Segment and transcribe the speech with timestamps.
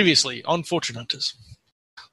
[0.00, 1.34] Previously on Fortune Hunters.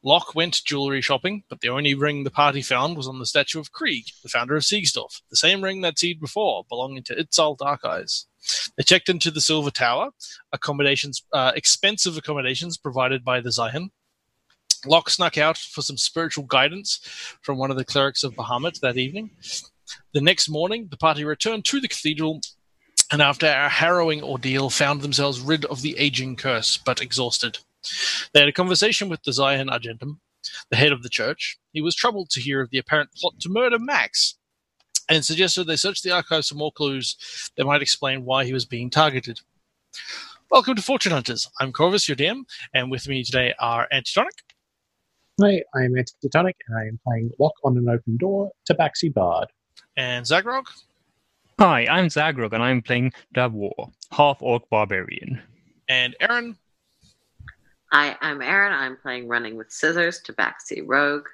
[0.03, 3.61] Lock went jewelry shopping, but the only ring the party found was on the statue
[3.61, 7.57] of Krieg, the founder of Seigsdorf, the same ring they'd seen before, belonging to Itzal
[7.57, 8.25] Dark Eyes.
[8.75, 10.09] They checked into the Silver Tower,
[10.51, 13.91] accommodations, uh, expensive accommodations provided by the Zion.
[14.85, 16.99] Lock snuck out for some spiritual guidance
[17.41, 19.29] from one of the clerics of Bahamut that evening.
[20.11, 22.41] The next morning, the party returned to the cathedral
[23.09, 27.59] and after a harrowing ordeal found themselves rid of the aging curse, but exhausted.
[28.33, 30.21] They had a conversation with the Zion Argentum,
[30.69, 31.57] the head of the church.
[31.71, 34.35] He was troubled to hear of the apparent plot to murder Max
[35.09, 37.15] and suggested they search the archives for more clues
[37.55, 39.39] that might explain why he was being targeted.
[40.51, 41.49] Welcome to Fortune Hunters.
[41.59, 42.43] I'm Korvys, your DM,
[42.73, 44.33] and with me today are Antitonic.
[45.41, 49.47] Hi, I'm Antitonic, and I am playing Lock on an Open Door, Tabaxi Bard.
[49.95, 50.63] And Zaghrog.
[51.59, 55.41] Hi, I'm Zaghrog, and I'm playing Davor, half orc barbarian.
[55.87, 56.57] And Erin.
[57.99, 58.73] Hi, I'm Erin.
[58.73, 61.25] I'm playing Running with Scissors, Tabaxi Rogue.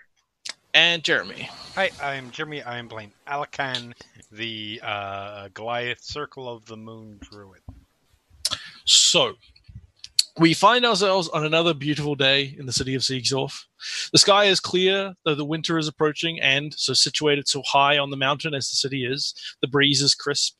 [0.73, 1.49] And Jeremy.
[1.75, 2.63] Hi, I'm Jeremy.
[2.63, 3.91] I'm playing Alikan,
[4.31, 7.59] the uh, Goliath Circle of the Moon Druid.
[8.85, 9.33] So,
[10.39, 13.65] we find ourselves on another beautiful day in the city of Seigsdorf.
[14.11, 18.09] The sky is clear, though the winter is approaching, and so situated so high on
[18.09, 20.55] the mountain as the city is, the breeze is crisp.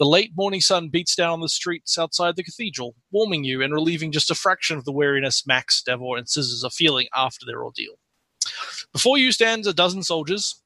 [0.00, 3.72] The late morning sun beats down on the streets outside the cathedral, warming you and
[3.72, 7.62] relieving just a fraction of the weariness Max, Davor, and Scissors are feeling after their
[7.62, 7.94] ordeal.
[8.92, 10.60] Before you stands a dozen soldiers,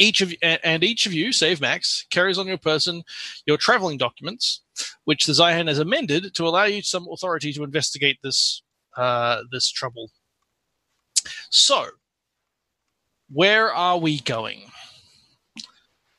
[0.00, 3.02] each of and each of you, save Max, carries on your person
[3.46, 4.62] your traveling documents,
[5.04, 8.62] which the Zion has amended to allow you some authority to investigate this
[8.96, 10.10] uh, this trouble.
[11.50, 11.86] So,
[13.30, 14.70] where are we going?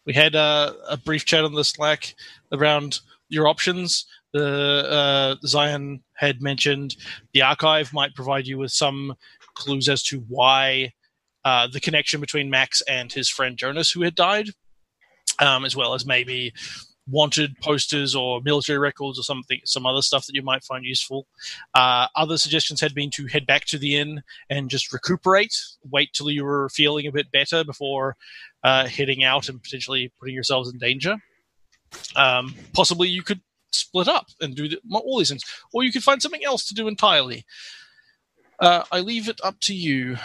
[0.09, 2.15] we had uh, a brief chat on the Slack
[2.51, 4.07] around your options.
[4.33, 6.95] The uh, Zion had mentioned
[7.35, 9.13] the archive might provide you with some
[9.53, 10.93] clues as to why
[11.45, 14.49] uh, the connection between Max and his friend Jonas, who had died,
[15.37, 16.53] um, as well as maybe
[17.09, 21.27] wanted posters or military records or something, some other stuff that you might find useful.
[21.73, 25.55] Uh, other suggestions had been to head back to the inn and just recuperate,
[25.89, 28.15] wait till you were feeling a bit better before
[28.63, 31.17] uh, heading out and potentially putting yourselves in danger.
[32.15, 35.43] Um, possibly you could split up and do the, all these things,
[35.73, 37.45] or you could find something else to do entirely.
[38.59, 40.17] Uh, I leave it up to you.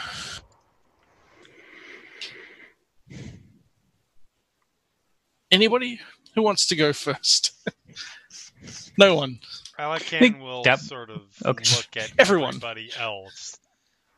[5.51, 6.01] Anybody
[6.35, 7.53] who wants to go first?
[8.99, 9.41] no one.
[9.79, 10.79] Alikan will Yep.
[10.79, 11.65] sort of Okay.
[11.71, 12.63] look at Everyone.
[12.63, 13.59] everybody else.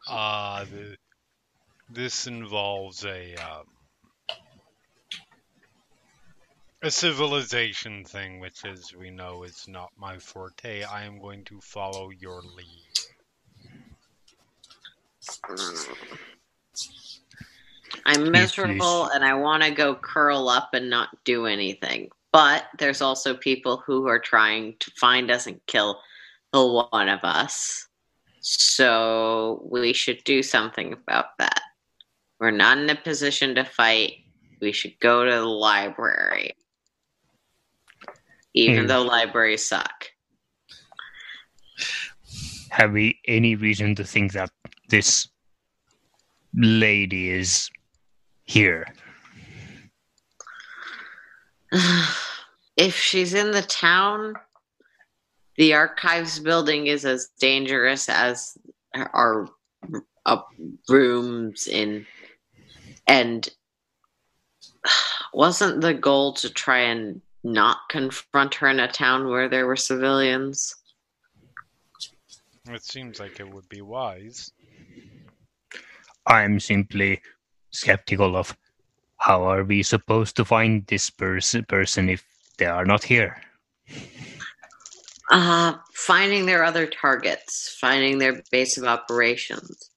[0.09, 0.97] Uh, the,
[1.89, 3.65] this involves a um,
[6.83, 10.83] a civilization thing, which, as we know, is not my forte.
[10.85, 13.01] I am going to follow your lead.
[18.07, 22.11] I'm Please, miserable and I want to go curl up and not do anything.
[22.33, 26.01] But there's also people who are trying to find us and kill
[26.53, 27.89] kill one of us.
[28.41, 31.61] So we should do something about that.
[32.39, 34.13] We're not in a position to fight.
[34.61, 36.53] We should go to the library.
[38.55, 38.87] Even Hmm.
[38.89, 40.07] though libraries suck.
[42.71, 44.51] Have we any reason to think that
[44.89, 45.29] this
[46.55, 47.71] lady is
[48.45, 48.87] here?
[52.77, 54.35] if she's in the town,
[55.57, 58.57] the archives building is as dangerous as
[58.95, 59.49] our
[60.27, 60.41] uh,
[60.89, 62.07] rooms in
[63.07, 63.49] and
[65.35, 69.77] wasn't the goal to try and not confront her in a town where there were
[69.77, 70.75] civilians
[72.69, 74.51] It seems like it would be wise.
[76.27, 77.21] I'm simply
[77.71, 78.57] skeptical of
[79.19, 82.25] how are we supposed to find this person person if
[82.59, 83.41] they are not here.
[85.31, 89.91] uh finding their other targets finding their base of operations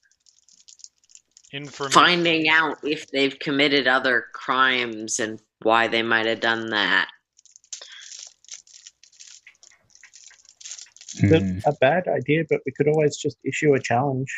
[1.51, 1.91] Information.
[1.91, 7.07] finding out if they've committed other crimes and why they might have done that
[11.21, 11.69] It's Hmm.
[11.69, 14.31] a bad idea, but we could always just issue a challenge.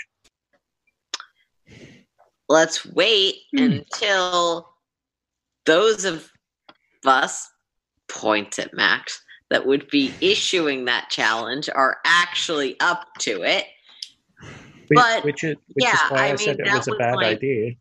[2.49, 3.79] let's wait Hmm.
[3.79, 4.70] until
[5.65, 6.29] those of
[7.05, 7.49] us
[8.07, 13.65] point at max that would be issuing that challenge are actually up to it
[14.87, 17.15] Which, But, which is, which yeah, is why I, I said it was a bad
[17.15, 17.73] like- idea.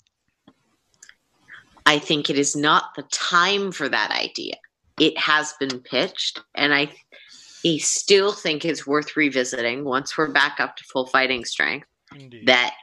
[1.87, 4.55] i think it is not the time for that idea
[4.99, 6.91] it has been pitched and i
[7.63, 12.47] I still think it's worth revisiting once we're back up to full fighting strength Indeed.
[12.47, 12.75] that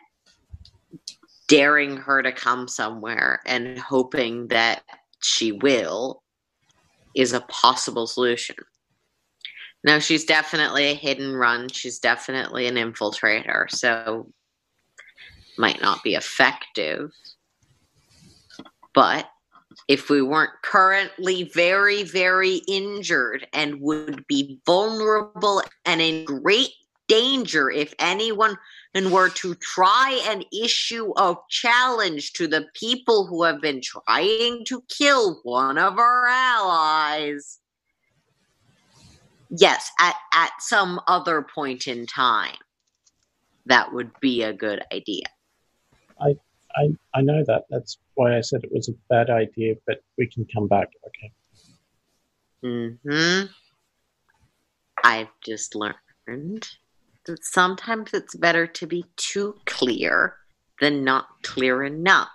[1.48, 4.84] daring her to come somewhere and hoping that
[5.22, 6.24] she will
[7.16, 8.56] is a possible solution.
[9.84, 11.70] Now, she's definitely a hidden run.
[11.70, 14.32] She's definitely an infiltrator, so
[15.58, 17.12] might not be effective.
[18.94, 19.30] But
[19.88, 26.72] if we weren't currently very, very injured and would be vulnerable and in great
[27.08, 28.58] danger if anyone
[28.94, 34.64] and were to try and issue a challenge to the people who have been trying
[34.66, 37.60] to kill one of our allies.
[39.50, 42.56] Yes, at, at some other point in time,
[43.66, 45.26] that would be a good idea.
[46.20, 46.36] I,
[46.76, 47.66] I I know that.
[47.70, 50.90] That's why I said it was a bad idea, but we can come back.
[51.08, 51.32] Okay.
[52.64, 53.46] Mm hmm.
[55.04, 56.68] I've just learned
[57.42, 60.36] sometimes it's better to be too clear
[60.80, 62.30] than not clear enough.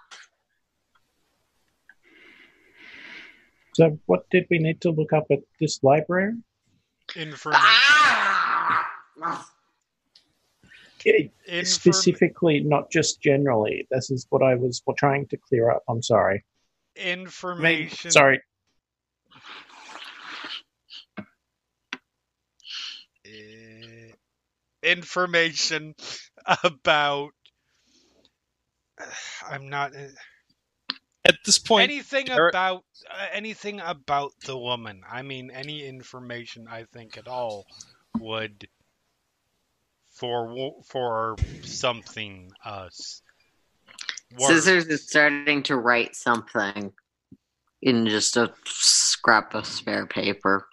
[3.74, 6.34] So, what did we need to look up at this library?
[7.16, 7.60] Information.
[7.62, 8.88] Ah!
[11.04, 11.14] Yeah,
[11.46, 13.86] Inform- specifically, not just generally.
[13.90, 15.82] This is what I was trying to clear up.
[15.88, 16.44] I'm sorry.
[16.96, 18.10] information.
[18.10, 18.40] Sorry.
[23.26, 24.12] uh,
[24.82, 25.94] information
[26.64, 27.30] about.
[29.50, 29.92] I'm not
[31.24, 35.02] At this point, anything Derek- about uh, anything about the woman.
[35.10, 37.66] I mean, any information I think at all
[38.18, 38.68] would
[40.12, 43.22] for for something us.
[44.38, 44.50] work.
[44.50, 46.92] Scissors is starting to write something
[47.80, 50.68] in just a scrap of spare paper.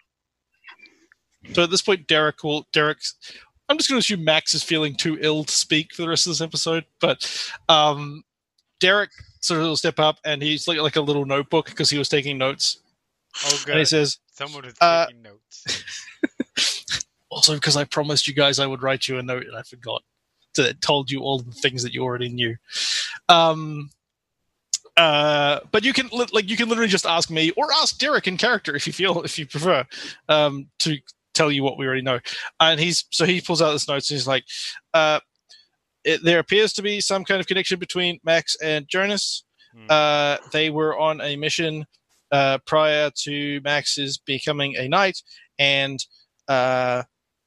[1.53, 2.67] So at this point, Derek will.
[2.71, 3.15] Derek's.
[3.69, 6.25] I'm just going to assume Max is feeling too ill to speak for the rest
[6.25, 8.23] of this episode, but um,
[8.79, 9.11] Derek
[9.41, 12.09] sort of will step up and he's like like a little notebook because he was
[12.09, 12.79] taking notes,
[13.45, 15.83] Oh, and he says, Someone is uh, taking notes.
[17.29, 20.01] "Also, because I promised you guys I would write you a note and I forgot."
[20.55, 22.55] So it told you all the things that you already knew.
[23.29, 23.91] Um,
[24.97, 28.27] uh, but you can li- like you can literally just ask me or ask Derek
[28.27, 29.85] in character if you feel if you prefer
[30.27, 30.97] um, to
[31.39, 32.19] tell you what we already know.
[32.59, 34.43] And he's so he pulls out this notes and he's like,
[34.93, 35.19] uh,
[36.03, 39.43] it, "There appears to be some kind of connection between Max and Jonas.
[39.73, 39.85] Hmm.
[39.89, 41.85] Uh, they were on a mission
[42.31, 45.21] uh, prior to Max's becoming a knight,
[45.57, 45.99] and
[46.47, 47.03] uh,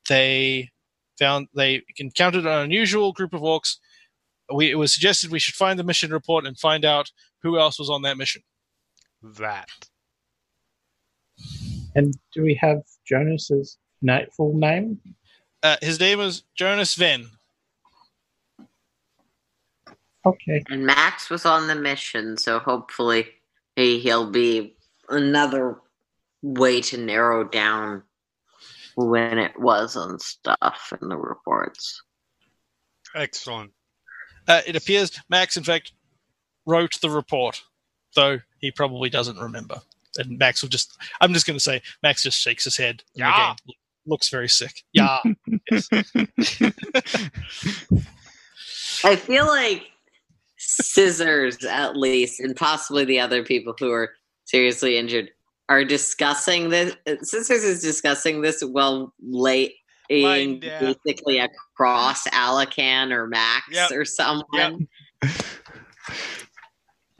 [0.09, 0.71] they
[1.19, 3.77] found they encountered an unusual group of orcs.
[4.53, 7.11] We, it was suggested we should find the mission report and find out
[7.43, 8.43] who else was on that mission.
[9.39, 9.69] that.
[11.95, 15.01] And do we have Jonas's na- full name?
[15.63, 17.27] Uh, his name is Jonas Venn.
[20.25, 20.63] Okay.
[20.69, 23.27] And Max was on the mission, so hopefully
[23.77, 24.77] he, he'll be
[25.09, 25.79] another
[26.43, 28.03] way to narrow down
[28.95, 32.03] when it was and stuff in the reports.
[33.15, 33.73] Excellent.
[34.49, 35.93] Uh, it appears Max, in fact,
[36.67, 37.63] wrote the report,
[38.15, 39.81] though he probably doesn't remember.
[40.19, 43.03] And Max will just, I'm just going to say, Max just shakes his head.
[43.15, 43.53] Yeah.
[43.53, 43.75] again,
[44.07, 44.83] looks very sick.
[44.93, 45.19] Yeah.
[49.05, 49.85] I feel like
[50.57, 54.11] Scissors, at least, and possibly the other people who are
[54.45, 55.31] seriously injured,
[55.69, 56.95] are discussing this.
[57.23, 59.75] Scissors is discussing this while late
[60.09, 63.91] being basically across Alikan or Max Yep.
[63.93, 64.87] or someone.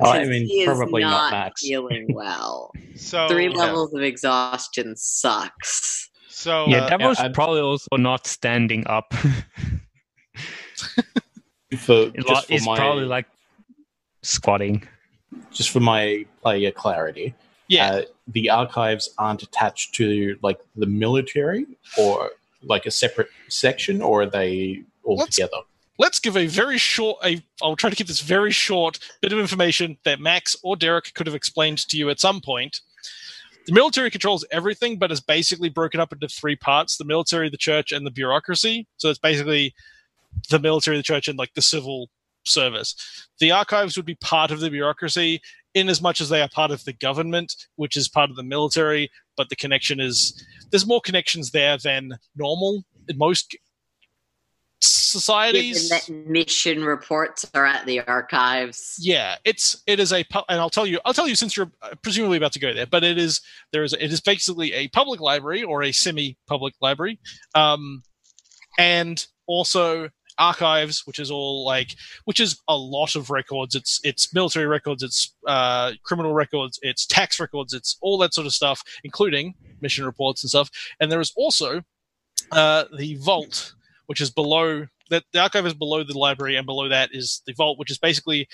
[0.01, 1.63] Oh, I 'cause mean, he is probably not, Max.
[1.63, 2.73] feeling well.
[2.97, 3.57] So Three Yeah.
[3.57, 6.11] levels of exhaustion sucks.
[6.43, 9.15] So yeah, uh, that yeah, was I'm- probably also not standing up.
[11.79, 13.27] For It just for it's my probably like
[14.23, 14.87] squatting.
[15.51, 17.35] just for my player clarity,
[17.69, 17.93] Yeah.
[17.93, 21.65] uh, the archives aren't attached to like the military
[21.97, 22.31] or
[22.63, 25.59] like a separate section, or are they all Let's- together?
[25.99, 29.39] let's give a very short a i'll try to keep this very short bit of
[29.39, 32.81] information that max or derek could have explained to you at some point
[33.67, 37.57] the military controls everything but is basically broken up into three parts the military the
[37.57, 38.87] church and the bureaucracy.
[38.97, 39.75] So it's basically
[40.51, 42.09] the military the church and like the civil
[42.45, 43.29] service.
[43.39, 45.41] The archives would be part of the bureaucracy
[45.75, 48.43] in as much as they are part of the government which is part of the
[48.43, 53.57] military but the connection is there's more connections there than normal in most
[54.83, 58.99] societies mission reports are at the archives.
[59.01, 61.91] yeah it's it is a and i'll tell you i'll tell you since you're uh,
[62.03, 63.41] presumably about to go there but it is
[63.73, 67.19] there is it is basically a public library or a semi-public library
[67.55, 68.03] um
[68.79, 70.09] and also
[70.39, 75.03] archives which is all like which is a lot of records it's it's military records
[75.03, 80.05] it's uh criminal records it's tax records it's all that sort of stuff including mission
[80.05, 80.71] reports and stuff
[81.01, 81.83] and there is also
[82.51, 83.75] uh the vault
[84.13, 87.55] which is below that the archive is below the library and below that is the
[87.55, 88.47] vault which is basically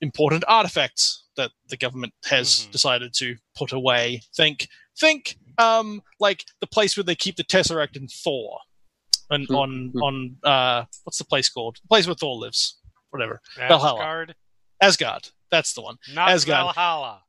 [0.00, 2.70] important artifacts that the government has Mhm.
[2.72, 4.68] decided to put away think
[4.98, 8.58] think um like the place where they keep the tesseract in thor
[9.28, 10.02] and on Mhm.
[10.02, 12.78] on uh what's the place called the place where thor lives
[13.10, 14.00] whatever Valhalla.
[14.00, 14.34] Asgard,
[14.80, 16.74] asgard that's the one not Asgard.
[16.74, 17.22] Valhalla.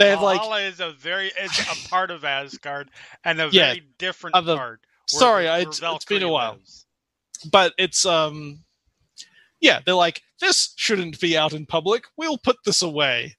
[0.00, 2.90] they have like Valhalla is a very it's a part of Asgard
[3.22, 4.80] and a Yeah, very different of the- part.
[5.12, 6.54] where- sorry, where it's- it's been a while.
[6.54, 6.85] lives.
[7.44, 8.58] But it's um
[9.60, 13.34] yeah they're like this shouldn't be out in public we'll put this away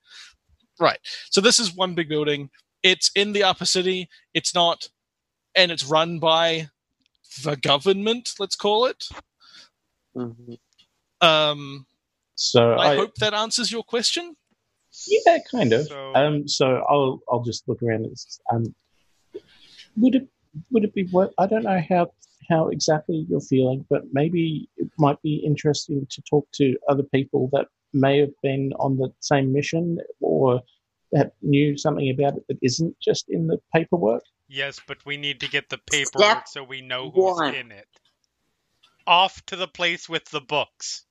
[0.80, 1.00] right
[1.30, 2.50] so this is one big building
[2.84, 4.88] it's in the upper city it's not
[5.56, 6.68] and it's run by
[7.44, 9.08] the government let's call it
[10.16, 10.58] Mhm.
[11.22, 11.86] um
[12.36, 14.36] So i, I, hope that answers your question
[15.06, 15.88] yeah, kind of.
[15.88, 18.06] So- um, so I'll I'll just look around.
[18.06, 18.16] And,
[18.52, 18.76] um,
[19.98, 20.28] would it
[20.72, 21.32] would it be worth?
[21.38, 22.12] I don't know how
[22.50, 27.50] how exactly you're feeling, but maybe it might be interesting to talk to other people
[27.54, 30.62] that may have been on the same mission or
[31.12, 34.24] that knew something about it that isn't just in the paperwork.
[34.48, 37.56] Yes, but we need to get the paperwork so we know who's one.
[37.56, 37.88] in it.
[39.06, 41.06] Off to the place with the books.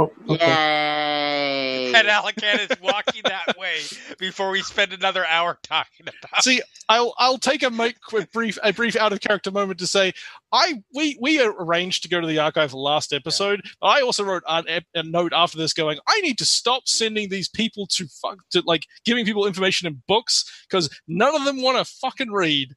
[0.00, 0.46] Oh, okay.
[0.46, 1.92] Yay!
[1.94, 3.80] And Alikan is walking that way
[4.18, 8.58] before we spend another hour talking about see i'll i'll take a make a brief
[8.64, 10.12] a brief out of character moment to say
[10.52, 14.42] i we we arranged to go to the archive last episode but i also wrote
[14.48, 18.38] an, a note after this going i need to stop sending these people to fuck
[18.50, 22.72] to like giving people information in books because none of them want to fucking read.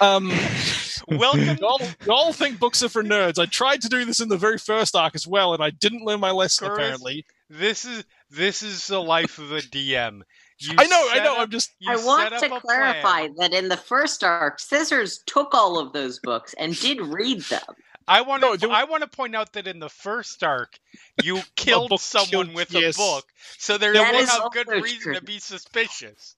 [0.00, 0.32] Um
[1.08, 3.38] Welcome y'all, y'all think books are for nerds.
[3.38, 6.04] I tried to do this in the very first arc as well and i didn't
[6.04, 7.24] learn my lesson apparently.
[7.50, 10.22] This is this is the life of a DM.
[10.64, 13.34] You i know i know up- i'm just I want to clarify plan.
[13.38, 17.62] that in the first arc, Scissors took all of those books and did read them.
[18.08, 18.58] I want No, to.
[18.58, 20.78] there- I want to point out that in the first arc,
[21.22, 22.96] you killed someone killed- with yes.
[22.96, 23.24] a book,
[23.58, 25.14] so there That was is a good reason true.
[25.14, 26.34] to be suspicious.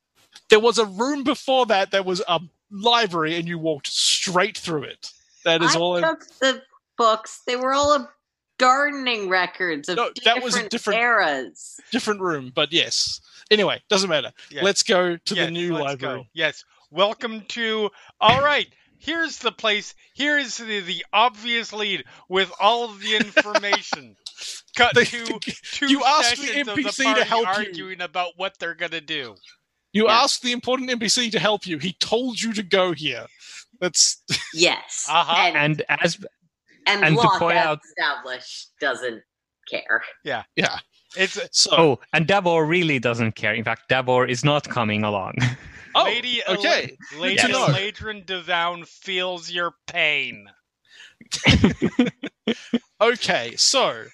[0.51, 2.41] there was a room before that that was a
[2.71, 5.11] library and you walked straight through it
[5.45, 6.63] that is I all I, took the
[6.99, 7.43] books.
[7.47, 8.07] They were all of
[8.59, 11.81] gardening records of No, that was a different, different- eras.
[11.91, 13.21] different room but yes
[13.51, 14.63] anyway doesn't matter Yes.
[14.65, 16.27] let's go to Yes, the new library Go.
[16.35, 16.65] Yes.
[16.91, 17.91] Welcome to.
[18.21, 18.69] All right.
[18.99, 19.97] Here's the place.
[20.13, 24.15] Here is the, the obvious lead with all of the information.
[24.77, 27.49] Cut The- to two you asked the sessions of the NPC to party help you.
[27.67, 29.35] arguing about what they're gonna do.
[29.93, 30.23] you Yeah.
[30.23, 33.27] asked the important npc to help you he told you to go here
[33.81, 35.07] that's Yes.
[35.11, 35.35] Uh-huh.
[35.37, 36.19] And, And as
[36.87, 39.23] and, and to point out- established, doesn't
[39.71, 40.03] care.
[40.25, 40.79] yeah yeah.
[41.17, 43.55] It's so oh, and Davor really doesn't care.
[43.55, 45.35] In fact, Davor is not coming along.
[45.95, 47.67] oh, Lady okay Ele- Lady to know.
[47.67, 50.47] Eladrin Devown feels your pain.
[53.01, 54.05] okay so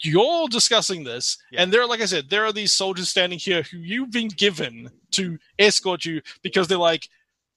[0.00, 1.62] you're discussing this Yeah.
[1.62, 4.90] and there like i said there are these soldiers standing here who you've been given
[5.12, 7.08] to escort you because they're like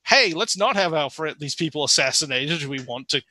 [0.05, 3.21] hey let's not have our friend these people assassinated we want to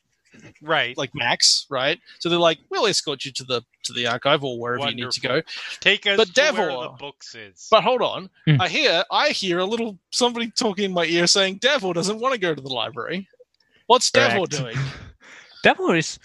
[0.62, 0.96] Right.
[0.96, 1.98] like max, right?
[2.18, 5.10] So they're like, we'll escort you to the to the archive or wherever you need
[5.10, 5.42] to go.
[5.80, 7.68] Take us But to where Devil- the books is.
[7.70, 8.60] But hold on, Hmm.
[8.60, 12.34] I hear I hear a little somebody talking in my ear saying Davor doesn't want
[12.34, 13.28] to go to the library.
[13.86, 14.76] What's Davor doing?
[15.62, 16.18] Davor is.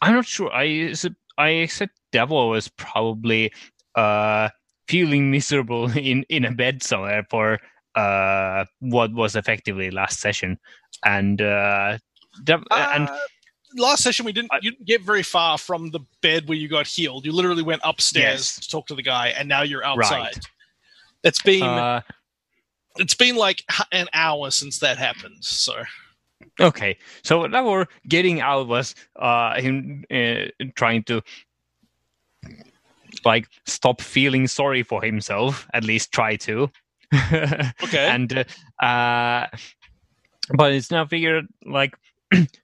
[0.00, 0.52] I'm not sure.
[0.52, 3.52] I sup- I accept Davor was probably
[3.94, 4.48] uh
[4.88, 7.60] feeling miserable in in a bed somewhere for
[7.94, 10.58] uh what was effectively last session,
[11.04, 11.98] and uh,
[12.44, 13.18] Dev- and Uh,
[13.76, 16.68] last session we didn't I- you didn't get very far from the bed where you
[16.68, 17.24] got healed.
[17.24, 18.60] You literally went upstairs Yes.
[18.60, 20.20] to talk to the guy, and now you're outside.
[20.20, 20.38] Right.
[21.24, 22.00] It's been uh,
[22.96, 25.38] it's been like an hour since that happened.
[25.44, 25.82] So
[26.60, 31.22] Okay, so now we're getting out was uh, him uh, trying to
[33.24, 36.70] like stop feeling sorry for himself, at least try to.
[37.14, 38.44] okay, and
[38.82, 39.46] uh, uh,
[40.54, 41.94] but it's now figured like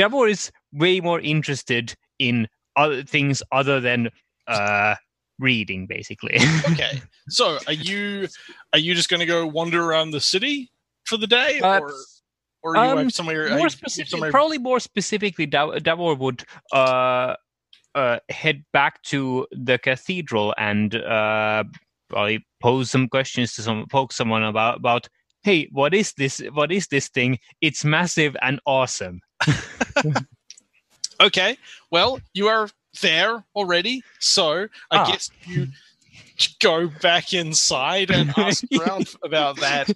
[0.00, 4.08] Davor is way more interested in other things other than
[4.46, 4.94] uh,
[5.38, 6.36] reading, basically.
[6.70, 7.00] okay.
[7.28, 8.28] So are you
[8.72, 10.70] are you just going to go wander around the city
[11.04, 11.92] for the day, Uh, or
[12.62, 13.48] or are you um, somewhere?
[13.50, 17.34] more you specific, somewhere- probably more specifically, Dav- Davor would uh,
[17.94, 21.64] uh, head back to the cathedral and uh,
[22.08, 25.08] probably pose some questions to some poke someone about about.
[25.42, 26.42] Hey, what is this?
[26.52, 27.38] What is this thing?
[27.62, 29.20] It's massive and awesome.
[31.20, 31.58] Okay.
[31.90, 32.70] Well, you are
[33.02, 35.06] there already, so I Ah.
[35.06, 35.66] guess you
[36.62, 39.90] go back inside and ask around about that.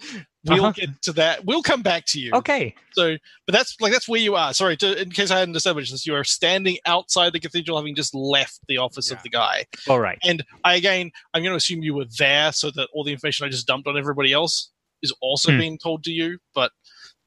[0.45, 0.73] We'll Uh-huh.
[0.73, 1.47] get to that.
[1.47, 2.33] We'll come back to you.
[2.35, 2.75] Okay.
[2.93, 4.53] So, but that's like that's where you are.
[4.53, 7.95] Sorry, to, in case I hadn't established this, you are standing outside the cathedral, having
[7.95, 9.17] just left the office Yeah.
[9.17, 9.65] of the guy.
[9.89, 10.19] All right.
[10.23, 13.47] And I again, I'm going to assume you were there, so that all the information
[13.47, 14.71] I just dumped on everybody else
[15.03, 15.59] is also Hmm.
[15.59, 16.39] being told to you.
[16.55, 16.71] But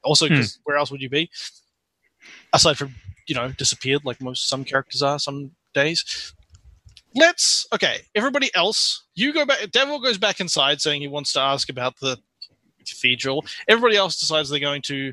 [0.04, 1.28] also, because where else would you be?
[2.58, 2.92] Aside from
[3.28, 6.34] you know disappeared, like most some characters are some days.
[7.14, 7.98] Let's okay.
[8.16, 9.70] Everybody else, you go back.
[9.70, 12.18] Davor goes back inside, saying he wants to ask about the
[12.80, 13.46] cathedral.
[13.68, 15.12] Everybody else decides they're going to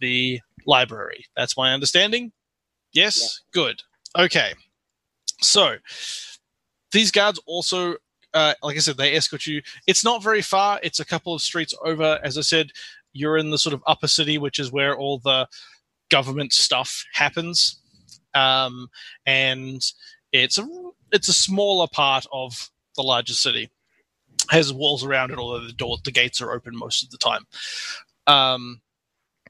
[0.00, 1.24] the library.
[1.34, 2.32] That's my understanding.
[2.92, 3.80] Yes, good.
[4.18, 4.52] Okay,
[5.40, 5.76] so
[6.92, 7.94] these guards also,
[8.34, 9.62] uh, like I said, they escort you.
[9.86, 10.80] It's not very far.
[10.82, 12.20] It's a couple of streets over.
[12.22, 12.72] As I said,
[13.14, 15.48] you're in the sort of upper city, which is where all the
[16.14, 17.80] government stuff happens,
[18.34, 18.88] um,
[19.26, 19.82] and
[20.32, 20.68] it's a
[21.10, 23.68] it's a smaller part of the larger city.
[24.50, 27.46] Has walls around it, although the door the gates are open most of the time.
[28.28, 28.80] Um,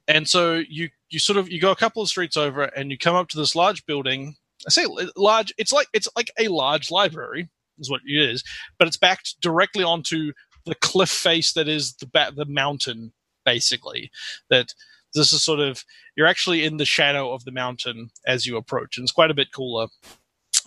[0.09, 2.97] and so you you sort of you go a couple of streets over and you
[2.97, 4.37] come up to this large building.
[4.67, 5.53] I say large.
[5.59, 8.43] It's like it's like a large library is what it is,
[8.79, 10.33] but it's backed directly onto
[10.65, 13.13] the cliff face that is the ba- the mountain
[13.45, 14.11] basically.
[14.49, 14.73] That
[15.15, 15.85] this is sort of
[16.17, 19.35] you're actually in the shadow of the mountain as you approach, and it's quite a
[19.35, 19.87] bit cooler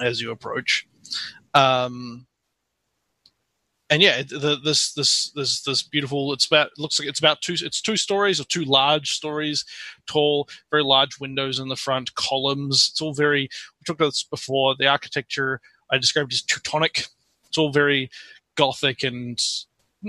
[0.01, 0.87] as you approach.
[1.53, 2.27] Um,
[3.89, 6.33] and yeah, the, this this this this beautiful.
[6.33, 7.55] It's about looks like it's about two.
[7.61, 9.63] It's two stories or two large stories,
[10.07, 12.89] tall, very large windows in the front, columns.
[12.91, 13.43] It's all very.
[13.43, 14.75] We talked about this before.
[14.77, 17.07] The architecture I described as Teutonic.
[17.47, 18.09] It's all very
[18.55, 19.41] gothic and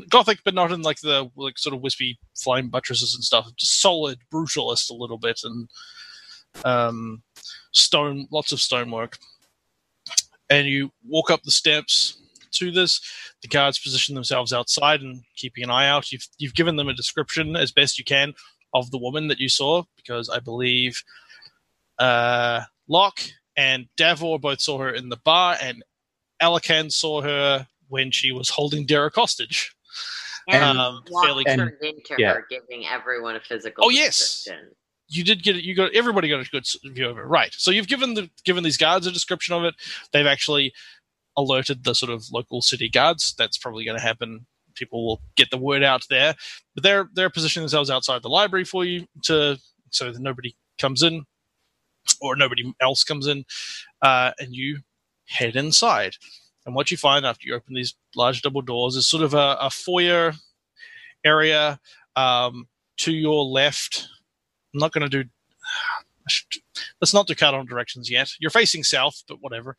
[0.08, 3.48] gothic, but not in like the like sort of wispy flying buttresses and stuff.
[3.56, 5.68] Just solid, brutalist a little bit, and
[6.64, 7.22] um,
[7.72, 9.18] stone, lots of stonework.
[10.50, 12.18] And you walk up the steps
[12.52, 13.00] to this.
[13.42, 16.10] The guards position themselves outside and keeping an eye out.
[16.12, 18.34] You've you've given them a description as best you can
[18.74, 21.02] of the woman that you saw, because I believe
[21.98, 23.20] uh, Lock
[23.56, 25.82] and Davor both saw her in the bar, and
[26.40, 29.74] Alikan saw her when she was holding Derek hostage.
[30.48, 32.32] And Um, Lock fairly- And- turned into yeah.
[32.34, 33.84] her, giving everyone a physical.
[33.84, 34.46] Oh, yes.
[35.10, 35.64] you did get it.
[35.64, 37.52] You got everybody got a good view of it, right?
[37.56, 39.74] So you've given the given these guards a description of it.
[40.12, 40.72] They've actually
[41.36, 43.34] alerted the sort of local city guards.
[43.38, 44.46] That's probably going to happen.
[44.74, 46.34] People will get the word out there,
[46.74, 49.58] but they're they're positioning themselves outside the library for you to
[49.90, 51.24] so that nobody comes in
[52.20, 53.44] or nobody else comes in,
[54.02, 54.80] uh, and you
[55.26, 56.14] head inside.
[56.68, 59.56] And what you find after you open these large double doors is sort of a,
[59.58, 60.34] a foyer
[61.24, 61.80] area
[62.14, 64.06] um, to your left.
[64.74, 65.30] I'm not going to do.
[67.00, 68.28] Let's not do cardinal directions yet.
[68.38, 69.78] You're facing south, but whatever.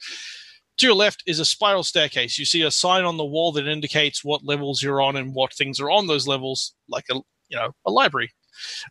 [0.80, 2.40] To your left is a spiral staircase.
[2.40, 5.54] You see a sign on the wall that indicates what levels you're on and what
[5.54, 8.32] things are on those levels, like a you know a library.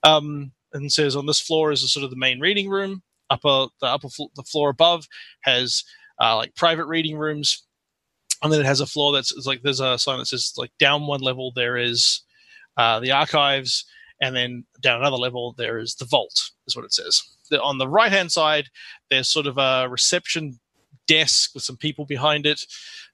[0.04, 3.02] Um, and says on this floor is sort of the main reading room.
[3.28, 5.08] Upper the upper fl- the floor above
[5.40, 5.82] has
[6.20, 7.66] uh, like private reading rooms,
[8.42, 11.06] and then it has a floor that's like there's a sign that says like down
[11.06, 12.22] one level there is
[12.76, 13.84] uh, the archives,
[14.20, 17.78] and then down another level there is the vault is what it says the, on
[17.78, 18.68] the right hand side,
[19.10, 20.58] there's sort of a reception
[21.06, 22.64] desk with some people behind it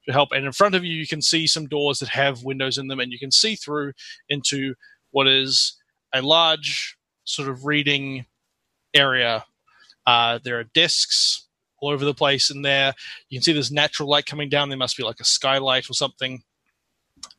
[0.07, 0.31] to help.
[0.33, 3.01] And in front of you, you can see some doors that have windows in them,
[3.01, 3.93] and you can see through
[4.29, 4.75] into
[5.11, 5.77] what is
[6.13, 8.27] a large sort of reading
[8.95, 9.45] area.
[10.07, 11.44] Uh, there are desks
[11.85, 12.95] all over the place in there.
[13.29, 14.69] You can see there's natural light coming down.
[14.69, 16.43] There must be like a skylight or something.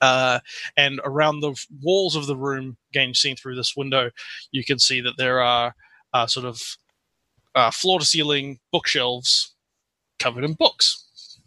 [0.02, 0.40] Uh,
[0.78, 4.10] and around the walls of the room, again, seen through this window,
[4.52, 5.76] you can see that there are
[6.14, 6.78] uh, sort of
[7.54, 9.54] uh, floor to ceiling bookshelves
[10.20, 11.40] covered in books.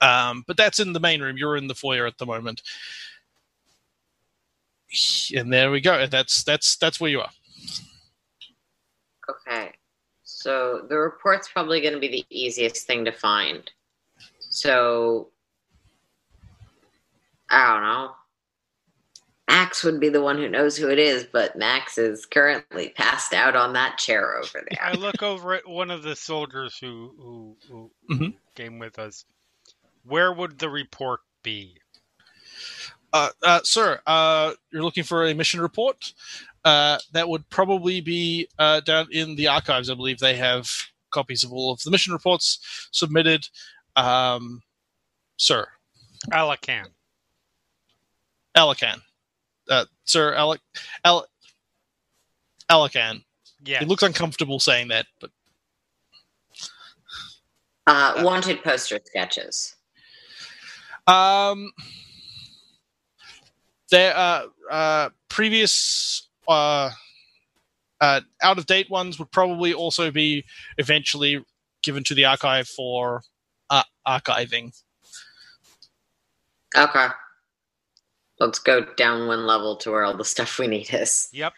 [0.00, 1.36] Um, but that's in the main room.
[1.36, 2.62] You're in the foyer at the moment,
[5.34, 6.06] and there we go.
[6.06, 7.30] That's that's that's where you are.
[9.28, 9.72] Okay.
[10.40, 13.70] So the report's probably going to be the easiest thing to find.
[14.48, 15.28] So
[17.50, 18.12] I don't know.
[19.50, 23.34] Max would be the one who knows who it is, but Max is currently passed
[23.34, 24.82] out on that chair over there.
[24.82, 28.34] I look over at one of the soldiers who who, who Mhm.
[28.54, 29.26] came with us.
[30.04, 31.76] Where would the report be?
[33.12, 36.14] Uh, uh, sir, uh, you're looking for a mission report.
[36.64, 39.88] Uh, that would probably be uh, down in the archives.
[39.88, 40.70] I believe they have
[41.10, 43.48] copies of all of the mission reports submitted.
[43.96, 44.62] Um,
[45.36, 45.66] sir,
[46.32, 46.86] Alikan.
[48.56, 49.00] Alikan.
[49.68, 50.60] Uh, sir, Alec,
[51.04, 51.28] Alec,
[52.70, 53.22] Alikan.
[53.64, 53.78] Yeah.
[53.78, 55.30] He looks uncomfortable saying that, but
[57.86, 59.76] Uh, wanted poster sketches.
[61.06, 61.72] Um,
[63.90, 66.90] there are uh, previous uh,
[68.00, 70.44] uh, out of date ones would probably also be
[70.78, 71.44] eventually
[71.82, 73.22] given to the archive for
[73.70, 74.72] uh, archiving.
[76.76, 77.06] Okay.
[78.38, 81.28] Let's go down one level to where all the stuff we need is.
[81.32, 81.52] Yep.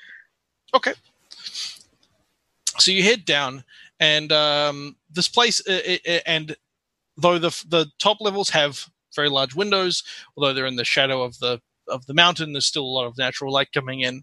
[0.75, 0.95] Okay.
[2.79, 3.63] So you head down,
[4.01, 6.57] and um, this place, uh, uh, and
[7.17, 10.03] though the the top levels have very large windows,
[10.37, 13.19] although they're in the shadow of the of the mountain, there's still a lot of
[13.19, 14.23] natural light coming in.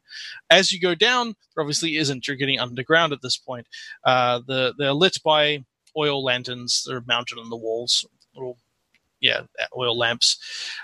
[0.49, 2.27] As you go down, there obviously isn't.
[2.27, 3.67] You're getting underground at this point.
[4.03, 5.65] Uh, the they're lit by
[5.97, 8.57] oil lanterns that are mounted on the walls, little
[9.19, 9.41] yeah
[9.77, 10.37] oil lamps.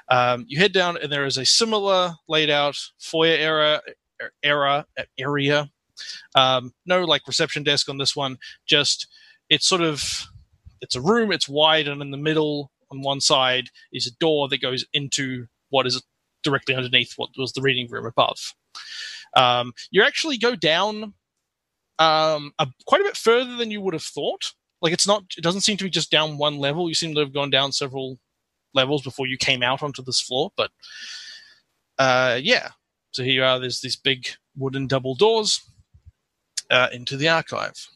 [0.10, 3.82] Um, you head down, and there is a similar laid out foyer era
[4.44, 4.86] era
[5.18, 5.70] area.
[6.36, 8.38] Um, no like reception desk on this one.
[8.66, 9.08] Just
[9.50, 10.28] it's sort of
[10.82, 11.32] it's a room.
[11.32, 15.48] It's wide, and in the middle on one side is a door that goes into
[15.70, 16.02] what is
[16.46, 18.54] directly underneath what was the reading room above.
[19.36, 21.14] Um, you actually go down
[22.00, 24.54] um, a, quite a bit further than you would have thought.
[24.82, 25.24] Like it's not.
[25.38, 26.88] It doesn't seem to be just down one level.
[26.88, 28.20] You seem to have gone down several
[28.74, 30.52] levels before you came out onto this floor.
[30.56, 30.72] But
[31.98, 32.70] uh, yeah,
[33.12, 33.60] so here you are.
[33.60, 35.62] There's these big wooden double doors
[36.70, 37.88] uh, into the archive.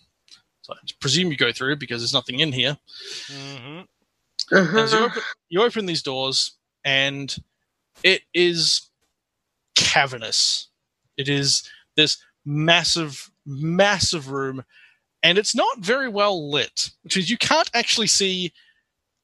[0.62, 2.78] So I presume you go through because there's nothing in here.
[3.30, 3.82] hmm
[4.52, 7.36] As you open, you open these doors, and
[8.04, 8.90] it is
[9.76, 10.68] cavernous.
[11.18, 14.64] It is this massive, massive room,
[15.22, 18.54] and it's not very well lit, which means you can't actually see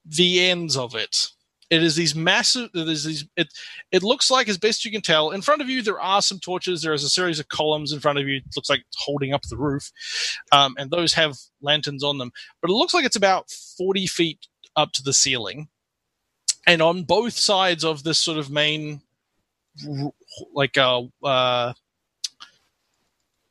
[0.06, 1.30] the ends of it.
[1.72, 2.70] It is these massive.
[2.74, 3.26] There's these.
[3.36, 3.48] It
[3.92, 6.40] it looks like, as best you can tell, in front of you there are some
[6.40, 6.82] torches.
[6.82, 8.38] There is a series of columns in front of you.
[8.38, 9.92] It looks like it's holding up the roof,
[10.52, 12.32] um, and those have lanterns on them.
[12.62, 15.68] But it looks like it's about forty feet up to the ceiling,
[16.66, 19.02] and on both sides of this sort of main,
[20.54, 21.74] like uh, uh,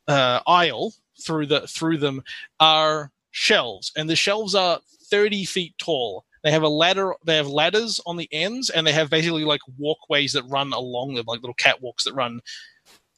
[0.07, 2.23] uh, aisle through the through them
[2.59, 6.25] are shelves, and the shelves are thirty feet tall.
[6.43, 7.13] They have a ladder.
[7.25, 11.15] They have ladders on the ends, and they have basically like walkways that run along
[11.15, 12.41] them, like little catwalks that run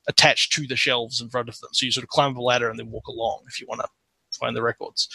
[0.07, 1.69] attached to the shelves in front of them.
[1.73, 3.88] So you sort of climb the ladder and then walk along if you want to
[4.39, 5.10] find the records.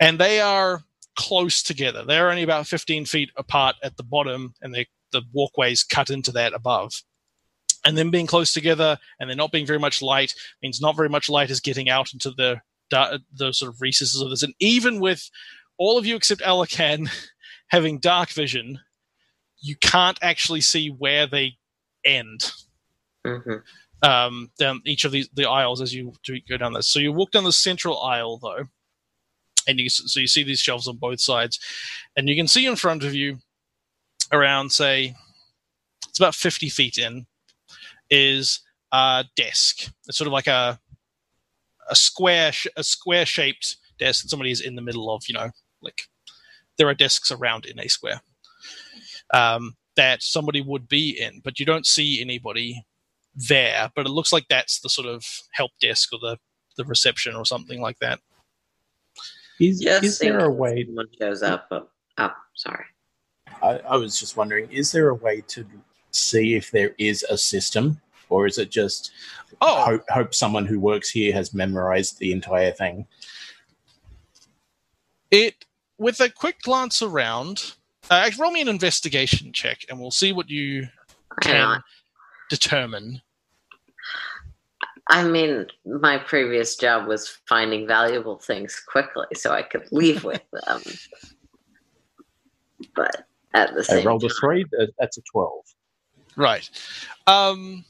[0.00, 0.82] And they are
[1.16, 2.04] close together.
[2.04, 6.32] They're only about 15 feet apart at the bottom, and they, the walkways cut into
[6.32, 6.92] that above.
[7.84, 11.10] And then being close together and there not being very much light means not very
[11.10, 14.42] much light is getting out into the da- the sort of recesses of this.
[14.42, 15.28] And even with
[15.76, 17.10] all of you except Alikan
[17.68, 18.80] having dark vision,
[19.60, 21.58] you can't actually see where they
[22.04, 22.52] end
[23.24, 23.56] hmm
[24.04, 26.12] um, down each of these the aisles as you
[26.48, 26.88] go down this.
[26.88, 28.64] So you walk down the central aisle though,
[29.66, 31.58] and you so you see these shelves on both sides,
[32.16, 33.38] and you can see in front of you,
[34.32, 35.14] around say,
[36.08, 37.26] it's about fifty feet in,
[38.10, 38.60] is
[38.92, 39.90] a desk.
[40.06, 40.78] It's sort of like a
[41.90, 45.24] a square a square shaped desk that somebody is in the middle of.
[45.28, 45.50] You know,
[45.82, 46.02] like
[46.78, 48.20] there are desks around in a square.
[49.32, 52.84] Um, that somebody would be in, but you don't see anybody
[53.34, 56.36] there, but it looks like that's the sort of help desk or the
[56.76, 58.18] the reception or something like that.
[59.60, 60.84] Is, Just is there a case way?
[60.86, 61.66] someone shows up?
[61.70, 61.88] But,
[62.18, 62.84] oh, sorry.
[63.62, 65.64] I, I was just wondering, is there a way to
[66.10, 69.12] see if there is a system, or is it just
[69.60, 73.06] Oh, hope, hope someone who works here has memorized the entire thing?
[75.30, 75.64] it
[75.98, 77.74] with a quick glance around.
[78.10, 80.86] Uh, roll me an investigation check, and we'll see what you
[81.40, 81.82] can
[82.50, 83.20] determine.
[85.08, 90.42] I mean, my previous job was finding valuable things quickly so I could leave with
[90.66, 90.82] them.
[92.96, 94.64] But at the same I same rolled a three.
[94.98, 95.64] That's a twelve.
[96.36, 96.68] Right.
[97.26, 97.84] Um,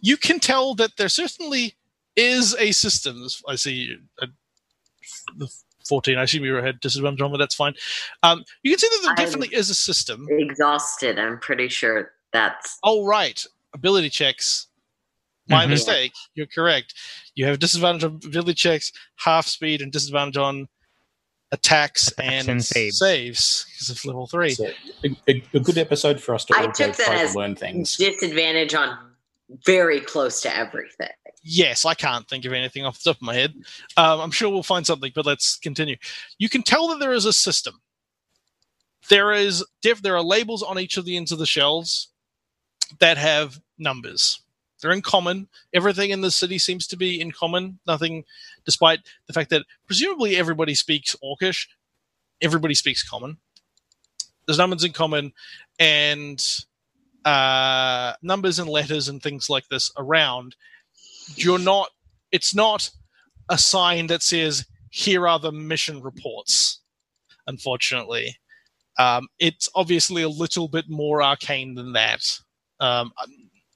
[0.00, 1.74] you can tell that there certainly
[2.16, 3.26] is a system.
[3.46, 4.26] I see uh,
[5.36, 5.48] the
[5.88, 6.16] 14.
[6.16, 7.74] I assume you had disadvantage on, but that's fine.
[8.22, 10.26] Um, you can see that there I'm- definitely is a system.
[10.30, 11.18] exhausted.
[11.18, 13.44] I'm pretty sure that's Oh, right.
[13.74, 14.68] Ability checks.
[15.50, 15.70] My Mhm.
[15.70, 16.12] mistake.
[16.34, 16.94] You're correct.
[17.34, 20.68] You have disadvantage on ability checks, half speed, and disadvantage on
[21.52, 22.98] attacks, Attacks and, and saves.
[22.98, 24.54] saves because of level three.
[24.54, 24.70] So,
[25.04, 27.32] a, a, a good episode for us to I all go took that try as
[27.32, 27.96] to learn things.
[27.96, 28.96] disadvantage on
[29.66, 31.08] very close to everything.
[31.42, 33.54] Yes, I can't think of anything off the top of my head.
[33.96, 35.96] Um, I'm sure we'll find something, but let's continue.
[36.38, 37.80] You can tell that there is a system.
[39.08, 42.08] There is diff- there are labels on each of the ends of the shelves
[43.00, 44.40] that have numbers.
[44.80, 45.48] They're in common.
[45.72, 47.78] Everything in the city seems to be in common.
[47.86, 48.24] Nothing,
[48.64, 51.66] despite the fact that presumably everybody speaks Orcish.
[52.40, 53.38] Everybody speaks common.
[54.46, 55.32] There's numbers in common,
[55.78, 56.42] and
[57.24, 60.56] uh, numbers and letters and things like this around
[61.36, 61.90] you're not
[62.32, 62.90] it's not
[63.48, 66.80] a sign that says here are the mission reports
[67.46, 68.36] unfortunately
[68.98, 72.38] um, it's obviously a little bit more arcane than that
[72.80, 73.12] um,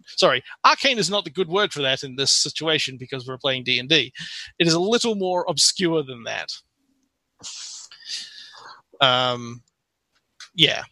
[0.06, 3.64] sorry arcane is not the good word for that in this situation because we're playing
[3.64, 4.12] d&d
[4.58, 6.48] it is a little more obscure than that
[9.00, 9.62] um,
[10.54, 10.82] yeah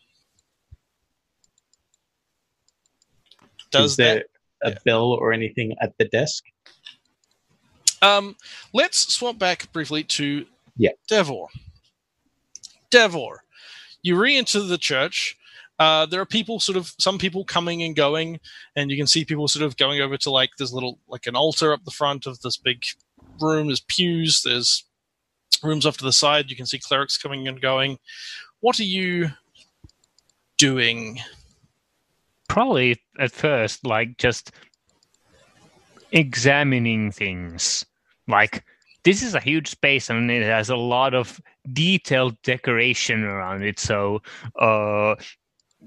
[3.73, 4.25] does is that there
[4.63, 4.79] a yeah.
[4.85, 6.45] bell or anything at the desk?
[8.01, 8.37] Um,
[8.73, 10.47] let's swap back briefly to
[10.77, 10.91] Yeah.
[11.09, 11.49] Davor.
[12.91, 13.39] Davor,
[14.03, 15.37] you re-enter the church.
[15.79, 18.39] Uh, there are people, sort of, some people coming and going,
[18.77, 21.35] and you can see people sort of going over to like this little, like an
[21.35, 22.85] altar up the front of this big
[23.41, 23.67] room.
[23.67, 24.43] There's pews.
[24.43, 24.85] There's
[25.63, 26.51] rooms off to the side.
[26.51, 27.99] You can see clerics coming and going.
[28.61, 29.31] What are you
[30.59, 31.19] doing?
[32.49, 34.53] Probably at first, like just
[36.13, 37.85] examining things.
[38.29, 38.65] Like
[39.05, 41.41] this is a huge space and it has a lot of
[41.73, 43.81] detailed decoration around it.
[43.81, 44.23] So
[44.57, 45.17] uh,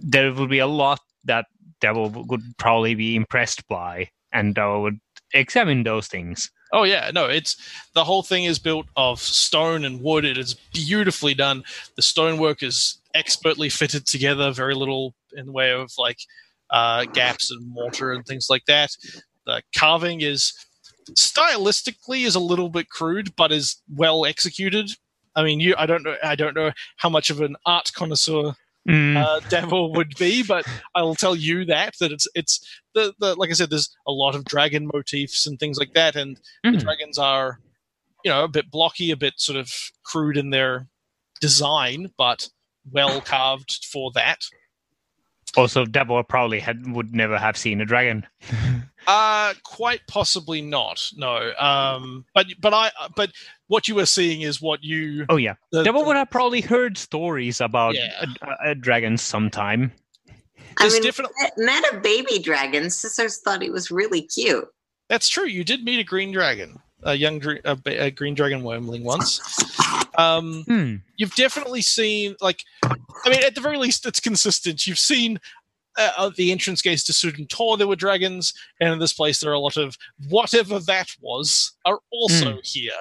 [0.01, 1.45] there would be a lot that
[1.81, 4.99] Davor would probably be impressed by, and I would
[5.33, 6.49] examine those things.
[6.73, 7.57] Oh yeah, no, it's
[7.93, 10.25] the whole thing is built of stone and wood.
[10.25, 11.63] It is beautifully done.
[11.95, 16.19] The stonework is expertly fitted together, very little in the way of like
[16.69, 18.89] uh, gaps and mortar and things like that.
[19.45, 20.53] The carving is
[21.11, 24.91] stylistically is a little bit crude, but is well executed.
[25.35, 28.55] I mean, you I don't know I don't know how much of an art connoisseur
[28.87, 33.13] Mm, uh, Davor would be, but I will tell you that that it's it's the,
[33.19, 36.39] the like I said, there's a lot of dragon motifs and things like that, and
[36.63, 36.79] the mm.
[36.79, 37.59] dragons are,
[38.23, 39.71] you know, a bit blocky, a bit sort of
[40.03, 40.87] crude in their
[41.41, 42.49] design, but
[42.91, 44.41] well carved for that.
[45.57, 48.25] Also, Davor probably had would never have seen a dragon.
[49.07, 50.99] Uh quite possibly not.
[51.15, 51.53] No.
[51.59, 53.29] Um, but but I but
[53.67, 55.27] what you were seeing is what you.
[55.29, 58.25] Oh yeah, the- Davor would have probably heard stories about Yeah.
[58.65, 59.91] a, a dragon sometime.
[60.27, 60.33] I
[60.79, 62.89] There's mean, definitely met- met a baby dragon.
[62.89, 64.67] Scissors thought he was really cute.
[65.07, 65.45] That's true.
[65.45, 69.39] You did meet a green dragon, a young a, a green dragon wyrmling once.
[70.17, 70.95] Um, Hmm.
[71.17, 74.85] you've definitely seen, like, I mean, at the very least, it's consistent.
[74.87, 75.39] You've seen
[75.97, 79.51] uh, the entrance gates to Sudan Tor, there were dragons, and in this place, there
[79.51, 79.95] are a lot of
[80.29, 82.91] whatever that was are also here.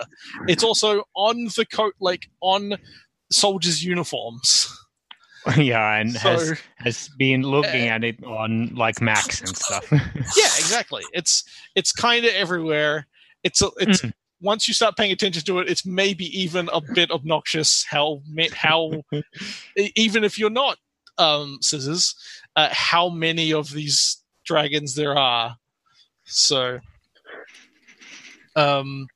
[0.46, 2.76] It's also on the coat, like on
[3.32, 4.68] soldiers' uniforms.
[5.56, 9.86] yeah, and has So, has been looking Uh, at it on like Max and stuff.
[9.90, 9.98] yeah,
[10.58, 11.02] exactly.
[11.12, 11.42] It's
[11.74, 13.06] it's kind of everywhere.
[13.44, 14.12] It's a, it's Mm.
[14.40, 18.20] once you start paying attention to it, it's maybe even a bit obnoxious how
[18.54, 19.02] how
[19.96, 20.78] even if you're not
[21.18, 22.14] um, scissors,
[22.56, 25.56] uh, how many of these dragons there are.
[26.24, 26.80] So,
[28.56, 29.06] um,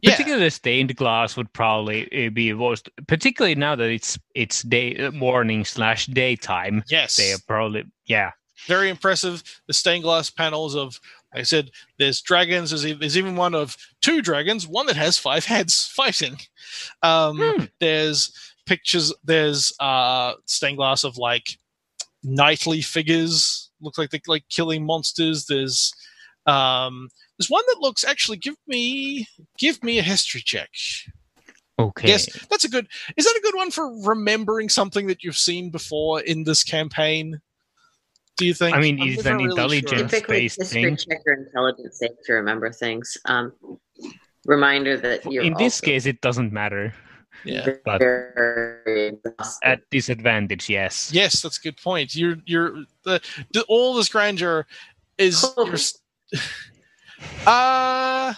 [0.00, 4.62] yeah, Particularly the stained glass would probably uh, be most, particularly now that it's it's
[4.62, 6.84] day morning slash daytime.
[6.88, 8.30] yes, They are probably yeah.
[8.66, 9.42] very impressive.
[9.66, 11.00] The stained glass panels of
[11.34, 12.70] Like I said, there's dragons.
[12.70, 16.38] There's, there's even one of two dragons, one that has five heads fighting.
[17.02, 17.64] Um, Hmm.
[17.80, 18.32] There's
[18.66, 19.12] pictures.
[19.24, 21.58] There's uh, stained glass of like
[22.22, 23.70] knightly figures.
[23.80, 25.46] Looks like they're like killing monsters.
[25.46, 25.92] There's
[26.46, 28.38] um, there's one that looks actually.
[28.38, 29.26] Give me
[29.58, 30.70] give me a history check.
[31.78, 32.08] Okay.
[32.08, 32.88] Yes, that's a good.
[33.16, 37.40] Is that a good one for remembering something that you've seen before in this campaign?
[38.38, 38.74] Do you think?
[38.76, 40.08] I mean, I'm it's never an really intelligence- sure.
[40.08, 40.96] Typically, based history thing.
[40.96, 43.16] check your intelligence save to remember things.
[43.26, 43.52] Um,
[44.46, 46.94] reminder that you're In this case, it doesn't matter.
[47.44, 47.68] Yeah.
[47.84, 48.02] But-
[49.62, 51.10] At disadvantage, yes.
[51.12, 52.14] Yes, that's a good point.
[52.14, 53.20] You're you're the,
[53.52, 54.66] the all this grandeur
[55.18, 55.44] is.
[55.56, 55.76] You're,
[57.46, 58.34] uh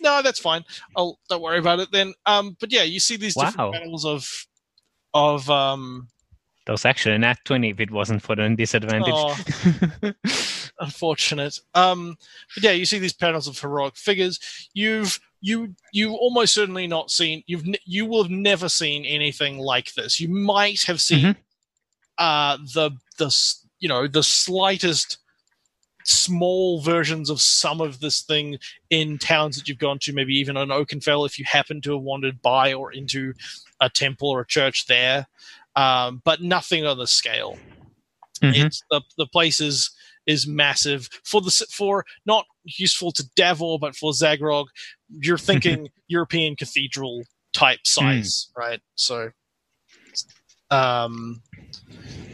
[0.00, 0.64] no, that's fine.
[0.96, 2.12] I'll don't worry about it then.
[2.26, 3.44] Um, but yeah, you see these Wow.
[3.46, 4.28] different panels of
[5.14, 6.08] of um.
[6.66, 9.12] That was actually a nat 20 if it wasn't for the disadvantage.
[9.12, 9.36] aw,
[10.80, 11.60] unfortunate.
[11.74, 12.16] Um,
[12.54, 14.68] but yeah, you see these panels of heroic figures.
[14.72, 17.42] You've you you almost certainly not seen.
[17.46, 20.18] You've you will have never seen anything like this.
[20.20, 21.36] You might have seen Mhm.
[22.18, 23.34] uh, the the
[23.78, 25.18] you know the slightest
[26.06, 28.58] small versions of some of this thing
[28.90, 32.02] in towns that you've gone to, maybe even on Oakenfell if you happen to have
[32.02, 33.32] wandered by or into
[33.80, 35.26] a temple or a church there,
[35.76, 37.58] um, but nothing on the scale
[38.42, 38.66] Mhm.
[38.66, 39.90] it's the the place is
[40.26, 44.66] is massive for the for not useful to Davor, but for Zaghrog,
[45.08, 48.80] you're thinking European cathedral type size, right?
[48.96, 49.30] So,
[50.70, 51.42] um,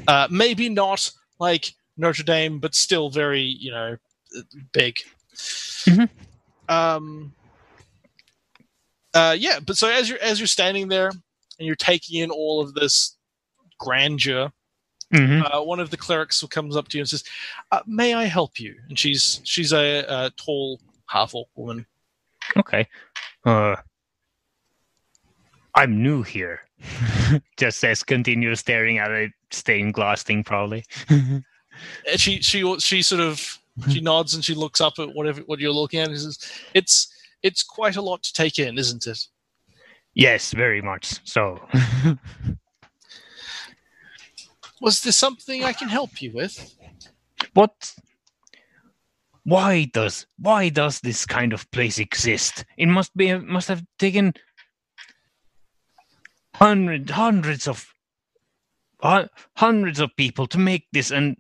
[0.07, 3.97] uh, maybe not like Notre Dame, but still very you know
[4.73, 4.97] big.
[5.87, 6.09] Mhm.
[6.69, 7.35] Um,
[9.15, 12.61] uh, yeah, but so as you're as you're standing there and you're taking in all
[12.61, 13.17] of this
[13.81, 14.53] grandeur,
[15.13, 15.43] Mhm.
[15.53, 17.25] uh, one of the clerics comes up to you and says,
[17.73, 21.85] uh, "May I help you?" And she's she's a, a tall half orc woman.
[22.57, 22.87] Okay.
[23.45, 23.75] Uh,
[25.75, 26.61] I'm new here.
[27.57, 30.85] Just says continue staring at a stained glass thing, probably.
[32.17, 33.59] She she she sort of
[33.91, 36.39] she nods and she looks up at whatever what you're looking at and says,
[36.75, 37.09] "It's
[37.43, 39.19] it's quite a lot to take in, isn't it?"
[40.15, 41.59] yes, very much so.
[44.81, 46.75] Was there something I can help you with?
[47.55, 47.95] what?
[49.45, 52.65] Why does why does this kind of place exist?
[52.77, 54.35] It must be must have taken
[56.55, 57.87] hundreds hundreds of
[59.03, 61.37] hu- hundreds of people to make this, and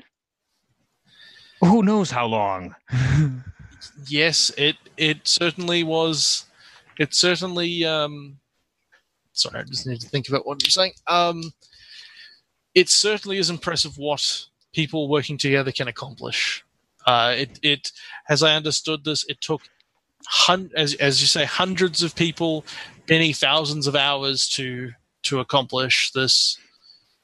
[1.60, 2.74] who knows how long.
[4.08, 6.44] Yes, it it certainly was.
[6.98, 7.84] It certainly.
[7.84, 8.38] Um,
[9.32, 10.92] sorry, I just need to think about what I'm saying.
[11.06, 11.52] Um,
[12.74, 16.64] it certainly is impressive what people working together can accomplish.
[17.06, 17.92] Uh, it it
[18.28, 19.62] as I understood this, it took
[20.26, 22.64] hun- as as you say hundreds of people,
[23.08, 24.92] many thousands of hours to
[25.24, 26.58] to accomplish this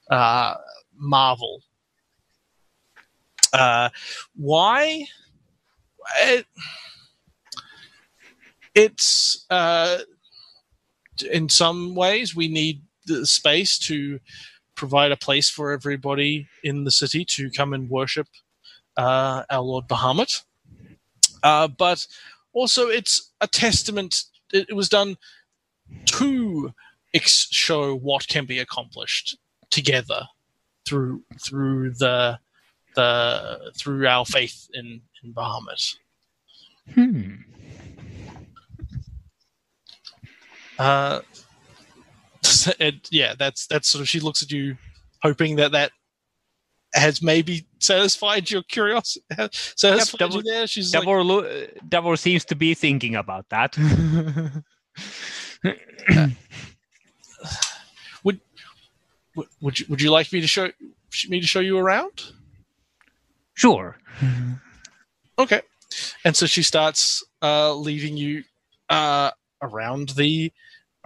[0.09, 0.55] uh,
[0.95, 1.61] marvel.
[3.53, 3.89] Uh,
[4.35, 5.05] why?
[6.21, 6.45] It,
[8.75, 9.99] it's uh,
[11.31, 14.19] in some ways we need the space to
[14.77, 18.27] provide a place for everybody in the city to come and worship
[18.95, 20.43] uh, our Lord Bahamut.
[21.43, 22.07] Uh, but
[22.53, 24.23] also, it's a testament.
[24.53, 25.17] It, it was done
[26.05, 26.73] to
[27.13, 29.37] ex- show what can be accomplished
[29.69, 30.27] together
[30.87, 32.39] through through the
[32.95, 35.97] the through our faith in in Bahamut.
[36.93, 37.35] Hmm.
[40.79, 41.21] Uh,
[42.79, 44.09] it, yeah, that's that's sort of.
[44.09, 44.77] She looks at you,
[45.21, 45.91] hoping that that
[46.93, 49.25] has maybe satisfied your curiosity.
[49.51, 50.67] Satisfied double- you there.
[50.67, 53.77] She's like, Davor, lo- seems to be thinking about that.
[58.23, 58.39] would
[59.61, 60.69] would you would you like me to show
[61.29, 62.31] me to show you around?
[63.53, 63.97] sure.
[65.39, 65.61] Okay.
[66.25, 68.43] And so she starts uh, leading you
[68.89, 69.29] uh,
[69.61, 70.51] around the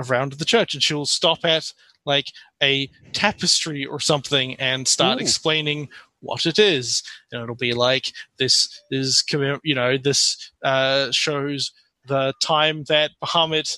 [0.10, 1.74] around the church, and she'll stop at
[2.06, 2.28] like
[2.64, 5.22] a tapestry or something and start Ooh.
[5.22, 5.90] explaining
[6.22, 7.04] what it is.
[7.32, 9.24] And it'll be like this is
[9.64, 11.72] you know this uh, shows
[12.08, 13.78] the time that Bahamut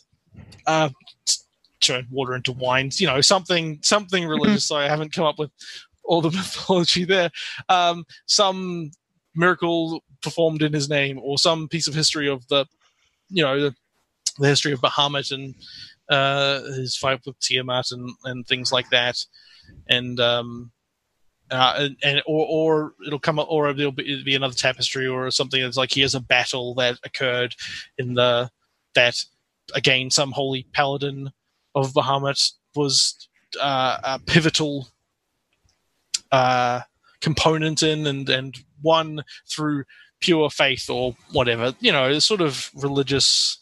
[0.66, 0.90] uh,
[1.80, 2.92] turned water into wine.
[2.94, 4.68] You know something something religious.
[4.68, 5.52] Sorry, I haven't come up with
[6.04, 7.32] all the mythology there.
[7.70, 8.92] Um, some
[9.36, 12.66] miracle performed in his name or some piece of history of the
[13.30, 13.76] you know the,
[14.40, 15.56] the history of Bahamut and
[16.10, 19.18] uh, his fight with Tiamat and, and things like that.
[19.90, 20.72] And um,
[21.52, 25.30] uh, and, and or or it'll come up, or it'll be, be another tapestry or
[25.32, 25.62] something.
[25.62, 27.56] That's like here's a battle that occurred
[27.98, 28.50] in the
[28.96, 29.24] that
[29.76, 31.32] again some holy paladin
[31.76, 33.28] of Bahamut was
[33.62, 34.88] uh, a pivotal
[36.32, 36.82] uh,
[37.22, 39.84] component in and and won through
[40.20, 41.74] pure faith or whatever.
[41.80, 43.60] You know sort of religious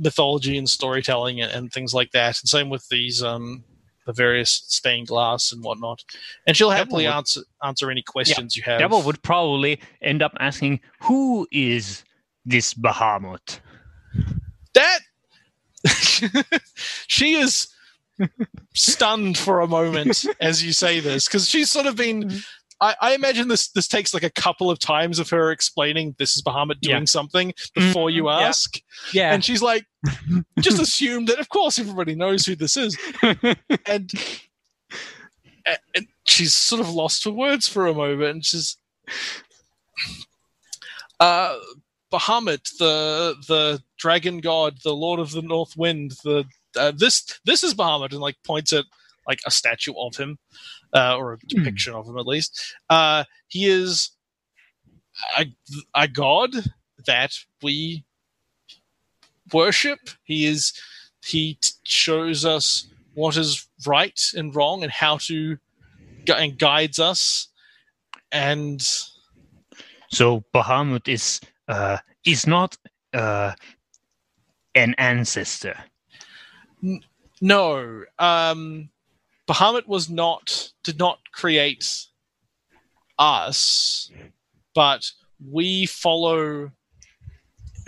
[0.00, 2.40] mythology and storytelling and, and things like that.
[2.40, 3.64] And same with these um
[4.06, 6.02] the various stained glass and whatnot.
[6.46, 8.80] And she'll happily answer answer any questions you have.
[8.80, 12.02] Davor would probably end up asking, "Who is
[12.44, 13.60] this Bahamut?"
[14.74, 15.00] that
[17.06, 17.68] she is
[18.74, 22.30] stunned for a moment as you say this because she's sort of been
[22.80, 26.36] I, I imagine this this takes like a couple of times of her explaining this
[26.36, 27.04] is Bahamut doing Yeah.
[27.04, 28.46] something before you Mhm, yeah.
[28.48, 28.80] ask.
[29.12, 29.84] Yeah, and she's like
[30.60, 32.96] just assume that of course everybody knows who this is.
[33.86, 34.10] And
[35.94, 38.76] and she's sort of lost for words for a moment and she's
[41.20, 41.56] uh
[42.12, 46.44] Bahamut, the the dragon god, the lord of the north wind, the
[46.76, 48.84] uh, this this is Bahamut, and like points at
[49.28, 50.38] like a statue of him,
[50.94, 52.74] uh, or a depiction of him at least.
[52.88, 54.10] Uh, he is
[55.38, 55.46] a,
[55.94, 56.50] a god
[57.06, 57.32] that
[57.62, 58.04] we
[59.52, 59.98] worship.
[60.24, 60.72] He is
[61.24, 65.58] he t- shows us what is right and wrong and how to
[66.24, 67.48] gu- and guides us
[68.32, 68.80] and
[70.10, 72.76] so Bahamut is uh, is not
[73.14, 73.52] uh,
[74.74, 75.76] an ancestor.
[77.40, 78.90] No, um,
[79.50, 82.06] Bahamut was not did not create
[83.18, 84.08] us,
[84.76, 85.10] but
[85.44, 86.70] we follow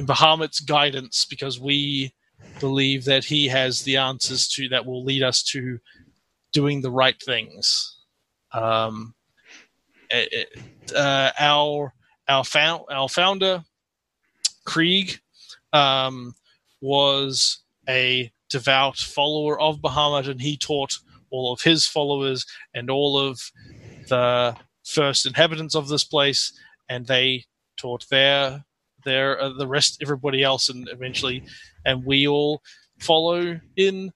[0.01, 2.15] Bahamut's guidance because we
[2.59, 5.79] believe that he has the answers to that will lead us to
[6.53, 7.97] doing the right things.
[8.53, 9.15] Um,
[10.11, 10.49] it-
[10.97, 11.95] uh, our
[12.29, 13.63] our found our founder
[14.65, 15.21] Krieg
[15.73, 16.35] um,
[16.81, 17.59] was
[17.89, 20.99] a devout follower of Bahamut, and he taught
[21.33, 23.41] all of his followers and all of
[24.09, 24.55] the
[24.85, 26.53] first inhabitants of this place,
[26.89, 27.45] and they
[27.77, 28.65] taught their
[29.05, 31.43] their uh, the rest everybody else, and eventually,
[31.85, 32.63] and we all
[33.01, 34.13] follow in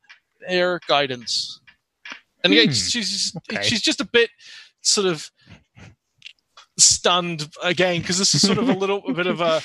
[0.47, 1.61] their guidance.
[2.45, 3.63] And again, Hmm, she's just, okay.
[3.63, 4.31] she's just a bit
[4.83, 5.29] sort of
[6.79, 9.63] stunned again because this is sort of a little a bit of a,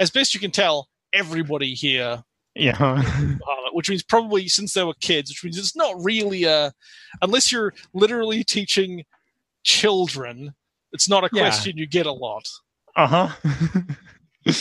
[0.00, 2.24] as best you can tell, everybody here
[2.58, 2.72] Yeah.
[2.76, 3.38] Bahamut,
[3.72, 6.72] which means probably since they were kids, which means it's not really a,
[7.22, 9.04] unless you're literally teaching
[9.62, 10.54] children,
[10.92, 11.42] it's not a Yeah.
[11.42, 12.48] question you get a lot.
[12.96, 13.28] uh huh.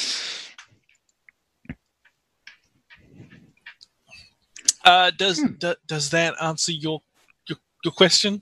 [4.84, 7.02] Uh, does d- does that answer your
[7.48, 8.42] your, your question?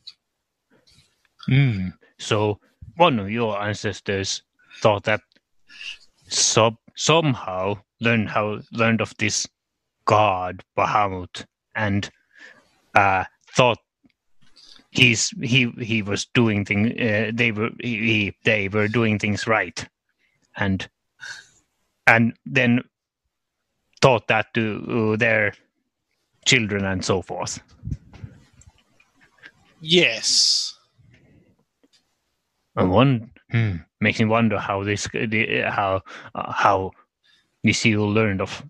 [1.45, 1.89] Hmm.
[2.20, 2.60] So
[2.97, 4.43] one of your ancestors
[4.82, 5.22] thought that
[6.28, 9.47] sub somehow learned how learned of this
[10.06, 11.45] god Bahamut
[11.76, 12.10] and
[12.95, 13.24] uh,
[13.56, 13.80] thought
[14.91, 19.47] he's he he was doing thing uh, they were he, he, they were doing things
[19.47, 19.88] right
[20.56, 20.88] and
[22.08, 22.82] and then
[24.01, 25.54] taught that to uh, their
[26.45, 27.60] children and so forth.
[29.80, 30.78] Yes.
[32.76, 36.01] And one hmm, makes me wonder how this the, how
[36.36, 36.91] uh, how
[37.64, 38.64] this evil learned of.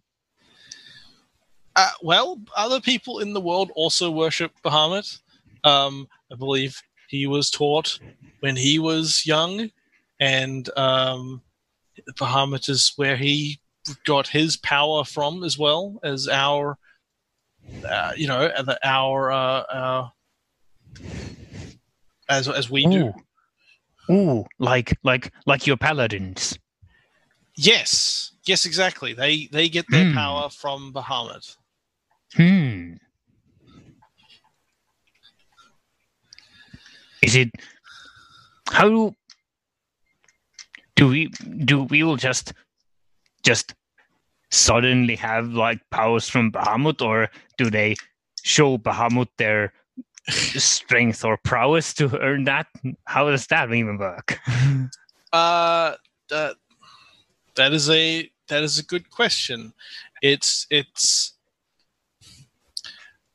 [1.76, 5.20] Uh, well, other people in the world also worship Bahamut.
[5.64, 8.00] Um, I believe he was taught
[8.42, 9.70] when he was young,
[10.20, 11.42] and um,
[12.12, 13.60] Bahamut is where he
[14.06, 16.78] got his power from, as well as our,
[17.88, 20.12] uh, you know, the- our, uh, our
[22.30, 23.14] as as we do.
[24.10, 24.14] Ooh.
[24.14, 26.60] Ooh, like like like your paladins.
[27.56, 29.14] Yes, yes, exactly.
[29.14, 30.16] They they get their Hmm.
[30.16, 31.56] power from Bahamut.
[32.36, 32.94] Hmm.
[37.22, 37.50] Is it
[38.72, 39.14] how
[40.96, 41.28] do we
[41.66, 42.54] do we will just
[43.44, 43.74] just
[44.52, 47.96] suddenly have like powers from Bahamut or do they
[48.44, 49.74] show Bahamut their
[50.30, 52.68] strength or prowess to earn that?
[53.06, 54.40] How does that even work?
[55.32, 55.96] Uh,
[56.30, 56.56] that
[57.56, 59.74] that is a that is a good question.
[60.22, 61.34] It's it's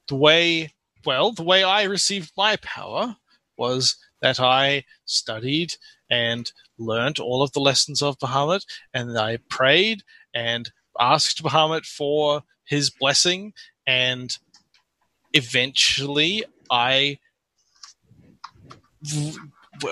[0.08, 0.72] the way.
[1.06, 3.16] Well, the way I received my power
[3.56, 5.74] was that I studied
[6.10, 10.02] and learnt all of the lessons of Bahamut, and I prayed
[10.34, 13.52] and asked Bahamut for his blessing,
[13.86, 14.36] and
[15.32, 17.18] eventually I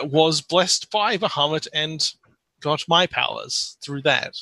[0.03, 2.12] was blessed by Bahamut and
[2.61, 4.35] got my powers through that.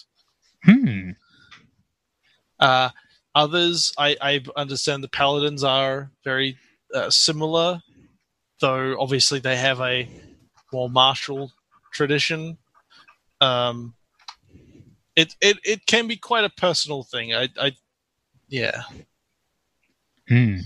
[0.65, 1.11] Hmm.
[2.59, 2.91] Uh,
[3.35, 6.57] others, I, I understand the paladins are very
[6.95, 7.83] uh, similar,
[8.61, 10.09] though obviously they have a
[10.73, 11.53] more martial
[11.93, 12.59] tradition.
[13.41, 13.95] Um,
[15.17, 17.35] it, it it can be quite a personal thing.
[17.35, 17.73] I, I
[18.49, 18.83] yeah.
[20.29, 20.59] Hmm.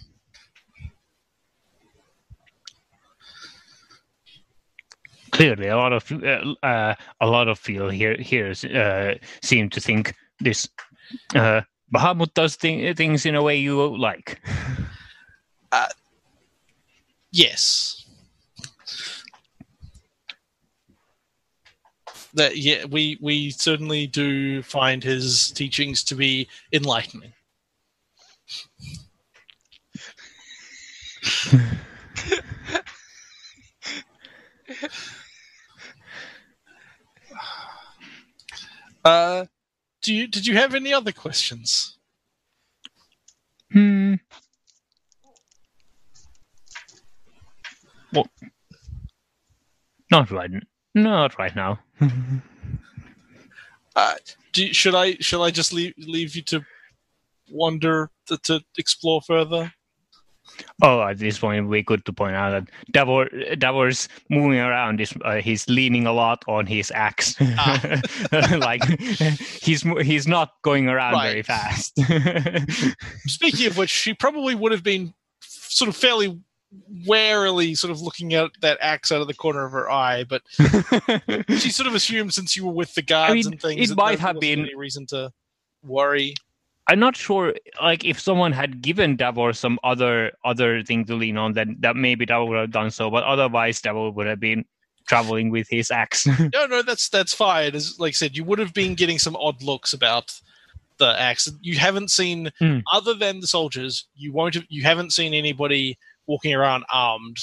[5.38, 9.80] Clearly, a lot of uh, uh, a lot of people here here uh, seem to
[9.80, 10.68] think this
[11.36, 11.60] uh,
[11.94, 14.40] Bahamut does thi- things in a way you like.
[17.30, 18.04] Yes.
[22.34, 27.32] That yeah, we we certainly do find his teachings to be enlightening.
[39.08, 39.46] uh,
[40.02, 41.98] do you did you have any other questions?
[43.72, 44.14] Hmm.
[48.12, 48.26] Well,
[50.10, 50.50] not right.
[50.94, 51.78] Not right now.
[53.96, 54.14] Uh,
[54.52, 56.64] do you- should I should I just leave leave you to
[57.50, 59.72] wander to, to explore further?
[60.82, 63.28] Oh, at this point, we good to point out that Davor
[63.58, 65.00] Davor's moving around.
[65.00, 68.00] Is uh, he's leaning a lot on his axe, Ah.
[68.58, 68.84] like
[69.62, 71.98] he's he's not going around very fast.
[73.26, 76.38] Speaking of which, she probably would have been sort of fairly
[77.06, 80.42] warily sort of looking at that axe out of the corner of her eye, but
[81.58, 84.18] she sort of assumed since you were with the guards mean, and things, it might
[84.18, 85.32] have been- any reason to
[85.82, 86.34] worry.
[86.88, 91.36] I'm not sure, like if someone had given Davor some other other thing to lean
[91.36, 93.10] on, then that maybe Davor would have done so.
[93.10, 94.64] But otherwise, Davor would have been
[95.06, 96.26] traveling with his axe.
[96.54, 97.74] No, no, that's that's fine.
[97.74, 100.32] As like I said, you would have been getting some odd looks about
[100.98, 101.48] the axe.
[101.60, 102.78] You haven't seen, Hmm.
[102.92, 107.36] other than the soldiers, you won't have, you haven't seen anybody walking around armed.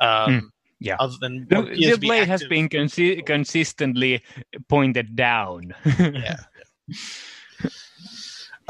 [0.00, 0.46] Um, Hmm.
[0.78, 0.96] yeah.
[1.00, 4.22] Other than the the blade has been consi- consistently
[4.68, 5.74] pointed down.
[5.98, 6.36] yeah.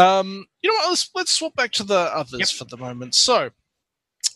[0.02, 0.88] Um, you know what?
[0.90, 2.48] Let's let's swap back to the others Yep.
[2.50, 3.14] for the moment.
[3.14, 3.50] So,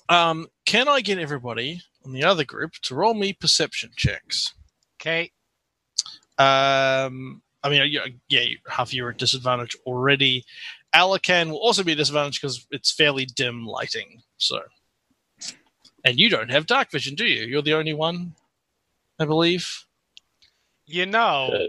[0.09, 4.55] um, can I get everybody on the other group to roll me perception checks?
[5.01, 5.33] Okay.
[6.39, 10.45] Um, I mean, yeah, yeah, you- half you're at disadvantage already.
[10.95, 14.23] Alikan will also be a disadvantage because it's fairly dim lighting.
[14.37, 14.63] So,
[16.05, 17.45] and you don't have dark vision, do you?
[17.47, 18.35] You're the only one,
[19.19, 19.85] I believe.
[20.87, 21.67] You know, Uh,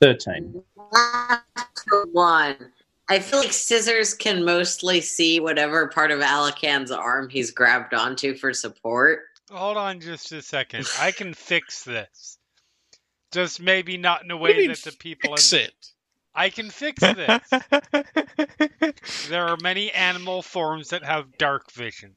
[0.00, 0.62] 13.
[0.92, 1.44] Last
[2.12, 2.72] one.
[3.12, 8.34] I feel like Scissors can mostly see whatever part of Alikan's arm he's grabbed onto
[8.34, 9.20] for support.
[9.50, 10.88] hold on just a second.
[10.98, 12.38] I can fix this.
[13.30, 15.86] Just maybe not in a What do you way that the people Fix in it.
[16.34, 17.50] I can fix this.
[19.28, 22.14] there are many animal forms that have dark vision.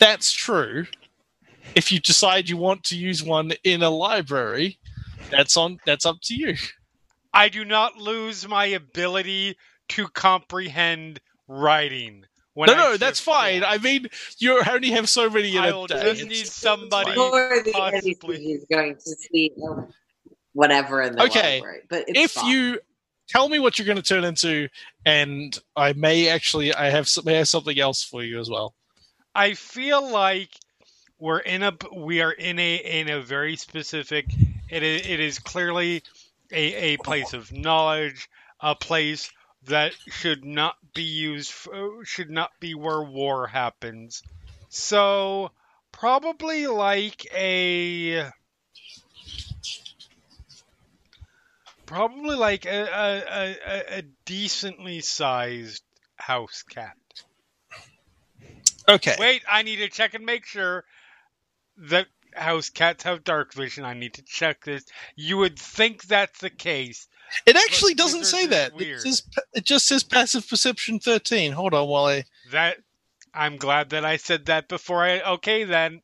[0.00, 0.86] That's true.
[1.76, 4.80] If you decide you want to use one in a library,
[5.30, 5.78] that's on.
[5.86, 6.56] That's up to you.
[7.34, 9.56] I do not lose my ability
[9.90, 12.24] to comprehend writing.
[12.54, 13.60] When no, I no, that's fine.
[13.62, 13.74] forward.
[13.74, 14.06] I mean,
[14.38, 16.14] you only have so many in I a day.
[16.14, 17.64] just need somebody- fine.
[17.64, 18.36] The possibly.
[18.52, 19.52] Is going to see
[20.52, 21.80] whatever in the Okay, library.
[21.88, 22.50] But it's if fine.
[22.50, 22.78] you
[23.28, 24.68] tell me what you're going to turn into,
[25.04, 28.74] and I may actually, I have may have something else for you as well.
[29.34, 30.50] I feel like
[31.18, 34.26] we're in a we are in a in a very specific.
[34.70, 36.02] It is it is clearly
[36.52, 38.28] a a place of knowledge,
[38.60, 39.30] a place
[39.64, 44.22] that should not be used f- uh, should not be where war happens.
[44.68, 45.50] So
[45.92, 48.30] probably like a
[51.86, 55.82] probably like a, a, a- a decently sized
[56.16, 56.96] house cat.
[58.88, 59.16] Okay.
[59.18, 60.84] Wait, I need to check and make sure
[61.88, 63.84] that house cats have dark vision.
[63.84, 64.84] I need to check this.
[65.16, 67.08] You would think that's the case.
[67.46, 68.72] It actually doesn't say is that.
[68.80, 69.22] It, says,
[69.54, 71.52] it just says passive perception 13.
[71.52, 72.24] Hold on while I.
[72.52, 72.76] That
[73.32, 76.00] I'm glad that I said that before I okay then.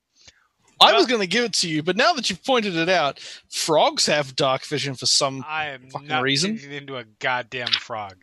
[0.81, 2.89] I Well- was going to give it to you, but now that you've pointed it
[2.89, 3.21] out,
[3.51, 5.45] frogs have dark vision for some.
[5.47, 6.53] I am Fucking not reason.
[6.57, 8.17] changing into a goddamn frog.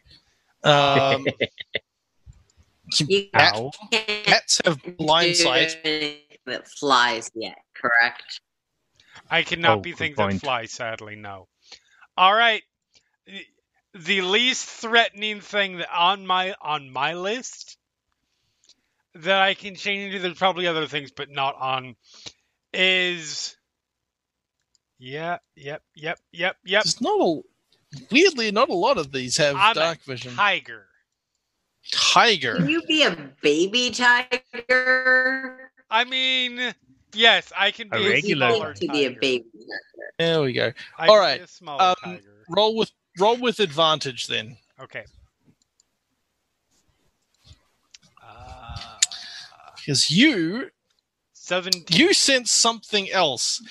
[0.63, 1.27] Um,
[3.07, 3.71] you cat- Ow.
[3.91, 5.77] cats have blind do sight.
[6.47, 8.41] Anything that flies yet, correct?
[9.29, 10.33] I cannot Oh, be good things point.
[10.33, 11.47] that fly, sadly, no.
[12.15, 12.63] All right.
[13.93, 17.77] The least threatening thing that on my on my list
[19.15, 21.95] that I can change into there's probably other things, but not on
[22.73, 23.55] is.
[24.99, 26.83] Yeah, yep, yep, yep, yep.
[26.83, 27.41] There's not a
[28.11, 30.33] weirdly not a lot of these have I'm a dark vision.
[30.35, 30.87] Tiger.
[31.91, 32.55] Tiger.
[32.57, 35.66] Can you be a baby tiger?
[35.89, 36.73] I mean,
[37.13, 40.11] yes, I can be A a, regular smaller to be a baby tiger.
[40.19, 40.71] There we go.
[40.97, 42.19] I All can right, Be a smaller um.
[42.49, 44.57] Roll with roll with advantage then.
[44.79, 45.05] Okay.
[48.23, 48.97] Uh,
[49.77, 50.69] Because you
[51.33, 51.97] Seventeen.
[51.97, 53.61] you sense something else.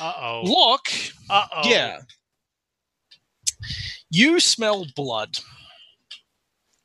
[0.00, 0.42] Uh oh.
[0.44, 0.88] Look.
[1.28, 1.68] Uh oh.
[1.68, 2.00] yeah.
[4.10, 5.38] You smell blood.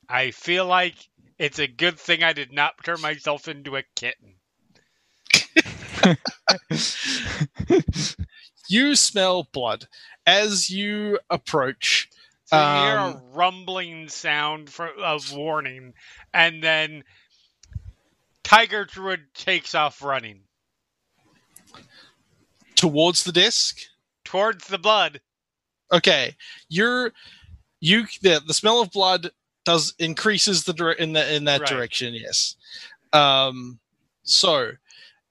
[0.07, 0.95] I feel like
[1.39, 4.34] it's a good thing I did not turn myself into a kitten.
[8.68, 9.88] You smell blood.
[10.26, 12.10] As you approach,
[12.46, 15.93] So you hear a Um, rumbling sound for, of warning,
[16.34, 17.04] and then
[18.43, 20.48] Tiger Druid takes off running
[22.76, 23.78] towards the desk.
[24.26, 25.22] towards the blood.
[25.91, 26.36] Okay,
[26.70, 27.12] you're
[27.80, 29.32] you the, the smell of blood
[29.66, 31.66] does increases the in the in that Right.
[31.66, 32.14] direction.
[32.14, 32.56] Yes.
[33.14, 33.80] Um.
[34.24, 34.72] So,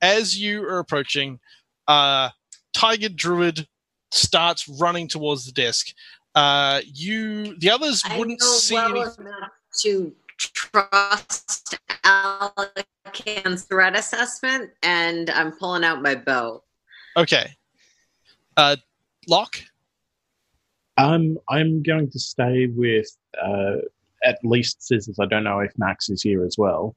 [0.04, 1.40] as you are approaching,
[1.88, 2.28] uh,
[2.74, 3.66] Tiger Druid
[4.10, 5.88] starts running towards the desk.
[6.34, 9.00] Uh, you the others I wouldn't know see well any.
[9.00, 9.50] enough
[9.82, 16.62] to trust Alikan's threat assessment, and I'm pulling out my bow.
[17.16, 17.50] Okay.
[18.56, 18.76] Uh,
[19.26, 19.56] lock.
[20.98, 23.08] Um, I'm going to stay with
[23.42, 23.76] uh,
[24.24, 25.18] at least scissors.
[25.18, 26.94] I don't know if Max is here as well.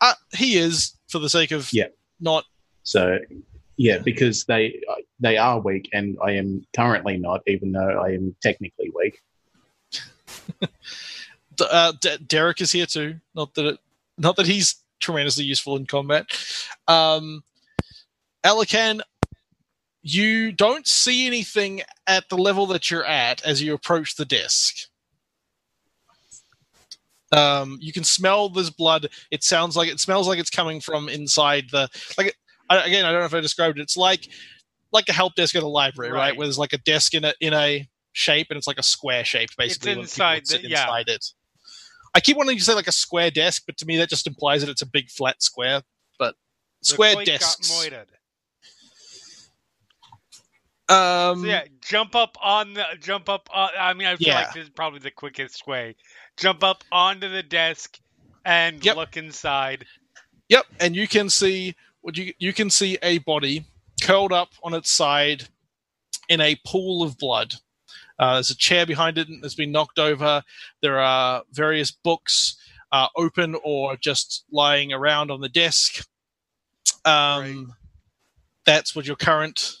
[0.00, 1.86] Uh, he is for the sake of Yeah.
[2.20, 2.44] Not
[2.82, 3.18] So,
[3.76, 4.80] yeah, because they
[5.20, 9.20] they are weak, and I am currently not, even though I am technically weak.
[11.60, 13.16] Uh, D- Derek is here too.
[13.34, 13.78] Not that it,
[14.16, 16.26] not that he's tremendously useful in combat.
[16.86, 17.42] Um,
[18.44, 19.00] Alikan,
[20.02, 24.88] you don't see anything at the level that you're at as you approach the desk.
[27.32, 29.08] Um, you can smell this blood.
[29.30, 32.34] It sounds like it smells like it's coming from inside the like.
[32.70, 33.82] I, again, I don't know if I described it.
[33.82, 34.28] It's like
[34.92, 36.18] like a help desk at a library, right?
[36.18, 36.36] Right.
[36.36, 39.24] Where there's like a desk in a in a shape, and it's like a square
[39.24, 39.90] shape, basically.
[39.92, 40.82] people inside the- yeah.
[40.82, 41.24] inside it.
[42.14, 44.62] I keep wanting to say like a square desk, but to me that just implies
[44.62, 45.82] that it's a big flat square.
[46.18, 46.34] But
[46.82, 47.70] square quake got desks.
[47.70, 48.08] moited.
[50.88, 53.48] Um, So yeah, jump up on the jump up.
[53.52, 54.34] On, I mean, I feel Yeah.
[54.34, 55.96] like this is probably the quickest way.
[56.38, 57.98] Jump up onto the desk
[58.44, 58.96] and Yep.
[58.96, 59.86] look inside.
[60.48, 63.66] Yep, and you can see what you you can see a body
[64.02, 65.48] curled up on its side
[66.28, 67.54] in a pool of blood.
[68.18, 70.42] Uh, there's a chair behind it that's been knocked over.
[70.82, 72.56] There are various books
[72.92, 76.06] uh, open or just lying around on the desk.
[77.04, 77.74] Um,
[78.64, 79.76] That's what your current,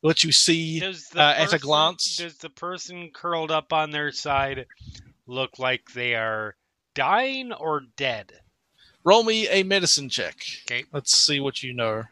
[0.00, 0.80] what you see.
[0.80, 2.16] Does the uh, at a glance.
[2.16, 4.66] Does the person curled up on their side
[5.26, 6.56] look like they are
[6.94, 8.32] dying or dead?
[9.04, 10.36] Roll me a medicine check.
[10.64, 10.84] Okay.
[10.92, 12.04] Let's see what you know.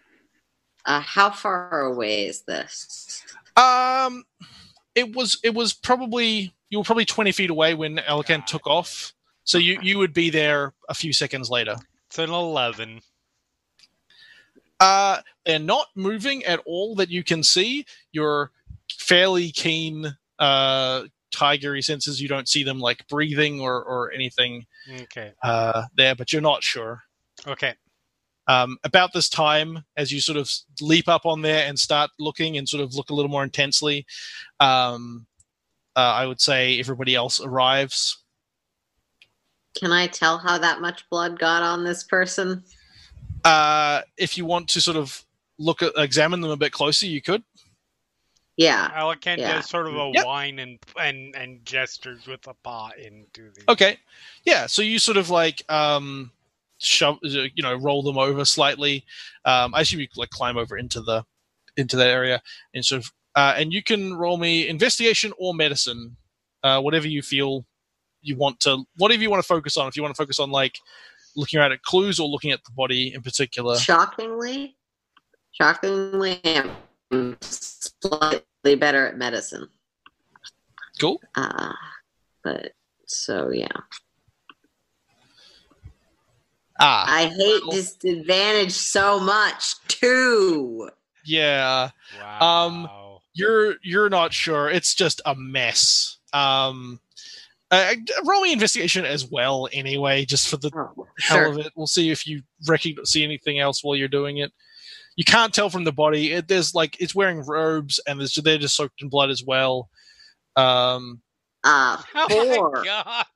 [0.85, 3.23] Uh, how far away is this?
[3.57, 4.25] Um,
[4.95, 9.13] it was it was probably you were probably twenty feet away when Alikan took off,
[9.45, 11.77] so you you would be there a few seconds later.
[12.07, 13.01] It's an eleven.
[14.81, 17.85] Uh, they're not moving at all that you can see.
[18.13, 18.53] You're
[18.99, 20.07] fairly keen,
[20.39, 21.03] uh,
[21.35, 22.21] tigery senses.
[22.23, 24.65] You don't see them like breathing or or anything
[25.03, 25.33] Okay.
[25.43, 27.03] uh there, but you're not sure.
[27.47, 27.75] Okay.
[28.47, 30.51] um, about this time, as you sort of
[30.81, 34.07] leap up on there and start looking and sort of look a little more intensely,
[34.61, 35.27] um,
[35.97, 38.17] uh, I would say everybody else arrives.
[39.79, 42.65] Can I tell how that much blood got on this person?
[43.49, 45.25] Uh, if you want to sort of
[45.59, 47.43] look at examine them a bit closer, you could.
[48.57, 48.91] Yeah.
[48.91, 49.55] Alikan Yeah.
[49.57, 50.27] does sort of a Yep.
[50.27, 53.63] whine and and and gestures with a paw into the.
[53.71, 53.99] Okay,
[54.45, 54.67] yeah.
[54.67, 56.33] So you sort of like um,
[56.79, 59.05] shove, you know, roll them over slightly.
[59.45, 61.25] Um, I assume you like climb over into the
[61.77, 62.43] into that area
[62.75, 66.17] and sort of, uh, and you can roll me investigation or medicine,
[66.65, 67.65] uh, whatever you feel
[68.21, 69.87] you want to, whatever you want to focus on.
[69.87, 70.81] If you want to focus on like
[71.39, 73.77] looking around at clues or looking at the body in particular.
[73.79, 74.77] Shockingly,
[75.53, 76.41] shockingly,
[77.11, 79.69] I'm slightly better at medicine.
[81.01, 81.21] Cool.
[81.35, 81.73] Uh,
[82.43, 82.73] but
[83.07, 83.69] so yeah,
[86.81, 90.91] Ah, I hate well- disadvantage so much too.
[91.25, 91.91] yeah.
[92.21, 92.41] Wow.
[92.67, 92.89] Um,
[93.35, 94.69] you're you're not sure.
[94.71, 96.19] It's just a mess.
[96.33, 97.01] Um,
[97.71, 97.95] uh,
[98.25, 101.47] roll me investigation as well, anyway, just for the Oh, hell sure.
[101.53, 101.73] of it.
[101.77, 104.53] We'll see if you recognize see anything else while you're doing it.
[105.17, 106.33] you can't tell from the body.
[106.33, 109.89] It, there's like it's wearing robes and there's, they're just soaked in blood as well.
[110.57, 111.21] Um,
[111.65, 112.71] Uh, Oh four.
[112.79, 113.27] my god!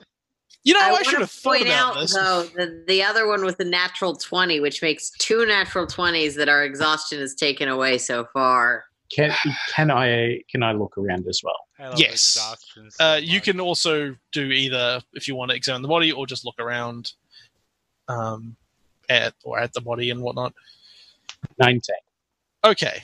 [0.65, 2.15] you know, I, wanna should have thought point about out this.
[2.15, 6.49] though the, the other one with the natural 20 which makes two natural 20s that
[6.49, 8.85] our exhaustion has taken away so far
[9.15, 9.33] Can
[9.75, 11.69] can I can I look around as well?
[11.97, 12.39] Yes.
[12.99, 16.45] Uh, you can also do either if you want to examine the body or just
[16.45, 17.13] look around
[18.09, 18.57] um,
[19.11, 20.55] at or at the body and whatnot.
[21.59, 21.97] Nineteen.
[22.65, 23.03] Okay.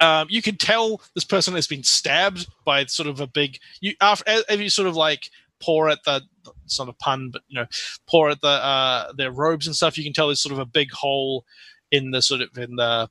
[0.00, 3.58] Um, you can tell this person has been stabbed by sort of a big.
[3.80, 5.28] You after as, as you sort of like
[5.60, 6.22] pour at the.
[6.64, 7.66] It's not a pun, but you know,
[8.06, 9.98] pour at the uh, their robes and stuff.
[9.98, 11.44] You can tell there's sort of a big hole
[11.90, 13.08] in the sort of in the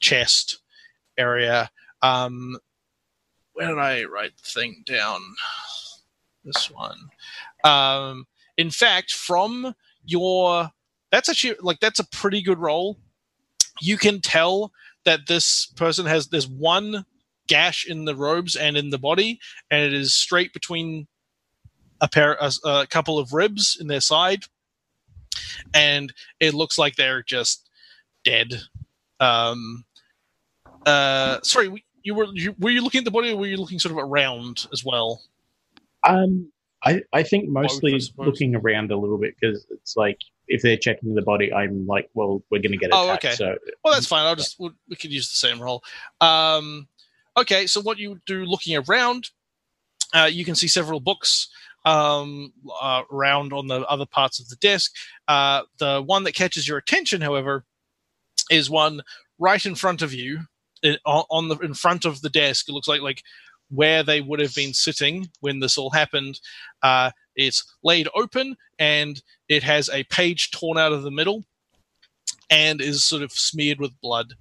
[0.00, 0.60] chest
[1.18, 1.70] area.
[2.02, 2.58] Um,
[3.52, 5.20] where did I write the thing down?
[6.44, 6.98] This one.
[7.64, 10.70] Um, in fact, from your
[11.10, 12.98] that's actually like that's a pretty good roll.
[13.80, 14.72] You can tell
[15.04, 17.06] that this person has there's one
[17.46, 19.40] gash in the robes and in the body,
[19.70, 21.06] and it is straight between
[22.00, 24.44] a pair a, a couple of ribs in their side,
[25.72, 27.70] and it looks like they're just
[28.24, 28.60] dead.
[29.20, 29.84] Um,
[30.86, 33.78] uh, sorry, you were you, were you looking at the body, or were you looking
[33.78, 35.22] sort of around as well?
[36.02, 36.50] Um,
[36.84, 38.26] I I think I mostly suppose.
[38.26, 40.18] looking around a little bit because it's like
[40.48, 42.94] if they're checking the body, I'm like, well, we're going to get it.
[42.94, 43.32] Oh, okay.
[43.32, 44.26] So Well, that's fine.
[44.26, 45.82] I'll just we we could use the same roll.
[46.20, 46.88] Um,
[47.36, 49.30] okay, so what you do looking around,
[50.12, 51.48] uh, you can see several books
[51.84, 54.94] um, uh, around on the other parts of the desk.
[55.28, 57.64] Uh, the one that catches your attention, however,
[58.50, 59.02] is one
[59.38, 60.40] right in front of you,
[60.84, 62.68] in, on the in front of the desk.
[62.68, 63.22] It looks like like
[63.70, 66.38] where they would have been sitting when this all happened.
[66.82, 71.44] Uh, it's laid open and it has a page torn out of the middle
[72.50, 74.34] and is sort of smeared with blood.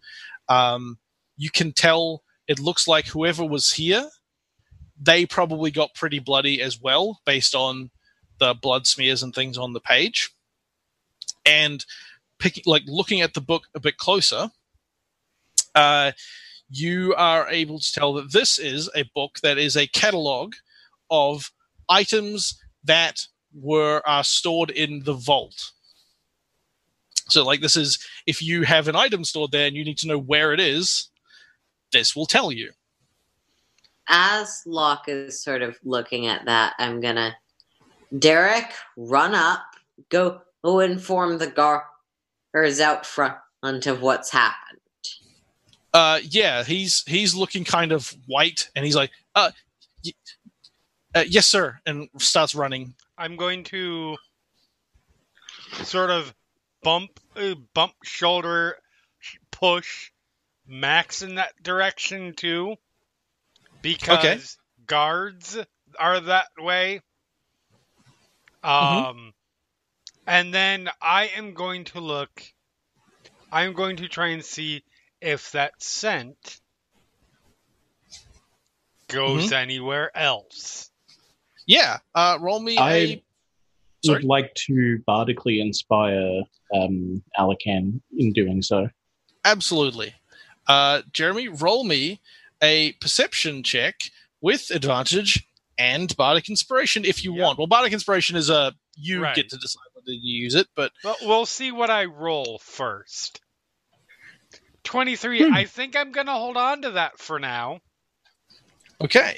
[0.50, 1.00] Um,
[1.38, 4.10] you can tell it looks like whoever was here,
[5.02, 7.90] they probably got pretty bloody as well, based on
[8.40, 10.30] the blood smears and things on the page.
[11.46, 11.84] And
[12.40, 14.52] picking, like looking at the book a bit closer,
[15.76, 16.12] uh,
[16.70, 20.54] you are able to tell that this is a book that is a catalog
[21.10, 21.52] of
[21.90, 25.72] items that were are stored in the vault.
[27.30, 30.08] So, like, this is if you have an item stored there and you need to
[30.08, 31.10] know where it is,
[31.92, 32.72] this will tell you.
[34.08, 37.36] as Lock is sort of looking at that i'm gonna
[38.18, 39.64] derek run up
[40.10, 43.38] go go inform the guards out front
[43.88, 44.63] of what's happened
[45.94, 49.52] Uh, yeah, he's he's looking kind of white, and he's like, uh,
[50.04, 50.12] y-
[51.16, 52.96] uh yes, sir, and starts running.
[53.18, 54.18] I'm going to
[55.84, 56.34] sort of
[56.82, 58.78] bump, uh, bump shoulder,
[59.52, 60.12] push
[60.66, 62.76] Max in that direction too,
[63.82, 65.58] because guards
[66.00, 67.02] are that way.
[68.64, 68.70] Mhm.
[68.70, 69.34] Um,
[70.26, 72.44] and then I am going to look.
[73.52, 74.84] I'm going to try and see
[75.24, 76.60] if that scent
[79.08, 79.54] goes Mm-hmm.
[79.54, 80.90] anywhere else.
[81.66, 83.24] Yeah, uh, roll me I a.
[84.06, 84.18] Sorry?
[84.18, 86.42] would like to bardically inspire
[86.76, 88.90] um, Alikan in doing so.
[89.46, 90.14] Absolutely.
[90.68, 92.20] Uh, Jeremy, roll me
[92.62, 93.96] a perception check
[94.42, 95.48] with advantage
[95.78, 97.42] and bardic inspiration if you Yep.
[97.44, 97.58] want.
[97.58, 99.36] Well, bardic inspiration is a you Right.
[99.36, 103.40] get to decide whether you use it, but Well, we'll see what I roll first.
[104.84, 105.48] 23.
[105.48, 105.54] Hmm.
[105.54, 107.80] I think I'm going to hold on to that for now.
[109.02, 109.38] Okay.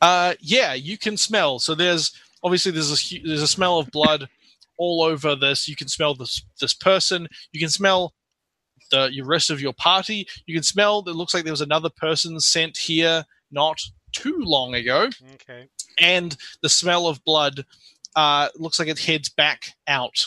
[0.00, 1.58] Uh, yeah, you can smell.
[1.58, 2.12] So there's
[2.42, 4.28] obviously there's a there's a smell of blood
[4.78, 5.68] all over this.
[5.68, 7.28] You can smell this this person.
[7.52, 8.14] You can smell
[8.90, 10.26] the your rest of your party.
[10.46, 11.04] You can smell.
[11.06, 13.80] It looks like there was another person sent here not
[14.12, 15.68] too long ago, Okay.
[16.00, 17.64] and the smell of blood
[18.16, 20.26] uh, looks like it heads back out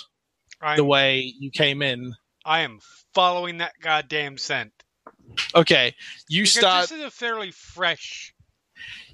[0.62, 2.16] I'm, the way you came in.
[2.46, 2.80] I am
[3.14, 4.72] following that goddamn scent.
[5.56, 5.96] Okay,
[6.30, 6.90] you Because start.
[6.90, 8.34] this is a fairly fresh.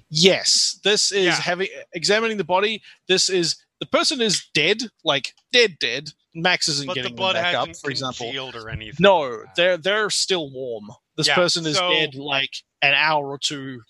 [0.08, 1.40] Yes, this is Yeah.
[1.40, 2.82] having examining the body.
[3.08, 6.10] This is the person is dead, like dead, dead.
[6.34, 8.26] Max isn't But the getting them blood back up, for example.
[8.56, 8.96] or anything.
[9.00, 10.90] No, like they're they're still warm.
[11.16, 12.50] This Yeah, person is so- dead like
[12.82, 13.82] an hour or two,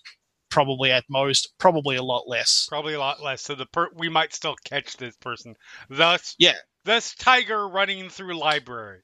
[0.49, 2.65] probably at most, probably a lot less.
[2.69, 3.41] Probably a lot less.
[3.41, 5.55] So the per- we might still catch this person.
[5.89, 6.57] Thus, Yeah.
[6.83, 9.01] Thus, tiger running through library.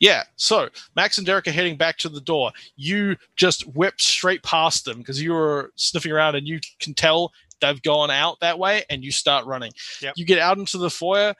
[0.00, 2.52] Yeah, so Max and Derek are heading back to the door.
[2.76, 7.32] You just whip straight past them because you were sniffing around and you can tell
[7.60, 9.72] they've gone out that way and you start running.
[10.00, 10.14] Yep.
[10.16, 11.34] You get out into the foyer.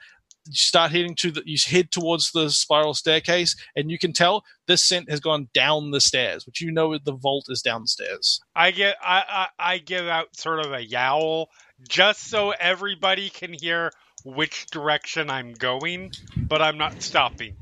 [0.45, 4.43] you start heading to the you head towards the spiral staircase and you can tell
[4.67, 8.71] this scent has gone down the stairs which you know the vault is downstairs I
[8.71, 11.49] get I, I I give out sort of a yowl
[11.87, 13.91] just so everybody can hear
[14.23, 17.55] which direction I'm going, but I'm not stopping.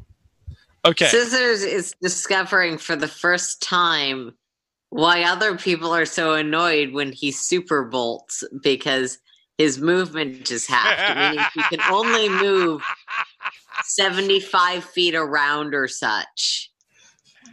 [0.85, 4.33] Okay Scissors is discovering for the first time
[4.89, 9.19] why other people are so annoyed when he super bolts because
[9.57, 12.81] his movement is halved, meaning he can only move
[13.83, 16.71] 75 feet around or such.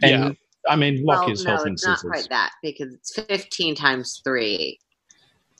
[0.01, 0.31] And Yeah.
[0.69, 4.21] I mean, Lock well, is no, helping it's not quite that because it's 15 times
[4.23, 4.79] 3,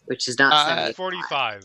[0.05, 0.95] which is not Uh, 75.
[0.95, 1.63] 45.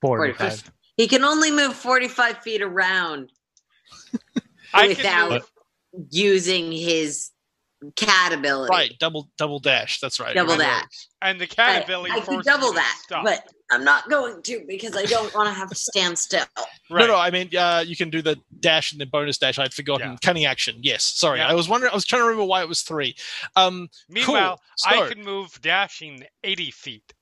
[0.00, 0.72] 45.
[0.96, 3.30] He can only move 45 feet around
[4.74, 5.40] I without can
[5.94, 7.30] move, using his
[7.94, 8.70] cat ability.
[8.70, 11.06] right double double dash that's right Double You're dash.
[11.22, 13.24] and the I, cat ability I could forces double that, stop.
[13.24, 16.44] but I'm not going to because I don't want to have to stand still.
[16.90, 17.02] right.
[17.02, 19.72] no no i mean uh, you can do the dash and the bonus dash i'd
[19.72, 20.16] forgotten Yeah.
[20.22, 21.48] cunning action yes sorry Yeah.
[21.48, 23.14] i was wondering i was trying to remember why it was three
[23.54, 27.12] um Meanwhile, So- I can move dashing 80 feet.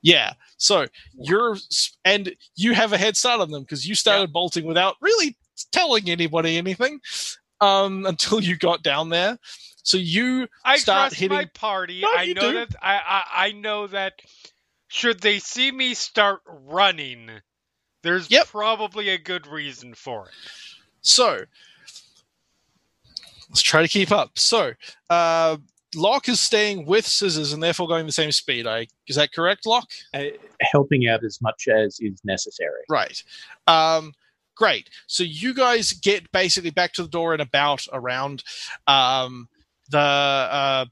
[0.00, 0.32] Yeah.
[0.56, 0.86] So
[1.20, 1.56] you're
[2.04, 5.36] and you have a head start on them because you started bolting without really
[5.72, 7.00] telling anybody anything
[7.60, 9.38] um, until you got down there.
[9.82, 11.36] So you I start trust hitting.
[11.36, 12.00] my party.
[12.02, 12.54] No, I you know do.
[12.54, 14.14] that I, I I know that
[14.88, 17.30] should they see me start running,
[18.02, 18.46] there's Yep.
[18.48, 20.34] probably a good reason for it.
[21.00, 21.40] So
[23.50, 24.38] let's try to keep up.
[24.38, 24.72] So
[25.10, 25.56] uh,
[25.94, 28.66] Lock is staying with Scissors and therefore going the same speed.
[28.66, 29.88] I is that correct, Lock?
[30.12, 30.24] Uh,
[30.60, 32.82] helping out as much as is necessary.
[32.90, 33.22] Right.
[33.66, 34.12] Um,
[34.58, 34.90] great.
[35.06, 38.42] So you guys get basically back to the door and about around
[38.86, 39.48] um,
[39.90, 40.84] the uh,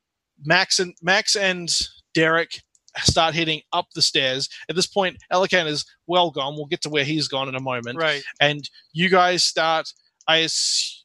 [0.44, 1.68] Max and Max and
[2.14, 2.62] Derek
[2.98, 4.48] start heading up the stairs.
[4.68, 6.54] At this point, Alikan is well gone.
[6.54, 7.98] We'll get to where he's gone in a moment.
[7.98, 8.22] Right.
[8.40, 9.92] And you guys start.
[10.28, 10.48] I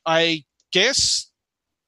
[0.05, 1.27] I guess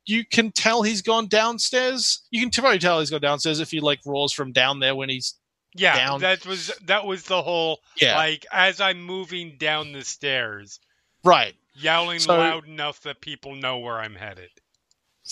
[0.05, 2.23] you can tell he's gone downstairs.
[2.31, 5.09] You can probably tell he's gone downstairs if he like roars from down there when
[5.09, 5.35] he's
[5.75, 6.21] Yeah, Down.
[6.21, 10.79] that was that was the whole yeah like as I'm moving down the stairs,
[11.23, 11.55] right.
[11.75, 14.49] yelling So- loud enough that people know where I'm headed.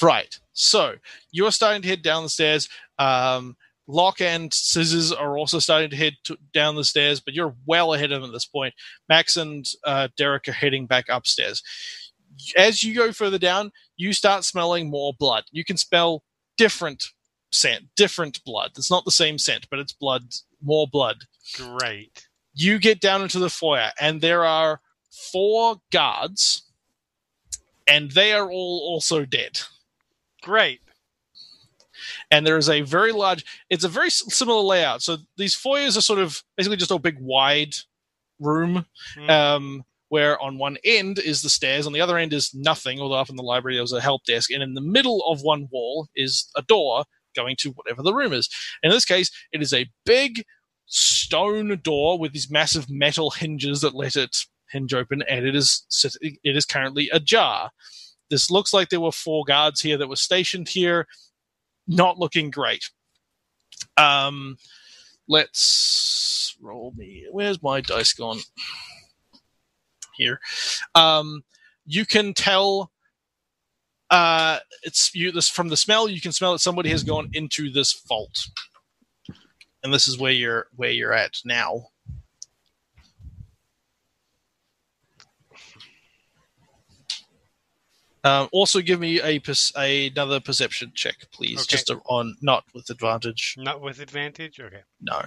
[0.02, 0.34] Right.
[0.54, 0.96] So
[1.32, 2.70] you're starting to head down the stairs.
[2.98, 7.56] Um, Lock and Scissors are also starting to head to, down the stairs, but you're
[7.66, 8.74] well ahead of them at this point.
[9.10, 11.62] Max and uh, Derek are heading back upstairs.
[12.56, 15.44] As you go further down, you start smelling more blood.
[15.52, 16.24] You can smell
[16.58, 17.04] different
[17.52, 18.72] scent, different blood.
[18.78, 20.24] It's not the same scent, but it's blood,
[20.62, 21.18] more blood.
[21.56, 22.28] Great.
[22.54, 24.82] You get down into the foyer, and there are
[25.32, 26.64] four guards,
[27.88, 29.60] and they are all also dead
[30.44, 30.80] Great.
[32.30, 36.02] and there is a very large it's a very similar layout so these foyers are
[36.02, 37.74] sort of basically just a big wide
[38.40, 38.86] room
[39.16, 39.30] Hmm.
[39.30, 43.16] um, where on one end is the stairs on the other end is nothing although
[43.20, 45.68] up in the library there was a help desk and in the middle of one
[45.72, 47.04] wall is a door
[47.36, 48.50] going to whatever the room is
[48.84, 50.44] in this case it is a big
[50.86, 54.38] stone door with these massive metal hinges that let it
[54.70, 55.86] hinge open and it is
[56.22, 57.70] it is currently ajar
[58.30, 61.06] this looks like there were four guards here that were stationed here
[61.88, 62.90] not looking great.
[63.98, 64.58] Um,
[65.28, 67.28] let's roll me.
[67.32, 68.40] Where's my dice gone?
[70.16, 70.40] Here.
[70.96, 71.44] Um,
[71.86, 72.92] you can tell.
[74.12, 75.32] Uh, it's you.
[75.32, 76.10] This from the smell.
[76.10, 78.48] You can smell that somebody has gone into this vault,
[79.84, 81.88] and this is where you're where you're at now.
[88.24, 89.42] Um, also, give me a
[89.76, 91.62] another perception check, please.
[91.62, 91.78] Okay.
[91.78, 93.56] Just on not with advantage.
[93.58, 94.60] Not with advantage?
[94.60, 94.82] Okay.
[95.00, 95.22] No.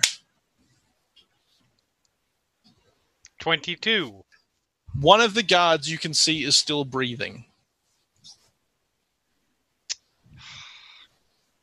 [3.40, 4.24] 22.
[5.00, 7.46] One of the guards you can see is still breathing.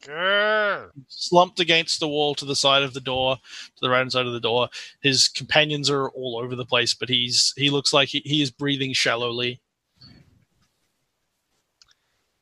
[0.02, 0.90] Grr.
[1.08, 4.26] slumped against the wall to the side of the door, to the right hand side
[4.26, 4.70] of the door.
[5.02, 8.52] His companions are all over the place, but he's he looks like he, he is
[8.52, 9.60] breathing shallowly.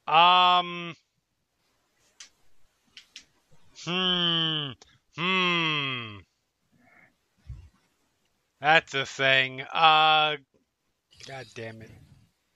[0.07, 0.95] Um.
[3.85, 4.71] Hmm.
[5.17, 6.17] Hmm.
[8.61, 9.61] That's a thing.
[9.61, 10.37] Uh.
[11.27, 11.91] God damn it.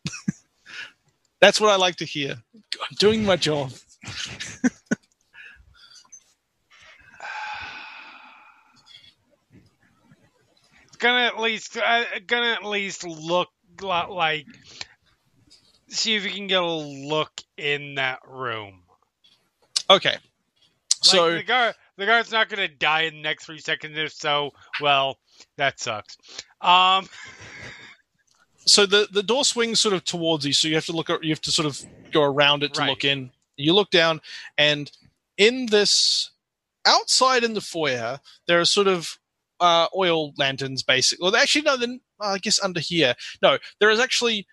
[1.41, 2.41] That's what I like to hear.
[2.56, 3.72] I'm doing my job.
[11.04, 11.78] gonna at least.
[11.78, 13.49] Uh, gonna at least look
[13.82, 14.45] lo- like.
[15.89, 18.82] See if you can get a look in that room.
[19.89, 20.14] Okay.
[20.14, 20.22] Like,
[21.01, 23.97] So the guard, the guard's not gonna die in the next three seconds.
[23.97, 24.51] If so,
[24.82, 25.20] well,
[25.58, 26.18] that sucks.
[26.62, 27.08] Um.
[28.66, 31.10] so the the door swings sort of towards you, so you have to look.
[31.22, 32.89] You have to sort of go around it to Right.
[32.89, 33.32] look in.
[33.58, 34.22] You look down,
[34.58, 34.89] and
[35.38, 36.32] in this
[36.86, 39.20] outside in the foyer, there are sort of
[39.64, 41.24] uh, oil lanterns, basically.
[41.24, 41.78] Well, actually, no.
[41.78, 43.57] Then I guess under here, no.
[43.80, 44.45] There is actually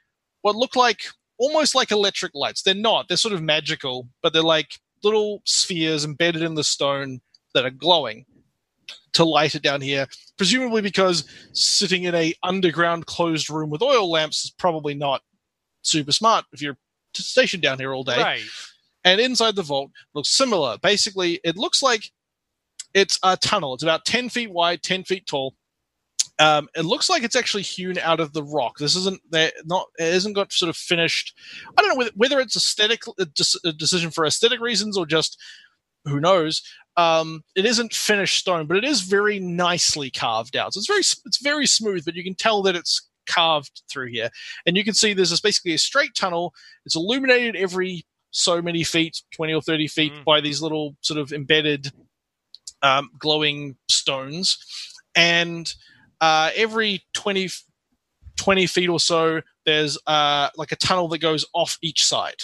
[0.43, 1.03] what look like
[1.37, 2.63] almost like electric lights.
[2.63, 3.09] They're not.
[3.09, 7.21] They're sort of magical, but they're like little spheres embedded in the stone
[7.55, 8.25] that are glowing
[9.15, 10.07] to light it down here.
[10.37, 15.23] Presumably because sitting in a underground closed room with oil lamps is probably not
[15.83, 16.79] super smart if you're
[17.15, 18.23] stationed down here all day.
[18.23, 18.43] Right.
[19.05, 20.79] And inside the vault looks similar.
[20.81, 22.13] Basically, it looks like
[22.95, 23.75] it's a tunnel.
[23.75, 25.55] It's about 10 feet wide, 10 feet tall.
[26.39, 28.79] Um, it looks like it's actually hewn out of the rock.
[28.79, 29.21] This isn't
[29.67, 31.37] not it hasn't got sort of finished.
[31.77, 33.27] I don't know whether, whether it's aesthetic a
[33.65, 35.39] a decision for aesthetic reasons or just
[36.07, 36.63] who knows.
[36.97, 40.73] Um, it isn't finished stone, but it is very nicely carved out.
[40.73, 44.31] So it's very it's very smooth, but you can tell that it's carved through here.
[44.65, 46.55] And you can see there's this basically a straight tunnel.
[46.87, 50.25] It's illuminated every so many feet, 20 or 30 feet, Mhm.
[50.25, 51.93] by these little sort of embedded
[52.83, 54.59] um, glowing stones.
[55.15, 55.73] And
[56.21, 57.49] uh, every 20,
[58.37, 62.43] 20 feet or so, there's uh, like a tunnel that goes off each side.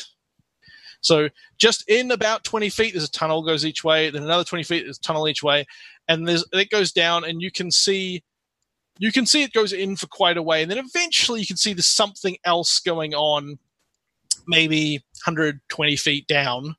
[1.00, 1.28] So
[1.58, 4.10] just in about 20 feet, there's a tunnel goes each way.
[4.10, 5.66] Then another 20 feet, there's a tunnel each way.
[6.08, 8.22] And there's it goes down, and you can see
[8.98, 10.62] you can see it goes in for quite a way.
[10.62, 13.58] And then eventually you can see there's something else going on,
[14.46, 16.76] maybe 120 feet down.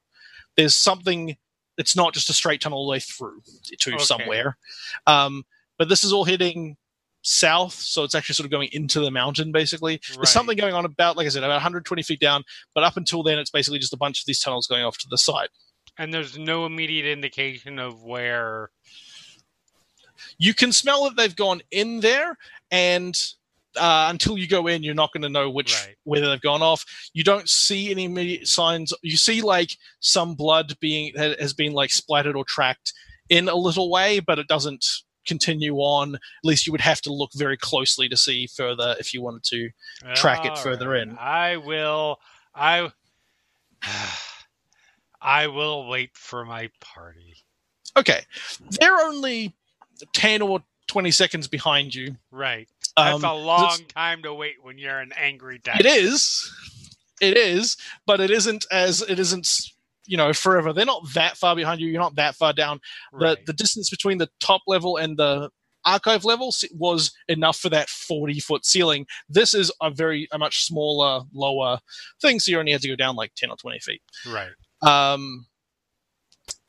[0.56, 1.38] There's something
[1.78, 3.42] it's not just a straight tunnel all the way through
[3.80, 4.04] to Okay.
[4.04, 4.58] somewhere.
[5.06, 5.46] Um,
[5.78, 6.78] but this is all heading
[7.22, 9.94] south, so it's actually sort of going into the mountain basically.
[9.94, 10.18] Right.
[10.18, 13.22] There's something going on about, like I said, about 120 feet down, but up until
[13.24, 15.50] then, it's basically just a bunch of these tunnels going off to the side.
[15.98, 18.72] And there's no immediate indication of where.
[20.40, 22.38] You can smell that they've gone in there,
[22.72, 23.20] and
[23.78, 25.96] uh, until you go in, you're not going to know which Right.
[26.04, 26.86] whether they've gone off.
[27.14, 28.94] You don't see any immediate signs.
[29.02, 32.94] You see like some blood being that has been like splattered or tracked
[33.30, 34.86] in a little way, but it doesn't
[35.26, 36.16] continue on.
[36.16, 39.44] At least you would have to look very closely to see further if you wanted
[39.46, 39.70] to.
[40.16, 41.04] Track it further right.
[41.04, 41.18] in.
[41.20, 42.18] I will.
[42.56, 42.92] I.
[45.22, 47.36] I will wait for my party.
[47.96, 48.22] Okay,
[48.80, 49.56] they're only
[50.14, 52.16] ten or twenty seconds behind you.
[52.32, 52.70] Right.
[52.98, 55.80] Um, That's a long time to wait when you're an angry dad.
[55.80, 56.52] It is.
[57.22, 59.72] It is, but it isn't as it isn't
[60.06, 60.74] you know forever.
[60.74, 61.88] They're not that far behind you.
[61.88, 62.80] You're not that far down.
[63.12, 63.38] Right.
[63.46, 65.50] The the distance between the top level and the
[65.86, 69.06] archive level was enough for that 40 foot ceiling.
[69.30, 71.80] This is a very a much smaller, lower
[72.22, 74.02] thing, so you only had to go down like 10 or 20 feet.
[74.28, 74.50] right.
[74.82, 75.48] Um,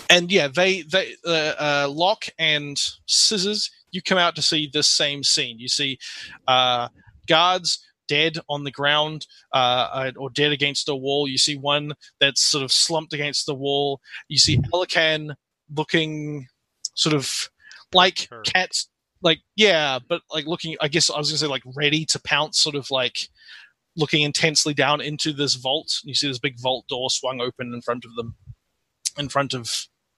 [0.08, 3.70] and yeah, they they uh, uh, lock and scissors.
[3.90, 5.58] You come out to see this same scene.
[5.58, 5.98] You see
[6.46, 6.88] uh,
[7.26, 11.28] guards dead on the ground uh, uh, or dead against a wall.
[11.28, 14.00] You see one that's sort of slumped against the wall.
[14.28, 15.34] You see Alikan
[15.74, 16.48] looking
[16.94, 17.50] sort of
[17.94, 18.88] like cats,
[19.22, 20.76] like yeah, but like looking.
[20.80, 23.28] I guess I was gonna say like ready to pounce, sort of like
[23.96, 26.00] looking intensely down into this vault.
[26.02, 28.36] You see this big vault door swung open in front of them,
[29.16, 29.70] in front of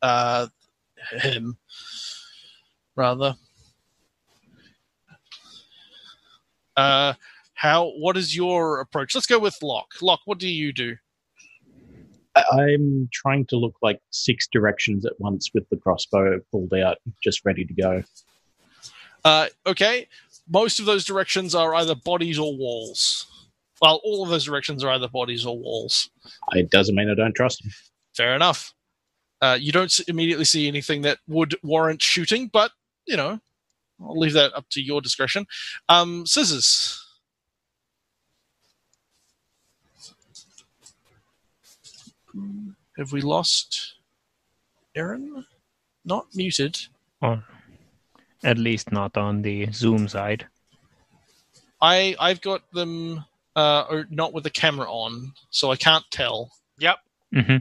[0.03, 0.47] uh,
[1.13, 1.59] him,
[2.97, 3.37] rather.
[6.81, 7.15] Uh,
[7.55, 7.91] how?
[7.99, 9.15] What is your approach?
[9.15, 9.89] Let's go with Lock.
[10.01, 10.97] Lock, what do you do?
[12.53, 17.45] I'm trying to look like six directions at once with the crossbow pulled out, just
[17.45, 18.03] ready to go.
[19.25, 20.09] Uh, okay,
[20.49, 23.27] most of those directions are either bodies or walls.
[23.83, 26.11] Well, all of those directions are either bodies or walls.
[26.53, 27.73] It doesn't mean I don't trust him.
[28.17, 28.73] Fair enough.
[29.41, 32.73] Uh, you don't immediately see anything that would warrant shooting, but
[33.07, 33.41] you know,
[34.03, 35.47] I'll leave that up to your discretion.
[35.89, 37.07] Um, scissors.
[42.97, 43.95] Have we lost
[44.95, 45.45] Erin?
[46.05, 46.79] Not muted.
[47.23, 47.45] Or
[48.43, 50.47] at least not on the Zoom side.
[51.81, 53.25] I I've got them
[53.57, 56.51] uh, or not with the camera on, so I can't tell.
[56.79, 56.99] Yep.
[57.35, 57.57] Mm-hmm.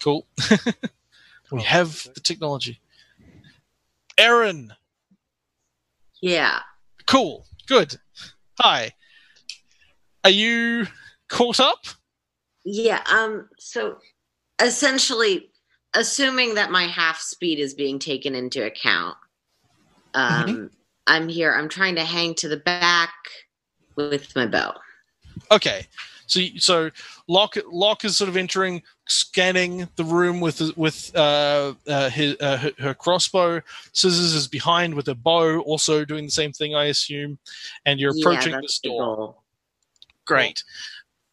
[0.00, 0.26] Cool.
[1.50, 2.80] we have the technology.
[4.18, 4.72] Erin.
[6.20, 6.60] Yeah.
[7.06, 7.44] Cool.
[7.66, 7.96] Good.
[8.60, 8.92] Hi.
[10.24, 10.86] Are you
[11.28, 11.84] caught up?
[12.64, 13.02] Yeah.
[13.12, 13.48] Um.
[13.58, 13.98] So,
[14.60, 15.50] essentially,
[15.94, 19.16] assuming that my half speed is being taken into account,
[20.14, 20.70] um,
[21.06, 21.52] I'm here.
[21.52, 23.12] I'm trying to hang to the back
[23.94, 24.74] with my bow.
[25.50, 25.86] Okay.
[26.26, 26.90] So, you- so
[27.28, 32.56] Lock Lock is sort of entering, scanning the room with with uh, uh, his, uh,
[32.58, 33.60] her, her crossbow.
[33.92, 37.38] Scissors is behind with a bow, also doing the same thing, I assume.
[37.84, 39.36] And you're approaching yeah, this door.
[40.26, 40.62] Great.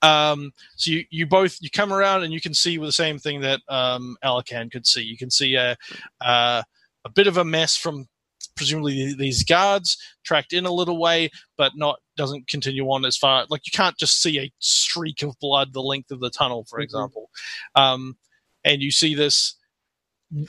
[0.01, 3.17] Um, so you, you both you come around and you can see with the same
[3.17, 5.01] thing that um, Alikan could see.
[5.01, 5.77] You can see a
[6.21, 6.61] uh,
[7.05, 8.07] a bit of a mess from
[8.55, 13.45] presumably these guards tracked in a little way, but not doesn't continue on as far.
[13.49, 16.79] Like you can't just see a streak of blood the length of the tunnel, for
[16.79, 16.83] Mhm.
[16.83, 17.29] example.
[17.75, 18.17] Um,
[18.63, 19.55] and you see this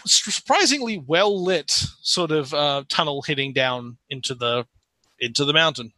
[0.07, 1.71] surprisingly well lit
[2.03, 4.67] sort of uh, tunnel heading down into the
[5.21, 5.93] into the mountain.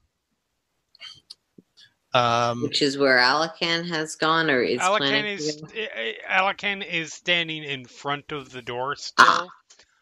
[2.15, 5.69] Um, Which is where Alikan has gone, or is Alikan planning is to go?
[5.75, 9.47] eh, eh, Alikan is standing in front of the door Ah.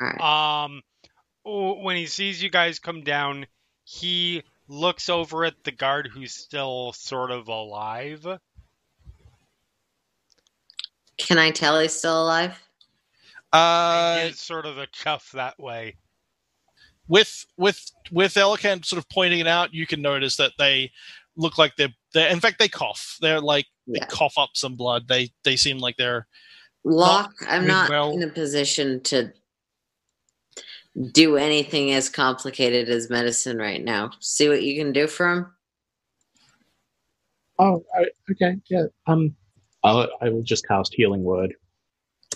[0.00, 0.20] still.
[0.20, 0.82] Um, w-
[1.44, 3.46] when he sees you guys come down,
[3.84, 8.26] he looks over at the guard who's still sort of alive.
[11.18, 12.60] Can I tell he's still alive?
[13.52, 15.96] uh, he gives sort of a chuff that way.
[17.08, 20.90] with with with Alikan sort of pointing it out, you can notice that they
[21.36, 23.16] look like they're they're in fact they cough.
[23.20, 25.06] They're like they cough up some blood.
[25.08, 26.26] They they seem like they're
[26.86, 28.12] Lock, I'm not well.
[28.12, 29.32] in a position to
[31.12, 34.10] do anything as complicated as medicine right now.
[34.20, 35.46] See what you can do for him.
[37.58, 38.84] Oh, I, okay, yeah.
[39.06, 39.34] Um,
[39.82, 41.54] I'll, I will just cast Healing Word.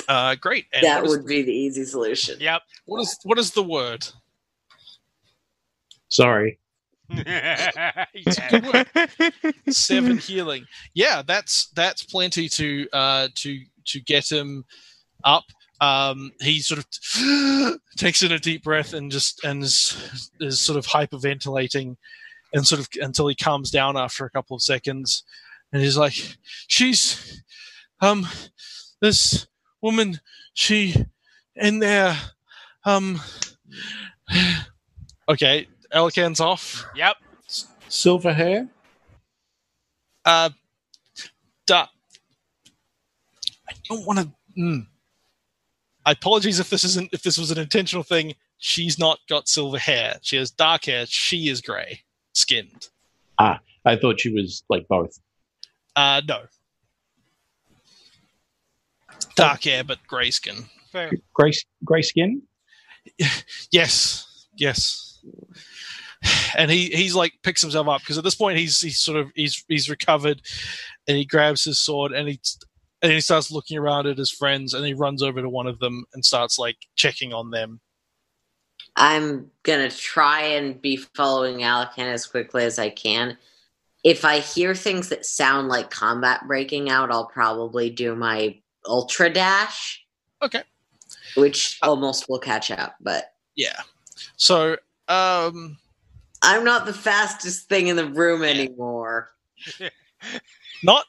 [0.09, 0.67] uh great.
[0.73, 2.37] And that what is- would be the easy solution.
[2.41, 2.63] Yep.
[2.87, 4.07] what is what is the word?
[6.09, 6.59] Sorry.
[9.71, 10.65] Seven healing.
[10.95, 14.65] Yeah, that's that's plenty to uh to to get him
[15.25, 15.45] up.
[15.81, 20.77] Um, he sort of takes in a deep breath and just and is, is sort
[20.77, 21.97] of hyperventilating
[22.53, 25.23] and sort of until he calms down after a couple of seconds
[25.73, 26.15] and he's like
[26.67, 27.43] she's
[28.01, 28.27] um
[29.01, 29.47] this
[29.83, 30.19] woman
[30.55, 30.95] she
[31.55, 32.17] in there
[32.85, 33.21] um
[35.29, 37.17] okay Alikan's off Yep.
[37.89, 38.69] Silver hair?
[40.25, 40.51] uh
[41.67, 41.87] da-
[43.69, 44.87] I don't want to mm.
[46.09, 49.77] I apologize if this isn't if this was an intentional thing she's not got silver
[49.79, 52.01] hair she has dark hair she is gray
[52.33, 52.89] skinned
[53.39, 55.19] Ah, I thought she was like both.
[55.97, 56.45] uh no
[59.37, 61.11] dark hair but gray skin Fair.
[61.35, 61.53] Gray,
[61.85, 62.43] gray skin?
[63.71, 65.21] Yes, yes.
[66.57, 69.31] And he he's like picks himself up because at this point he's he's sort of
[69.35, 70.41] he's he's recovered,
[71.07, 72.41] and he grabs his sword and he
[73.03, 75.79] and he starts looking around at his friends and he runs over to one of
[75.79, 77.81] them and starts like checking on them.
[78.97, 83.39] I'm gonna try and be following Alikan as quickly as I can.
[84.05, 89.31] If I hear things that sound like combat breaking out, I'll probably do my ultra
[89.31, 90.05] dash,
[90.43, 90.63] Okay,
[91.37, 92.97] which almost will catch up.
[93.01, 93.81] But yeah.
[94.37, 94.77] So
[95.09, 95.79] um,
[96.43, 99.31] I'm not the fastest thing in the room anymore.
[100.83, 101.05] not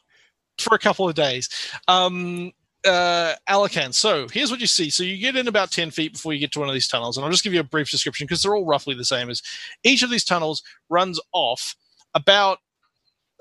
[0.62, 1.50] for a couple of days.
[1.88, 2.52] Um,
[2.86, 3.94] uh, Alikan.
[3.94, 4.90] So here's what you see.
[4.90, 7.18] So you get in about 10 feet before you get to one of these tunnels,
[7.18, 9.30] and I'll just give you a brief description because they're all roughly the same.
[9.30, 9.42] As
[9.84, 11.76] each of these tunnels runs off
[12.14, 12.60] about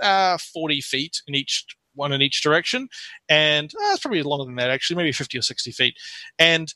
[0.00, 1.64] uh, 40 feet in each
[1.94, 2.88] one in each direction,
[3.28, 5.94] and uh, it's probably longer than that actually, maybe 50 or 60 feet.
[6.38, 6.72] And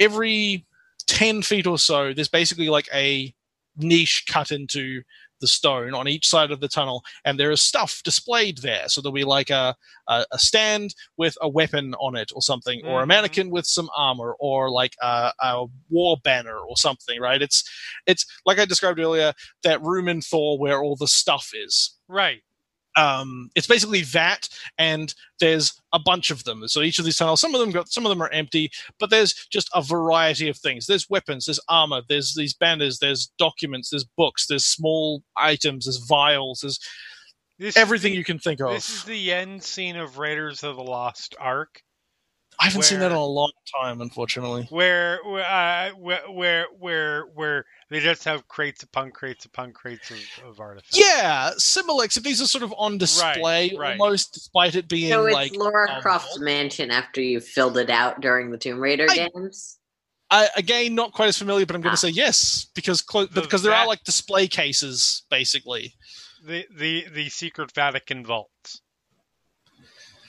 [0.00, 0.66] every
[1.06, 3.34] 10 feet or so, there's basically like a
[3.76, 5.02] niche cut into
[5.42, 8.88] the stone on each side of the tunnel, and there is stuff displayed there.
[8.88, 9.76] So there'll be like a,
[10.08, 13.08] a, a stand with a weapon on it or something, or a Mhm.
[13.08, 17.42] mannequin with some armor, or like a, a war banner or something, right?
[17.42, 17.62] It's
[18.06, 19.34] it's like I described earlier,
[19.64, 22.42] that room in Thor where all the stuff is Right.
[22.96, 24.48] Um, it's basically that,
[24.78, 26.66] and there's a bunch of them.
[26.68, 29.10] So each of these tunnels, some of them got, some of them are empty, but
[29.10, 30.86] there's just a variety of things.
[30.86, 35.98] There's weapons, there's armor, there's these banners, there's documents, there's books, there's small items, there's
[36.06, 36.78] vials, there's
[37.58, 38.72] This everything is you can think of.
[38.72, 41.82] This is the end scene of Raiders of the Lost Ark,
[42.62, 43.50] I haven't seen that in a long
[43.82, 44.66] time, unfortunately.
[44.70, 50.10] where where uh, where where where where they just have crates upon crates upon crates
[50.10, 50.18] of,
[50.48, 50.96] of artifacts.
[50.98, 53.98] Yeah, similar, except these are sort of on display right.
[53.98, 57.90] almost, despite it being So it's like Laura um, Croft's mansion after you filled it
[57.90, 59.78] out during the Tomb Raider I- games.
[60.30, 61.96] I, again, not quite as familiar, but I'm going Ah.
[61.96, 65.94] to say yes because clo- The because there are like display cases basically.
[66.46, 68.22] The the the secret Vatican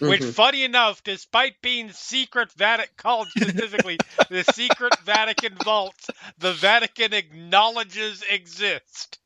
[0.04, 0.34] Which, Mhm.
[0.34, 8.24] funny enough, despite being secret Vatican called specifically the secret Vatican vaults, the Vatican acknowledges
[8.30, 9.20] exist.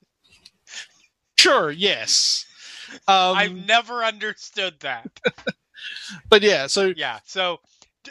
[1.39, 2.45] Sure, yes.
[3.07, 5.09] Um, I've never understood that.
[6.29, 7.19] but yeah, so Yeah.
[7.25, 7.59] So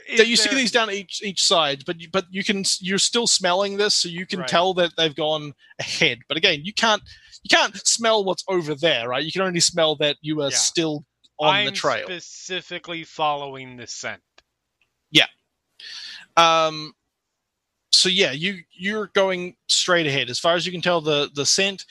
[0.09, 3.27] is you see these down each each side, but you, but you can you're still
[3.27, 4.49] smelling this, so you can Right.
[4.49, 6.19] tell that they've gone ahead.
[6.29, 7.03] But again, you can't
[7.43, 9.25] you can't smell what's over there, right?
[9.25, 10.57] You can only smell that you are Yeah.
[10.57, 11.05] still
[11.39, 12.05] on I'm the trail.
[12.07, 14.23] specifically following the scent.
[15.11, 15.27] Yeah.
[16.37, 16.93] Um,
[17.93, 20.31] so yeah, you you're going straight ahead.
[20.31, 21.85] As far as you can tell, the the scent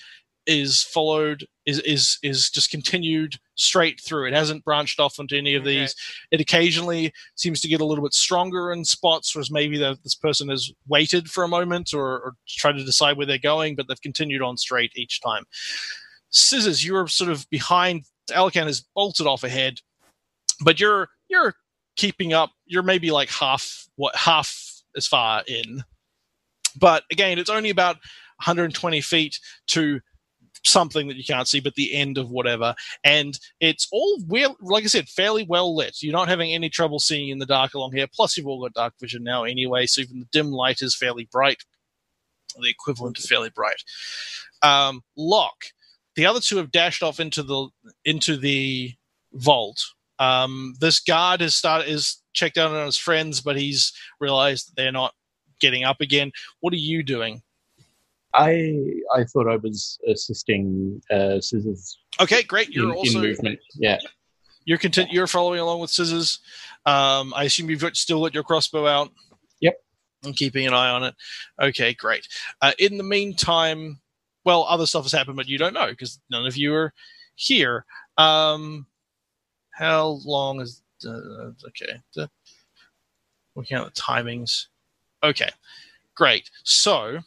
[0.47, 4.27] is followed is is is just continued straight through.
[4.27, 5.79] It hasn't branched off into any of Okay.
[5.79, 5.95] these.
[6.29, 10.13] It occasionally seems to get a little bit stronger in spots, whereas maybe the, this
[10.13, 13.87] person has waited for a moment or, or tried to decide where they're going, but
[13.87, 15.45] they've continued on straight each time.
[16.29, 18.03] Scissors, you're sort of behind.
[18.31, 19.79] Alikan has bolted off ahead,
[20.61, 21.55] but you're you're
[21.95, 22.51] keeping up.
[22.65, 24.53] You're maybe like half what half
[24.95, 25.83] as far in,
[26.79, 27.97] but again, it's only about
[28.37, 29.99] 120 feet to
[30.63, 32.75] something that you can't see, but the end of whatever.
[33.03, 35.97] And it's all well, like I said, fairly well lit.
[36.01, 38.07] You're not having any trouble seeing in the dark along here.
[38.11, 41.27] Plus, you've all got dark vision now anyway, so even the dim light is fairly
[41.31, 41.63] bright,
[42.59, 43.83] the equivalent of fairly bright.
[44.61, 45.65] Um, Lock.
[46.15, 47.67] The other two have dashed off into the
[48.03, 48.93] into the
[49.33, 49.81] vault.
[50.17, 54.75] Um, this guard has started is checked out on his friends, but he's realized that
[54.75, 55.13] they're not
[55.59, 56.31] getting up again.
[56.61, 57.41] What are you doing?
[58.33, 58.73] I
[59.13, 62.69] I thought I was assisting uh, Scissors Okay, great.
[62.69, 63.59] You're in also movement.
[63.75, 63.97] Yeah.
[64.65, 65.11] you're content.
[65.11, 66.39] You're following along with scissors.
[66.85, 69.11] Um, I assume you've got, still got your crossbow out.
[69.59, 69.75] Yep.
[70.23, 71.15] I'm keeping an eye on it.
[71.61, 72.27] Okay, great.
[72.61, 73.99] Uh, in the meantime,
[74.45, 76.93] well, other stuff has happened, but you don't know because none of you are
[77.35, 77.85] here.
[78.17, 78.85] Um,
[79.71, 81.99] how long is uh, okay?
[82.13, 82.29] The,
[83.55, 84.67] working out the timings.
[85.23, 85.49] Okay,
[86.13, 86.49] great.
[86.63, 87.19] So,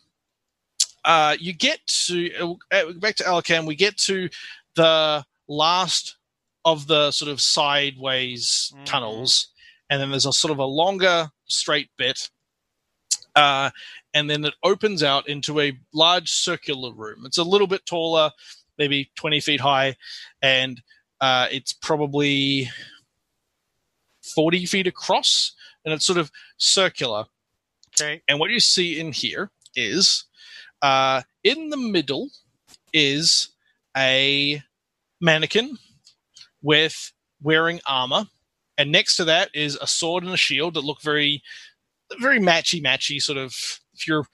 [1.05, 3.67] uh, you get to uh, back to Alikan.
[3.67, 4.29] We get to
[4.75, 6.17] the last
[6.65, 8.85] of the sort of sideways Mhm.
[8.85, 9.49] tunnels,
[9.91, 12.31] and then there's a sort of a longer straight bit,
[13.39, 13.71] uh,
[14.15, 17.23] and then it opens out into a large circular room.
[17.25, 18.33] It's a little bit taller,
[18.79, 19.97] maybe 20 feet high,
[20.43, 20.83] and
[21.21, 22.69] uh, it's probably
[24.35, 25.53] 40 feet across,
[25.85, 27.27] and it's sort of circular.
[27.95, 28.23] Okay.
[28.27, 30.25] And what you see in here is
[30.83, 32.31] uh, in the middle
[32.93, 33.51] is
[33.97, 34.61] a
[35.21, 35.79] mannequin
[36.61, 38.27] with wearing armor,
[38.77, 41.41] and next to that is a sword and a shield that look very,
[42.21, 43.21] very matchy matchy.
[43.21, 43.55] Sort of,
[43.95, 44.27] if you're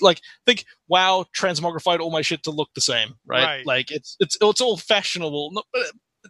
[0.00, 3.44] like think, wow, transmogrified all my shit to look the same, right?
[3.44, 3.66] Right.
[3.66, 5.62] Like it's it's it's all fashionable,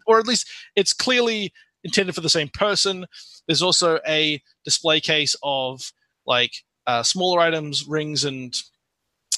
[0.06, 1.52] or at least it's clearly
[1.84, 3.06] intended for the same person.
[3.47, 5.93] There's also a display case of
[6.26, 6.52] like
[6.86, 8.55] uh, smaller items, rings, and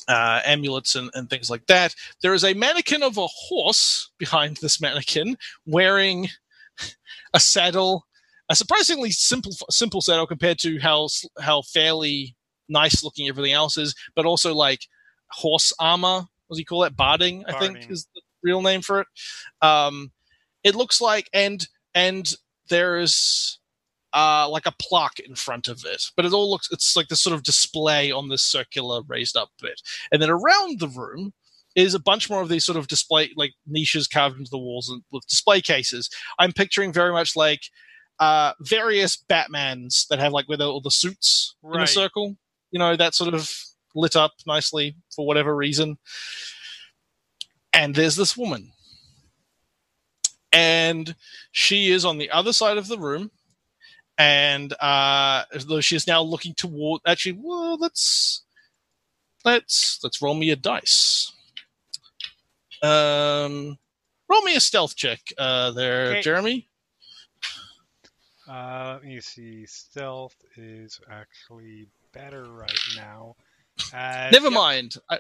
[0.09, 1.95] uh, amulets, and, and things like that.
[2.23, 5.37] There is a mannequin of a horse behind this mannequin
[5.67, 6.29] wearing
[7.35, 8.07] a saddle,
[8.49, 11.09] a surprisingly simple simple saddle compared to how
[11.41, 12.35] how fairly
[12.69, 14.81] nice looking everything else is, but also like
[15.31, 16.27] horse armor.
[16.47, 16.97] What do you call that?
[16.97, 19.07] Barding, I think is the real name for it.
[19.61, 20.13] Um,
[20.65, 22.33] it looks like and and
[22.69, 23.59] there's
[24.15, 27.21] uh, like a plaque in front of it, but it all looks it's like this
[27.21, 29.81] sort of display on this circular raised up bit,
[30.11, 31.33] and then around the room
[31.77, 34.89] is a bunch more of these sort of display like niches carved into the walls
[34.89, 36.09] and with display cases.
[36.39, 37.61] I'm picturing very much like
[38.21, 42.37] uh, various Batmans that have like where the, all the suits in a circle,
[42.71, 43.51] you know, that sort of
[43.95, 45.99] lit up nicely for whatever reason.
[47.73, 48.73] And there's this woman.
[50.53, 51.15] And
[51.53, 53.31] she is on the other side of the room.
[54.17, 58.45] And uh though she is now looking toward actually, well, let's
[59.45, 61.33] let's let's roll me a dice.
[62.83, 63.79] Um
[64.29, 66.23] roll me a stealth check uh there, Okay.
[66.23, 66.68] Jeremy.
[68.49, 69.67] Uh, let me see.
[69.67, 73.35] Stealth is actually better right now.
[73.93, 74.53] Uh, Never yep.
[74.55, 74.95] mind.
[75.11, 75.19] I,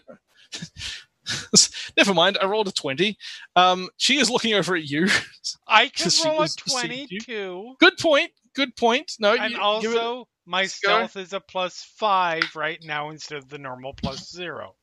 [1.96, 2.38] never mind.
[2.40, 3.18] I rolled a twenty.
[3.54, 5.08] Um, she is looking over at you.
[5.66, 7.20] I can roll a is deceived you.
[7.20, 7.74] 22.
[7.80, 8.30] Good point.
[8.54, 9.12] Good point.
[9.20, 13.48] No, And you, it- also, my stealth is a plus five right now instead of
[13.48, 14.74] the normal plus zero.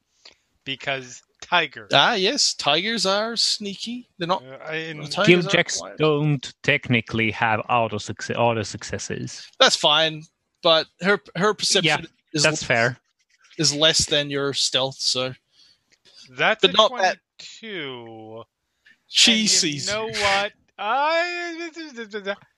[0.63, 1.87] Because tiger.
[1.93, 4.09] ah, yes, tigers are sneaky.
[4.17, 4.43] They're not.
[4.43, 5.97] Uh, in- Tigers Skill checks quiet.
[5.97, 9.47] don't technically have auto success, auto successes.
[9.59, 10.23] That's fine.
[10.63, 12.97] But her her perception is That's fair.
[13.57, 14.95] is less than your stealth.
[14.97, 15.33] So
[16.31, 18.43] that's but a not that- 22.
[19.07, 19.87] she And you sees.
[19.87, 20.13] know you.
[20.13, 20.51] what?
[20.79, 21.69] I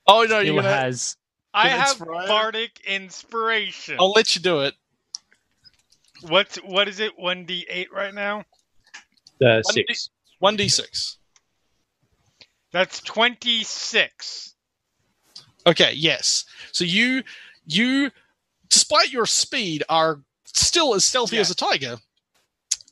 [0.08, 0.70] Oh no, you're Skill gonna.
[0.70, 1.18] has
[1.54, 2.28] I have inspiration.
[2.28, 3.98] bardic inspiration.
[4.00, 4.74] I'll let you do it.
[6.22, 7.18] What's what is it?
[7.20, 8.44] One d eight right now.
[9.42, 10.10] Uh, One six.
[10.40, 11.18] One d six.
[12.72, 14.56] That's 26.
[15.66, 16.46] Okay, yes.
[16.72, 17.24] So you
[17.66, 18.12] you
[18.70, 21.98] despite your speed are still as stealthy as a tiger.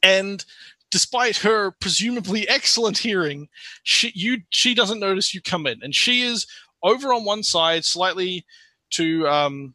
[0.04, 0.44] And
[0.92, 3.50] despite her presumably excellent hearing,
[3.84, 6.48] she you she doesn't notice you come in and she is
[6.84, 8.46] over on one side slightly
[8.92, 9.74] to um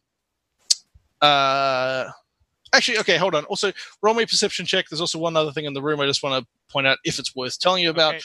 [1.21, 2.09] uh
[2.73, 3.45] actually okay hold on.
[3.45, 3.71] Also
[4.01, 4.85] roll me a perception check.
[4.89, 7.19] There's also one other thing in the room i just want to point out if
[7.19, 8.15] it's worth telling you about.
[8.15, 8.23] Okay.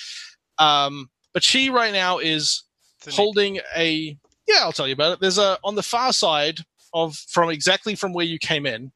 [0.58, 2.62] um but she right now is
[3.10, 4.16] holding a
[4.48, 5.20] yeah i'll tell you about it.
[5.20, 6.60] There's a on the far side
[6.94, 8.92] of from exactly from where you came in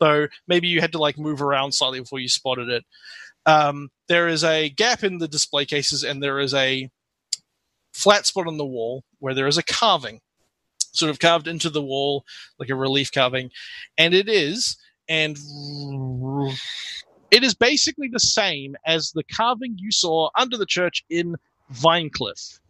[0.00, 2.84] though maybe you had to like move around slightly before you spotted it.
[3.46, 6.90] Um, there is a gap in the display cases and there is a
[7.92, 10.20] flat spot on the wall where there is a carving
[10.92, 12.24] sort of carved into the wall
[12.58, 13.50] like a relief carving.
[13.96, 14.76] And it is
[15.08, 15.36] and
[17.30, 21.36] it is basically the same as the carving you saw under the church in
[21.72, 22.60] Vinecliff,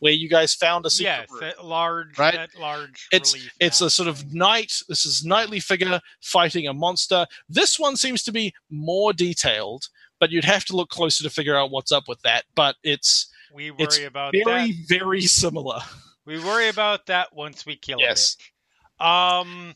[0.00, 1.40] where you guys found a secret Yes, room.
[1.40, 2.48] that large, Right?
[2.58, 3.08] large.
[3.12, 4.72] It's relief it's map a sort of knight.
[4.88, 7.26] This is knightly figure fighting a monster.
[7.48, 9.88] This one seems to be more detailed,
[10.20, 12.44] but you'd have to look closer to figure out what's up with that.
[12.54, 14.86] But it's We worry it's about very that.
[14.88, 15.80] very similar.
[16.24, 18.36] We worry about that once we kill Yes.
[19.00, 19.04] it.
[19.04, 19.74] Um.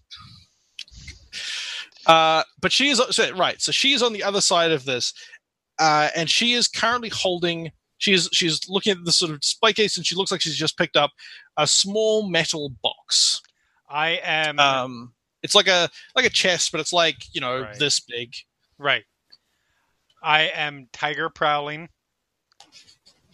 [2.07, 3.61] Uh, but she is so, right.
[3.61, 5.13] So she is on the other side of this,
[5.79, 7.73] uh, and she is currently holding.
[7.99, 10.57] She is she's looking at the sort of display case, and she looks like she's
[10.57, 11.11] just picked up
[11.57, 13.41] a small metal box.
[13.89, 17.79] I am Um, it's like a like a chest, but it's like you know Right.
[17.79, 18.35] this big.
[18.79, 19.05] right.
[20.23, 21.89] I am tiger prowling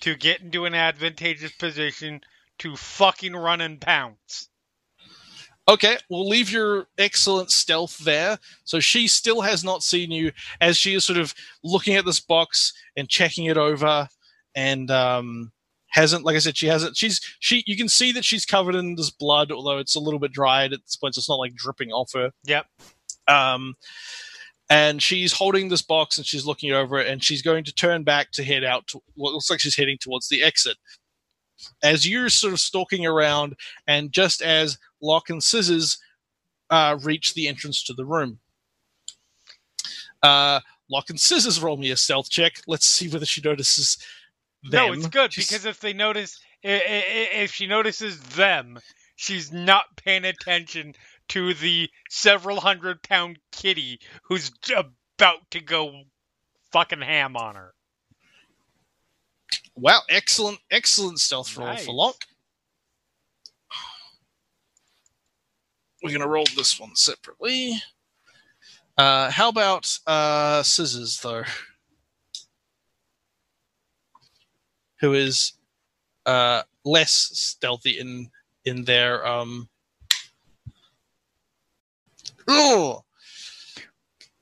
[0.01, 2.21] to get into an advantageous position
[2.59, 4.49] to fucking run and pounce.
[5.69, 8.39] Okay, we'll leave your excellent stealth there.
[8.65, 12.19] So she still has not seen you as she is sort of looking at this
[12.19, 14.09] box and checking it over,
[14.57, 15.53] and um,
[15.89, 16.25] hasn't.
[16.25, 16.97] Like I said, she hasn't.
[16.97, 17.63] She's she.
[17.67, 20.73] You can see that she's covered in this blood, although it's a little bit dried
[20.73, 21.15] at this point.
[21.15, 22.33] So it's not like dripping off her.
[22.45, 22.67] Yep.
[23.29, 23.75] Um,
[24.69, 28.03] and she's holding this box and she's looking over it, and she's going to turn
[28.03, 28.89] back to head out.
[28.89, 30.77] To, what looks like she's heading towards the exit.
[31.83, 33.55] As you're sort of stalking around,
[33.87, 35.99] and just as Lock and Scissors
[36.71, 38.39] uh, reach the entrance to the room.
[40.23, 40.61] Uh,
[40.91, 42.55] Lock and Scissors roll me a stealth check.
[42.67, 43.99] Let's see whether she notices
[44.63, 44.89] them.
[44.89, 48.79] No, it's good She's- because if they notice, if she notices them,
[49.17, 50.95] she's not paying attention
[51.29, 56.03] to the several hundred pound kitty who's about to go
[56.73, 57.75] fucking ham on her.
[59.77, 61.87] Wow, excellent, excellent stealth roll Nice.
[61.87, 62.17] for Lock.
[66.03, 67.81] We're gonna roll this one separately.
[68.99, 71.45] Uh, how about uh, Scissors though?
[75.01, 75.53] Who is
[76.27, 78.31] uh, less stealthy in
[78.65, 79.69] in their um.
[82.49, 83.05] Oh,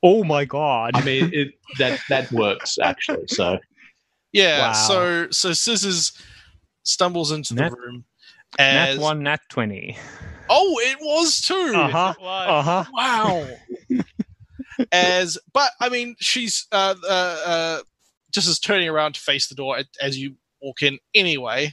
[0.02, 0.92] Oh my god.
[0.94, 3.26] I mean, it, that that works actually.
[3.28, 3.58] So
[4.32, 4.68] yeah.
[4.68, 4.72] Wow.
[4.72, 6.12] So so Scissors
[6.84, 8.04] stumbles into Nat- the room
[8.58, 9.96] Nat as one, nat twenty.
[10.48, 11.72] oh, it was too.
[11.74, 12.14] Uh huh.
[12.20, 12.84] Uh huh.
[12.92, 13.46] Wow.
[14.92, 17.80] as but I mean, she's uh, uh, uh,
[18.32, 21.72] just as turning around to face the door as you walk in anyway.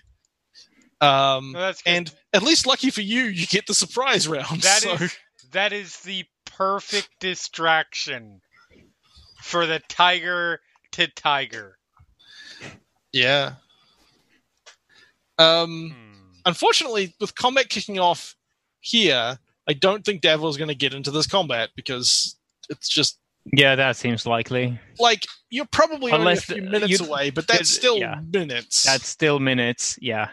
[0.99, 4.61] Um, No, that's and at least lucky for you, you get the surprise round.
[4.61, 5.17] That so is
[5.51, 8.41] that is the perfect distraction
[9.41, 10.59] for the tiger
[10.93, 11.76] to tiger.
[13.17, 13.53] Yeah.
[15.37, 16.23] Um, Hmm.
[16.45, 18.35] unfortunately, with combat kicking off
[18.79, 19.37] here,
[19.67, 22.35] I don't think Davor is going to get into this combat because
[22.69, 23.19] it's just
[23.53, 24.79] Yeah, that seems likely.
[24.99, 28.19] like you're probably Unless only a few minutes away, but that's still yeah.
[28.33, 28.83] minutes.
[28.83, 29.97] That's still minutes.
[30.01, 30.29] Yeah.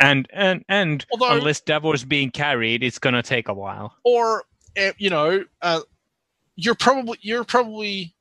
[0.00, 3.96] And and and Although- unless Davor's being carried, it's gonna take a while.
[4.04, 4.44] or
[4.76, 5.80] uh, you know, uh,
[6.56, 8.14] you're probably you're probably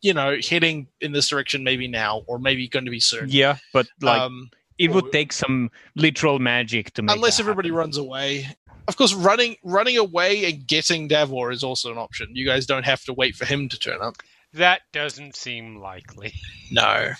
[0.00, 3.26] you know heading in this direction maybe now or maybe going to be soon.
[3.28, 7.14] Yeah, but like um, it or- would take some literal magic to make.
[7.16, 7.78] unless that everybody happen.
[7.78, 8.48] runs away.
[8.88, 12.28] Of course, running running away and getting Davor is also an option.
[12.32, 14.16] You guys don't have to wait for him to turn up.
[14.54, 16.32] That doesn't seem likely.
[16.72, 17.12] No,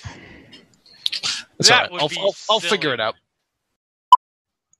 [1.58, 1.92] That's That all right.
[1.92, 3.14] would I'll, be I'll, I'll figure it out.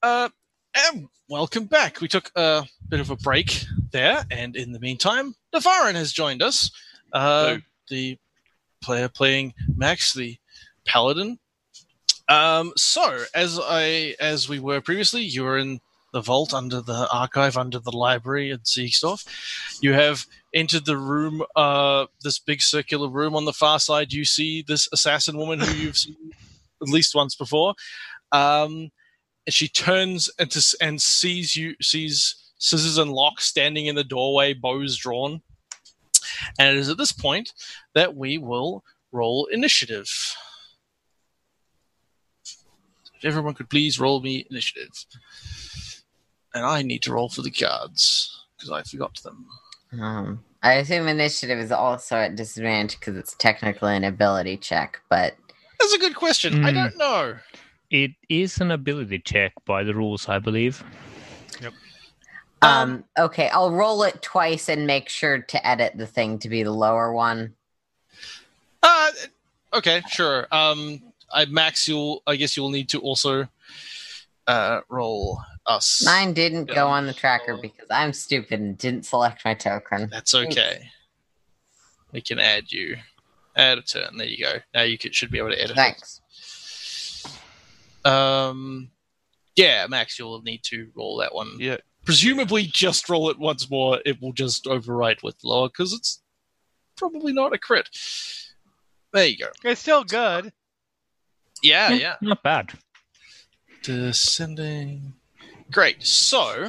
[0.02, 0.28] Uh,
[0.74, 2.00] and welcome back.
[2.00, 6.42] We took a bit of a break there, and in the meantime, Navarran has joined
[6.42, 6.70] us.
[7.12, 7.58] Uh,
[7.88, 8.18] the
[8.82, 10.36] player playing Max, the
[10.86, 11.38] paladin.
[12.28, 15.80] Um, so as I as we were previously, you were in
[16.12, 19.26] the vault under the archive, under the library at Seigsdorf.
[19.80, 24.24] You have entered the room, uh, this big circular room on the far side, you
[24.24, 26.16] see this assassin woman who you've seen
[26.82, 27.74] at least once before.
[28.32, 28.90] Um,
[29.46, 34.96] and she turns and sees you, sees scissors and lock standing in the doorway, bows
[34.96, 35.42] drawn.
[36.58, 37.52] And it is at this point
[37.94, 40.08] that we will roll initiative.
[43.16, 44.92] If everyone could please roll me initiative.
[46.54, 49.46] And I need to roll for the cards because I forgot them.
[50.00, 55.36] Um, I assume initiative is also at disadvantage because it's technically an ability check, but
[55.78, 56.62] That's a good question.
[56.64, 56.74] I Hmm.
[56.74, 57.36] don't know.
[57.90, 60.84] It is an ability check by the rules, I believe.
[62.62, 66.62] Um, okay, I'll roll it twice and make sure to edit the thing to be
[66.62, 67.54] the lower one.
[68.82, 69.10] Uh,
[69.74, 70.46] okay, sure.
[70.52, 72.22] Um, I Max, you'll.
[72.26, 73.46] I guess you'll need to also
[74.46, 76.02] uh, roll us.
[76.04, 76.74] Mine didn't Yeah.
[76.74, 80.08] go on the tracker because I'm stupid and didn't select my token.
[80.10, 80.90] That's okay.
[82.12, 82.96] We can add you.
[83.56, 84.16] Add a turn.
[84.16, 84.54] There you go.
[84.74, 85.72] Now you could, should be able to edit.
[85.72, 85.76] it.
[85.76, 86.20] Thanks.
[88.04, 88.90] Um,
[89.56, 91.52] yeah, Max, you'll need to roll that one.
[91.58, 91.76] Yeah.
[92.04, 94.00] Presumably, just roll it once more.
[94.04, 96.22] It will just overwrite with lower because it's
[96.96, 97.88] probably not a crit.
[99.12, 99.48] There you go.
[99.64, 100.52] It's still good.
[101.62, 102.14] Yeah, yeah.
[102.20, 102.72] Not bad.
[103.82, 105.14] Descending.
[105.70, 106.02] Great.
[106.02, 106.68] So,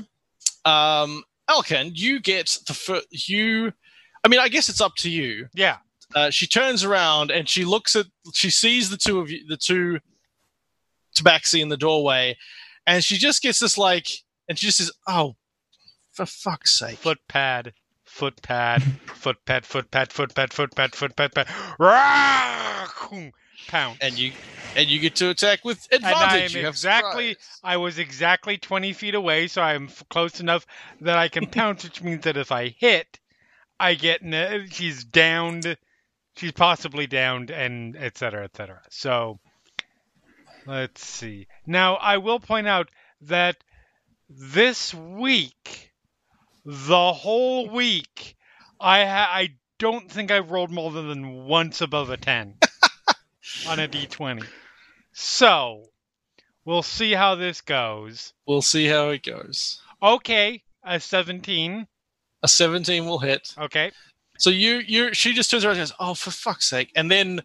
[0.66, 3.30] um, Alikan, you get the first.
[3.30, 3.74] You,
[4.24, 5.48] I mean, I guess it's up to you.
[5.54, 5.78] Yeah.
[6.14, 8.06] Uh, she turns around and she looks at.
[8.34, 10.00] She sees the two of you, the two
[11.16, 12.38] tabaxi in the doorway,
[12.86, 14.08] and she just gets this like,
[14.52, 15.38] and she just says, "Oh,
[16.12, 17.74] for fuck's sake!" Foot pad.
[18.04, 18.84] Foot pad.
[19.08, 19.66] Foot pad.
[19.66, 20.12] Foot pad.
[20.12, 20.52] Foot pad.
[20.54, 20.94] Foot pad.
[20.94, 21.34] Foot pad.
[21.34, 21.48] pad.
[21.80, 22.88] Rah!
[23.68, 24.00] Pounce.
[24.02, 24.34] and you,
[24.76, 26.56] and you get to attack with And I advantage.
[26.56, 27.30] am You have exactly.
[27.36, 27.60] surprise.
[27.64, 30.66] I was exactly 20 feet away, so I'm f- close enough
[31.00, 33.20] that I can pounce, which means that if I hit,
[33.80, 34.22] I get.
[34.24, 35.78] N- she's downed.
[36.36, 38.82] She's possibly downed, and et cetera, et cetera.
[38.90, 39.40] So,
[40.66, 41.48] let's see.
[41.66, 42.90] Now, I will point out
[43.22, 43.58] that
[44.38, 45.92] this week,
[46.66, 48.36] the whole week,
[48.80, 49.50] I ha- I
[49.80, 52.56] don't think I've rolled more than once above a 10
[53.68, 54.46] on a d20.
[55.14, 55.86] So,
[56.66, 58.34] we'll see how this goes.
[58.48, 59.82] We'll see how it goes.
[60.02, 61.88] Okay, a 17.
[62.44, 63.54] A seventeen will hit.
[63.56, 63.92] Okay.
[64.40, 67.42] So you you she just turns around and goes, "Oh, for fuck's sake!" and then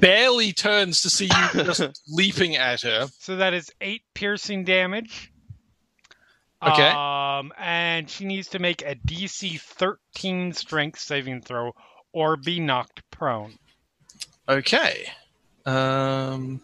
[0.00, 3.08] barely turns to see you just leaping at her.
[3.18, 5.30] So that is 8 piercing damage.
[6.62, 6.88] Okay.
[6.90, 11.72] Um, and she needs to make a DC 13 strength saving throw
[12.12, 13.54] or be knocked prone.
[14.48, 15.06] Okay.
[15.64, 16.60] Um,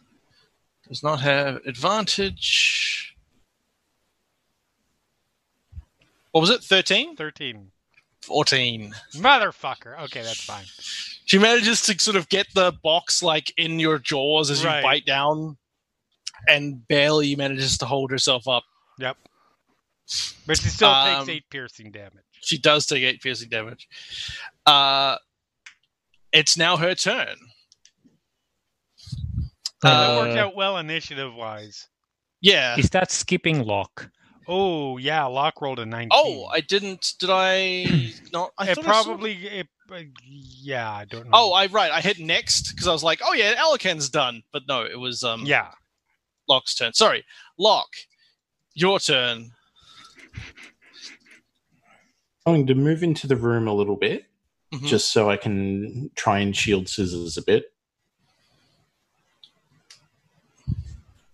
[0.89, 3.15] does not have advantage.
[6.33, 6.63] What was it?
[6.63, 7.17] 13?
[7.17, 7.71] 13.
[8.23, 8.95] 14.
[9.15, 9.99] Motherfucker.
[10.05, 10.65] Okay, that's fine.
[11.25, 14.79] She manages to sort of get the box like in your jaws as Right.
[14.79, 15.57] you bite down
[16.49, 18.65] and barely manages to hold herself up.
[18.99, 19.17] Yep.
[20.47, 22.23] But she still Um, takes 8 piercing damage.
[22.41, 23.89] She does take eight piercing damage.
[24.65, 25.17] Uh,
[26.33, 27.37] it's now her turn.
[29.83, 31.89] So that worked Uh, out well initiative wise.
[32.41, 32.77] Yeah.
[32.79, 34.11] Is that skipping lock?
[34.49, 36.11] Oh, yeah, Lock rolled a 19.
[36.13, 37.15] Oh, I didn't.
[37.19, 38.53] Did I not?
[38.57, 39.33] I it thought I saw- probably.
[39.45, 41.31] It, uh, yeah, I don't know.
[41.33, 41.91] Oh, I right.
[41.91, 44.43] I hit next because I was like, oh yeah, Alikan's done.
[44.53, 45.71] But no, it was um yeah.
[46.49, 46.93] Lock's turn.
[46.93, 47.25] Sorry,
[47.59, 47.97] Locke,
[48.75, 49.51] your turn.
[52.45, 54.27] Going to move into the room a little bit,
[54.73, 54.87] Mhm.
[54.87, 57.73] just so I can try and shield scissors a bit.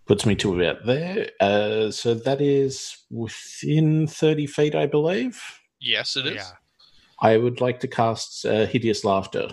[0.05, 1.29] Puts me to about there.
[1.39, 5.41] Uh, so that is within 30 feet, I believe.
[5.79, 6.35] Yes, it is.
[6.35, 6.51] Yeah.
[7.21, 9.51] I would like to cast uh, Hideous Laughter.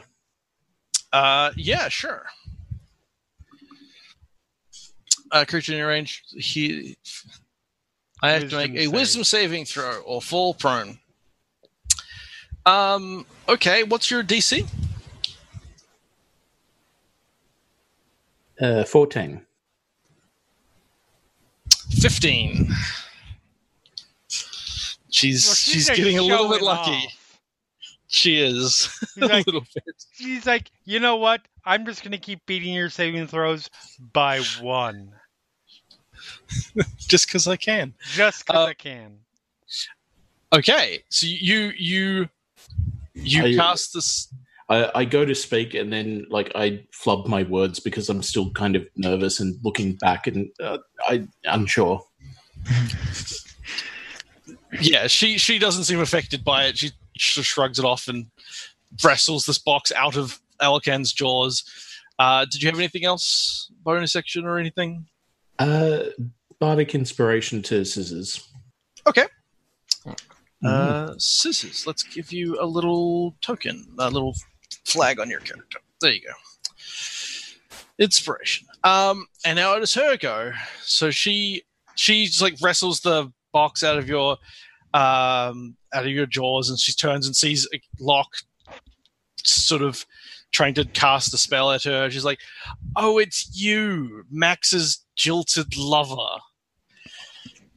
[1.12, 2.26] Uh, yeah, sure.
[5.30, 6.24] Uh, creature in your range.
[6.30, 6.96] He.
[8.22, 8.92] I have to make a save.
[8.92, 10.98] wisdom saving throw or fall prone.
[12.66, 13.24] Um.
[13.48, 13.82] Okay.
[13.84, 14.68] What's your DC?
[18.60, 19.40] Uh, 14.
[22.00, 22.68] Fifteen.
[25.12, 26.90] She's Well, she's, just getting a little bit lucky.
[26.92, 27.38] off.
[28.06, 29.84] She is She's a like- little bit.
[30.12, 31.40] She's like, you know what?
[31.64, 33.68] I'm just gonna keep beating your saving throws
[34.12, 35.12] by one,
[36.98, 37.94] just because I can.
[38.14, 39.18] just because Uh, I can.
[40.52, 42.28] Okay, so you you
[43.14, 44.32] you I- cast this.
[44.68, 48.50] I, I go to speak and then like I flub my words because I'm still
[48.52, 50.78] kind of nervous and looking back and uh,
[51.08, 52.04] I unsure.
[54.80, 56.78] Yeah, she she doesn't seem affected by it.
[56.78, 58.26] She just shrugs it off and
[59.02, 61.64] wrestles this box out of Alikan's jaws.
[62.20, 65.06] Uh, did you have anything else, bonus section or anything?
[65.58, 66.00] Uh,
[66.60, 68.48] bardic inspiration to scissors.
[69.08, 69.26] Okay.
[70.64, 71.86] Uh, scissors.
[71.86, 74.36] Let's give you a little token, a little
[74.84, 75.78] flag on your character.
[76.00, 76.34] There you go.
[77.98, 78.66] Inspiration.
[78.84, 80.52] Um, and now it is her go.
[80.82, 81.62] So she
[81.96, 84.32] she just like wrestles the box out of your
[84.94, 88.28] um out of your jaws, and she turns and sees a lock,
[89.42, 90.04] sort of
[90.52, 92.10] trying to cast a spell at her.
[92.10, 92.40] She's like,
[92.96, 96.38] "Oh, it's you, Max's jilted lover."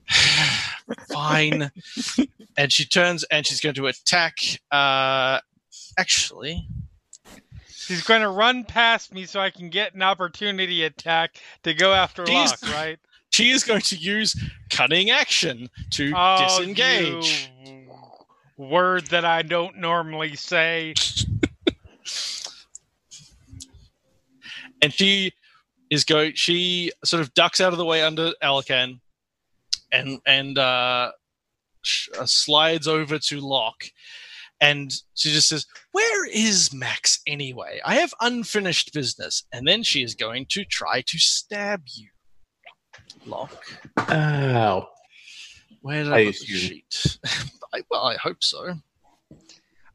[1.11, 1.71] Fine.
[2.57, 4.35] and she turns and she's going to attack.
[4.71, 5.39] Uh,
[5.97, 6.67] actually,
[7.69, 11.93] She's going to run past me so I can get an opportunity attack to go
[11.93, 12.97] after She's- Lock, right?
[13.29, 17.49] she is going to use cunning action to Oh, disengage.
[18.57, 20.93] word that I don't normally say.
[24.81, 25.33] and she
[25.89, 28.99] is going she sort of ducks out of the way under Alikan
[29.93, 31.11] and and uh,
[31.83, 33.85] sh- uh, slides over to Lock
[34.63, 37.81] and she just says where is Max anyway?
[37.83, 39.43] I have unfinished business.
[39.51, 42.07] And then she is going to try to stab you.
[43.25, 43.61] Lock.
[43.97, 44.87] Ow.
[45.81, 47.17] where did I I, put the sheet?
[47.73, 48.75] I, well I hope so.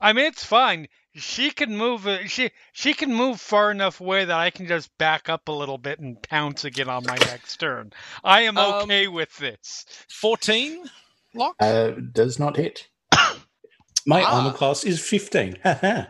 [0.01, 0.87] I mean, it's fine.
[1.15, 2.07] She can move.
[2.07, 5.53] uh, She she can move far enough away that I can just back up a
[5.53, 7.93] little bit and pounce again on my next turn.
[8.23, 9.85] I am Um, okay with this.
[10.11, 10.85] 14
[11.35, 12.89] Lock Uh, does not hit.
[14.07, 14.37] My Ah.
[14.39, 15.59] armor class is 15.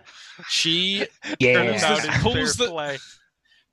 [0.49, 1.07] She
[1.41, 1.55] Yeah.
[1.81, 2.99] Turnabout Pulls the- play.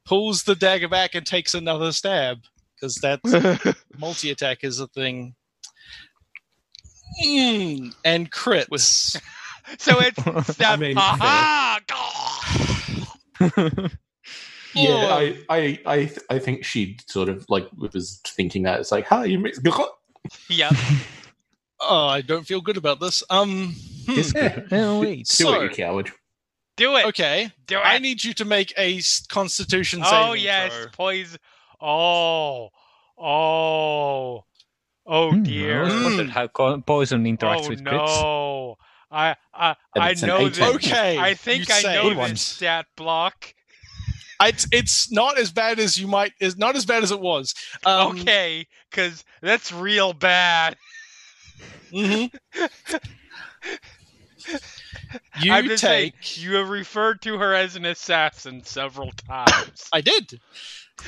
[0.06, 2.39] pulls the dagger back and takes another stab
[2.76, 3.34] because that's
[3.97, 5.35] multi attack is a thing.
[7.23, 8.68] Mm, and crit.
[9.77, 10.79] So it's stab.
[10.79, 11.79] mean, aha!
[14.73, 19.05] yeah, I, I, I, I think she sort of like was thinking that it's like,
[19.07, 19.61] hi, you missed.
[20.49, 20.71] yeah.
[21.87, 23.21] Oh, I don't feel good about this.
[23.29, 23.75] Um,
[24.07, 24.13] hmm.
[24.13, 24.33] Yes,
[24.71, 25.27] Oh, wait.
[25.27, 26.09] Do So- it, you coward.
[26.77, 27.05] Do it.
[27.07, 27.51] okay.
[27.67, 27.81] Do it.
[27.81, 30.87] I need you to make a Constitution saving oh yes, throw.
[30.93, 31.39] poison.
[31.81, 32.69] Oh,
[33.17, 34.45] oh,
[35.05, 35.83] oh Hmm, dear.
[35.83, 38.75] I how co- poison interacts oh with crits.
[39.15, 39.19] No.
[39.19, 40.49] I I I know 18.
[40.51, 40.75] this.
[40.75, 42.35] Okay, I think I know Good this one.
[42.35, 43.53] stat block.
[44.41, 46.33] It's it's not as bad as you might.
[46.39, 47.53] Is not as bad as it was.
[47.85, 50.75] Um, okay, because that's real bad.
[51.91, 52.31] mhm.
[55.41, 56.37] You I'm just saying, take.
[56.43, 59.87] you have referred to her as an assassin several times.
[59.93, 60.39] I did.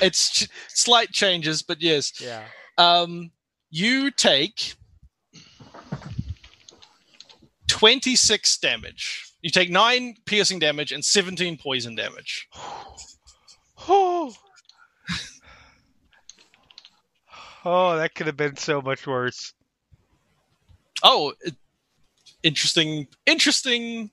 [0.02, 2.14] It's ch- slight changes, but yes.
[2.22, 2.44] yeah.
[2.78, 3.32] Um,
[3.70, 4.76] you take
[7.68, 9.32] 26 damage.
[9.42, 12.48] You take 9 piercing damage and 17 poison damage.
[13.88, 14.34] Oh.
[17.66, 19.54] oh, that could have been so much worse.
[21.04, 21.34] Oh,
[22.44, 24.10] interesting, interesting,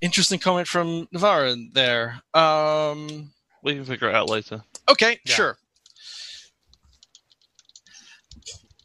[0.00, 2.20] interesting comment from Navarra there.
[2.34, 3.32] Um,
[3.62, 4.62] We can figure it out later.
[4.90, 5.34] okay, Yeah.
[5.34, 5.58] sure.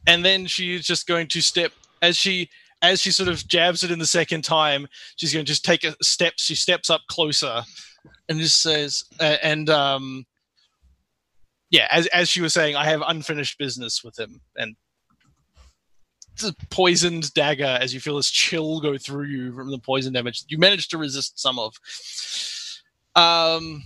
[0.06, 2.48] And then she's just going to step as she
[2.82, 4.86] as she sort of jabs it in the second time.
[5.16, 6.34] She's going to just take a step.
[6.36, 7.62] She steps up closer
[8.28, 10.26] and just says, uh, and um,
[11.70, 14.76] yeah, as as she was saying, I have unfinished business with him, and
[16.44, 20.44] a poisoned dagger as you feel this chill go through you from the poison damage
[20.46, 21.74] you managed to resist some of.
[23.16, 23.84] Um,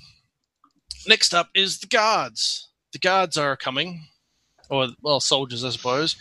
[1.06, 2.68] next up is the guards.
[2.92, 4.06] The guards are coming,
[4.68, 6.16] or well, soldiers, I suppose.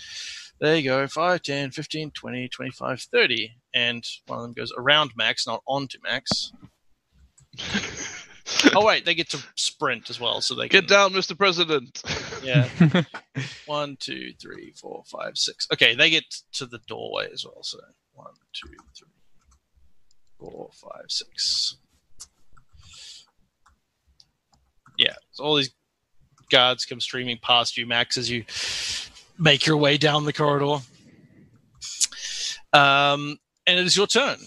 [0.61, 3.51] There you go 5, 10, 15, 20, 25, 30.
[3.73, 6.53] And one of them goes around Max, not onto Max.
[8.75, 10.39] oh, wait, they get to sprint as well.
[10.39, 11.38] So they Get can, down, Mr.
[11.38, 12.01] President.
[12.43, 12.67] Yeah.
[13.67, 15.67] One, two, three, four, five, six.
[15.71, 16.23] Okay, they get
[16.53, 17.61] to the doorway as well.
[17.61, 17.77] So
[18.13, 18.67] one, two,
[18.97, 19.11] three,
[20.39, 21.77] four, five, six.
[24.97, 25.69] Yeah, so all these
[26.49, 28.43] guards come streaming past you, Max, as you
[29.37, 30.83] make your way down the corridor.
[32.73, 33.37] Um,
[33.67, 34.37] and it is your turn.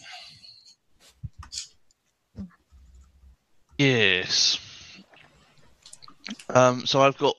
[3.78, 4.58] Yes.
[6.48, 7.34] Um, so I've got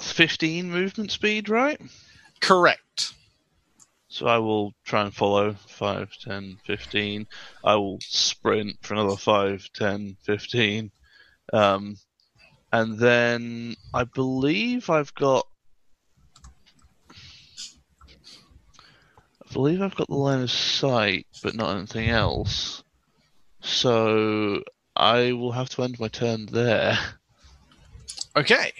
[0.00, 1.80] 15 movement speed, right?
[2.40, 3.12] Correct.
[4.08, 7.26] So I will try and follow 5, 10, 15.
[7.64, 10.90] I will sprint for another 5, 10, 15.
[11.52, 11.96] Um,
[12.72, 15.46] and then I believe I've got
[19.52, 22.82] believe I've got the line of sight, but not anything else.
[23.60, 24.62] So
[24.96, 26.98] I will have to end my turn there
[28.36, 28.72] Okay.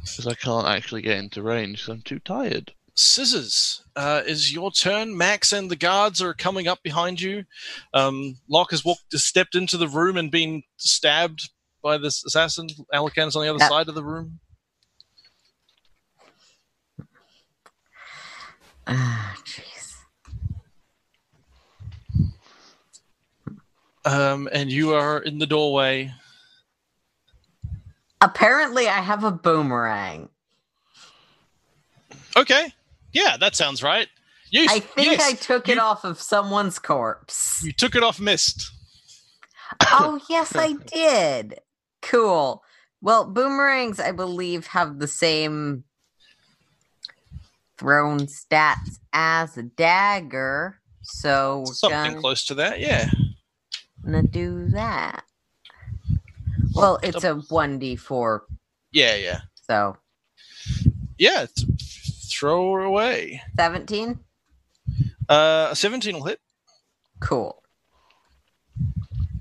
[0.00, 2.72] because I can't actually get into range because I'm too tired.
[2.96, 5.16] Scissors, uh, is your turn.
[5.16, 7.44] Max and the guards are coming up behind you.
[7.92, 11.50] Um, Lock has walked, has stepped into the room and been stabbed
[11.82, 12.68] by this assassin.
[12.94, 13.68] Alikan's on the other Yep.
[13.68, 14.38] side of the room.
[18.86, 19.73] Ah, jeez.
[24.04, 26.12] Um, and you are in the doorway.
[28.20, 30.28] Apparently, I have a boomerang.
[32.36, 32.72] Okay.
[33.12, 34.08] Yeah, that sounds right.
[34.50, 37.62] You, I think yes, I took it off of someone's corpse.
[37.64, 38.70] You took it off Mist.
[39.82, 41.58] oh, yes, I did.
[42.02, 42.62] Cool.
[43.00, 45.84] Well, boomerangs, I believe, have the same
[47.78, 50.78] thrown stats as a dagger.
[51.02, 53.10] So Something gonna, close to that, yeah.
[54.04, 55.24] Gonna do that.
[56.74, 58.40] Well, it's a 1d4,
[58.92, 59.40] Yeah, yeah.
[59.54, 59.96] so
[61.18, 61.46] Yeah,
[62.30, 63.42] throw her away.
[63.56, 64.18] 17?
[65.28, 66.40] Uh, a 17 will hit.
[67.20, 67.62] Cool.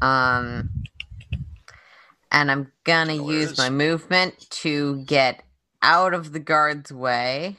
[0.02, 0.70] Um,
[2.32, 5.44] and I'm gonna Oh, use my movement to get
[5.82, 7.58] out of the guard's way.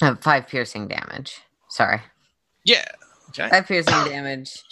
[0.00, 1.40] Uh, five piercing damage.
[1.68, 2.00] Sorry,
[2.64, 2.84] Yeah.
[3.38, 3.48] Okay.
[3.48, 4.62] five piercing damage.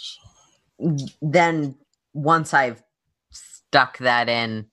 [1.21, 1.75] Then
[2.13, 2.81] once I've
[3.31, 4.67] stuck that in,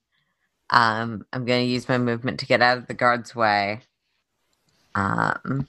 [0.70, 3.80] um, I'm gonna use my movement to get out of the guard's way.
[4.94, 5.66] Um,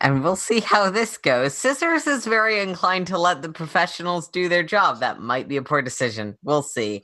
[0.00, 1.54] and we'll see how this goes.
[1.54, 5.00] Scissors is very inclined to let the professionals do their job.
[5.00, 6.38] That might be a poor decision.
[6.42, 7.02] We'll see.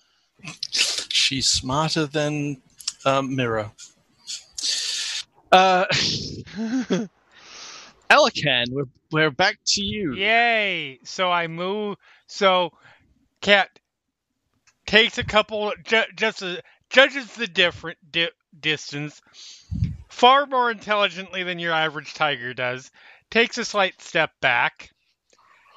[0.70, 2.62] She's smarter than
[3.04, 3.72] um, Mira.
[5.50, 5.86] Uh,
[8.14, 10.14] Alikan, we're, we're back to you.
[10.14, 11.00] Yay!
[11.02, 11.96] So I move.
[12.28, 12.72] So
[13.40, 13.68] Cat
[14.86, 18.30] takes a couple, ju- just a, judges the different di-
[18.60, 19.20] distance
[20.08, 22.92] far more intelligently than your average tiger does.
[23.30, 24.90] Takes a slight step back,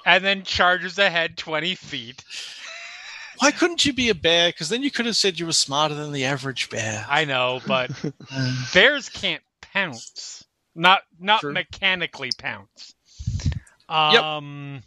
[0.05, 2.23] and then charges ahead twenty feet.
[3.39, 4.49] Why couldn't you be a bear?
[4.49, 7.03] Because then you could have said you were smarter than the average bear.
[7.09, 7.89] I know, but
[8.73, 10.36] bears can't pounce.
[10.77, 11.53] Not not True.
[11.53, 12.93] mechanically pounce.
[13.89, 14.83] Um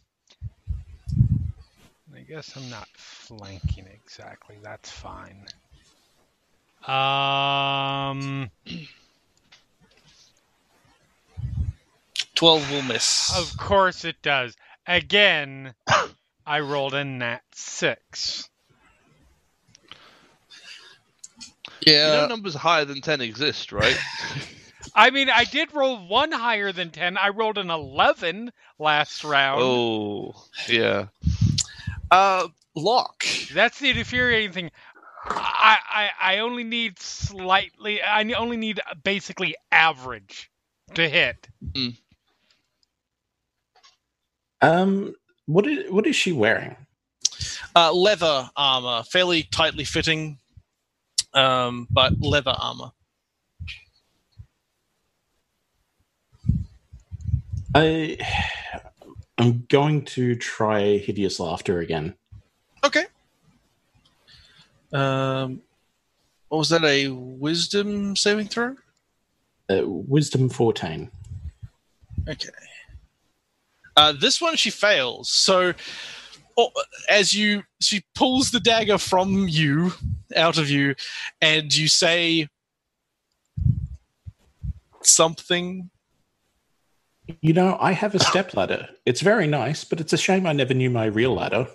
[2.15, 4.57] I guess I'm not flanking exactly.
[4.63, 5.47] That's fine.
[6.87, 8.51] Um
[12.37, 13.37] 12 will miss.
[13.37, 14.57] of course it does.
[14.87, 15.75] Again,
[16.47, 18.49] I rolled a nat 6.
[21.81, 22.11] You yeah.
[22.13, 23.97] know numbers higher than 10 exist, right?
[24.95, 27.17] I mean, I did roll one higher than 10.
[27.17, 29.61] I rolled an 11 last round.
[29.63, 30.35] oh,
[30.69, 31.07] yeah.
[32.11, 33.25] Uh, Lock.
[33.53, 34.71] That's the infuriating thing.
[35.27, 38.01] I, I I only need slightly.
[38.01, 40.51] I only need basically average
[40.95, 41.49] to hit.
[44.63, 45.15] Um,
[45.47, 46.77] what is what is she wearing?
[47.75, 50.39] Uh, leather armor, fairly tightly fitting,
[51.35, 52.93] um, but leather armor.
[57.75, 58.19] I
[59.39, 62.15] I'm going to try hideous laughter again.
[62.85, 63.05] Okay.
[64.93, 65.63] Um,
[66.49, 66.85] what was that?
[66.85, 68.77] A wisdom saving throw?
[69.71, 71.11] Uh, wisdom fourteen.
[72.29, 72.49] Okay.
[73.97, 75.31] Uh, this one she fails.
[75.31, 75.73] So,
[76.57, 76.71] oh,
[77.09, 79.93] as you, she pulls the dagger from you,
[80.35, 80.95] out of you,
[81.41, 82.49] and you say
[85.03, 85.91] something.
[87.41, 88.89] You know, I have a step ladder.
[89.07, 91.69] It's very nice, but it's a shame I never knew my real ladder.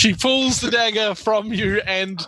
[0.00, 2.26] She pulls the dagger from you and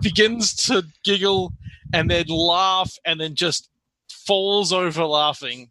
[0.00, 1.52] begins to giggle,
[1.92, 3.68] and then laugh, and then just
[4.08, 5.70] falls over laughing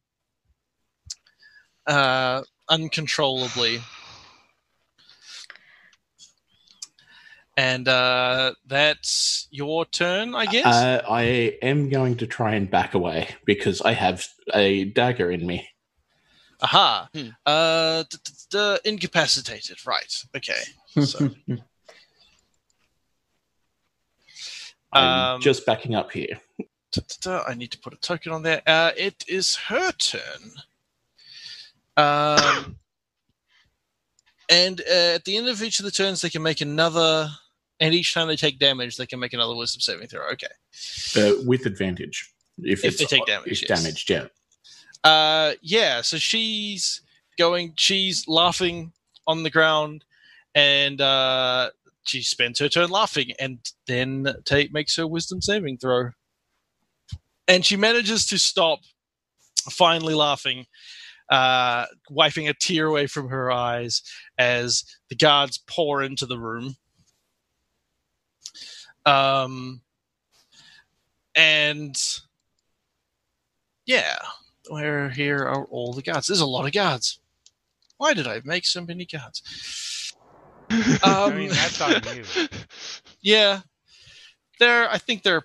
[1.88, 3.80] uh, uncontrollably.
[7.58, 10.66] And uh, that's your turn, I guess.
[10.68, 15.46] Uh, I am going to try and back away because I have a dagger in
[15.46, 15.68] me.
[16.62, 17.10] Aha.
[17.14, 17.30] Hmm.
[17.46, 19.86] Uh, d- d- d- incapacitated.
[19.86, 20.24] Right.
[20.36, 20.62] Okay.
[21.04, 21.30] So,
[24.94, 26.40] I'm Um, just backing up here.
[27.26, 28.64] I need to put a token on there.
[28.66, 30.52] Uh, it is her turn.
[31.98, 32.78] Um,
[34.50, 37.30] and uh, at the end of each of the turns, they can make another.
[37.80, 40.28] And each time they take damage, they can make another wisdom saving throw.
[40.32, 40.48] Okay.
[41.16, 42.34] Uh, with advantage.
[42.58, 43.84] If, If it's, they take damage, if yes.
[43.84, 44.26] damaged, yeah.
[45.04, 46.02] Uh, yeah.
[46.02, 47.02] So she's
[47.38, 47.74] going.
[47.78, 48.94] She's laughing
[49.28, 50.04] on the ground,
[50.56, 51.70] and uh,
[52.04, 56.10] she spends her turn laughing, and then Tate makes her wisdom saving throw,
[57.48, 58.80] and she manages to stop,
[59.70, 60.66] finally laughing,
[61.30, 64.02] uh, wiping a tear away from her eyes
[64.40, 66.76] as the guards pour into the room.
[69.08, 69.82] Um,
[71.36, 71.96] and
[73.86, 74.18] yeah,
[74.70, 76.28] where here are all the guards?
[76.28, 77.20] There's a lot of guards.
[77.98, 80.14] Why did I make so many guards?
[80.70, 82.24] I Um, mean, that's on you.
[83.22, 83.62] yeah,
[84.60, 84.90] they're.
[84.90, 85.44] I think they're.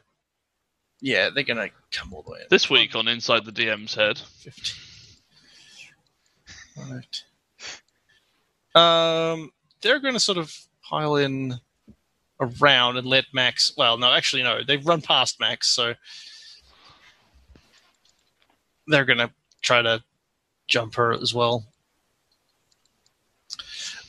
[1.01, 2.41] Yeah, they're gonna come all the way.
[2.41, 2.47] in.
[2.51, 4.19] This week on Inside the DM's Head.
[4.19, 4.75] 15.
[6.91, 7.23] Right.
[8.75, 9.51] Um,
[9.83, 10.57] they're going to sort of
[10.89, 11.61] pile in
[12.43, 13.73] around and let Max.
[13.77, 14.63] Well, no, actually, no.
[14.67, 15.95] They've run past Max, so
[18.87, 19.31] they're going to
[19.63, 20.03] try to
[20.67, 21.65] jump her as well.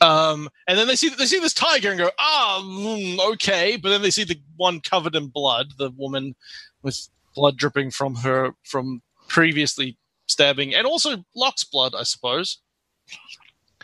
[0.00, 3.76] Um, and then they see they see this tiger and go, ah, mm, okay.
[3.76, 6.34] But then they see the one covered in blood, the woman
[6.82, 9.96] with blood dripping from her from previously
[10.26, 12.58] stabbing, and also Lock's blood, I suppose.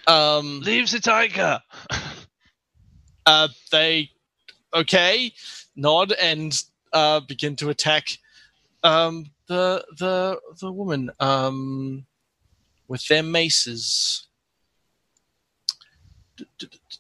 [0.07, 1.61] Um, Leaves the tiger.
[3.27, 4.11] uh, they
[4.75, 5.33] okay
[5.77, 8.19] nod and uh, begin to attack
[8.83, 12.07] um, the the the woman um,
[12.89, 14.27] with their maces.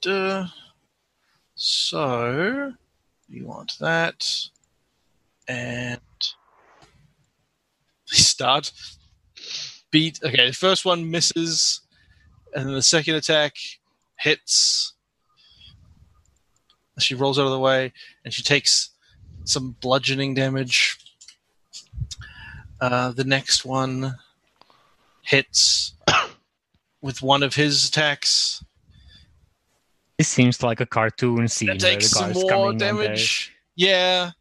[0.01, 0.47] Du.
[1.55, 2.73] So
[3.29, 4.27] you want that,
[5.49, 6.01] and
[8.11, 8.73] they start
[9.91, 10.21] beat.
[10.23, 11.81] Okay, the first one misses,
[12.55, 13.57] and then the second attack
[14.19, 14.95] hits.
[17.03, 17.93] She rolls out of the way,
[18.25, 18.91] and she takes
[19.45, 20.99] some bludgeoning damage.
[22.81, 24.17] Uh, the next one
[25.23, 25.95] hits
[27.03, 28.65] with one of his attacks.
[30.19, 33.53] This seems like a cartoon scene takes the some more coming and they- damage.
[33.77, 34.33] Yeah,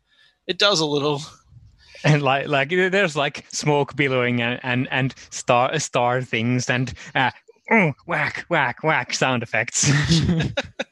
[0.47, 1.21] it does a little.
[2.03, 7.31] and like like there's like smoke billowing and and, and star star things and uh,
[7.71, 9.89] mm, whack whack whack sound effects.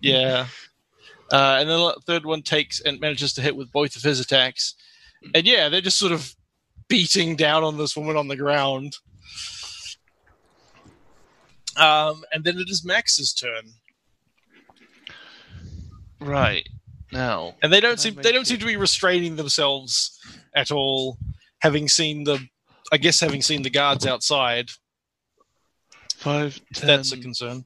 [0.00, 0.46] Yeah.
[1.30, 4.20] Uh, and then the third one takes and manages to hit with both of his
[4.20, 4.74] attacks.
[5.34, 6.34] And yeah, they're just sort of
[6.88, 8.96] beating down on this woman on the ground.
[11.76, 13.72] Um, and then it is Max's turn.
[16.20, 16.68] Right.
[17.12, 17.54] Now.
[17.62, 20.18] And they don't seem they don't it- seem to be restraining themselves
[20.54, 21.18] at all,
[21.60, 22.40] having seen the
[22.90, 24.70] I guess having seen the guards outside.
[26.16, 27.64] Five, that's a concern.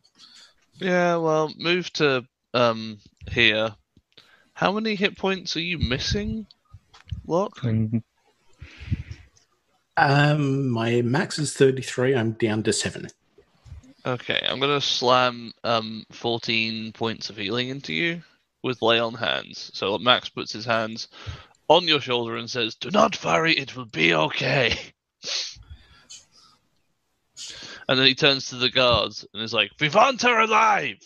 [0.75, 2.25] Yeah, well, move to
[2.55, 2.99] um
[3.31, 3.75] here.
[4.55, 6.47] How many hit points are you missing?
[7.27, 7.63] Lock?
[9.97, 12.15] Um, my max is 33.
[12.15, 13.09] I'm down to 7.
[14.05, 18.23] Okay, I'm gonna slam um 14 points of healing into you
[18.63, 19.71] with lay on hands.
[19.75, 21.07] So Max puts his hands
[21.69, 24.77] on your shoulder and says, "Do not worry, it will be okay."
[27.89, 30.99] And then he turns to the guards and is like, "We want her alive."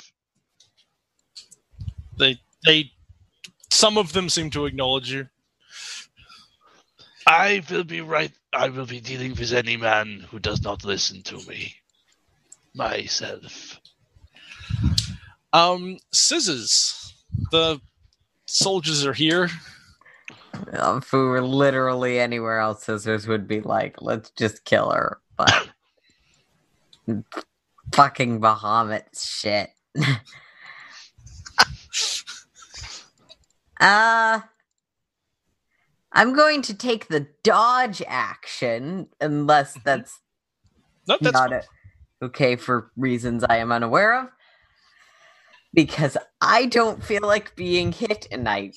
[2.19, 2.93] They they
[3.71, 5.29] some of them seem to acknowledge you.
[7.27, 8.33] I will be right.
[8.53, 11.75] I will be dealing with any man who does not listen to me.
[12.75, 13.81] Myself.
[15.53, 17.15] Um scissors.
[17.51, 17.81] The
[18.47, 19.51] soldiers are here.
[20.73, 25.21] Um, if we were literally anywhere else, Scissors would be like, let's just kill her.
[25.37, 25.69] But
[27.93, 29.71] fucking Bahamut shit.
[33.81, 34.41] uh,
[36.13, 40.21] I'm going to take the dodge action, unless that's
[41.09, 41.61] No, that's not fine.
[42.23, 44.29] a- okay for reasons I am unaware of.
[45.75, 48.73] Because I don't feel like being hit, and I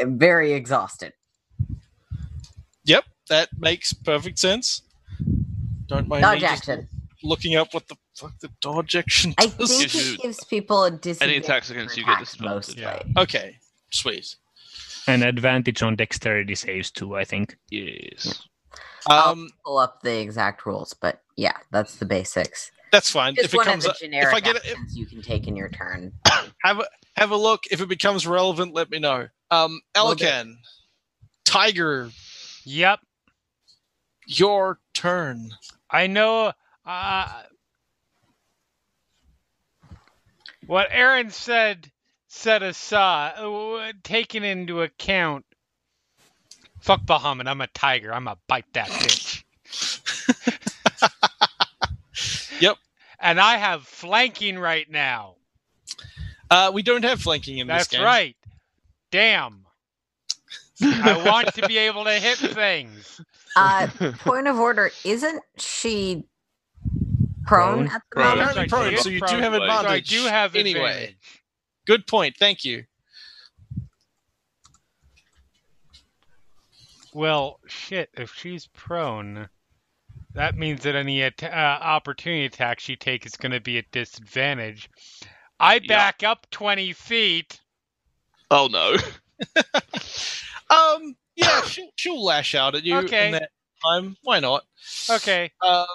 [0.00, 1.12] am very exhausted.
[2.84, 4.82] Yep, that makes perfect sense.
[5.88, 6.88] Don't mind Dodge me just action.
[7.22, 11.34] looking up what the fuck the dodge action I think it gives people a disadvantage.
[11.36, 12.76] Any attacks against you get attacks disadvantage.
[12.78, 13.22] mostly.
[13.22, 13.56] Okay,
[13.96, 14.36] sweet.
[15.06, 17.56] an advantage on dexterity saves too, I think.
[17.70, 18.42] Yes.
[19.08, 22.72] Um, Pull up the exact rules, but yeah, that's the basics.
[22.92, 23.34] that's fine.
[23.36, 25.22] Just if it one comes of up, the if I get it, if- you can
[25.22, 26.12] take in your turn.
[26.62, 26.86] have a
[27.16, 27.62] have a look.
[27.70, 29.28] If it becomes relevant, let me know.
[29.50, 30.14] Um, Will.
[30.16, 30.54] Alikan,
[31.44, 32.10] Tiger,
[32.64, 32.98] Yep.
[34.26, 35.50] your turn.
[35.88, 36.52] I know.
[36.84, 37.42] Uh,
[40.66, 41.90] what Erin said,
[42.36, 45.46] set aside, uh, taken into account.
[46.80, 47.48] Fuck Bahamut.
[47.48, 48.14] I'm a tiger.
[48.14, 49.44] I'm a bite that bitch.
[52.60, 52.76] Yep.
[53.20, 55.36] And I have flanking right now.
[56.50, 58.18] Uh, we don't have flanking in That's this game.
[58.18, 58.36] right.
[59.12, 59.66] Damn.
[61.00, 63.22] I want to be able to hit things.
[63.56, 63.88] Uh,
[64.18, 66.24] point of order, isn't she
[67.46, 67.92] prone, Prone?
[67.94, 68.20] at the Prone.
[68.20, 68.52] moment?
[68.52, 71.16] Apparently Right, prone, so you prone, do have so I So I do have anyway.
[71.16, 71.44] advantage.
[71.86, 72.36] Good point.
[72.36, 72.84] Thank you.
[77.14, 78.10] Well, shit.
[78.14, 79.48] If she's prone,
[80.34, 83.90] that means that any at- uh, opportunity attack she takes is going to be at
[83.90, 84.90] disadvantage.
[85.58, 85.88] I Yeah.
[85.88, 87.60] back up 20 feet.
[88.50, 88.96] Oh no.
[90.68, 93.26] Um, yeah, she'll, she'll lash out at you Okay.
[93.26, 93.50] in that
[93.84, 94.16] time.
[94.22, 94.64] Why not?
[95.08, 95.52] Okay.
[95.62, 95.86] Um,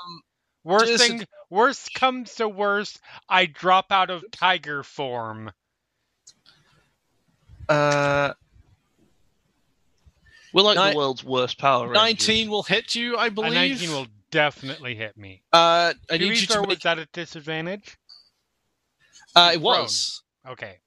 [0.63, 5.51] Worst Just- thing, worst comes to worst, I drop out of tiger form.
[7.69, 8.33] Uh,
[10.53, 12.27] We're like Ni- the world's worst Power Rangers.
[12.27, 13.53] 19 will hit you, I believe.
[13.53, 15.41] 19 will definitely hit me.
[15.53, 16.79] Uh, I need you fair, to was make.
[16.81, 17.97] that at disadvantage?
[19.35, 19.81] Uh, it prone.
[19.83, 20.23] was.
[20.47, 20.77] Okay.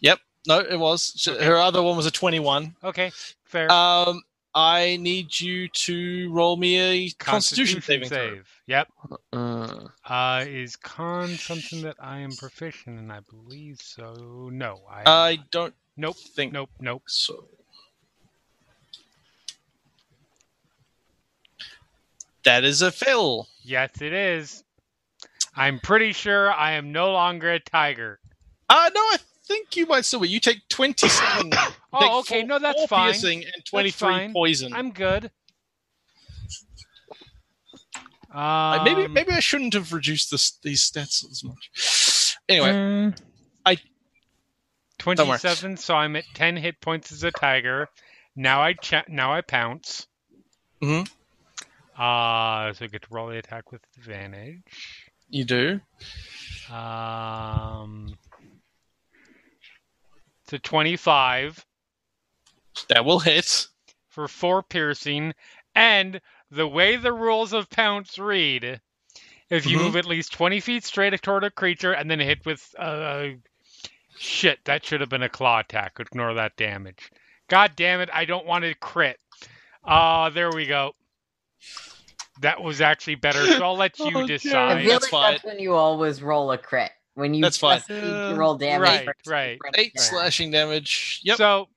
[0.00, 0.18] Yep.
[0.46, 1.12] No, it was.
[1.20, 2.74] So Her other one was a 21.
[2.84, 3.10] Okay.
[3.44, 3.70] Fair.
[3.70, 4.22] Um,
[4.54, 8.16] I need you to roll me a Constitution, saving throw.
[8.36, 8.48] save.
[8.66, 8.88] Yep.
[9.32, 13.10] Uh, Uh, is con something that I am proficient in?
[13.10, 14.48] I believe so.
[14.52, 15.02] No, I.
[15.32, 16.16] I don't nope.
[16.16, 16.70] think Nope.
[16.80, 17.02] Nope.
[17.06, 17.46] so.
[22.44, 23.48] That is a fail.
[23.62, 24.64] Yes, it is.
[25.54, 28.18] I'm pretty sure I am no longer a tiger.
[28.68, 30.28] Uh, no, I think you might still be.
[30.28, 31.52] You take 27.
[31.92, 32.40] You take Oh, okay.
[32.42, 33.10] four- No, that's fine.
[33.10, 34.32] piercing and 23 fine.
[34.32, 34.72] poison.
[34.72, 35.28] I'm good.
[38.32, 42.36] Um, maybe maybe I shouldn't have reduced this, these stats as much.
[42.48, 43.16] Anyway, Mm.
[45.00, 45.76] 27.
[45.76, 47.88] So I'm at 10 hit points as a tiger.
[48.36, 50.06] Now I cha- now I pounce.
[50.82, 51.02] Mm-hmm.
[52.00, 54.62] Uh, so I get to roll the attack with advantage.
[55.28, 55.80] you do.
[56.74, 58.14] Um,
[60.48, 61.64] to 25
[62.88, 63.66] That will hit.
[64.08, 65.34] for four piercing.
[65.74, 66.20] And
[66.50, 68.80] the way the rules of pounce read,
[69.50, 69.82] if you Mhm.
[69.82, 73.28] move at least 20 feet straight toward a creature and then hit with uh,
[74.20, 75.94] shit, that should have been a claw attack.
[75.98, 77.10] Ignore that damage.
[77.48, 79.18] God damn it, I don't want to crit.
[79.84, 80.92] Uh, there we go.
[82.40, 84.52] That was actually better, so I'll let you Oh, I decide.
[84.52, 85.32] Fine, feel that's like fine.
[85.32, 86.90] that's when you always roll a crit.
[87.14, 87.78] When you That's fine.
[87.88, 87.90] just
[88.38, 88.80] roll damage.
[88.88, 89.58] Right, versus right.
[89.58, 90.08] crit Eight damage.
[90.08, 91.20] slashing damage.
[91.24, 91.36] Yep.
[91.38, 91.68] So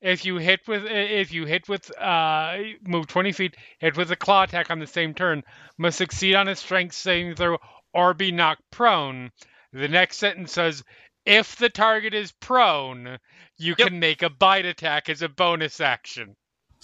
[0.00, 2.56] if you hit with if you hit with uh
[2.86, 5.42] move 20 feet, hit with a claw attack on the same turn,
[5.76, 7.58] must succeed on a strength saving throw
[7.92, 9.32] or be knocked prone.
[9.72, 10.82] The next sentence says
[11.26, 13.18] if the target is prone,
[13.58, 13.88] you Yep.
[13.88, 16.36] can make a bite attack as a bonus action.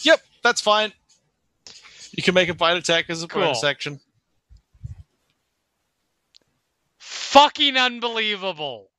[0.02, 0.92] Yep, that's fine.
[2.12, 3.42] You can make a bite attack as a Cool.
[3.42, 4.00] bonus action.
[6.98, 8.90] Fucking unbelievable.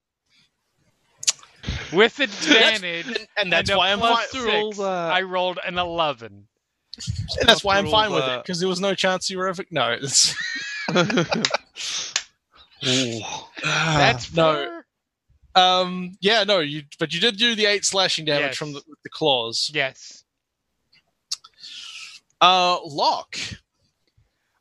[1.92, 4.42] With advantage, And, and that's and why I'm plus fine.
[4.44, 5.14] six, that.
[5.14, 6.48] I rolled an 11.
[7.40, 9.48] And that's why I'm fine all with it because there was no chance you were
[9.48, 9.64] ever.
[9.72, 10.36] No, it's
[12.86, 13.20] Ooh.
[13.64, 14.83] That's no.
[15.54, 15.64] Fair?
[15.64, 18.58] Um, yeah, no, you but you did do the eight slashing damage Yes.
[18.58, 19.70] from the, the claws.
[19.74, 20.24] Yes.
[22.42, 23.38] Uh, lock.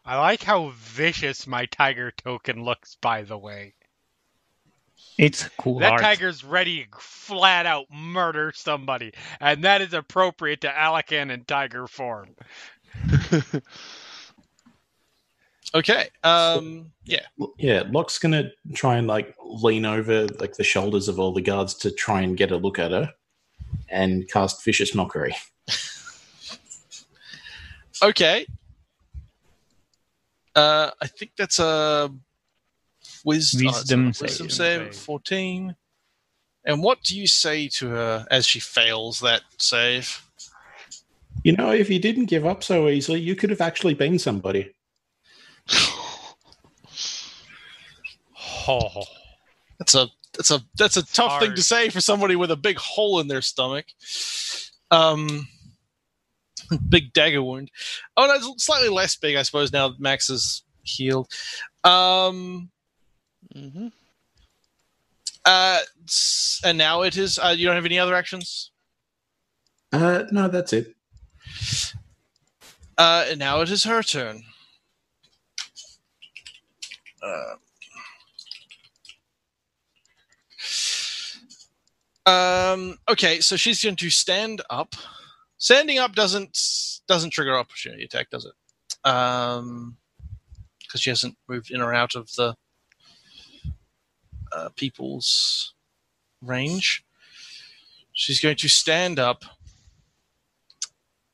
[0.04, 3.74] I like how vicious my tiger token looks, by the way.
[5.18, 6.00] it's cool That art.
[6.02, 11.86] tiger's ready to flat out murder somebody, and that is appropriate to Alikan in tiger
[11.86, 12.30] form.
[15.74, 16.08] Okay.
[16.22, 17.24] Um, yeah.
[17.58, 21.74] Yeah, Lock's gonna try and like lean over like the shoulders of all the guards
[21.76, 23.12] to try and get a look at her,
[23.88, 25.34] and cast vicious mockery.
[28.02, 28.46] Okay.
[30.56, 32.10] Uh, I think that's a
[33.24, 34.52] wisdom, Wisdom wisdom save.
[34.52, 34.92] save.
[34.92, 34.96] Save.
[34.96, 35.76] Fourteen.
[36.64, 40.24] And what do you say to her as she fails that save?
[41.44, 44.74] You know, if you didn't give up so easily, you could have actually been somebody.
[48.68, 49.02] Oh,
[49.78, 52.78] That's a that's a that's a tough thing to say for somebody with a big
[52.78, 53.86] hole in their stomach.
[54.90, 55.48] Um,
[56.88, 57.70] big dagger wound.
[58.16, 59.72] Oh no, it's slightly less big, I suppose.
[59.72, 61.28] Now that Max is healed.
[61.84, 62.70] Um,
[63.52, 63.88] hmm
[65.44, 65.80] uh,
[66.64, 67.38] and now it is.
[67.38, 68.70] Uh, you don't have any other actions.
[69.92, 70.94] Uh, no, that's it.
[72.96, 74.44] Uh, and now it is her turn.
[77.22, 77.54] Uh,
[82.30, 82.98] um.
[83.08, 84.94] Okay, so she's going to stand up.
[85.58, 86.58] Standing up doesn't
[87.06, 89.08] doesn't trigger opportunity attack, does it?
[89.08, 89.96] Um,
[90.80, 92.54] because she hasn't moved in or out of the
[94.52, 95.74] uh, people's
[96.42, 97.04] range.
[98.12, 99.44] She's going to stand up,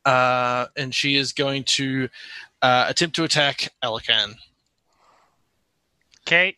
[0.05, 2.09] uh, and she is going to
[2.62, 4.35] uh, attempt to attack Alikan.
[6.29, 6.55] Okay.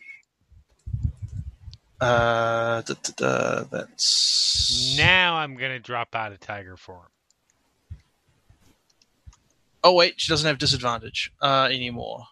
[2.00, 7.06] Uh, da, da, da, that's Now I'm gonna drop out of tiger form.
[9.84, 12.24] Oh wait, she doesn't have disadvantage uh, anymore.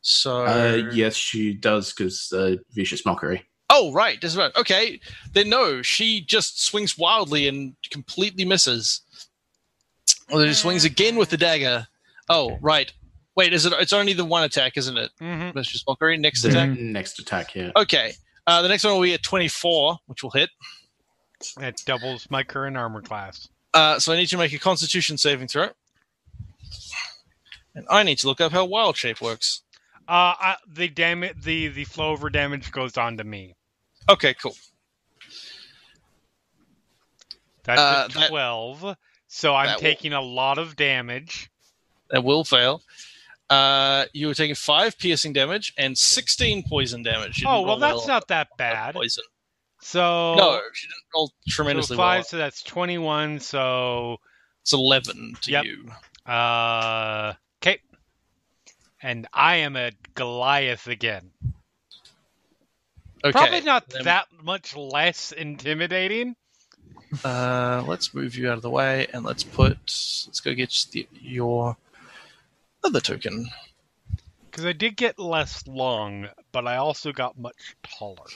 [0.00, 3.44] So Uh, yes, she does because uh, vicious mockery.
[3.68, 4.56] Oh right, disadvantage.
[4.56, 5.00] Okay,
[5.32, 9.00] then no, she just swings wildly and completely misses.
[10.30, 11.88] Well, then she swings again with the dagger.
[12.28, 12.92] Oh right,
[13.36, 13.72] wait, is it?
[13.78, 15.10] It's only the one attack, isn't it?
[15.20, 15.56] Mm-hmm.
[15.56, 16.16] Vicious mockery.
[16.16, 16.70] Next The attack.
[16.78, 17.70] next attack, yeah.
[17.76, 18.12] Okay,
[18.46, 20.50] uh, the next one will be a twenty-four, which will hit.
[21.58, 23.48] That doubles my current armor class.
[23.74, 25.68] Uh, so I need to make a Constitution saving throw,
[27.74, 29.62] and I need to look up how wild shape works.
[30.06, 33.56] Uh, I, the damage, the the flow over damage goes on to me.
[34.08, 34.54] Okay, cool.
[37.64, 38.96] That's Uh, a that- twelve.
[39.26, 41.50] so I'm that will- taking a lot of damage.
[42.10, 42.82] That will fail.
[43.50, 47.42] Uh, you were taking five piercing damage and sixteen poison damage.
[47.42, 48.94] You Oh well, that's not that bad.
[48.94, 49.24] Poison.
[49.80, 51.96] So No, she didn't roll tremendously.
[51.96, 52.18] so five.
[52.20, 52.24] well.
[52.24, 53.40] So that's twenty-one.
[53.40, 54.16] So
[54.62, 55.64] It's eleven to Yep.
[55.66, 55.90] you.
[56.32, 57.80] uh, okay.
[59.02, 61.30] And I am a Goliath again.
[63.22, 63.32] Okay.
[63.32, 66.34] Probably not then- that much less intimidating.
[67.24, 69.76] Uh, let's move you out of the way and let's put.
[69.76, 70.74] Let's go get
[71.20, 71.76] your
[72.84, 73.48] other token.
[74.50, 78.26] Because I did get less long, but I also got much taller.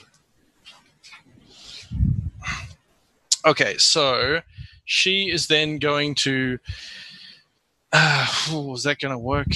[3.45, 4.41] Okay, so
[4.85, 6.59] she is then going to.
[7.91, 9.47] Uh, ooh, is that going to work?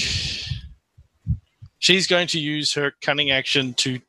[1.79, 3.99] She's going to use her cunning action to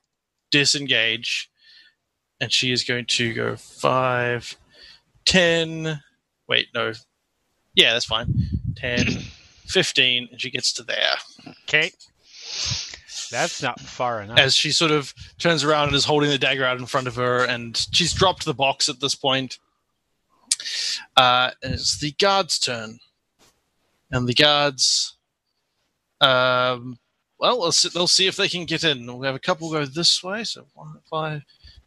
[0.53, 1.51] disengage,
[2.41, 4.57] and she is going to go five,
[5.25, 6.01] ten.
[6.47, 6.93] Wait, no.
[7.75, 8.33] Yeah, that's fine.
[8.77, 9.07] 10,
[9.67, 11.17] 15, and she gets to there.
[11.65, 11.91] Okay.
[13.31, 14.39] That's not far enough.
[14.39, 17.17] as she sort of turns around and is holding the dagger out in front of
[17.17, 19.59] her, and she's dropped the box at this point.
[21.17, 22.99] Uh, and it's the guards' turn,
[24.11, 25.17] and the guards,
[26.21, 26.99] um,
[27.39, 29.07] well, they'll see, they'll see if they can get in.
[29.07, 31.43] We'll have a couple go this way, so 1, 5,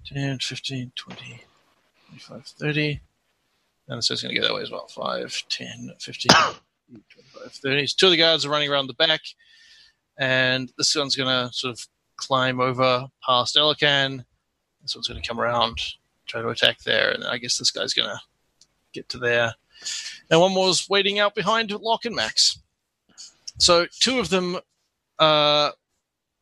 [0.05, 1.41] 10, 15, 20,
[2.09, 3.01] 25, 30.
[3.89, 6.29] And so it's going to go that way as well 5, 10, 15,
[6.89, 7.88] 25, 30.
[7.88, 9.22] So two of the guards are running around the back
[10.18, 14.26] and this one's going to sort of climb over past Alikan.
[14.81, 15.80] This one's going to come around,
[16.26, 18.19] try to attack there, and I guess this guy's going to
[18.93, 19.53] get to there.
[20.30, 22.59] And one is waiting out behind Lock and Max.
[23.59, 24.57] So two of them
[25.19, 25.72] uh,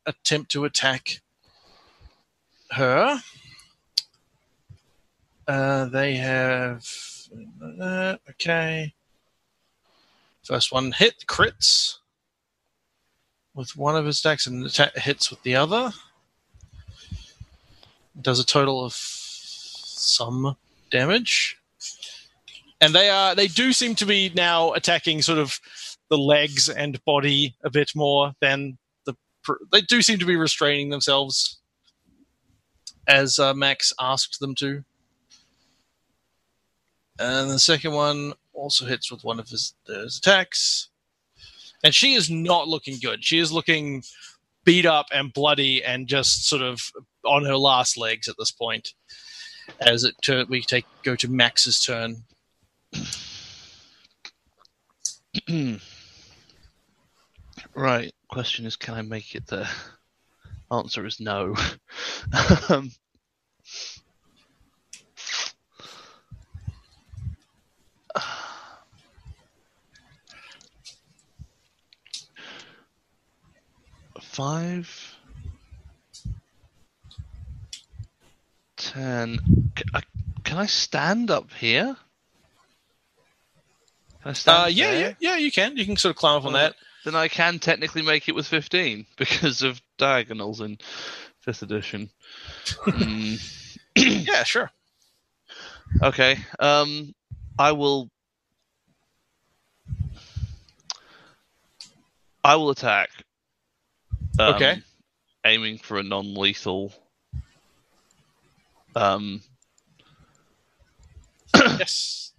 [0.05, 1.21] attempt to attack
[2.71, 3.19] her.
[5.47, 6.85] Uh, they have
[7.81, 8.94] uh, okay.
[10.45, 11.97] First one hit crits
[13.55, 15.91] with one of his attacks and attack hits with the other.
[18.21, 20.55] Does a total of some
[20.91, 21.57] damage.
[22.79, 25.59] And they are they do seem to be now attacking sort of
[26.09, 29.15] the legs and body a bit more than the
[29.71, 31.57] they do seem to be restraining themselves
[33.07, 34.83] as uh, Max asked them to.
[37.17, 40.89] And the second one also hits with one of his, his attacks
[41.85, 43.23] and she is not looking good.
[43.23, 44.03] She is looking
[44.63, 46.81] beat up and bloody and just sort of
[47.23, 48.89] on her last legs at this point.
[49.79, 52.23] As it tur- we take go to Max's turn.
[57.75, 58.11] right.
[58.29, 59.69] Question is, can I make it there?
[60.71, 61.55] Answer is no.
[62.69, 62.91] um,
[74.35, 75.15] five,
[78.75, 79.39] ten.
[79.77, 80.01] C- I-
[80.43, 81.95] Can I stand up here?
[84.21, 84.99] Can I stand Uh, yeah, there?
[84.99, 85.37] yeah, yeah.
[85.37, 85.77] You can.
[85.77, 86.75] You can sort of climb up on Uh, that.
[87.05, 90.79] Then I can technically make it with 15 because of diagonals in
[91.39, 92.09] fifth edition.
[92.85, 93.39] Mm,
[94.27, 94.69] yeah, sure.
[96.03, 96.39] okay.
[96.59, 97.13] Um,
[97.57, 98.09] I will.
[102.43, 103.09] I will attack.
[104.39, 104.81] Um, Okay.
[105.45, 106.91] Aiming for a non-lethal.
[108.95, 109.41] Um,
[111.55, 112.31] yes.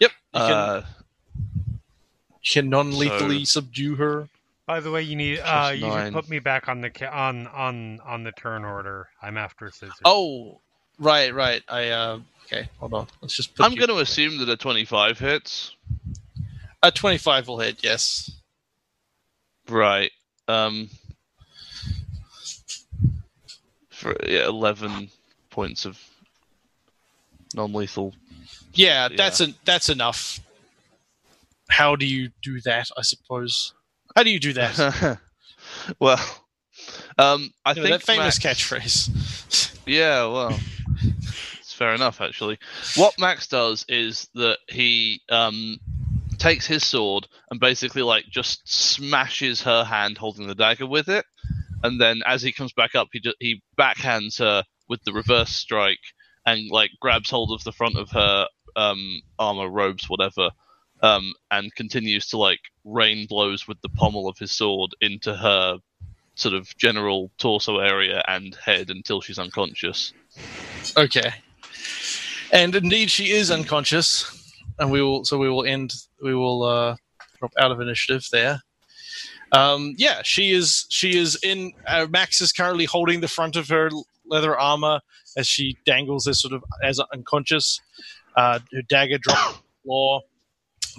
[0.00, 0.10] Yep.
[0.34, 0.86] You can, uh,
[2.44, 4.28] can non-lethally subdue her.
[4.66, 6.06] By the way, you need uh, Plus you nine.
[6.06, 9.08] should put me back on the ca- on on on the turn order.
[9.20, 9.98] I'm after scissors.
[10.04, 10.60] Oh,
[10.98, 11.62] right, right.
[11.68, 12.68] I uh, okay.
[12.78, 13.06] Hold on.
[13.20, 13.54] Let's just.
[13.56, 15.74] Put I'm going to assume that a 25 hits.
[16.82, 17.82] a 25 will hit.
[17.82, 18.30] Yes.
[19.68, 20.12] Right.
[20.48, 20.88] Um.
[24.00, 25.10] For yeah, 11
[25.50, 25.98] points of
[27.54, 28.14] non-lethal.
[28.72, 29.16] Yeah, Yeah.
[29.16, 30.40] that's en- that's enough.
[31.68, 32.88] How do you do that?
[32.96, 33.74] I suppose.
[34.16, 35.18] How do you do that?
[35.98, 36.18] well,
[37.18, 39.76] um, I You know, think that famous Max- catchphrase.
[39.86, 40.58] Yeah, well,
[41.58, 42.58] it's fair enough actually.
[42.96, 45.78] What Max does is that he um,
[46.38, 51.24] takes his sword and basically like just smashes her hand holding the dagger with it,
[51.82, 56.00] and then as he comes back up, he he backhands her with the reverse strike
[56.46, 58.46] and like grabs hold of the front of her
[58.76, 60.50] um, armor, robes, whatever.
[61.02, 65.78] Um, and continues to like rain blows with the pommel of his sword into her
[66.34, 70.12] sort of general torso area and head until she's unconscious.
[70.96, 71.32] Okay.
[72.52, 75.24] And indeed, she is unconscious, and we will.
[75.24, 75.94] So we will end.
[76.20, 76.96] We will uh,
[77.38, 78.60] drop out of initiative there.
[79.52, 80.86] Um, yeah, she is.
[80.88, 81.72] She is in.
[81.86, 83.90] Uh, Max is currently holding the front of her
[84.26, 85.00] leather armor
[85.36, 87.80] as she dangles as sort of as unconscious.
[88.36, 90.22] Uh, her dagger dropped the floor.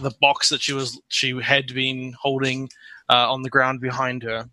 [0.02, 2.70] The box that she was she had been holding
[3.10, 4.50] uh, on the ground behind her.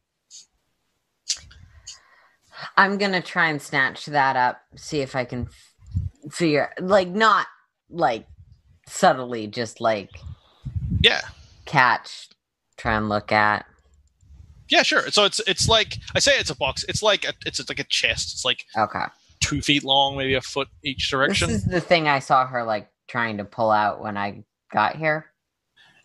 [2.77, 7.47] I'm gonna try and snatch that up, see if I can f- figure, like, not
[7.89, 8.27] like
[8.87, 10.11] subtly, just like
[11.01, 11.21] Yeah,
[11.67, 12.29] catch,
[12.77, 13.65] try and look at.
[14.71, 15.11] Yeah, sure.
[15.11, 16.85] So it's it's like I say, it's a box.
[16.89, 18.33] It's like a, it's like a chest.
[18.35, 19.05] It's like Okay,
[19.41, 21.49] two feet long, maybe a foot each direction.
[21.49, 24.97] this is the thing I saw her like trying to pull out when I got
[24.97, 25.27] here.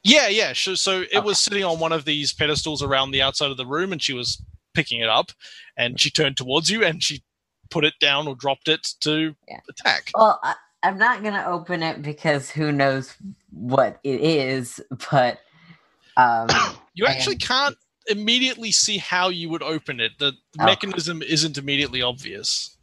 [0.03, 0.53] Yeah, yeah.
[0.53, 1.25] So, so it Okay.
[1.25, 4.13] was sitting on one of these pedestals around the outside of the room, and she
[4.13, 4.41] was
[4.73, 5.31] picking it up,
[5.77, 7.23] and she turned towards you, and she
[7.71, 9.61] put it down or dropped it to Yeah.
[9.69, 10.15] attack.
[10.15, 13.13] Well, I, I'm not gonna open it because who knows
[13.51, 14.81] what it is,
[15.11, 15.39] but
[16.17, 16.49] um,
[16.95, 17.75] You actually can't
[18.07, 20.13] immediately see how you would open it.
[20.19, 20.65] The Okay.
[20.67, 22.77] mechanism isn't immediately obvious.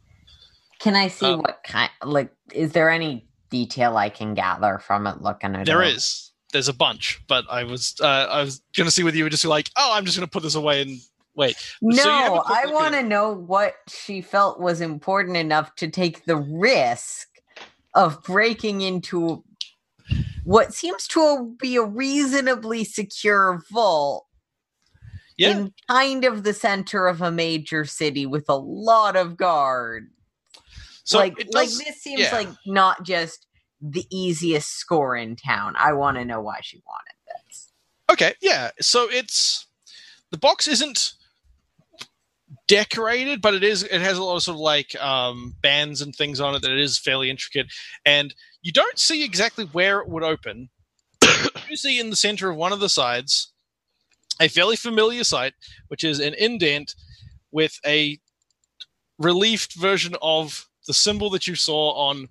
[0.79, 1.91] can I see Um, what kind?
[2.03, 5.95] Like, is there any detail I can gather from it looking at There it?
[5.95, 6.31] is.
[6.53, 9.45] There's a bunch, but I was uh, I was gonna see whether you were just
[9.45, 10.99] like, oh, I'm just gonna put this away and
[11.35, 11.55] wait.
[11.91, 15.37] So you have a No, quick I want to know what she felt was important
[15.37, 17.27] enough to take the risk
[17.95, 19.43] of breaking into
[20.43, 24.27] what seems to be a reasonably secure vault
[25.41, 25.57] Yeah.
[25.57, 30.11] in kind of the center of a major city with a lot of guard.
[31.03, 32.35] So like, it like this seems yeah.
[32.35, 33.47] like not just
[33.81, 35.73] the easiest score in town.
[35.79, 37.71] I want to know why she wanted this.
[38.11, 38.69] Okay, yeah.
[38.79, 39.65] So it's
[40.29, 41.13] the box isn't
[42.67, 43.81] decorated, but it is.
[43.81, 46.71] It has a lot of sort of like um, bands and things on it that
[46.71, 47.65] it is fairly intricate,
[48.05, 50.69] and you don't see exactly where it would open.
[51.67, 53.51] you see in the center of one of the sides
[54.41, 55.53] a fairly familiar sight,
[55.87, 56.95] which is an indent
[57.51, 58.19] with a
[59.19, 62.27] reliefed version of the symbol that you saw on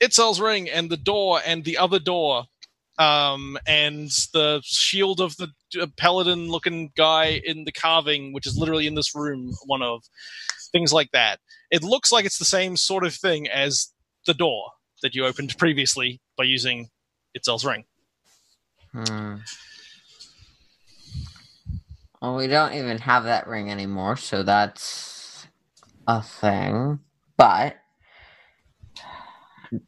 [0.00, 2.44] Itzel's ring and the door and the other door
[2.98, 5.48] um, and the shield of the
[5.80, 10.02] uh, paladin looking guy in the carving, which is literally in this room, one of
[10.72, 11.38] things like that.
[11.70, 13.92] It looks like it's the same sort of thing as
[14.26, 16.88] the door that you opened previously by using
[17.36, 17.84] Itzel's ring.
[18.92, 19.36] Hmm.
[22.20, 25.46] Well, we don't even have that ring anymore, so that's
[26.06, 27.00] a thing.
[27.38, 27.76] But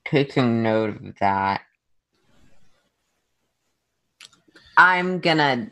[0.07, 1.61] taking note of that,
[4.79, 5.71] I'm gonna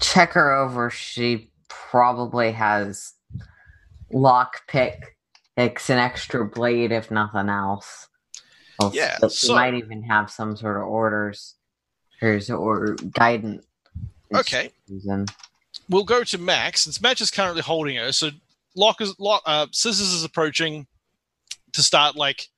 [0.00, 0.90] check her over.
[0.90, 3.12] She probably has
[4.12, 4.96] lockpick.
[5.56, 8.08] It's an extra blade, if nothing else.
[8.80, 11.54] Well, Yeah, she so- might even have some sort of orders,
[12.20, 13.64] hers or guidance.
[14.34, 14.70] Okay.
[14.88, 15.26] Reason.
[15.88, 18.10] We'll go to Max, since Max is currently holding her.
[18.12, 18.30] So
[18.74, 20.86] Lock is Lock, uh, Scissors is approaching
[21.72, 22.48] to start like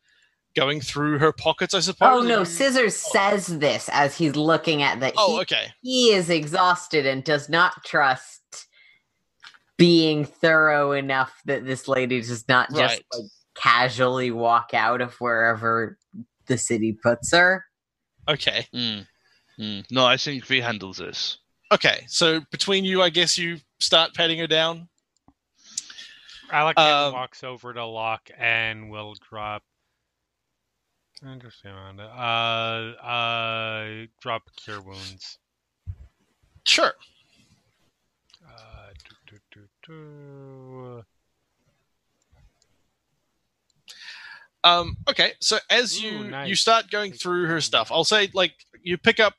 [0.56, 1.74] going through her pockets.
[1.74, 2.22] I suppose.
[2.22, 5.14] Oh no, You- Scissors says this as he's looking at that.
[5.16, 5.66] Oh, he, okay.
[5.82, 8.66] he is exhausted and does not trust
[9.76, 13.04] being thorough enough that this lady does not just Right.
[13.14, 15.96] like casually walk out of wherever
[16.46, 17.64] the city puts her.
[18.26, 18.66] Okay.
[18.74, 19.06] Mm.
[19.58, 19.84] Mm.
[19.90, 21.38] No, I think V handles this.
[21.72, 22.04] Okay.
[22.08, 24.88] So between you, I guess you start patting her down.
[26.50, 29.62] Alec Um, walks over to Lock and will drop
[31.26, 32.04] Interesting, Amanda.
[32.04, 35.38] Uh, uh, drop cure wounds.
[36.64, 36.92] Sure.
[38.46, 41.04] Uh, do, do, do, do.
[44.64, 46.48] Um, okay, so as you Ooh, nice.
[46.48, 49.34] you start going through her stuff, I'll say like you pick up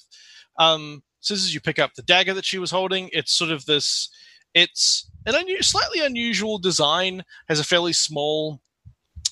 [0.58, 1.54] um, scissors.
[1.54, 3.10] You pick up the dagger that she was holding.
[3.12, 4.10] It's sort of this.
[4.54, 7.24] It's an unu- slightly unusual design.
[7.48, 8.62] Has a fairly small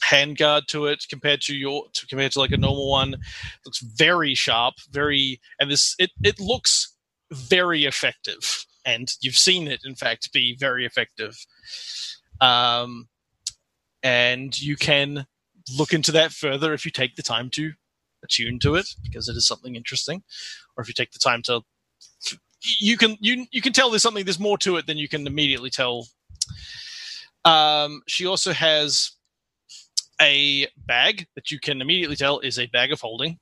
[0.09, 3.13] handguard to it compared to your to, compared to like a normal one.
[3.13, 3.19] It
[3.65, 6.95] looks very sharp, very and this it it looks
[7.31, 8.65] very effective.
[8.85, 11.45] And you've seen it, in fact, be very effective.
[12.39, 13.09] Um,
[14.01, 15.27] and you can
[15.77, 17.73] look into that further if you take the time to
[18.23, 20.23] attune to it because it is something interesting
[20.75, 21.61] or if you take the time to
[22.61, 25.27] you can you you can tell there's something there's more to it than you can
[25.27, 26.07] immediately tell
[27.45, 29.11] um she also has
[30.19, 33.37] a bag that you can immediately tell is a bag of holding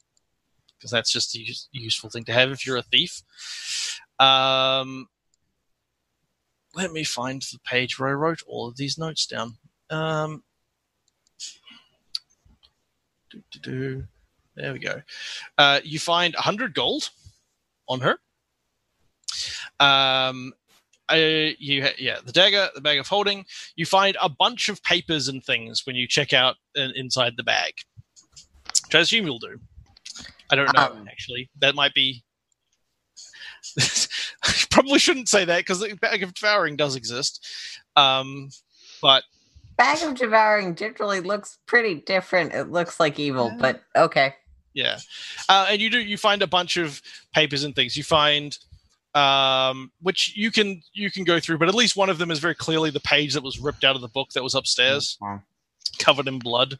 [0.78, 3.22] because that's just a use- useful thing to have if you're a thief
[4.20, 5.08] um
[6.76, 9.56] let me find the page where i wrote all of these notes down
[9.90, 10.44] um.
[14.56, 15.02] There we go.
[15.58, 17.10] Uh, you find 100 gold
[17.90, 18.18] on her.
[19.80, 20.54] Um,
[21.12, 23.46] uh, you yeah, the dagger, the bag of holding.
[23.76, 27.44] You find a bunch of papers and things when you check out uh, inside the
[27.44, 27.74] bag.
[28.86, 29.60] Which I assume you'll do.
[30.52, 31.08] I don't know Um.
[31.10, 31.50] actually.
[31.60, 32.24] That might be.
[34.70, 37.46] Probably shouldn't say that because the bag of devouring does exist.
[37.96, 38.50] Um,
[39.02, 39.24] but
[39.78, 42.54] Bag of devouring generally looks pretty different.
[42.54, 44.36] It looks like evil, but okay.
[44.74, 45.00] Yeah,
[45.50, 47.02] uh, and you do you find a bunch of
[47.34, 47.96] papers and things.
[47.98, 48.58] You find
[49.16, 52.40] um, which you can you can go through, but at least one of them is
[52.40, 55.42] very clearly the page that was ripped out of the book that was upstairs, Mhm.
[55.98, 56.80] covered in blood.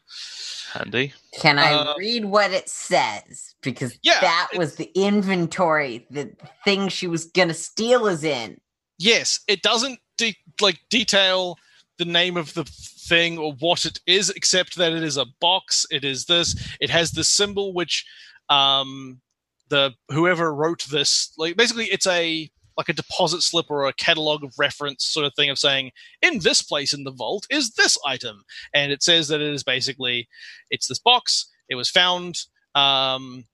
[0.72, 1.14] Handy.
[1.40, 3.54] Can I Uh, read what it says?
[3.62, 6.06] Because Yeah, that was the inventory.
[6.10, 8.60] The thing she was gonna steal is in.
[8.98, 11.56] Yes, it doesn't de- like detail
[11.98, 15.86] the name of the thing or what it is, except that it is a box.
[15.90, 16.54] It is this.
[16.80, 18.04] It has the symbol which
[18.48, 19.20] um,
[19.68, 24.44] the whoever wrote this like basically it's a like a deposit slip or a catalog
[24.44, 25.90] of reference sort of thing of saying
[26.22, 28.44] in this place in the vault is this item.
[28.74, 30.28] And it says that it is basically
[30.70, 32.36] it's this box it was found
[32.74, 33.44] um,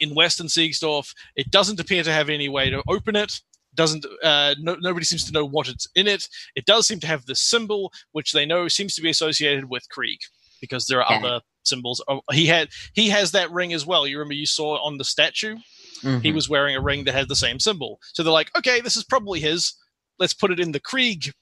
[0.00, 3.40] in western Seigsdorf it doesn't appear to have any way to open it
[3.74, 6.28] doesn't uh, no, nobody seems to know what it's in it.
[6.54, 9.88] It does seem to have this symbol which they know seems to be associated with
[9.90, 10.20] krieg
[10.64, 11.26] because there are Okay.
[11.26, 14.76] other symbols oh, he had he has that ring as well you remember you saw
[14.76, 15.56] it on the statue
[16.02, 16.34] he Mhm.
[16.34, 17.98] was wearing a ring that had the same symbol.
[18.12, 19.72] So they're like, okay, this is probably his.
[20.18, 21.32] Let's put it in the Krieg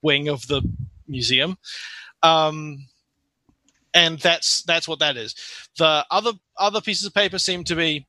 [0.00, 0.62] wing of the
[1.06, 1.58] museum.
[2.22, 2.86] Um,
[3.92, 5.34] and that's that's what that is.
[5.76, 8.06] The other other pieces of paper seem to be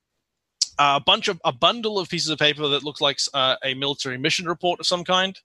[0.79, 4.17] a bunch of a bundle of pieces of paper that looks like uh, a military
[4.17, 5.37] mission report of some kind,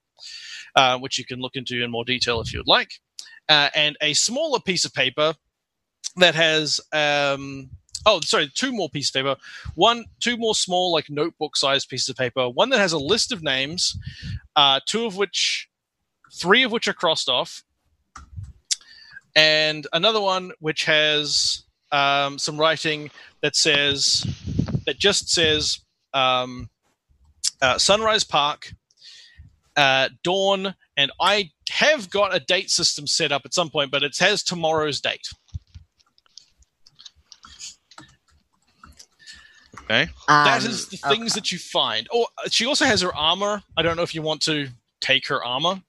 [0.76, 3.00] uh, which you can look into in more detail if you'd like,
[3.52, 5.34] uh, and a smaller piece of paper
[6.16, 7.68] that has um,
[8.06, 9.36] oh sorry two more pieces of paper.
[9.74, 12.48] One two more small like notebook sized pieces of paper.
[12.48, 13.94] One that has a list of names
[14.56, 15.68] uh, two of which
[16.32, 17.62] three of which are crossed off
[19.36, 23.10] and another one which has um, some writing
[23.42, 24.24] that says
[24.86, 25.80] that just says
[26.14, 26.70] um,
[27.60, 28.72] uh, sunrise park
[29.76, 34.02] uh, dawn and i have got a date system set up at some point but
[34.02, 35.28] it has tomorrow's date
[39.84, 40.08] Okay.
[40.28, 41.40] that Um, is the things okay.
[41.40, 42.06] that you find.
[42.12, 43.62] Oh, she also has her armor.
[43.76, 44.68] I don't know if you want to
[45.00, 45.82] take her armor.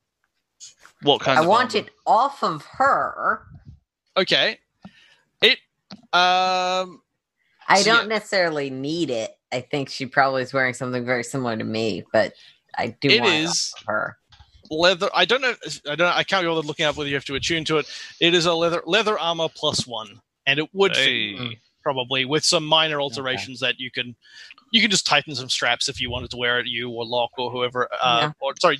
[1.03, 1.87] What kind I want armor?
[1.87, 3.45] it off of her.
[4.17, 4.59] Okay.
[5.41, 5.59] It
[6.13, 7.01] um
[7.67, 8.17] I So, don't yeah.
[8.17, 9.37] necessarily need it.
[9.51, 12.33] I think she probably is wearing something very similar to me, but
[12.77, 14.17] I do It want is- it off of her.
[14.79, 15.53] Leather I don't know
[15.89, 17.85] I don't I can't be bothered looking up whether you have to attune to it.
[18.19, 20.21] It is a leather leather armor plus one.
[20.45, 24.15] And it would fit probably with some minor alterations that you can
[24.71, 27.31] you can just tighten some straps if you wanted to wear it, you or Lock
[27.37, 28.31] or whoever uh Yeah.
[28.39, 28.79] or sorry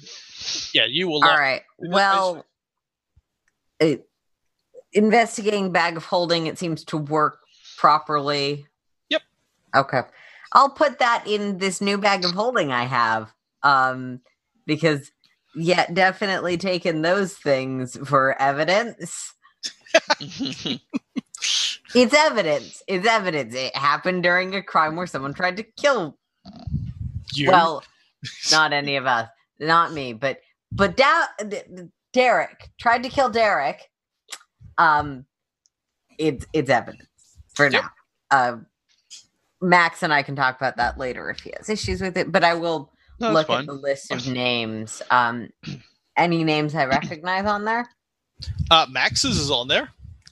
[0.73, 1.15] yeah, you will.
[1.23, 1.39] All Lock.
[1.39, 1.61] right.
[1.77, 2.45] Well,
[3.79, 4.07] it,
[4.91, 7.39] investigating bag of holding it seems to work
[7.77, 8.65] properly.
[9.09, 9.21] Yep.
[9.75, 10.01] Okay.
[10.51, 13.31] I'll put that in this new bag of holding I have.
[13.63, 14.21] Um
[14.65, 15.11] because
[15.55, 19.33] yeah, definitely taking those things for evidence.
[21.93, 22.83] It's evidence.
[22.87, 23.55] It's evidence.
[23.55, 26.17] It happened during a crime where someone tried to kill
[27.33, 27.83] You well,
[28.51, 30.39] not any of us, not me, but
[30.71, 33.89] but da- D- D- Derek tried to kill Derek.
[34.77, 35.25] Um,
[36.19, 37.07] it's it's evidence.
[37.55, 37.83] for Yep.
[37.83, 37.89] now.
[38.31, 38.57] Uh,
[39.61, 42.43] Max and I can talk about that later if he has issues with it, but
[42.45, 43.61] I will No, look fine.
[43.61, 45.01] at the list of names.
[45.11, 45.49] Um,
[46.17, 47.87] any names I recognize on there?
[48.69, 49.89] Uh, Max's is on there.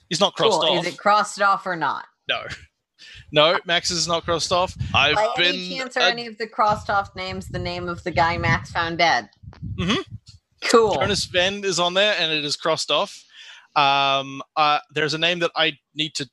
[0.08, 0.78] He's not crossed Cool.
[0.78, 0.86] off.
[0.86, 2.04] Is it crossed off or not?
[2.28, 2.42] No,
[3.32, 4.76] no, Max's is not crossed off.
[4.94, 5.54] I've By been.
[5.54, 8.36] any chance, are uh, any of the crossed off names the name of the guy
[8.38, 9.30] Max found dead?
[9.78, 10.02] Mm-hmm.
[10.64, 10.94] Cool.
[10.94, 13.24] Jonas Venn is on there, and it is crossed off.
[13.74, 16.28] Um, uh, there's a name that I need to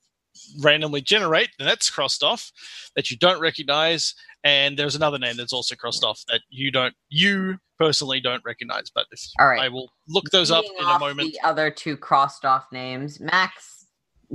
[0.62, 2.52] randomly generate, and that's crossed off
[2.96, 4.14] that you don't recognize.
[4.44, 8.90] And there's another name that's also crossed off that you don't, you personally don't recognize.
[8.90, 9.60] But if All right.
[9.60, 11.34] I will look those up in a moment.
[11.34, 13.20] The other two crossed off names.
[13.20, 13.86] Max,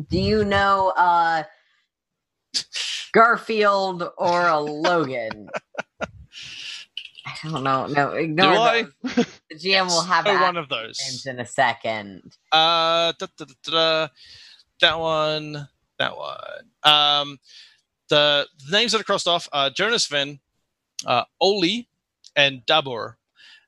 [0.08, 1.44] do you know uh,
[3.12, 5.48] Garfield or a Logan?
[7.26, 7.86] I don't know.
[7.86, 8.82] No, do ignore I?
[9.02, 9.26] those.
[9.50, 10.98] The GM will have oh, one of those.
[11.00, 12.36] names in a second.
[12.52, 14.08] Uh, da, da, da,
[14.80, 15.68] that one,
[15.98, 16.38] that one.
[16.82, 17.38] Um,
[18.08, 20.40] the, the names that are crossed off are Jonas Venn,
[21.06, 21.88] uh, Oli,
[22.36, 23.14] and Dabur.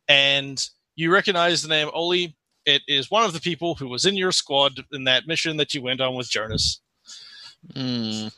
[0.09, 2.37] And you recognize the name Oli.
[2.65, 5.73] It is one of the people who was in your squad in that mission that
[5.73, 6.81] you went on with Jonas.
[7.75, 8.29] Hmm.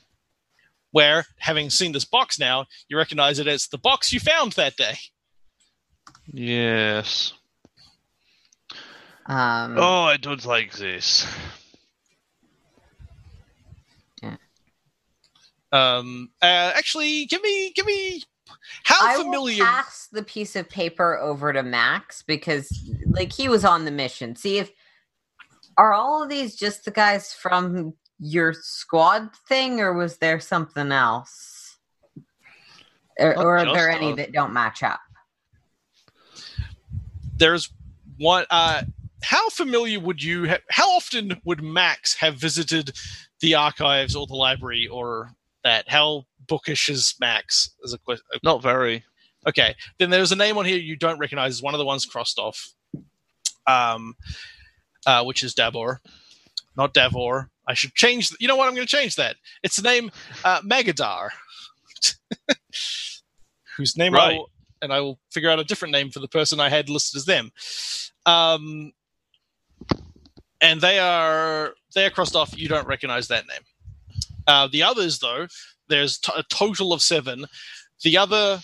[0.91, 4.77] Where, having seen this box now, you recognize it as the box you found that
[4.77, 4.95] day.
[6.27, 7.35] Yes.
[9.27, 11.27] Um, Oh, I don't like this.
[15.73, 18.23] Um, uh, actually, give me, give me.
[18.85, 19.59] How I familiar?
[19.59, 22.71] will pass the piece of paper over to Max because,
[23.07, 24.37] like, he was on the mission.
[24.37, 24.71] See if
[25.77, 30.91] are all of these just the guys from your squad thing, or was there something
[30.91, 31.77] else?
[33.19, 35.01] Or, or are there any that don't match up?
[37.39, 37.71] there's
[38.19, 38.83] one uh
[39.23, 42.93] how familiar would you ha- how often would max have visited
[43.41, 45.33] the archives or the library or
[45.65, 49.05] that how bookish is max Is a question Not very.
[49.47, 52.39] okay then there's a name on here you don't recognize one of the ones crossed
[52.39, 52.73] off
[53.67, 54.15] um
[55.07, 55.99] uh which is dabor
[56.77, 59.83] not davor i should change you know what i'm going to change that it's the
[59.83, 60.11] name
[60.45, 61.31] uh magadar
[63.77, 64.51] whose name I will,
[64.83, 67.25] and I will figure out a different name for the person I had listed as
[67.25, 67.51] them.
[68.27, 68.93] Um,
[70.61, 72.57] and they are they are crossed off.
[72.59, 73.61] You don't recognize that name.
[74.49, 75.47] Uh, the others, though,
[75.89, 77.45] there's t- a total of seven.
[78.03, 78.61] The other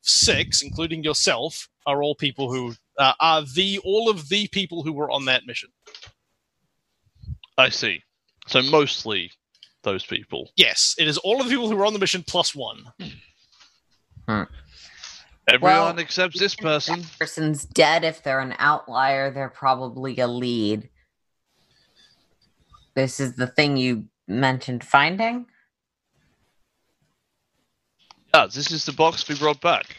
[0.00, 4.92] six, including yourself, are all people who uh, are the all of the people who
[4.92, 5.68] were on that mission.
[7.58, 8.02] I see.
[8.46, 9.30] So mostly
[9.82, 10.50] those people.
[10.56, 12.84] Yes, it is all of the people who were on the mission plus one.
[14.26, 14.48] Everyone
[15.60, 17.00] Well, except this person.
[17.00, 18.04] That person's dead.
[18.04, 20.88] If they're an outlier, they're probably a lead.
[22.94, 25.46] This is the thing you mentioned finding.
[28.34, 29.96] Yeah, this is the box we brought back.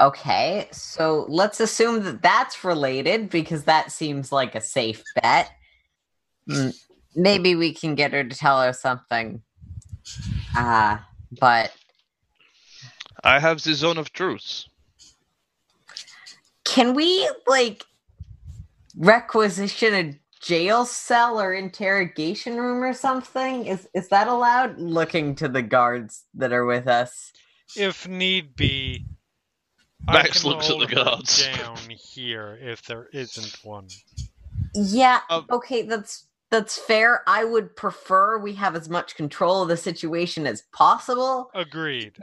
[0.00, 5.50] Okay, so let's assume that that's related because that seems like a safe bet.
[7.14, 9.42] Maybe we can get her to tell us something.
[10.56, 10.98] Uh,
[11.40, 11.72] but
[13.24, 14.66] I have the zone of truth.
[16.76, 17.84] can we like
[18.96, 23.66] requisition a jail cell or interrogation room or something?
[23.66, 24.78] Is is that allowed?
[24.78, 27.32] Looking to the guards that are with us.
[27.76, 29.06] If need be,
[30.08, 31.46] I Max can looks at the guards.
[31.56, 33.88] down here if there isn't one.
[34.74, 37.22] Yeah, Um, okay, that's that's fair.
[37.26, 41.50] I would prefer we have as much control of the situation as possible.
[41.54, 42.14] Agreed.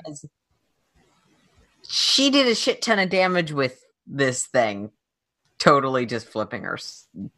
[1.90, 4.91] She did a shit ton of damage with this thing.
[5.64, 6.77] Totally just flipping her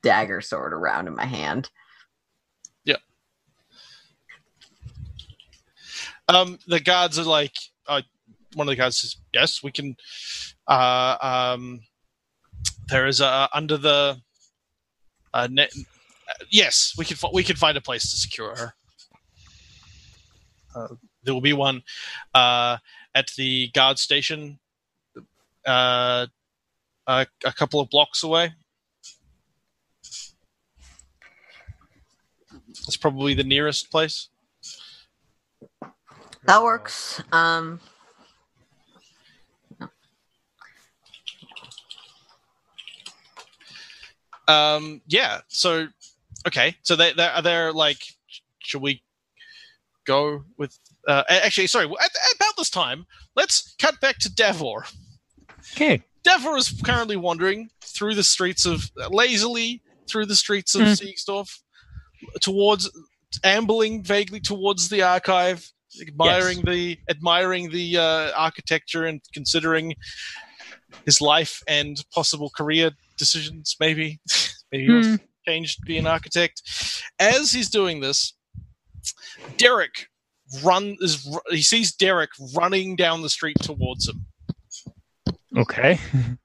[0.01, 1.69] dagger sword around in my hand.
[2.83, 2.99] Yep.
[6.27, 7.53] Um, the guards are like,
[7.87, 8.01] uh,
[8.55, 9.95] one of the guards says, "Yes, we can."
[10.67, 11.81] Uh, um,
[12.87, 14.19] there is a under the
[15.31, 15.71] uh, net.
[16.49, 17.17] Yes, we can.
[17.31, 18.73] We can find a place to secure her.
[20.73, 21.83] Uh, there will be one
[22.33, 22.77] uh,
[23.13, 24.57] at the guard station,
[25.67, 26.25] uh,
[27.07, 28.53] a, a couple of blocks away.
[32.69, 34.29] It's probably the nearest place.
[36.45, 37.21] That works.
[37.31, 37.79] Um
[44.47, 45.87] um yeah so
[46.47, 47.97] okay so they they're, they're like
[48.59, 49.01] should we
[50.05, 50.77] go with
[51.07, 54.85] uh actually sorry at, about this time let's cut back to davor
[55.73, 56.03] Okay.
[56.25, 61.13] Devor is currently wandering through the streets of lazily through the streets of Mm.
[61.13, 61.49] Seigsdorf
[62.41, 62.89] towards
[63.43, 65.69] ambling vaguely towards the archive,
[66.01, 69.93] admiring the admiring the uh, architecture and considering
[71.05, 73.75] his life and possible career decisions.
[73.79, 74.19] Maybe,
[74.71, 76.61] maybe he wants change to be an architect.
[77.19, 78.33] As he's doing this,
[79.57, 80.07] Derek
[80.63, 84.25] run is he sees Derek running down the street towards him,
[85.57, 85.99] Okay.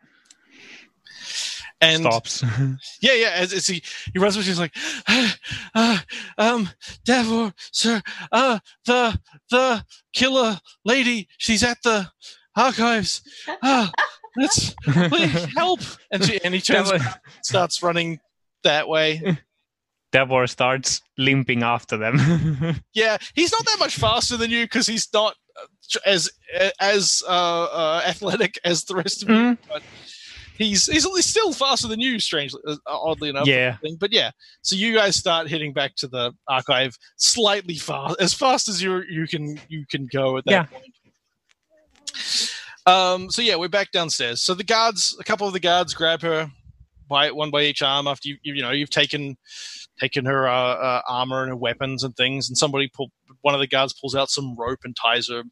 [1.81, 2.45] and Stops.
[3.01, 3.31] Yeah, yeah.
[3.35, 3.83] As, as he
[4.13, 4.75] he runs, he's like,
[5.75, 5.99] uh,
[6.39, 6.69] um,
[7.05, 9.19] Davor, sir, uh, the
[9.51, 12.11] the killer lady, she's at the
[12.57, 13.23] archives.
[13.63, 13.91] Ah,
[14.37, 15.81] let's please help.
[16.11, 18.21] And she and he turns, Davor, starts running
[18.63, 19.39] that way.
[20.13, 22.19] Davor starts limping after them.
[22.93, 25.50] Yeah, he's not that much faster than you because he's not uh,
[26.05, 26.31] as
[26.81, 29.35] as uh, uh, athletic as the rest of you.
[29.35, 29.59] Mm.
[29.69, 29.83] But
[30.59, 33.47] he's he's he's still faster than you, strangely, uh, oddly enough.
[33.47, 33.77] yeah.
[33.99, 34.31] But yeah,
[34.63, 39.03] so you guys start heading back to the archive slightly fast, as fast as you
[39.09, 40.65] you can you can go at that Yeah.
[40.65, 40.85] point.
[42.87, 43.31] Um.
[43.31, 44.43] So yeah, we're back downstairs.
[44.43, 46.51] So the guards, a couple of the guards, grab her
[47.09, 49.37] by one by each arm after you you, you know you've taken
[50.01, 53.11] taken her uh, uh, armor and her weapons and things, and somebody pull
[53.43, 55.43] one of the guards pulls out some rope and ties her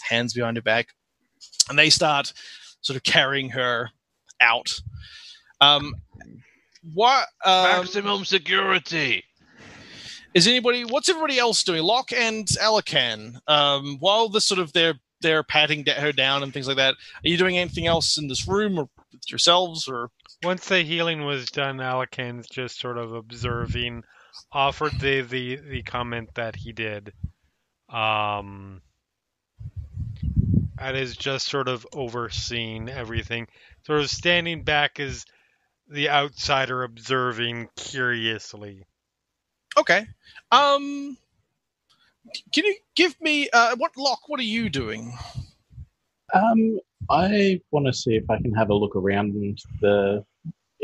[0.00, 0.88] hands behind her back,
[1.68, 2.32] and they start
[2.80, 3.90] sort of carrying her
[4.40, 4.80] out.
[5.60, 5.94] Um.
[6.94, 9.22] What um, Maximum security.
[10.32, 14.94] is anybody what's everybody else doing lock and alikan um while the sort of they're
[15.20, 18.48] they're patting her down and things like that are you doing anything else in this
[18.48, 20.10] room or with yourselves or
[20.42, 24.04] Once the healing was done, Alikan's just sort of observing,
[24.52, 27.12] offered the the, the comment that he did.
[27.92, 28.80] Um,
[30.80, 33.46] and is just sort of overseeing everything,
[33.84, 35.24] sort of standing back as
[35.88, 38.84] the outsider observing curiously.
[39.76, 40.06] okay
[40.52, 41.16] um
[42.52, 45.12] can you give me uh what lock what are you doing
[46.32, 46.78] Um,
[47.08, 50.24] I want to see if I can have a look around the,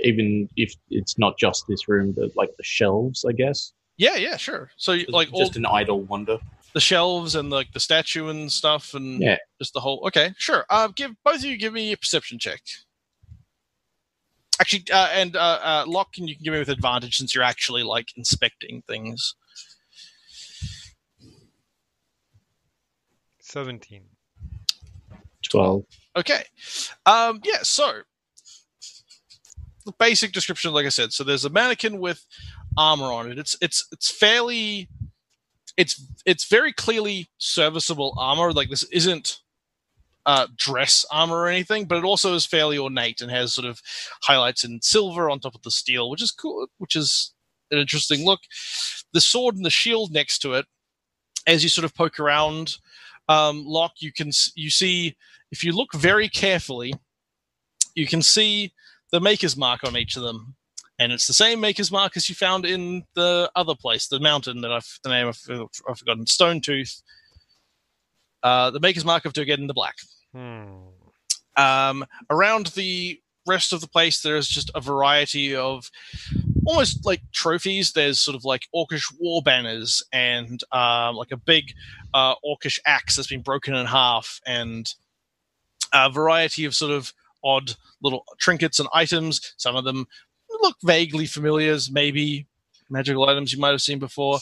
[0.03, 3.73] even if it's not just this room, but like the shelves, I guess.
[3.97, 6.39] yeah yeah sure so you- like all just an idle wonder.
[6.77, 9.39] The shelves and like the statue and stuff and Yeah.
[9.59, 12.61] just the whole okay sure uh give both of you give me a perception check
[14.61, 17.43] actually uh and uh, uh lock can you can give me with advantage since you're
[17.43, 19.37] actually like inspecting things
[23.41, 24.03] Seventeen.
[25.43, 25.85] Twelve.
[26.17, 26.43] Okay.
[27.07, 28.01] Um, yeah, so
[29.85, 32.27] the basic description, like I said, so there's a mannequin with
[32.77, 33.39] armor on it.
[33.39, 34.89] It's it's it's fairly
[35.77, 38.53] it's it's very clearly serviceable armor.
[38.53, 39.41] Like this isn't
[40.27, 43.81] uh, dress armor or anything, but it also is fairly ornate and has sort of
[44.23, 47.33] highlights in silver on top of the steel, which is cool, which is
[47.71, 48.41] an interesting look.
[49.13, 50.67] The sword and the shield next to it,
[51.47, 52.77] as you sort of poke around,
[53.29, 55.17] um, Lock, you can you see
[55.53, 56.93] if you look very carefully,
[57.95, 58.73] you can see
[59.13, 60.57] the maker's mark on each of them,
[60.99, 64.63] and it's the same maker's mark as you found in the other place, the mountain
[64.63, 65.41] that I've the name I've,
[65.89, 67.03] I've forgotten, Stone Tooth.
[68.43, 69.97] Uh, the maker's mark of Turgeddon the Black.
[70.33, 70.77] Hmm.
[71.57, 75.91] Um, around the rest of the place, there's just a variety of
[76.67, 77.93] almost like trophies.
[77.93, 81.73] There's sort of like orcish war banners and um, like a big
[82.15, 84.93] uh, orcish axe that's been broken in half, and
[85.93, 87.13] a variety of sort of
[87.45, 89.55] odd little trinkets and items.
[89.57, 90.07] Some of them
[90.67, 92.47] look vaguely familiar as maybe
[92.91, 94.39] magical items you might have seen before.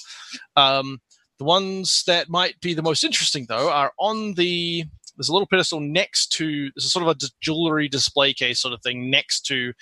[0.57, 1.01] Um,
[1.39, 4.85] the ones that might be the most interesting, though, are on the
[5.17, 8.75] there's a little pedestal next to there's a sort of a jewelry display case sort
[8.75, 9.73] of thing next to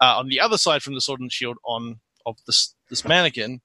[0.00, 3.60] uh, on the other side from the sword and shield on of this this mannequin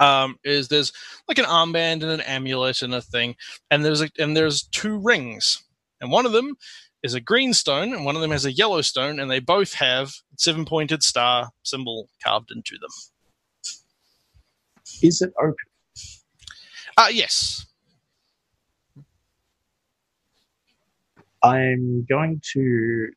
[0.00, 0.92] um, is there's
[1.28, 3.36] like an armband and an amulet and a thing
[3.70, 5.62] and there's a, and there's two rings
[6.00, 6.56] and one of them
[7.02, 9.74] is a green stone and one of them has a yellow stone and they both
[9.74, 12.90] have seven pointed star symbol carved into them
[15.02, 15.54] Is it open?
[16.98, 17.66] uh yes
[21.42, 23.08] I'm going to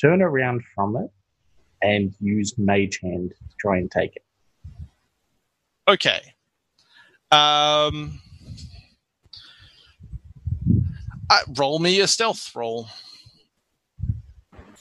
[0.00, 1.10] turn around from it
[1.82, 4.24] and use Mage Hand to try and take it.
[5.88, 6.20] Okay.
[7.32, 8.20] Um,
[11.28, 12.88] uh, roll me a stealth roll.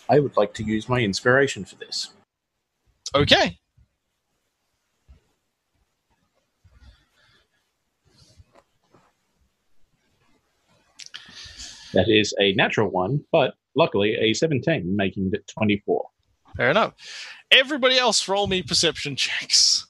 [0.10, 2.10] I would like to use my inspiration for this.
[3.16, 3.58] Okay.
[11.94, 16.06] That is a natural one, but luckily a 17, making it 24.
[16.58, 16.94] Fair enough.
[17.52, 19.88] Everybody else roll me perception checks.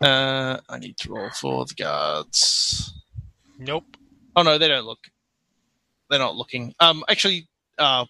[0.00, 2.92] Uh, I need to roll for the guards.
[3.58, 3.84] Nope.
[4.34, 4.98] Oh no, they don't look.
[6.10, 6.74] They're not looking.
[6.80, 8.06] Um, actually, uh,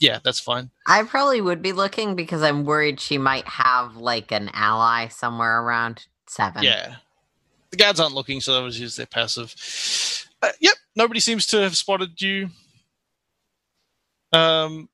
[0.00, 0.70] yeah, that's fine.
[0.86, 5.62] I probably would be looking because I'm worried she might have like an ally somewhere
[5.62, 6.62] around seven.
[6.62, 6.96] Yeah,
[7.70, 9.54] the guards aren't looking, so that was just their passive.
[10.42, 12.48] Uh, yep, nobody seems to have spotted you.
[14.32, 14.88] Um,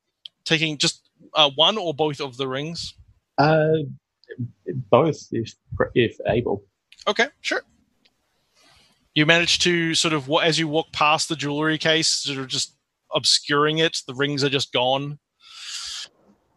[0.45, 2.95] taking just uh, one or both of the rings.
[3.39, 3.85] Uh,
[4.91, 5.55] both, if
[5.95, 6.65] if able.
[7.07, 7.63] Okay, sure.
[9.17, 12.77] You manage to sort of, as you walk past the jewelry case, sort of just
[13.15, 14.03] obscuring it.
[14.07, 15.19] The rings are just gone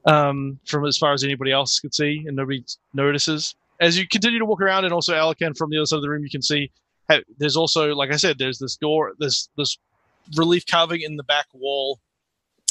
[0.05, 3.55] um, from as far as anybody else could see, and nobody notices.
[3.79, 6.09] As you continue to walk around, and also Alikan from the other side of the
[6.09, 6.69] room, you can see
[7.09, 9.77] ha- there's also, like I said, there's this door, there's this
[10.35, 12.01] relief carving in the back wall,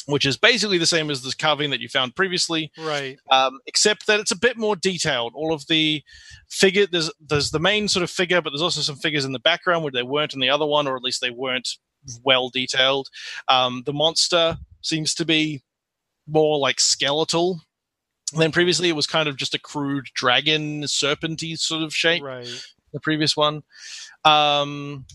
[0.09, 3.19] which is basically the same as this carving that you found previously Right.
[3.31, 5.33] um, except that it's a bit more detailed.
[5.35, 6.03] All of the
[6.49, 9.39] figure there's there's the main sort of figure, but there's also some figures in the
[9.39, 11.69] background where they weren't in the other one, or at least they weren't
[12.25, 13.09] well detailed.
[13.49, 15.63] Um, the monster seems to be
[16.27, 17.61] more like skeletal.
[18.35, 22.47] than previously it was kind of just a crude dragon serpenty sort of shape Right.
[22.93, 23.63] the previous one.
[24.25, 25.07] Um,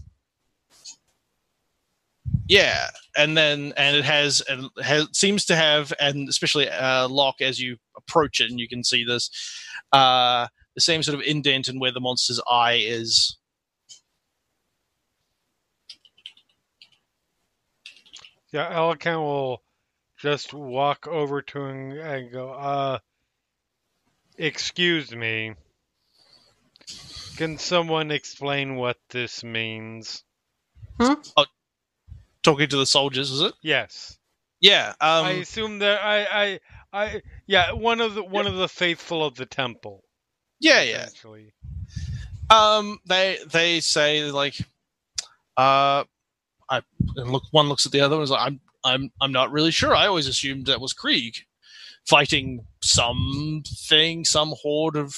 [2.48, 2.88] yeah,
[3.18, 7.60] and then and it has and has seems to have and especially uh, lock as
[7.60, 9.30] you approach it, and you can see this
[9.92, 13.38] uh, the same sort of indent in where the monster's eye is.
[18.52, 19.64] Yeah, Alikan will
[20.20, 23.00] just walk over to him and go, uh,
[24.38, 25.56] excuse me.
[27.38, 30.24] Can someone explain what this means?
[32.44, 33.54] Talking to the soldiers, is it?
[33.62, 34.18] Yes.
[34.60, 34.90] Yeah.
[35.02, 36.60] Um, I assume that I, I,
[36.94, 40.04] I, yeah, one of the one of the faithful of the temple.
[40.60, 41.08] yeah, yeah.
[42.50, 44.60] Um, they they say like,
[45.58, 46.04] uh,
[46.70, 46.82] I
[47.16, 47.44] and look.
[47.52, 49.96] One looks at the other and is like, I'm I'm I'm not really sure.
[49.96, 51.36] I always assumed that was Krieg
[52.06, 55.18] fighting something, some horde of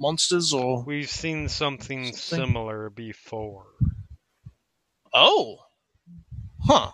[0.00, 2.46] monsters or We've seen something Something.
[2.46, 3.66] similar before.
[5.14, 5.58] oh,
[6.68, 6.92] huh.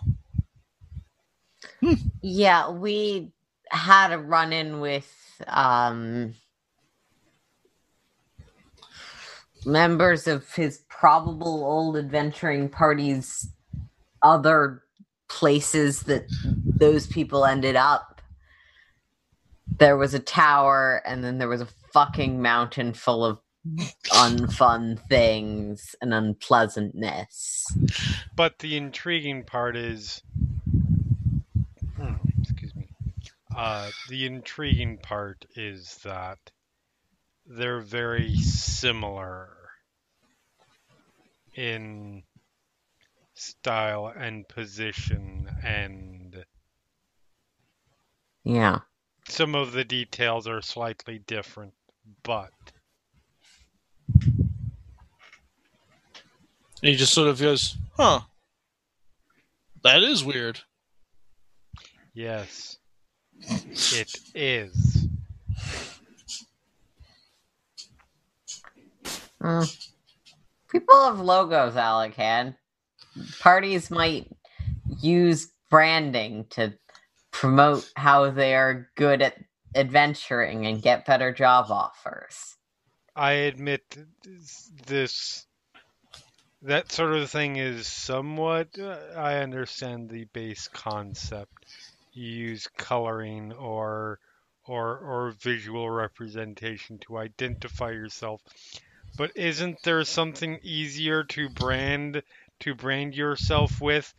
[2.21, 3.31] Yeah, we
[3.71, 5.11] had a run in with
[5.47, 6.35] um
[9.65, 13.49] members of his probable old adventuring party's
[14.21, 14.83] other
[15.29, 16.25] places that
[16.65, 18.21] those people ended up.
[19.79, 23.39] There was a tower and then there was a fucking mountain full of
[24.11, 27.65] unfun things and unpleasantness.
[28.35, 30.21] But the intriguing part is,
[31.99, 32.87] oh, excuse me.
[33.55, 36.37] Uh, the intriguing part is that
[37.45, 39.49] they're very similar
[41.55, 42.23] in
[43.33, 46.45] style and position, and
[48.43, 48.79] Yeah.
[49.27, 51.73] some of the details are slightly different.
[52.23, 52.51] But
[56.85, 58.19] And he just sort of goes, huh.
[59.83, 60.59] That is weird.
[62.13, 62.77] yes,
[63.39, 65.07] it is.
[69.41, 69.87] Mm.
[70.69, 72.55] People have logos, Alec Alikan.
[73.39, 74.31] Parties might
[75.01, 76.71] use branding to
[77.31, 79.43] promote how they are good at
[79.73, 82.57] adventuring and get better job offers.
[83.15, 85.44] I admit this, this
[86.65, 91.51] that sort of thing is somewhat uh, I understand the base concept.
[92.11, 94.19] You use coloring or
[94.65, 98.41] or or visual representation to identify yourself.
[99.15, 102.23] But isn't there something easier to brand
[102.61, 104.11] to brand yourself with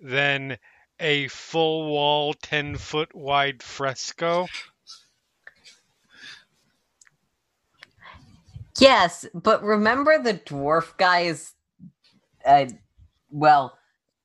[0.00, 0.56] than
[0.98, 4.48] a full wall 10 foot wide fresco?
[8.78, 11.54] Yes, but remember the dwarf guy's
[12.46, 12.66] uh
[13.30, 13.78] well,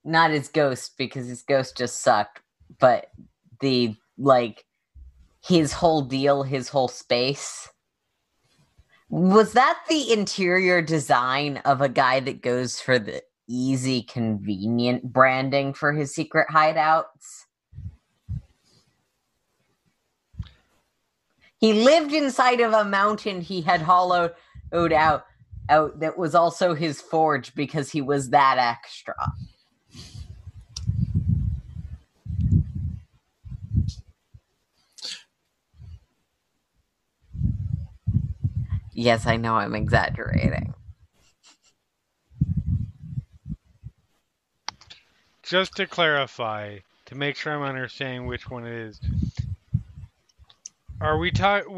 [0.03, 2.41] not his ghost because his ghost just sucked,
[2.79, 3.07] but
[3.61, 4.65] the like
[5.45, 7.69] his whole deal, his whole space.
[9.09, 15.73] Was that the interior design of a guy that goes for the easy, convenient branding
[15.73, 17.45] for his secret hideouts?
[21.59, 24.33] He lived inside of a mountain he had hollowed
[24.73, 25.25] out
[25.69, 29.15] out that was also his forge because he was that extra.
[38.97, 40.73] yes, I know I'm exaggerating.
[45.43, 48.99] Just to clarify, to make sure I'm understanding which one it is.
[50.99, 51.73] Are we talking?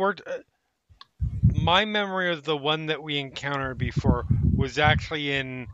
[1.69, 1.75] We're.
[1.75, 4.25] My memory of the one that we encountered before
[4.55, 5.67] was actually in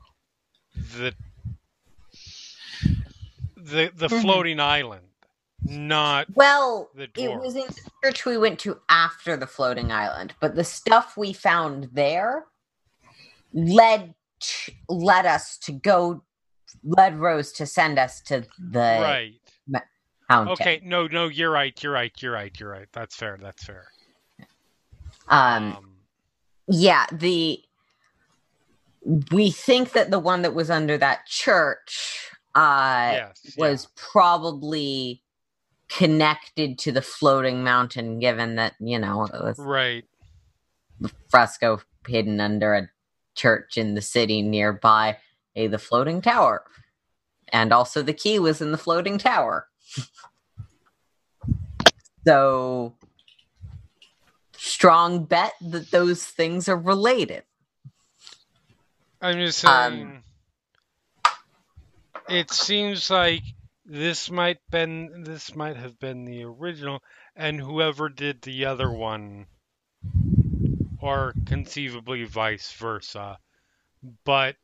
[0.76, 1.14] the
[3.56, 4.22] the the Mhm.
[4.22, 5.08] floating island,
[5.64, 10.36] not Well, The it was in the church we went to after the floating island,
[10.40, 12.46] but the stuff we found there
[13.54, 16.24] led ch- led us to go
[16.84, 19.34] led Rose to send us to the right.
[20.28, 20.52] fountain.
[20.54, 21.82] Okay, no, no, you're right.
[21.82, 22.22] You're right.
[22.22, 22.60] You're right.
[22.60, 22.92] You're right.
[22.92, 23.38] That's fair.
[23.42, 23.88] That's fair.
[25.28, 25.92] Um, Um,
[26.68, 27.62] yeah, the
[29.32, 33.54] we think that the one that was under that church uh yes.
[33.58, 35.22] was probably
[35.88, 40.04] connected to the floating mountain given that, you know, it was right.
[41.00, 42.90] the fresco hidden under a
[43.36, 45.18] church in the city nearby
[45.56, 46.64] a the floating tower
[47.50, 49.68] and also the key was in the floating tower
[52.26, 52.96] so
[54.66, 57.44] strong bet that those things are related
[59.22, 60.24] I'm just Um, saying.
[62.28, 63.44] it seems like
[63.86, 67.04] this might been this might have been the original,
[67.36, 69.46] and whoever did the other one,
[71.00, 73.38] or conceivably vice versa.
[74.24, 74.56] But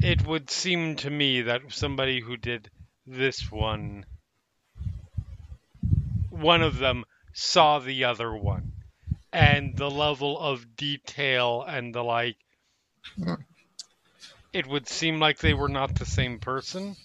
[0.00, 2.70] it would seem to me that somebody who did
[3.06, 4.06] this one,
[6.30, 7.04] one of them
[7.38, 8.72] saw the other one,
[9.32, 12.36] and the level of detail and the like
[14.52, 16.96] it would seem like they were not the same person.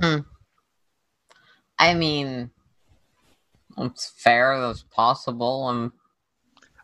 [0.00, 0.18] Hmm.
[1.78, 2.50] i mean
[3.76, 5.92] it's fair that's possible I'm...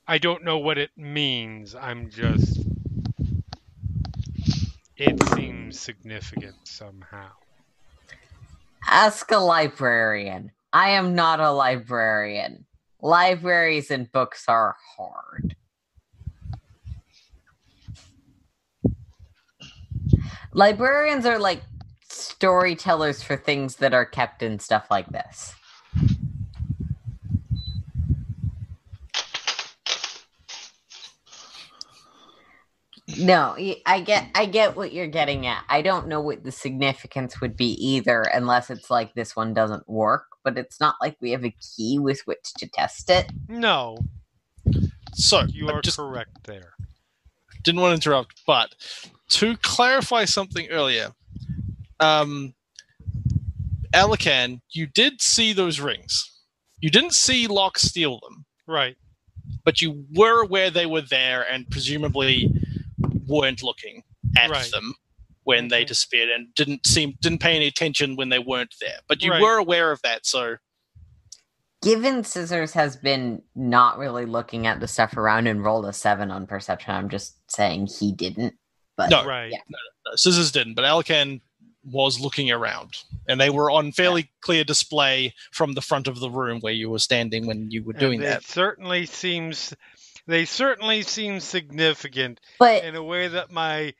[0.08, 1.74] I don't know what it means.
[1.74, 2.60] I'm just.
[4.96, 7.28] It seems significant somehow.
[8.86, 12.66] ask a librarian i am not a librarian.
[13.00, 15.54] Libraries and books are hard.
[20.52, 21.62] Librarians are like
[22.08, 25.54] storytellers for things that are kept in stuff like this.
[33.16, 33.54] No
[33.86, 35.62] i get i get what you're getting at.
[35.68, 39.88] I don't know what the significance would be either unless it's like this one doesn't
[39.88, 43.98] work but it's not like we have a key with which to test it No,
[45.14, 46.74] So you I are just correct there.
[47.62, 48.74] didn't want to interrupt, but
[49.30, 51.12] to clarify something earlier,
[52.00, 52.54] um,
[53.94, 56.30] Alikan, you did see those rings.
[56.80, 58.96] You didn't see Lock steal them, Right.
[59.64, 62.52] but you were aware they were there and presumably
[63.26, 64.02] weren't looking
[64.36, 64.70] at Right.
[64.72, 64.94] them
[65.44, 65.88] when they Mhm.
[65.88, 68.98] disappeared and didn't seem didn't pay any attention when they weren't there.
[69.08, 69.40] But you Right.
[69.42, 70.56] were aware of that, so
[71.82, 76.30] given scissors has been not really looking at the stuff around and rolled a seven
[76.30, 78.54] on perception i'm just saying he didn't
[78.96, 79.24] but No.
[79.26, 79.50] Right.
[79.52, 79.58] yeah.
[80.12, 81.40] uh, Scissors didn't, but Alikan
[81.82, 86.30] was looking around, and they were on fairly clear display from the front of the
[86.30, 88.44] room where you were standing when you were And doing it that.
[88.44, 89.74] certainly seems.
[90.28, 93.92] They certainly seem significant but in a way that my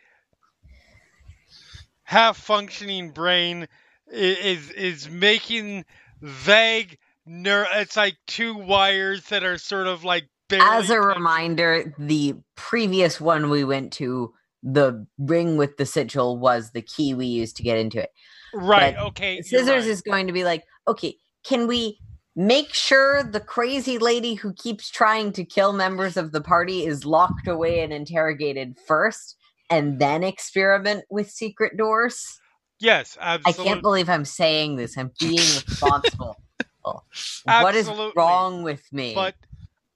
[2.05, 3.67] half functioning brain
[4.11, 5.85] is is making
[6.21, 12.35] vague ner- it's like two wires that are sort of like as a reminder the
[12.55, 17.57] previous one we went to the ring with the sigil was the key we used
[17.57, 18.11] to get into it.
[18.55, 19.91] Right but okay scissors right.
[19.91, 21.99] is going to be like okay can we
[22.37, 27.05] make sure the crazy lady who keeps trying to kill members of the party is
[27.05, 29.37] locked away and interrogated first
[29.71, 32.39] and then experiment with secret doors
[32.81, 36.37] yes i can't believe i'm saying this i'm being responsible
[36.83, 38.13] what is Absolutely.
[38.17, 39.35] wrong with me but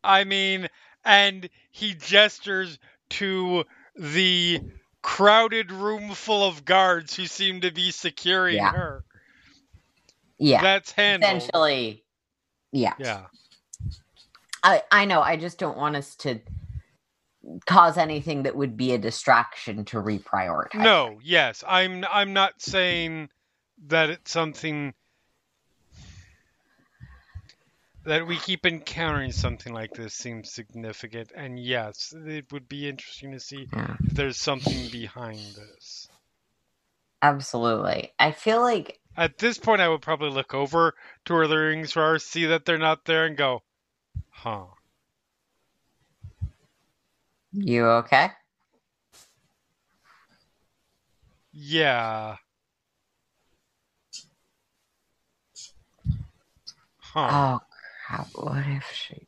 [0.05, 0.69] I mean,
[1.05, 2.79] and he gestures
[3.11, 3.65] to
[3.97, 4.61] the
[5.03, 8.71] crowded room full of guards who seem to be securing Yeah.
[8.71, 9.05] her.
[10.39, 11.33] yeah That's handled.
[11.43, 12.05] essentially
[12.73, 13.27] yeah Yeah.
[14.63, 16.41] I, I know i just don't want us to
[17.67, 21.65] cause anything that would be a distraction to reprioritize No, yes.
[21.67, 23.31] I'm I'm not saying
[23.87, 24.93] that it's something
[28.05, 33.33] that we keep encountering something like this seems significant and yes, it would be interesting
[33.33, 33.97] to see Yeah.
[34.05, 36.09] if there's something behind this.
[37.23, 40.95] absolutely i feel like At this point I would probably look over
[41.27, 43.63] to where the rings are, see that they're not there and go,
[44.31, 44.67] "Huh."
[47.53, 48.31] You okay?
[51.53, 52.37] Yeah.
[56.99, 57.29] Huh.
[57.31, 57.61] Oh
[58.07, 58.29] crap!
[58.35, 59.27] What if she?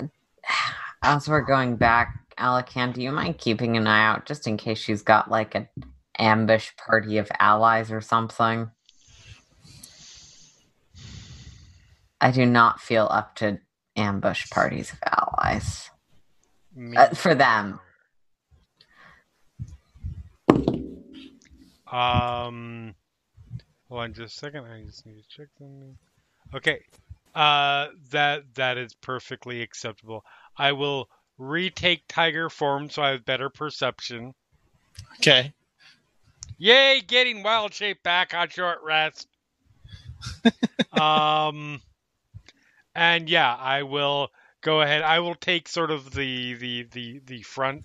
[1.02, 4.78] As we're going back, Alikan, do you mind keeping an eye out just in case
[4.78, 5.68] she's got like an
[6.18, 8.70] ambush party of allies or something?
[12.20, 13.58] I do not feel up to
[13.96, 15.90] ambush parties of allies
[16.96, 17.80] uh, for them.
[21.90, 22.94] Um,
[23.88, 24.64] hold on just a second.
[24.64, 25.96] I just need to check something.
[26.54, 26.80] Okay,
[27.34, 30.24] uh, that that is perfectly acceptable.
[30.56, 34.34] I will retake tiger form so I have better perception.
[35.18, 35.52] Okay.
[36.58, 39.26] Yay, getting wild shape back on short rest.
[40.92, 41.80] um,
[42.94, 44.30] and yeah, I will
[44.64, 45.02] go ahead.
[45.02, 47.84] I will take sort of the the the the front.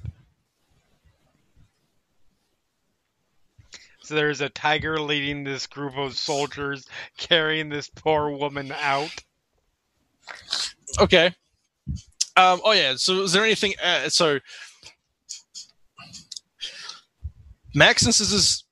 [4.01, 9.13] So there's a tiger leading this group of soldiers carrying this poor woman out.
[10.99, 11.27] Okay.
[12.35, 12.95] Um, oh yeah.
[12.95, 13.73] So is there anything?
[13.83, 14.39] Uh, so
[17.75, 18.63] Max and Scissors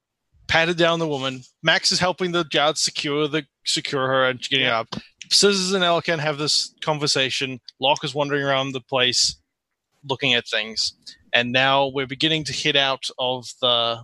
[0.47, 1.43] patted down the woman.
[1.61, 4.79] Max is helping the guards secure the secure her and getting Yeah.
[4.79, 4.87] up.
[5.30, 7.59] Scissors and Alikan have this conversation.
[7.80, 9.35] Lock is wandering around the place,
[10.07, 10.93] looking at things,
[11.33, 14.03] and now we're beginning to hit out of the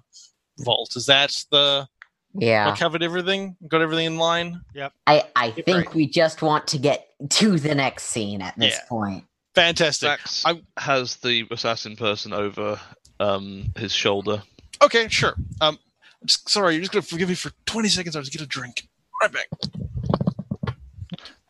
[0.59, 0.95] vault.
[0.95, 1.87] Is that the?
[2.35, 3.55] Yeah, I covered everything.
[3.67, 4.61] Got everything in line.
[4.73, 4.93] Yep.
[5.05, 5.93] I I Yep, think right.
[5.95, 8.85] we just want to get to the next scene at this Yeah.
[8.89, 9.25] point.
[9.53, 10.07] Fantastic.
[10.09, 12.79] Max I- has the assassin person over
[13.19, 14.41] um, his shoulder.
[14.81, 15.35] Okay, sure.
[15.61, 15.77] Um,
[16.21, 18.15] I'm just, sorry, you're just gonna forgive me for 20 seconds.
[18.15, 18.87] I'll just get a drink.
[19.21, 19.47] Right back.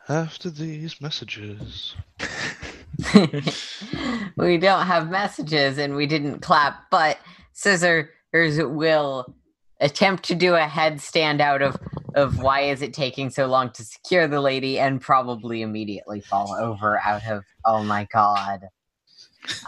[0.08, 1.94] After these messages.
[4.36, 7.18] we don't have messages and we didn't clap, but
[7.52, 9.34] Scissors will
[9.80, 11.76] attempt to do a headstand out of
[12.14, 16.54] of why is it taking so long to secure the lady and probably immediately fall
[16.54, 18.68] over out of oh my god.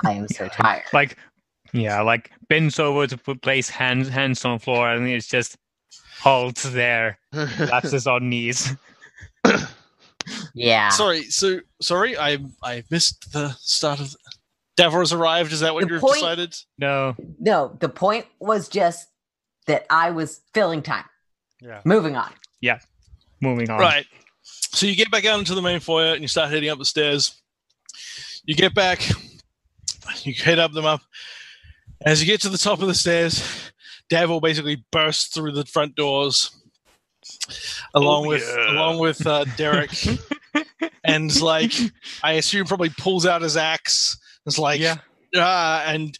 [0.05, 0.84] I am so tired.
[0.92, 1.16] Like,
[1.73, 5.56] yeah, like bends over to put place hands hands on floor, and it's just
[6.20, 8.74] halts there, collapses on knees.
[10.55, 10.89] Yeah.
[10.91, 14.15] Sorry, so sorry, I I missed the start of.
[14.77, 15.53] Davor arrived.
[15.55, 16.55] Is that what you've point- decided?
[16.79, 19.09] No, No, the point was just
[19.67, 21.07] that I was filling time.
[21.63, 21.81] Yeah.
[21.87, 22.31] Moving on.
[22.61, 22.81] Yeah.
[23.41, 23.79] Moving on.
[23.81, 24.05] Right.
[24.43, 26.85] So you get back out into the main foyer and you start heading up the
[26.85, 27.41] stairs.
[28.45, 29.01] You get back,
[30.25, 31.01] you head up them up.
[32.05, 33.43] As you get to the top of the stairs,
[34.11, 36.51] Davor basically bursts through the front doors,
[37.94, 38.73] along Oh, with yeah.
[38.73, 39.91] along with uh, Derek,
[41.05, 41.73] and like
[42.23, 44.18] I assume probably pulls out his axe.
[44.47, 44.97] It's like Yeah.
[45.36, 46.18] ah, and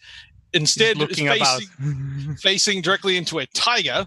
[0.52, 1.60] instead is about.
[1.60, 4.06] facing, facing directly into a tiger,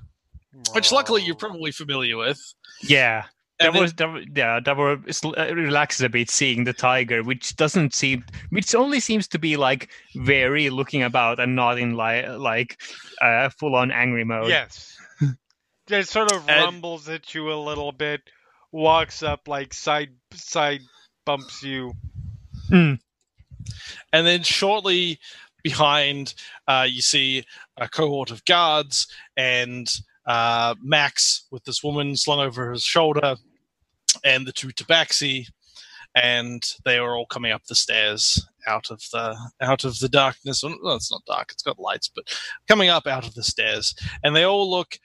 [0.74, 2.40] which luckily you're probably familiar with.
[2.82, 3.24] yeah.
[3.62, 3.94] And That was
[4.36, 4.62] yeah.
[4.62, 9.38] That uh, relaxes a bit seeing the tiger, which doesn't seem, which only seems to
[9.38, 12.82] be like very looking about and not in like like
[13.22, 14.48] uh, full on angry mode.
[14.48, 14.96] Yes.
[15.92, 18.22] It sort of And- rumbles at you a little bit,
[18.72, 20.82] walks up like side side
[21.26, 21.94] bumps you.
[22.72, 23.00] and
[24.12, 25.20] then shortly
[25.64, 26.34] behind
[26.68, 27.44] uh, you see
[27.78, 29.92] a cohort of guards and
[30.26, 33.36] uh, max with this woman slung over his shoulder
[34.24, 35.48] and the two tabaxi
[36.16, 40.64] and they are all coming up the stairs out of the out of the darkness.
[40.64, 42.26] Well it's not dark it's got lights but
[42.68, 43.94] coming up out of the stairs.
[44.24, 44.98] And they all look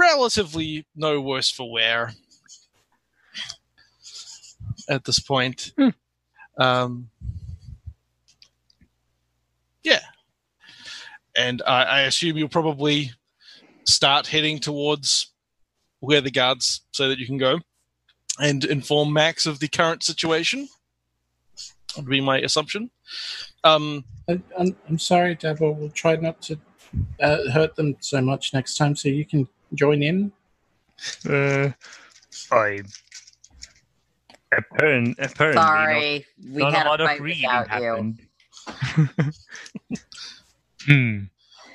[0.00, 2.12] relatively no worse for wear
[4.88, 5.88] at this point Hmm.
[6.58, 7.10] um,
[9.82, 10.00] yeah.
[11.36, 13.12] And I, I assume you'll probably
[13.84, 15.32] start heading towards
[16.00, 17.60] where the guards say that you can go
[18.38, 20.68] and inform Max of the current situation.
[21.96, 22.90] Would be my assumption.
[23.64, 25.72] Um, I, I'm, I'm sorry, Davor.
[25.72, 26.58] We'll try not to
[27.20, 30.32] uh, hurt them so much next time, so you can join in.
[31.28, 31.70] Uh,
[32.52, 32.82] I
[34.52, 38.20] apparent, apparently not- Sorry, we not, had a a lot of fight reading happened.
[40.86, 41.18] hmm.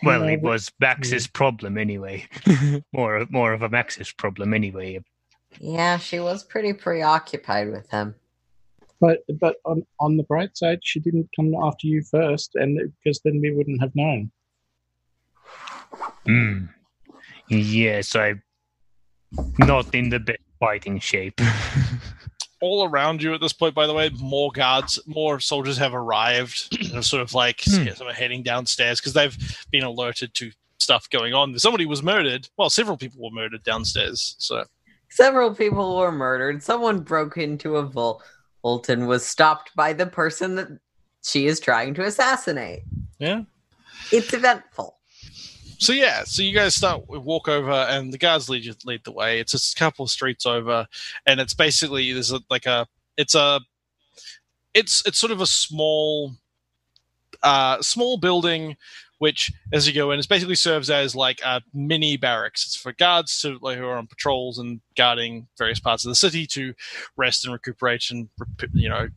[0.03, 2.27] Well, it was Max's problem anyway.
[2.93, 5.03] more, more of a Max's problem anyway.
[5.59, 8.13] Yeah, she was pretty preoccupied with him.
[9.01, 13.19] But but on on the bright side, she didn't come after you first, and because
[13.23, 14.31] then we wouldn't have known.
[16.25, 16.65] Hmm.
[17.49, 18.41] Yes, I'm
[19.59, 21.39] not in the best fighting shape.
[22.61, 23.75] all around you at this point.
[23.75, 26.75] By the way, more guards, more soldiers have arrived.
[26.79, 27.87] and are sort of like Hmm.
[27.89, 29.37] sort of heading downstairs because they've
[29.71, 31.57] been alerted to stuff going on.
[31.59, 32.47] Somebody was murdered.
[32.57, 34.35] Well, several people were murdered downstairs.
[34.39, 34.63] So
[35.09, 36.61] Several people were murdered.
[36.63, 38.23] Someone broke into a vault
[38.89, 40.67] and was stopped by the person that
[41.23, 42.81] she is trying to assassinate.
[43.19, 43.43] yeah.
[44.11, 44.94] It's eventful.
[45.77, 49.11] So yeah, so you guys start walk over, and the guards lead you lead the
[49.11, 49.39] way.
[49.39, 50.87] It's a couple of streets over,
[51.25, 52.87] and it's basically there's a, like a
[53.17, 53.59] it's a
[54.73, 56.35] it's it's sort of a small
[57.43, 58.75] uh small building
[59.17, 62.91] which as you go in it basically serves as like a mini barracks it's for
[62.93, 66.73] guards to like who are on patrols and guarding various parts of the city to
[67.15, 68.29] rest and recuperate and
[68.73, 69.07] you know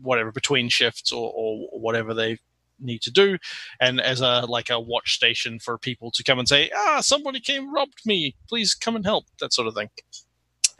[0.00, 2.38] whatever between shifts or, or whatever they
[2.80, 3.38] need to do.
[3.80, 7.40] And as a like a watch station for people to come and say ah somebody
[7.40, 8.34] came robbed me.
[8.48, 9.90] Please come and help that sort of thing.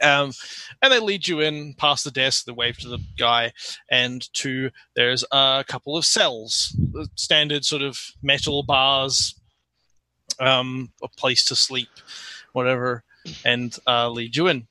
[0.01, 0.31] Um,
[0.81, 3.51] and they lead you in past the desk they wave to the guy
[3.89, 9.33] and to there's a couple of cells the standard sort of metal bars
[10.39, 11.89] um, a place to sleep
[12.53, 13.03] whatever
[13.43, 14.67] and uh, lead you in.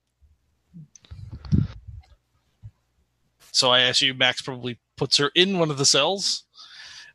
[3.50, 6.45] So i assume max probably puts her in one of the cells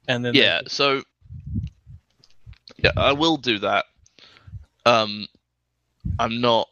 [0.07, 1.01] and then they- yeah so
[2.77, 3.85] yeah i will do that
[4.85, 5.27] um
[6.19, 6.67] i'm not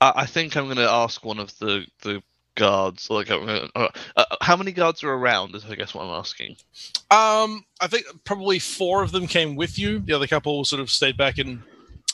[0.00, 2.22] i, I think i'm going to ask one of the the
[2.54, 6.04] guards like I'm gonna, uh, uh, how many guards are around is i guess what
[6.04, 6.56] i'm asking
[7.10, 10.00] Um, I think probably four of them came with you.
[10.00, 11.62] The other couple sort of stayed back and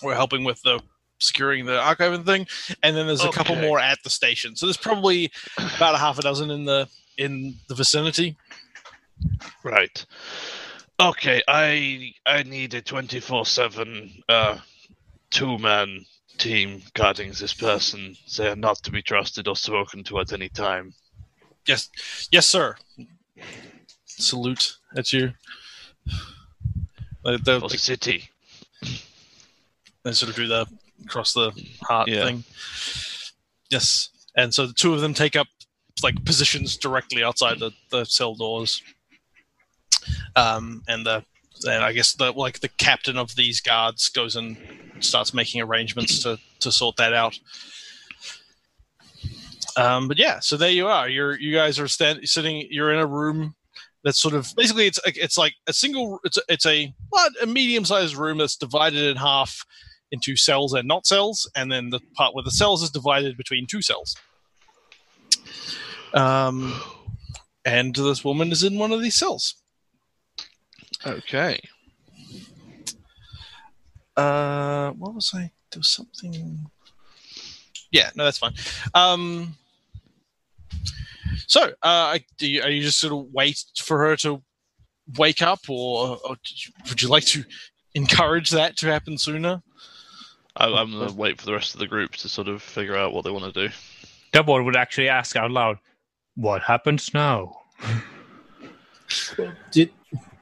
[0.02, 0.80] were helping with the
[1.18, 2.46] securing the archive and thing.
[2.82, 4.54] And then there's a couple more at the station.
[4.54, 5.30] So there's probably
[5.76, 8.36] about a half a dozen in the in the vicinity.
[9.64, 10.04] Right.
[11.00, 14.58] Okay, I I need a twenty four seven uh
[15.30, 16.04] two man
[16.38, 18.16] team guarding this person.
[18.36, 20.94] They are not to be trusted or spoken to at any time.
[21.66, 21.88] Yes,
[22.30, 22.76] yes, sir.
[24.06, 25.32] Salute at you.
[27.24, 28.28] The, the, the city.
[30.02, 30.66] they sort of do the
[31.04, 32.24] across the heart Yeah.
[32.24, 32.44] thing.
[33.70, 35.46] Yes, and so the two of them take up
[36.02, 38.82] like positions directly outside the, the cell doors.
[40.36, 41.24] Um, and the
[41.62, 44.56] then I guess the like the captain of these guards goes and
[45.00, 47.38] starts making arrangements to to sort that out.
[49.76, 51.08] Um, but yeah, so there you are.
[51.08, 52.66] You're you guys are stand, sitting.
[52.70, 53.54] You're in a room
[54.04, 56.20] that's sort of basically it's it's like a single.
[56.24, 59.64] It's a, it's a well, a medium sized room that's divided in half
[60.10, 63.66] into cells and not cells, and then the part where the cells is divided between
[63.66, 64.16] two cells.
[66.14, 66.80] Um,
[67.64, 69.54] and this woman is in one of these cells.
[71.06, 71.60] Okay.
[74.16, 75.50] Uh, what was I?
[75.70, 76.66] There was something.
[77.90, 78.54] Yeah, no, that's fine.
[78.94, 79.56] Um,
[81.46, 84.42] so, uh, do you, are you just sort of wait for her to
[85.18, 87.44] wake up, or, or you- would you like to
[87.94, 89.62] encourage that to happen sooner?
[90.56, 92.96] I, I'm going to wait for the rest of the group to sort of figure
[92.96, 93.74] out what they want to do.
[94.32, 95.78] Davor would actually ask out loud,
[96.34, 97.62] "What happens now?"
[99.38, 99.90] Well, did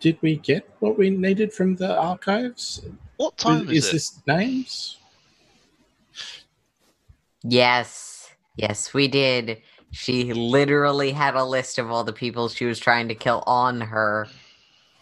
[0.01, 2.83] did we get what we needed from the archives?
[3.17, 3.93] What time is, is it?
[3.93, 4.99] this names?
[7.43, 8.31] Yes.
[8.57, 9.63] Yes, we did.
[9.93, 13.81] She literally had a list of all the people she was trying to kill on
[13.81, 14.27] her,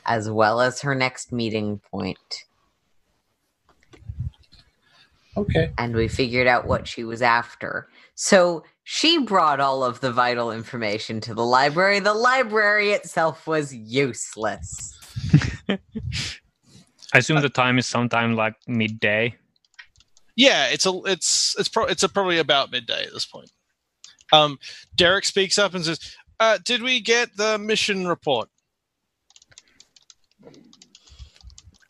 [0.07, 2.45] as well as her next meeting point.
[5.37, 5.73] Okay.
[5.79, 7.89] And we figured out what she was after.
[8.15, 12.01] So she brought all of the vital information to the library.
[12.01, 14.99] The library itself was useless.
[15.69, 15.79] I
[17.13, 19.35] assume the time is sometime like midday.
[20.37, 23.53] Yeah, it's a it's it's pro- it's a, probably about midday at this point.
[24.33, 24.59] Um,
[24.97, 28.49] Derek speaks up and says, uh, "Did we get the mission report?"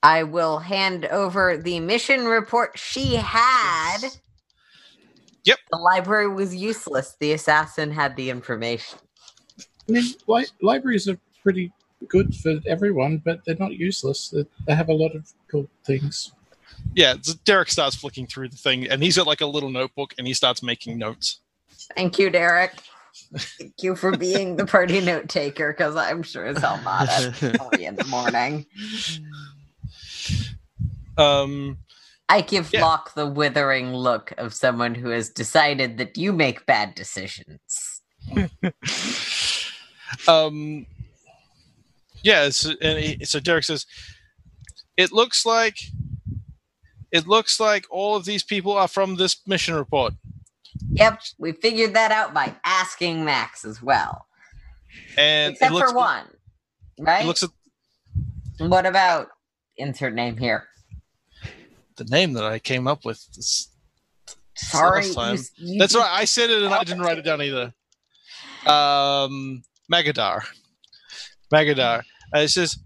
[0.03, 3.99] I will hand over the mission report she had.
[5.49, 5.59] Yep.
[5.71, 7.17] The library was useless.
[7.19, 8.99] The assassin had the information.
[9.89, 11.73] I mean, li- libraries are pretty
[12.07, 14.29] good for everyone, but they're not useless.
[14.29, 16.33] They, they have a lot of cool things.
[16.95, 17.15] Yeah,
[17.47, 20.35] Derek starts flicking through the thing, and he's got like a little notebook, and he
[20.35, 21.41] starts making notes.
[21.97, 22.75] Thank you, Derek.
[23.35, 27.43] Thank you for being the party note taker because I'm sure as hell not at
[27.81, 28.67] in the morning.
[31.17, 31.79] Um,
[32.29, 32.83] I give Yeah.
[32.83, 38.03] Lock the withering look of someone who has decided that you make bad decisions.
[40.29, 40.87] um,
[42.23, 43.87] yeah, so, and he, so Derek says,
[44.97, 45.79] "It looks like
[47.11, 50.15] it looks like all of these people are from this mission report.
[50.91, 54.27] Yep, we figured that out by asking Max as well.
[55.17, 56.27] And Except looks, for one,
[56.99, 57.25] right?
[57.25, 57.51] it looks at
[58.59, 59.29] what about
[59.77, 60.69] insert name here?
[61.99, 63.25] The name that I came up with.
[63.35, 63.69] This,
[64.57, 65.37] Sorry, last time.
[65.37, 66.21] you- you That's did- right.
[66.21, 67.73] I said it and I didn't write it down either.
[68.67, 69.63] Um,
[69.93, 70.43] Magadar.
[71.53, 72.03] Magadar.
[72.35, 72.79] Uh, it says,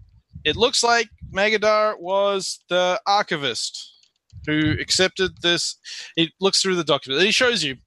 [0.43, 3.91] it looks like Magadar was the archivist
[4.45, 5.77] who accepted this.
[6.15, 7.23] It looks through the document.
[7.23, 7.77] He shows you.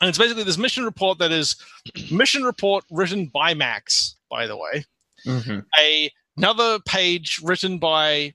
[0.00, 1.54] And it's basically this mission report that is
[2.10, 4.84] mission report written by Max, by the way.
[5.26, 5.64] Mhm.
[5.78, 8.34] A another page written by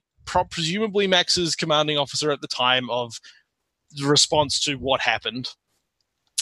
[0.50, 3.20] presumably Max's commanding officer at the time of
[3.92, 5.48] the response to what happened.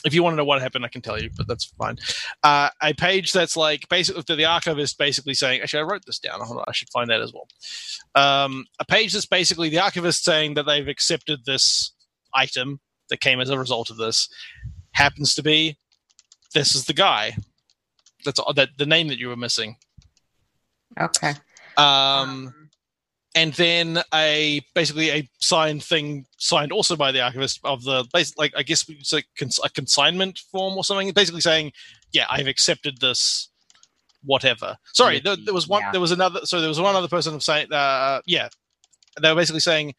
[0.05, 1.97] If you want to know what happened, I can tell you, but that's fine.
[2.45, 6.41] Uh, a page that's like basically the archivist basically saying, actually, I wrote this down.
[6.41, 7.49] Hold on, I should find that as well.
[8.15, 11.93] Um, a page that's basically the archivist saying that they've accepted this
[12.35, 14.29] item that came as a result of this
[14.93, 15.79] happens to be
[16.55, 17.37] this is the guy.
[18.25, 19.77] That's all, that the name that you were missing.
[20.99, 21.35] Okay.
[21.77, 22.66] Um,
[23.37, 28.05] and then a basically a signed thing signed also by the archivist of the
[28.37, 31.13] like I guess it's a, cons- a consignment form or something.
[31.13, 31.73] Basically saying,
[32.13, 33.51] yeah, I've accepted this.
[34.25, 34.77] Whatever.
[34.93, 35.83] Sorry, there, there was one.
[35.83, 35.93] Yeah.
[35.93, 36.41] There was another.
[36.45, 38.49] So there was one other person of saying, uh, yeah,
[39.23, 39.95] they were basically saying,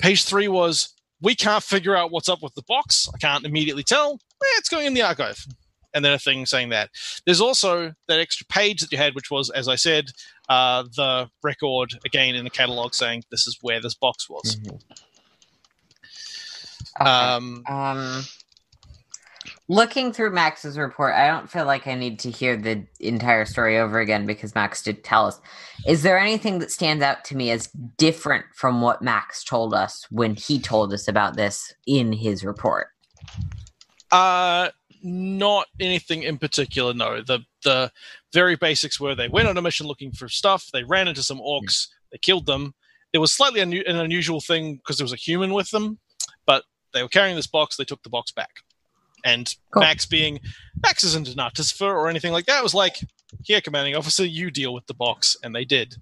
[0.00, 3.08] page three was we can't figure out what's up with the box.
[3.14, 4.14] I can't immediately tell.
[4.14, 5.46] Eh, it's going in the archive.
[5.92, 6.90] And then a thing saying that.
[7.26, 10.10] There's also that extra page that you had, which was, as I said,
[10.50, 14.58] uh, the record again in the catalog saying this is where this box was.
[14.66, 14.76] Okay.
[17.08, 18.24] Um, Um,
[19.68, 23.78] looking through Max's report, I don't feel like I need to hear the entire story
[23.78, 25.40] over again because Max did tell us.
[25.86, 30.04] Is there anything that stands out to me as different from what Max told us
[30.10, 32.88] when he told us about this in his report?
[34.10, 34.70] Uh,
[35.02, 36.92] not anything in particular.
[36.94, 37.90] No, the the
[38.32, 40.68] very basics were they went on a mission looking for stuff.
[40.72, 41.88] They ran into some orcs.
[42.12, 42.74] They killed them.
[43.12, 45.98] It was slightly unu- an unusual thing because there was a human with them,
[46.46, 47.76] but they were carrying this box.
[47.76, 48.50] They took the box back,
[49.24, 49.82] and Cool.
[49.82, 50.40] Max being
[50.82, 52.62] Max isn't an artificer or anything like that.
[52.62, 52.96] Was like,
[53.42, 55.96] here, commanding officer, you deal with the box, and they did.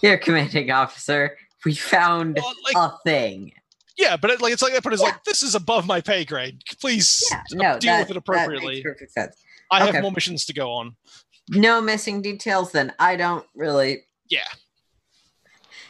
[0.00, 3.52] Here, commanding officer, we found Well, like, a thing.
[3.96, 4.82] Yeah, but it, like it's like that.
[4.82, 5.08] But it's Yeah.
[5.08, 6.62] like this is above my pay grade.
[6.80, 8.82] Please Yeah, no, deal that, with it appropriately.
[8.82, 9.36] perfect sense.
[9.70, 10.96] I have more missions to go on.
[11.50, 14.02] No missing details, then I don't really.
[14.28, 14.46] Yeah.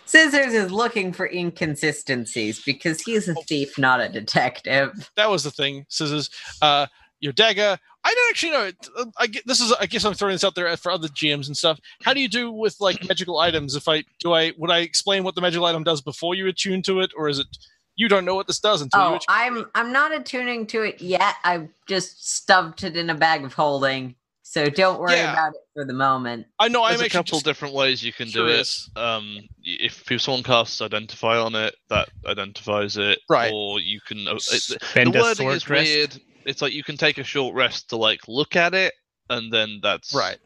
[0.05, 3.43] Scissors is looking for inconsistencies because he's a Oh.
[3.47, 5.10] thief, not a detective.
[5.17, 5.85] that was the thing.
[5.89, 6.31] Scissors,
[6.62, 6.86] uh,
[7.20, 7.78] your dagger.
[8.05, 8.70] I don't actually know.
[8.99, 9.73] uh, I get this is.
[9.73, 11.81] I guess I'm throwing this out there for other GMs and stuff.
[12.02, 13.75] How do you do with like magical items?
[13.75, 16.83] If I do, I would I explain what the magical item does before you attune
[16.83, 17.49] to it, or is it
[17.97, 19.18] you don't know what this does until you Oh.
[19.28, 21.34] I'm I'm not attuning to it yet.
[21.44, 25.33] I've just stuffed it in a bag of holding, so don't worry Yeah.
[25.33, 26.47] about it for the moment.
[26.58, 26.84] I know.
[26.84, 28.91] I'm There's a couple just different ways you can curious.
[28.94, 29.05] do it.
[29.05, 33.18] Um, if if someone casts identify on it, that identifies it.
[33.28, 33.50] Right.
[33.52, 34.28] Or you can.
[34.28, 35.89] uh, It, the Spend a wording sword is rest.
[35.91, 36.20] weird.
[36.44, 38.94] It's like you can take a short rest to like look at it,
[39.31, 40.39] and then that's right.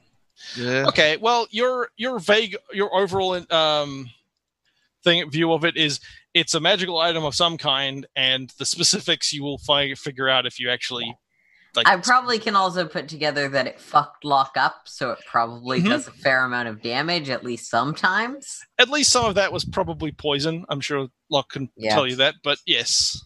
[0.56, 0.86] Yeah.
[0.86, 1.16] Okay.
[1.18, 4.08] Well, your your vague, your overall um
[5.04, 6.00] thing view of it is
[6.34, 10.46] it's a magical item of some kind, and the specifics you will find figure out
[10.46, 11.14] if you actually.
[11.76, 15.80] Like, I probably can also put together that it fucked lock up, so it probably
[15.80, 15.88] Mhm.
[15.90, 18.58] does a fair amount of damage, at least sometimes.
[18.78, 20.64] at least some of that was probably poison.
[20.68, 21.94] I'm sure Lock can Yeah.
[21.94, 23.22] tell you that, but yes,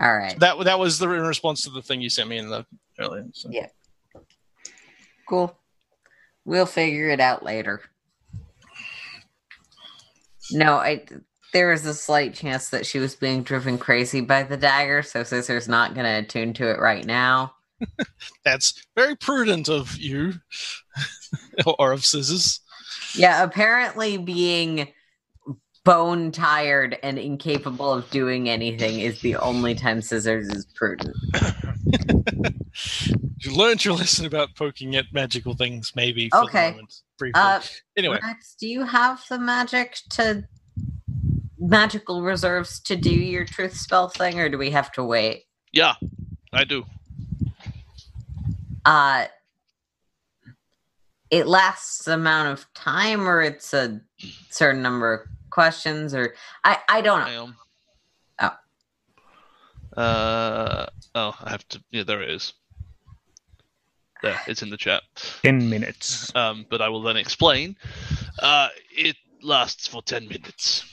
[0.00, 2.48] All right, that that was the in response to the thing you sent me in
[2.50, 2.64] the
[3.00, 3.26] earlier.
[3.32, 3.48] So.
[3.50, 3.66] Yeah.
[5.28, 5.58] cool.
[6.44, 7.82] We'll figure it out later.
[10.50, 11.04] No, I.
[11.52, 15.22] there is a slight chance that she was being driven crazy by the dagger, so
[15.22, 17.54] Scissor's not going to attune to it right now.
[18.44, 20.34] That's very prudent of you,
[21.78, 22.60] or of scissors.
[23.14, 24.88] Yeah, apparently being
[25.86, 31.16] bone tired and incapable of doing anything is the only time Scissors is prudent.
[33.38, 36.30] You learned your lesson about poking at magical things, maybe.
[36.30, 36.70] For Okay.
[36.70, 37.40] The moment, briefly.
[37.40, 37.60] Uh,
[37.96, 40.44] anyway, Max, do you have the magic to
[41.58, 45.44] magical reserves to do your truth spell thing, or do we have to wait?
[45.72, 45.94] Yeah,
[46.52, 46.84] I do.
[48.84, 49.26] Uh
[51.30, 54.00] it lasts amount of time or it's a
[54.50, 57.54] certain number of questions or I I don't know.
[58.38, 58.56] I am.
[59.96, 60.02] Oh.
[60.02, 61.82] Uh oh, I have to.
[61.90, 62.52] Yeah, there it is.
[64.22, 65.02] There, it's in the chat.
[65.42, 66.30] Ten minutes.
[66.36, 67.74] Um, but I will then explain.
[68.38, 70.84] Uh, it lasts for 10 minutes.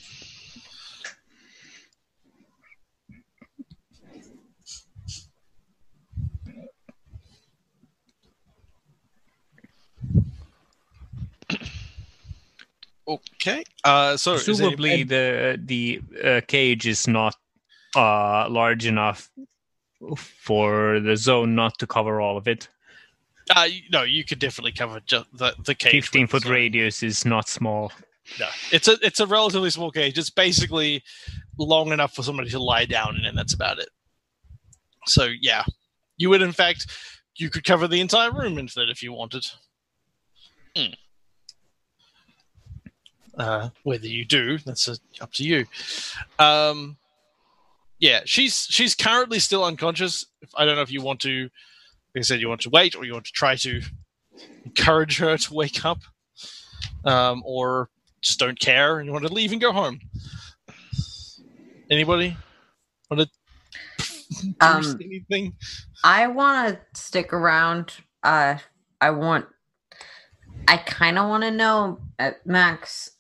[13.08, 13.64] Okay.
[13.84, 17.36] Uh, so Presumably, any- the the uh, cage is not
[17.96, 19.30] uh, large enough
[20.18, 22.68] for the zone not to cover all of it.
[23.56, 25.92] uh, no, you could definitely cover ju- the the cage.
[25.92, 27.92] Fifteen foot radius is not small.
[28.40, 30.18] No, it's a it's a relatively small cage.
[30.18, 31.04] It's basically
[31.58, 33.90] long enough for somebody to lie down in, and that's about it.
[35.06, 35.66] So yeah,
[36.18, 36.88] you would in fact
[37.36, 39.46] you could cover the entire room into it if you wanted.
[40.76, 40.94] Hmm.
[43.38, 45.66] Uh, whether you do, that's uh up to you.
[46.38, 46.98] Um,
[48.00, 50.26] yeah, she's she's currently still unconscious.
[50.56, 53.06] I don't know if you want to, like I said, you want to wait or
[53.06, 53.82] you want to try to
[54.66, 56.00] encourage her to wake up,
[57.06, 57.90] um, or
[58.22, 60.00] just don't care and you want to leave and go home.
[61.90, 62.38] Anybody
[63.10, 63.30] want to
[64.62, 65.54] Um, anything?
[66.04, 67.94] I want to stick around.
[68.24, 68.58] Uh,
[69.00, 69.46] I want.
[70.68, 73.12] I kind of want to know, uh, Max.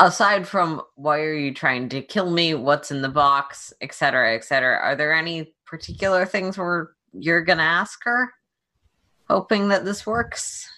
[0.00, 2.54] Aside from why are you trying to kill me?
[2.54, 4.78] What's in the box, etc., etc.
[4.78, 8.32] Are there any particular things where you're gonna ask her,
[9.28, 10.68] hoping that this works?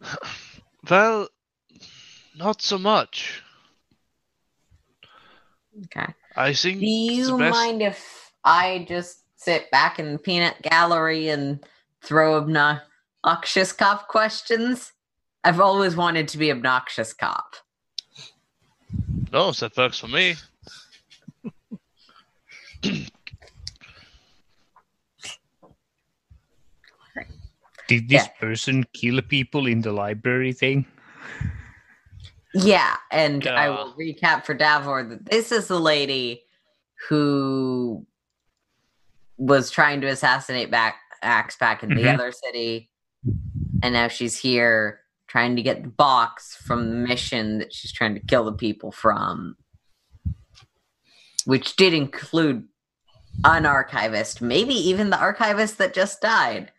[0.88, 1.28] Well,
[2.38, 3.42] not so much.
[5.84, 6.14] Okay.
[6.34, 11.62] I think Do you mind if I just sit back in the peanut gallery and
[12.00, 14.92] throw obnoxious cop questions?
[15.44, 17.54] I've always wanted to be obnoxious cop.
[19.32, 20.36] No, that works for me.
[27.88, 28.40] Did this Yeah.
[28.40, 30.86] person kill people in the library thing?
[32.54, 36.44] Yeah, and I will recap for Davor that this is the lady
[37.08, 38.06] who
[39.36, 42.14] was trying to assassinate back Axe back in the Mhm.
[42.14, 42.90] other city,
[43.82, 48.14] and now she's here trying to get the box from the mission that she's trying
[48.14, 49.56] to kill the people from,
[51.44, 52.66] which did include
[53.44, 56.72] an archivist, maybe even the archivist that just died.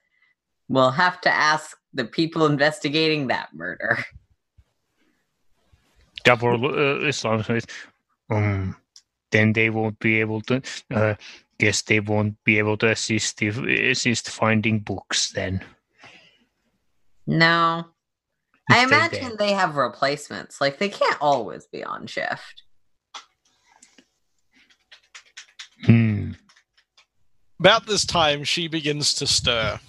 [0.68, 4.00] We'll have to ask the people investigating that murder.
[6.28, 7.66] Uh, Islam says,
[8.30, 8.76] um,
[9.32, 10.62] then they won't be able to.
[10.92, 11.16] Uh,
[11.60, 15.64] guess they won't be able to assist if, assist finding books then.
[17.28, 17.86] No.
[18.70, 20.62] I imagine they have replacements.
[20.62, 22.64] Like they can't always be on shift.
[25.86, 26.32] Hmm.
[27.60, 29.80] About this time, she begins to stir.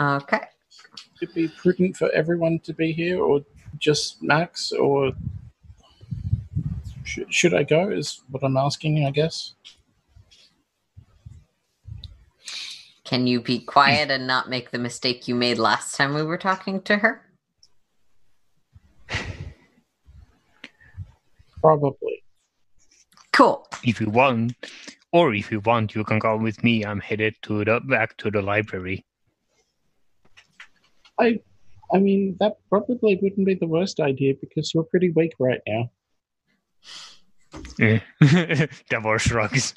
[0.00, 0.40] Okay.
[1.20, 3.40] Would it be prudent for everyone to be here, or
[3.78, 5.12] just Max, or
[7.04, 7.90] sh- should I go?
[7.90, 9.54] Is what I'm asking, I guess.
[13.14, 16.36] Can you be quiet and not make the mistake you made last time we were
[16.36, 17.22] talking to her?
[21.60, 22.24] Probably.
[23.32, 23.68] Cool.
[23.84, 24.56] If you want,
[25.12, 26.84] or if you want, you can come with me.
[26.84, 29.04] I'm headed to the back to the library.
[31.20, 31.38] I,
[31.92, 35.90] I mean, that probably wouldn't be the worst idea because you're pretty weak right now.
[37.80, 38.00] Eh.
[38.90, 39.74] Davor shrugs.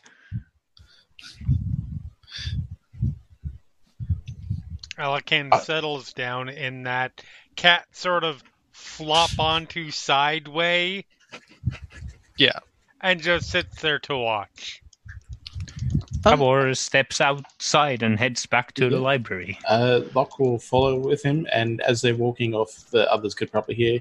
[4.98, 7.22] Alikan Uh, settles down in that
[7.56, 11.06] cat sort of flop onto sideway
[12.38, 12.60] Yeah.
[13.02, 14.82] and just sits there to watch.
[16.26, 19.58] Um, Davor steps outside and heads back to the library.
[19.68, 23.76] Uh, Lock will follow with him, and as they're walking off, the others could probably
[23.76, 24.00] hear.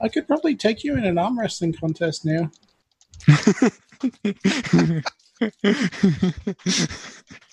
[0.00, 2.50] I could probably take you in an arm wrestling contest now.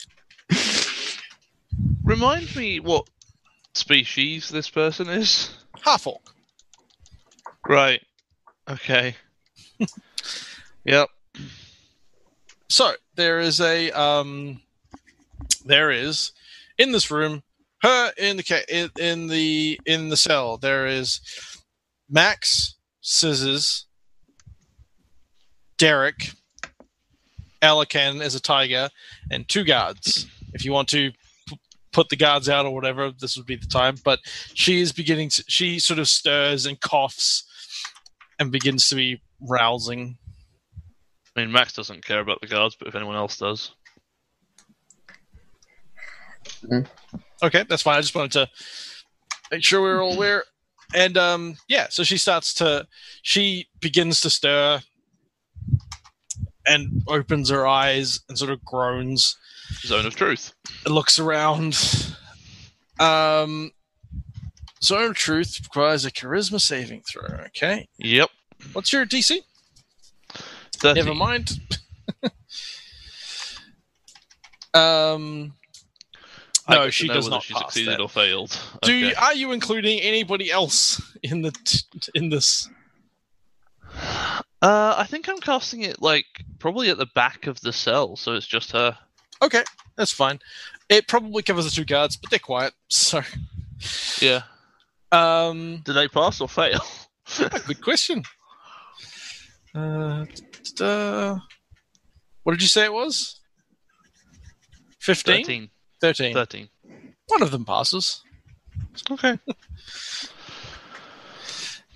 [2.06, 3.09] Remind me what
[3.74, 5.56] species this person is.
[5.82, 6.22] Half orc.
[7.67, 8.01] Right.
[8.69, 9.16] Okay.
[10.85, 11.09] yep.
[12.69, 14.61] So there is a um,
[15.66, 16.32] there is
[16.77, 17.42] in this room
[17.82, 20.58] her in the ca- in, in the in the cell.
[20.58, 21.22] There is
[22.08, 23.88] Max, Scissors,
[25.80, 26.34] Derek,
[27.64, 28.90] Alikan as a tiger,
[29.32, 30.27] and two guards.
[30.53, 31.11] If you want to
[31.95, 33.95] put the guards out or whatever, this would be the time.
[34.03, 34.19] But
[34.53, 35.43] she is beginning to.
[35.48, 37.45] She sort of stirs and coughs
[38.38, 40.17] and begins to be rousing.
[41.35, 43.72] I mean, Max doesn't care about the guards, but if anyone else does,
[47.43, 47.98] Okay, that's fine.
[47.98, 48.49] I just wanted to
[49.51, 50.43] make sure we're all aware.
[50.93, 52.88] And um, yeah, so she starts to,
[53.22, 54.82] she begins to stir
[56.67, 59.38] and opens her eyes and sort of groans
[59.83, 60.53] Zone of truth.
[60.85, 61.77] and looks around.
[62.99, 63.71] Um,
[64.83, 67.27] Zone of Truth requires a charisma saving throw.
[67.47, 67.87] Okay.
[67.97, 68.29] Yep.
[68.73, 69.39] What's your DC?
[70.77, 70.95] 13.
[71.05, 71.59] Never mind.
[74.73, 75.53] um,
[76.69, 78.01] no, she does not she succeeded that.
[78.01, 78.51] or failed.
[78.81, 79.09] Do Okay.
[79.09, 81.79] you, are you including anybody else in the t-
[82.13, 82.69] in this?
[84.61, 86.25] Uh, I think I'm casting it like
[86.59, 88.97] probably at the back of the cell, so it's just her.
[89.41, 89.64] Okay,
[89.95, 90.39] that's fine.
[90.89, 92.73] It probably covers the two guards, but they're quiet.
[92.89, 93.22] So,
[94.22, 94.43] Yeah.
[95.11, 96.80] um, Did they pass or fail?
[97.67, 98.23] good question.
[100.80, 101.38] Uh,
[102.43, 103.41] what did you say it was?
[105.01, 105.43] 15?
[105.43, 105.69] 13.
[105.99, 106.33] 13.
[106.33, 106.69] 13.
[107.27, 108.22] One of them passes.
[109.11, 109.38] Okay.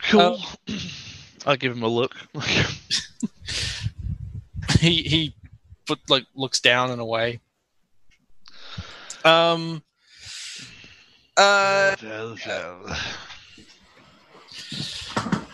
[0.09, 0.19] Cool.
[0.19, 0.37] Uh,
[1.45, 2.15] I'll give him a look.
[4.79, 5.33] he he
[5.89, 7.39] put like looks down and away.
[9.25, 9.83] Um
[11.35, 11.95] uh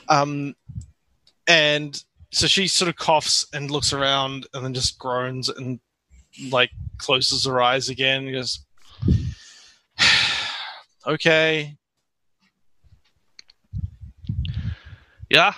[0.09, 0.55] um
[1.47, 5.79] and so she sort of coughs and looks around and then just groans and
[6.49, 8.65] like closes her eyes again goes
[11.07, 11.77] okay
[15.29, 15.53] yeah.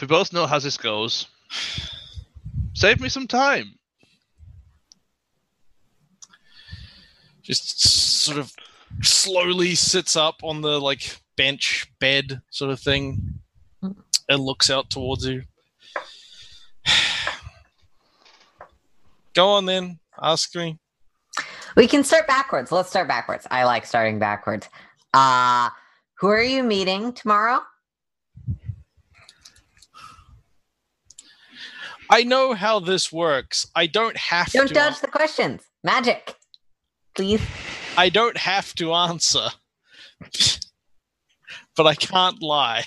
[0.00, 1.28] We both know how this goes,
[2.74, 3.78] save me some time.
[7.42, 8.52] Just sort of
[9.02, 13.40] slowly sits up on the like bench bed sort of thing
[14.28, 15.42] and looks out towards you
[19.34, 20.78] go on then ask me
[21.76, 22.70] We can start backwards.
[22.70, 23.46] Let's start backwards.
[23.50, 24.68] I like starting backwards.
[25.14, 25.70] Uh
[26.18, 27.60] who are you meeting tomorrow?
[32.10, 35.62] i know how this works i don't have to Don't to dodge the questions.
[35.82, 36.36] Magic.
[37.14, 37.42] Please.
[37.96, 39.48] i don't have to answer
[41.76, 42.84] but i can't lie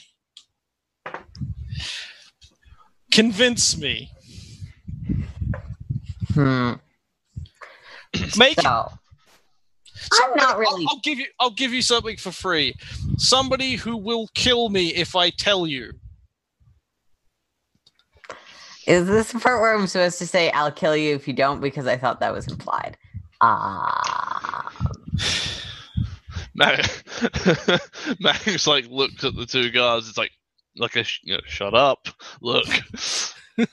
[3.12, 4.12] convince me
[6.36, 6.74] Hmm.
[8.38, 8.92] make So
[10.22, 11.26] I'm not really I'll, I'll give you.
[11.40, 12.76] I'll give you something for free.
[13.18, 15.94] Somebody who will kill me if I tell you.
[18.86, 21.62] Is this the part where I'm supposed to say I'll kill you if you don't?
[21.62, 22.98] Because I thought that was implied.
[26.56, 27.04] Max,
[28.20, 30.08] Max like looked at the two guys.
[30.08, 30.32] It's like,
[30.78, 32.08] like a sh- you know, shut up.
[32.42, 32.68] Look,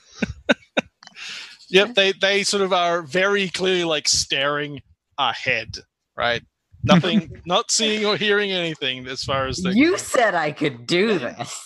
[1.69, 1.95] Yep.
[1.95, 4.79] They they sort of are very clearly like staring
[5.17, 5.77] ahead.
[6.15, 6.43] Right.
[6.83, 7.41] Nothing.
[7.47, 9.71] not seeing or hearing anything as far as they.
[9.71, 11.59] you said I could do this.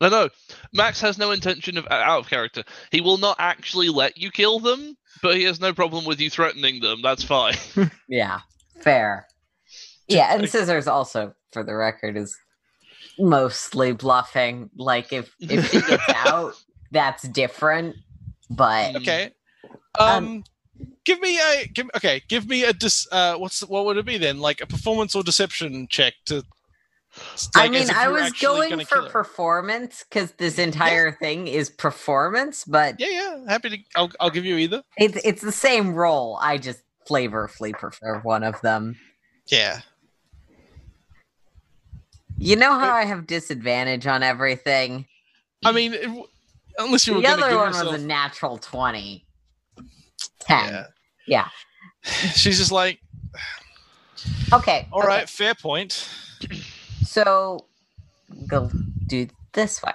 [0.00, 0.28] no, no.
[0.72, 2.64] Max has no intention of out of character.
[2.90, 6.30] He will not actually let you kill them, but he has no problem with you
[6.30, 7.02] threatening them.
[7.02, 7.54] That's fine.
[8.08, 8.40] Yeah,
[8.82, 9.26] fair.
[10.08, 12.36] Yeah, and Scissors also, for the record, is
[13.18, 14.70] mostly bluffing.
[14.76, 16.54] Like if if she gets out,
[16.92, 17.96] that's different.
[18.50, 19.32] But Okay.
[19.98, 20.44] Um, Um.
[21.04, 21.90] give me a give.
[21.96, 22.22] Okay.
[22.28, 23.08] Give me a dis.
[23.10, 23.34] Uh.
[23.36, 24.38] What's what would it be then?
[24.38, 26.44] Like a performance or deception check to.
[27.54, 32.64] I like, as mean, I was going for performance because this entire thing is performance,
[32.64, 33.08] but Yeah.
[33.10, 33.44] Yeah.
[33.48, 33.78] Happy to.
[33.96, 34.10] I'll.
[34.20, 34.82] I'll give you either.
[34.98, 36.38] it's it's the same role.
[36.40, 38.98] I just flavorfully prefer one of them.
[39.46, 39.80] Yeah.
[42.38, 45.06] You know how I have disadvantage on everything.
[45.64, 46.26] I mean, it,
[46.78, 49.24] unless you were The going to other one yourself, was a natural twenty.
[50.40, 50.68] Ten.
[50.72, 50.86] yeah.
[51.26, 51.48] Yeah.
[52.34, 53.00] She's just like,
[54.52, 54.86] Okay.
[54.92, 55.08] all okay.
[55.08, 56.08] right, fair point.
[57.06, 57.68] So
[58.48, 58.70] go
[59.06, 59.92] do this way.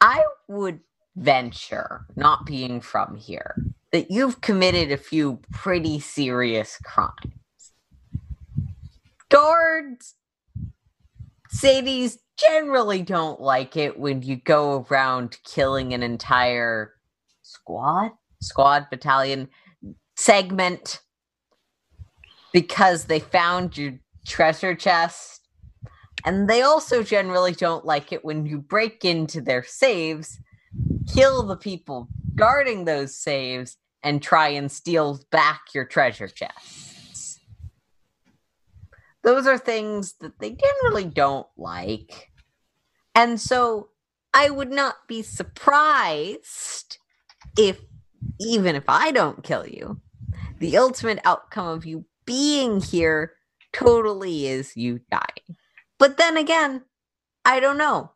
[0.00, 0.80] I would
[1.16, 3.56] venture, not being from here,
[3.90, 7.72] that you've committed a few pretty serious crimes.
[9.28, 10.14] Guards,
[11.54, 16.94] Sadies generally don't like it when you go around killing an entire
[17.42, 19.48] squad, squad, battalion,
[20.16, 21.00] segment
[22.52, 23.92] because they found your
[24.26, 25.48] treasure chest.
[26.24, 30.38] And they also generally don't like it when you break into their saves,
[31.12, 37.38] kill the people guarding those saves, and try and steal back your treasure chests.
[39.22, 42.30] Those are things that they generally don't like.
[43.14, 43.90] And so
[44.34, 46.98] I would not be surprised
[47.56, 47.80] if,
[48.40, 50.00] even if I don't kill you,
[50.58, 53.34] the ultimate outcome of you being here
[53.72, 55.56] totally is you dying.
[55.98, 56.82] But then again,
[57.44, 58.12] I don't know.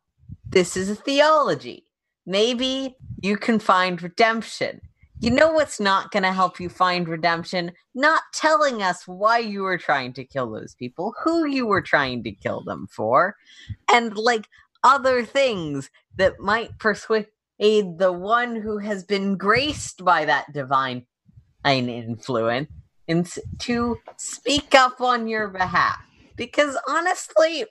[0.48, 1.86] This is a theology.
[2.26, 4.80] Maybe you can find redemption.
[5.18, 7.72] You know what's not going to help you find redemption?
[7.94, 12.22] Not telling us why you were trying to kill those people, who you were trying
[12.24, 13.36] to kill them for,
[13.90, 14.46] and like
[14.84, 17.26] other things that might persuade
[17.58, 21.06] the one who has been graced by that divine
[21.64, 22.68] influence
[23.08, 23.26] in-
[23.60, 25.98] to speak up on your behalf.
[26.36, 27.64] Because honestly,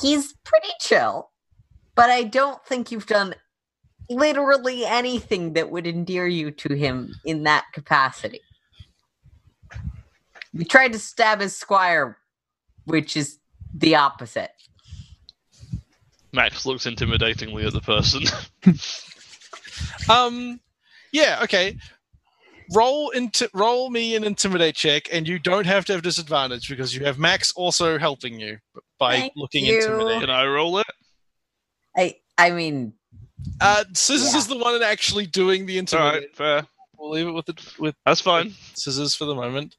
[0.00, 1.30] he's pretty chill,
[1.94, 3.34] but I don't think you've done
[4.08, 8.40] literally anything that would endear you to him in that capacity.
[10.52, 12.18] You tried to stab his squire,
[12.84, 13.38] which is
[13.74, 14.52] the opposite.
[16.32, 18.22] Max looks intimidatingly at the person.
[20.08, 20.60] Um,
[21.12, 21.76] yeah, okay.
[22.72, 26.94] Roll into roll me an intimidate check, and you don't have to have disadvantage because
[26.94, 28.58] you have Max also helping you
[28.98, 29.76] by Thank looking you.
[29.76, 30.20] intimidated.
[30.22, 30.86] Can I roll it?
[31.96, 32.94] I I mean,
[33.60, 34.38] Uh, Scissors Yeah.
[34.38, 36.22] is the one actually doing the All intimidate.
[36.22, 36.66] right, fair.
[36.96, 38.54] We'll leave it with the, with That's fine.
[38.74, 39.76] Scissors for the moment.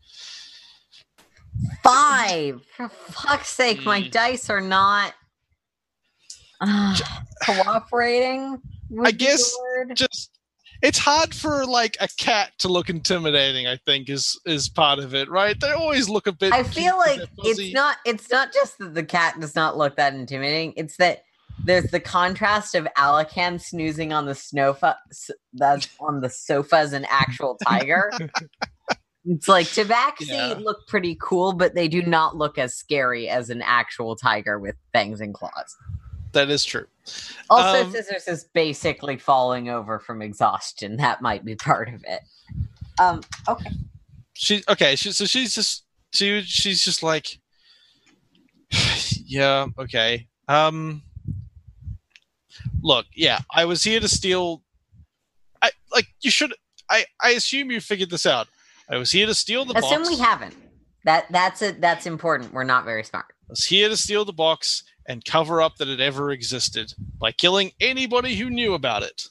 [1.83, 2.61] five.
[2.75, 4.09] For fuck's sake, my Hmm.
[4.09, 5.13] dice are not
[6.61, 6.97] uh,
[7.43, 8.61] cooperating.
[9.03, 9.51] I guess.
[9.93, 10.34] Just
[10.81, 13.67] it's hard for like a cat to look intimidating.
[13.67, 15.59] I think is is part of it, right?
[15.59, 16.53] They always look a bit.
[16.53, 20.13] I feel like it's not it's not just that the cat does not look that
[20.13, 20.73] intimidating.
[20.77, 21.23] It's that
[21.63, 24.97] there's the contrast of Alikan snoozing on the sofa
[25.53, 28.11] that's on the sofa as an actual tiger.
[29.25, 30.59] it's like Tabaxi Yeah.
[30.59, 34.75] look pretty cool, but they do not look as scary as an actual tiger with
[34.91, 35.75] fangs and claws.
[36.33, 36.85] That is true.
[37.49, 40.97] Also, Um, Scissors is basically falling over from exhaustion.
[41.05, 42.21] That might be part of it.
[42.99, 43.69] Um, okay.
[44.33, 44.95] She okay.
[44.95, 47.39] She, so she's just she she's just like,
[49.25, 50.27] yeah, okay.
[50.47, 51.03] Um,
[52.81, 54.61] look, yeah, I was here to steal.
[55.61, 56.53] I like you should.
[56.89, 58.47] I I assume you figured this out.
[58.89, 60.09] I was here to steal the Assume box.
[60.09, 60.55] we haven't.
[61.05, 61.81] That that's it.
[61.81, 62.53] That's important.
[62.53, 63.25] We're not very smart.
[63.49, 67.31] I was here to steal the box and cover up that it ever existed by
[67.31, 69.23] killing anybody who knew about it.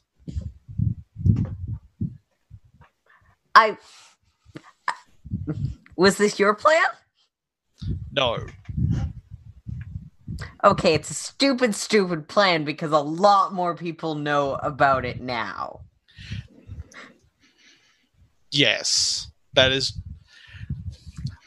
[3.54, 3.76] I
[5.96, 6.84] was this your plan?
[8.12, 8.38] No,
[10.64, 15.80] Okay, it's a stupid, stupid plan because a lot more people know about it now.
[18.50, 19.92] yes, that is.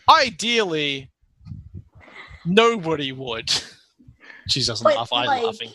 [0.09, 1.09] Ideally,
[2.45, 3.51] nobody would.
[4.47, 5.09] She doesn't But, laugh.
[5.11, 5.71] I'm like, laughing.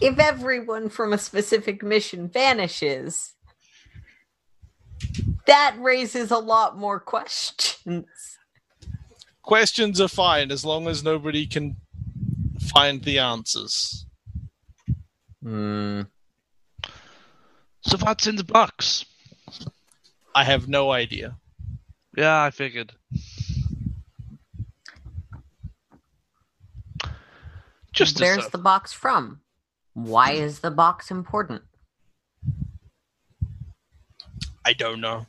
[0.00, 3.34] If everyone from a specific mission vanishes,
[5.46, 8.06] that raises a lot more questions.
[9.42, 11.76] Questions are fine as long as nobody can
[12.60, 14.06] find the answers.
[15.42, 16.02] Hmm.
[17.86, 19.04] So what's in the box?
[20.34, 21.36] I have no idea.
[22.16, 22.92] Yeah, I figured.
[27.94, 28.52] Just Where's sec.
[28.52, 29.40] the box from?
[29.94, 30.42] Why hmm.
[30.42, 31.62] is the box important?
[34.64, 35.26] I don't know.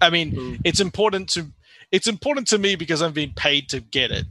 [0.00, 0.54] I mean, hmm.
[0.64, 1.46] it's important to
[1.92, 4.26] it's important to me because I'm being paid to get it.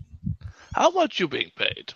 [0.76, 1.94] How much you being paid?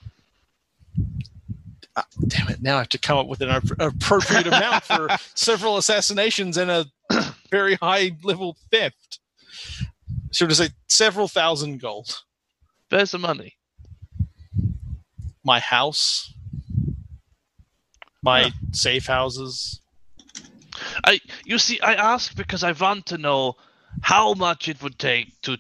[1.96, 2.62] Ah, damn it!
[2.62, 3.50] Now I have to come up with an
[3.80, 6.86] appropriate amount for several assassinations and a
[7.52, 9.20] very high level theft.
[10.32, 12.22] Should I say several thousand gold?
[12.90, 13.57] Where's the money?
[15.48, 16.34] My house,
[18.22, 18.50] my Huh.
[18.74, 19.82] safe houses.
[21.06, 23.56] I you see, I ask because I want to know
[24.02, 25.58] how much it would take to,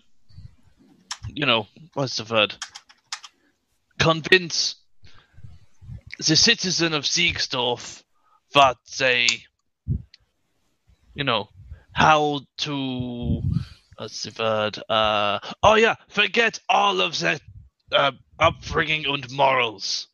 [1.29, 2.53] you know, what's the word?
[3.97, 4.75] Convince
[6.19, 8.03] the citizen of Seigsdorf
[8.53, 9.27] that they,
[11.15, 11.47] you know,
[11.93, 13.41] how to,
[13.95, 14.79] what's the word?
[14.89, 17.41] Uh, oh yeah, forget all of that
[17.93, 20.07] uh, upbringing and morals.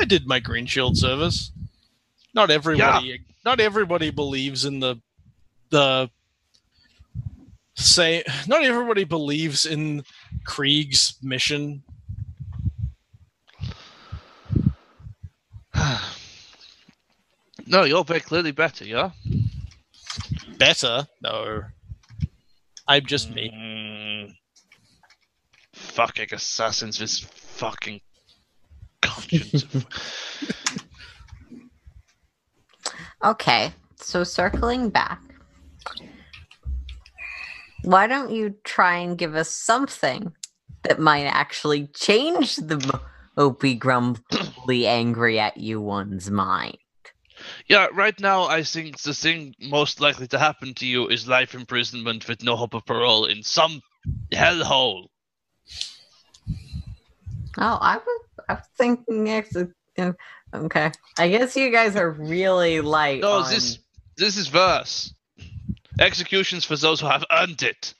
[0.00, 1.52] I did my green shield service.
[2.34, 3.20] Not everybody.
[3.44, 4.96] Not everybody believes in the
[5.70, 6.10] the
[7.76, 8.24] say.
[8.48, 10.02] Not everybody believes in
[10.44, 11.84] Krieg's mission.
[17.66, 19.10] no, you're very clearly better, yeah.
[20.58, 21.62] Better, no.
[22.86, 23.50] I'm just me.
[23.50, 24.34] Mm.
[25.94, 28.00] Fucking assassins, this fucking
[29.00, 29.64] conscience.
[33.24, 35.18] Okay, so circling back,
[37.82, 40.30] why don't you try and give us something
[40.82, 42.76] that might actually change the
[43.38, 46.76] mopey, grumbly, angry at you one's mind?
[47.66, 51.54] Yeah, right now I think the thing most likely to happen to you is life
[51.54, 53.80] imprisonment with no hope of parole in some
[54.34, 55.06] hellhole.
[57.58, 59.56] Oh, I was, I was thinking next.
[59.56, 60.12] uh,
[60.52, 63.20] Okay, I guess you guys are really light.
[63.22, 63.78] No, on- this
[64.16, 65.12] this is verse.
[66.00, 67.94] Executions for those who have earned it.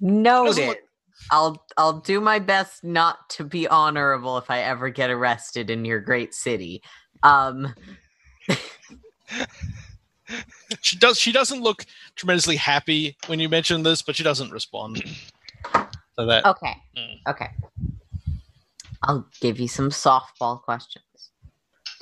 [0.00, 0.66] Noted.
[0.68, 0.78] Look-
[1.30, 5.84] I'll I'll do my best not to be honorable if I ever get arrested in
[5.84, 6.82] your great city.
[7.22, 7.74] Um,
[10.80, 11.18] She does.
[11.20, 11.84] She doesn't look
[12.16, 15.02] tremendously happy when you mention this, but she doesn't respond.
[16.16, 17.20] So that okay, Mm.
[17.28, 17.50] okay.
[19.02, 21.04] I'll give you some softball questions.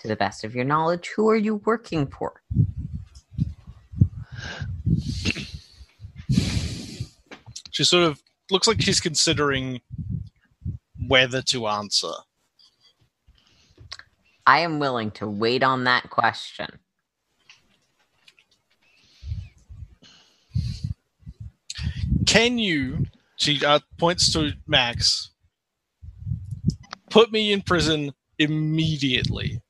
[0.00, 2.42] To the best of your knowledge, who are you working for?
[7.70, 9.80] she sort of looks like she's considering
[11.06, 12.12] whether to answer.
[14.46, 16.68] I am willing to wait on that question.
[22.26, 23.06] Can you?
[23.42, 25.30] She uh, points to Max.
[27.10, 29.60] Put me in prison immediately.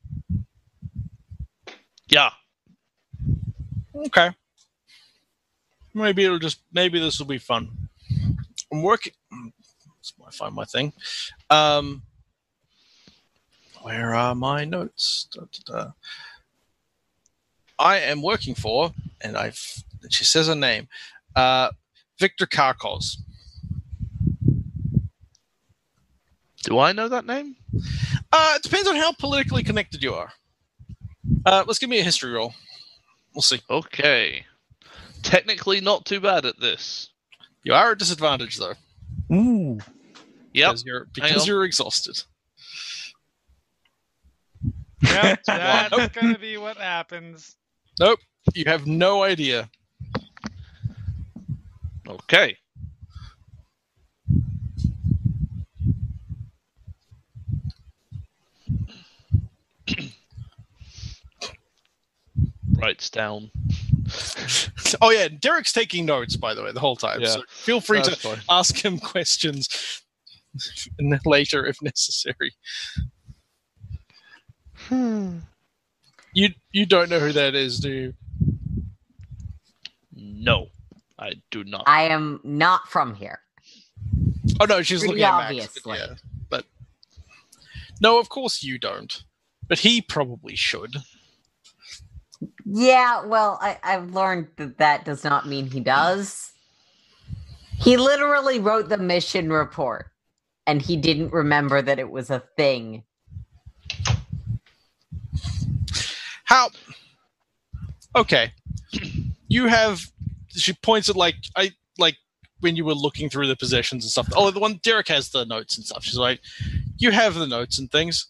[2.09, 2.28] Yeah.
[3.97, 4.28] Okay.
[5.94, 6.60] Maybe it'll just.
[6.70, 7.89] Maybe this will be fun.
[8.70, 9.15] I'm working.
[10.23, 10.92] Let's find my thing.
[11.49, 12.02] Um,
[13.81, 15.28] where are my notes?
[15.33, 15.91] Da, da, da.
[17.78, 18.92] I am working for,
[19.23, 19.83] and I've.
[20.10, 20.89] She says her name.
[21.34, 21.70] Uh,
[22.18, 23.17] Victor Karkos.
[26.62, 27.57] Do I know that name?
[28.32, 30.32] Uh, it depends on how politically connected you are.
[31.44, 32.55] Uh, let's give me a history roll.
[33.34, 33.60] We'll see.
[33.68, 34.44] Okay.
[35.23, 37.10] Technically not too bad at this.
[37.65, 38.74] You are at disadvantage though,
[39.32, 39.78] Ooh.
[40.52, 40.70] Yep.
[40.70, 42.23] because you're because you're exhausted.
[45.00, 47.57] Yep, that's gonna be what happens.
[48.00, 48.18] Nope,
[48.55, 49.70] you have no idea.
[52.08, 52.57] Okay.
[62.83, 63.51] Writes down.
[65.01, 67.20] Oh yeah, Derek's taking notes by the way the whole time.
[67.20, 67.28] Yeah.
[67.28, 68.39] So feel free That's to fine.
[68.51, 70.02] ask him questions
[71.25, 72.52] later if necessary.
[74.89, 75.39] Hmm.
[76.35, 78.15] You you don't know who that is, do you?
[80.15, 80.67] No,
[81.19, 81.85] I do not.
[81.86, 83.39] I am not from here.
[84.61, 85.78] Oh no, she's Pretty looking at Max.
[85.85, 86.15] But, yeah,
[86.51, 86.65] but
[88.01, 89.23] no, of course you don't.
[89.69, 90.97] But he probably should.
[92.65, 96.53] Yeah, well, I, I've learned that that does not mean he does.
[97.79, 100.07] He literally wrote the mission report,
[100.67, 103.05] and he didn't remember that it was a thing.
[106.45, 106.71] How?
[108.15, 108.53] Okay,
[109.49, 110.07] you have.
[110.49, 112.17] She points at like I like
[112.61, 114.29] when you were looking through the possessions and stuff.
[114.37, 116.05] Oh, the one Derek has the notes and stuff.
[116.05, 116.41] She's like,
[116.99, 118.29] you have the notes and things.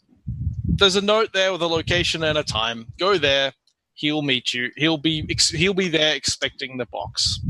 [0.65, 2.87] There's a note there with a location and a time.
[2.99, 3.53] Go there.
[3.95, 4.71] He'll meet you.
[4.77, 7.41] He'll be ex- he'll be there expecting the box.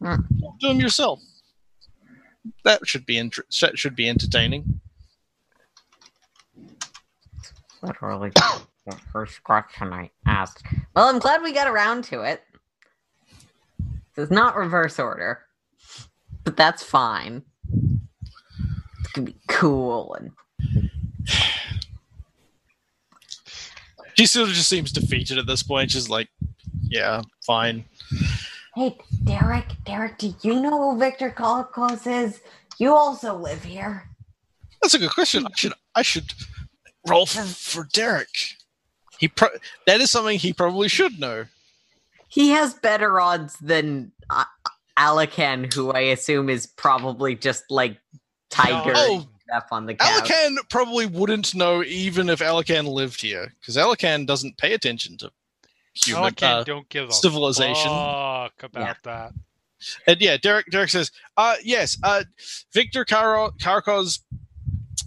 [0.00, 0.16] Hmm.
[0.60, 1.20] Do them yourself.
[2.64, 4.80] That should be inter- that should be entertaining.
[7.82, 8.30] Literally
[8.86, 10.64] the first question I asked.
[10.94, 12.42] Well, I'm glad we got around to it.
[14.14, 15.40] So it's not reverse order,
[16.44, 17.42] but that's fine.
[19.00, 20.87] It's gonna be cool and
[24.18, 25.92] She sort of just seems defeated at this point.
[25.92, 26.28] She's like,
[26.82, 27.84] yeah, fine.
[28.74, 32.40] Hey, Derek, Derek, do you know who Victor Kolokos is?
[32.80, 34.08] You also live here.
[34.82, 35.46] That's a good question.
[35.46, 36.34] I should I should
[37.06, 38.28] roll for for Derek.
[39.20, 39.56] He pro-
[39.86, 41.44] that is something he probably should know.
[42.26, 44.44] He has better odds than uh,
[44.98, 48.00] Alikan, who I assume is probably just like
[48.50, 49.28] Tiger Oh.
[49.52, 50.28] Up on the couch.
[50.28, 55.30] Alikan probably wouldn't know even if Alikan lived here because Alikan doesn't pay attention to
[55.94, 57.90] human uh, don't give a civilization.
[57.90, 59.32] fuck about that.
[60.06, 62.24] And yeah, Derek Derek says, uh yes, uh
[62.72, 64.20] Victor Karo- Karkos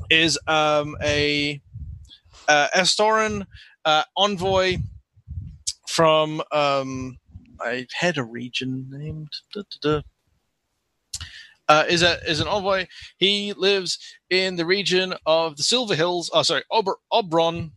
[0.10, 1.62] is um a
[2.48, 3.46] uh Astoran
[3.86, 4.78] uh envoy
[5.88, 7.20] from um
[7.60, 10.02] I had a region named da, da, da.
[11.72, 12.86] Uh, is a is an envoy.
[13.18, 13.98] He lives
[14.30, 16.30] in the region of the Silver Hills.
[16.34, 17.72] Oh, sorry, Ober, Obron.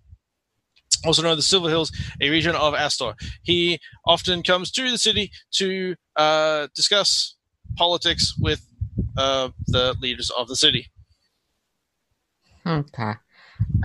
[1.07, 3.15] also known as the Silver Hills, a region of Astor.
[3.45, 7.37] He often comes to the city to uh, discuss
[7.77, 8.67] politics with
[9.17, 10.91] uh, the leaders of the city.
[12.67, 13.13] Okay.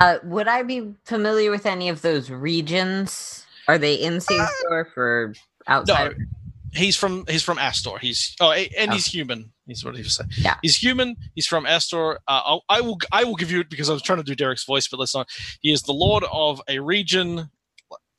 [0.02, 3.46] Uh, would I be familiar with any of those regions?
[3.68, 5.36] Are they in Seigsdorf or
[5.68, 6.18] outside?
[6.18, 6.26] No,
[6.74, 7.98] he's from he's from Astor.
[8.00, 9.52] He's oh, a- and he's human.
[9.66, 10.30] He's what he was saying.
[10.38, 10.58] Yeah.
[10.62, 11.16] he's human.
[11.36, 12.16] He's from Astor.
[12.28, 12.82] Uh, I'll, I
[13.24, 15.28] will give you it because I was trying to do Derek's voice, but let's not.
[15.62, 17.50] He is the lord of a region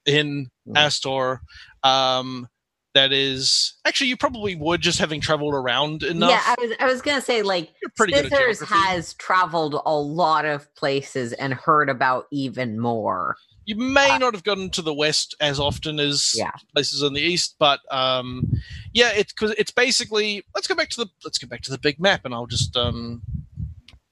[0.06, 0.76] in Hmm.
[0.76, 1.40] Astor.
[1.82, 2.48] Um,
[2.94, 6.30] that is actually you probably would just having traveled around enough.
[6.30, 9.94] Yeah, I was I was gonna say like You're pretty good Scissors has traveled a
[9.96, 13.36] lot of places and heard about even more.
[13.66, 16.50] You may not have gotten to the west as often as Yeah.
[16.74, 18.50] places in the east, but um,
[18.92, 20.42] yeah, it's because it's basically.
[20.55, 22.76] Let's go back to the let's go back to the big map, and I'll just
[22.76, 23.22] um,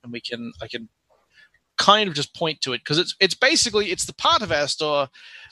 [0.02, 0.88] and we can I can
[1.76, 5.08] kind of just point to it because it's it's basically it's the part of Astor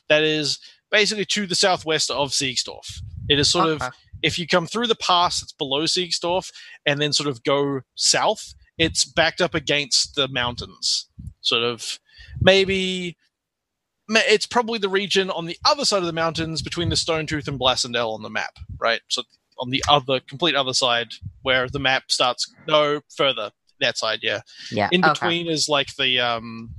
[0.09, 0.59] that is
[0.91, 3.01] basically to the southwest of Seigsdorf.
[3.29, 3.83] It is sort of
[4.23, 6.51] if you come through the pass that's below Seigsdorf
[6.85, 11.09] and then sort of go south, it's backed up against the mountains.
[11.41, 11.99] Sort of
[12.41, 13.26] maybe ma-
[14.09, 17.49] it's probably the region on the other side of the mountains between the Stone Tooth
[17.49, 19.01] and Blassendell on the map, right?
[19.09, 19.23] So
[19.59, 21.09] on the other complete other side
[21.43, 24.41] where the map starts no further that side, yeah.
[24.71, 24.89] Yeah.
[24.93, 25.13] In okay.
[25.13, 26.75] between is like the um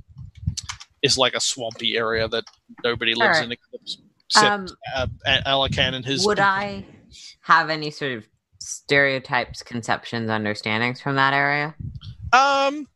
[1.02, 2.44] is like a swampy area that
[2.82, 3.44] nobody lives Alright.
[3.44, 3.52] in
[4.26, 6.84] except, Um, uh, Alikan and his Would I
[7.42, 8.26] have any sort of
[8.58, 11.74] stereotypes, conceptions, understandings from that area?
[12.32, 12.86] Um,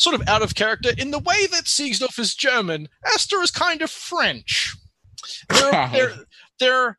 [0.00, 2.88] sort of out of character in the way that Seigsdorf is German.
[3.14, 4.74] Astor is kind of French.
[5.50, 6.14] They're, they're,
[6.58, 6.98] they're,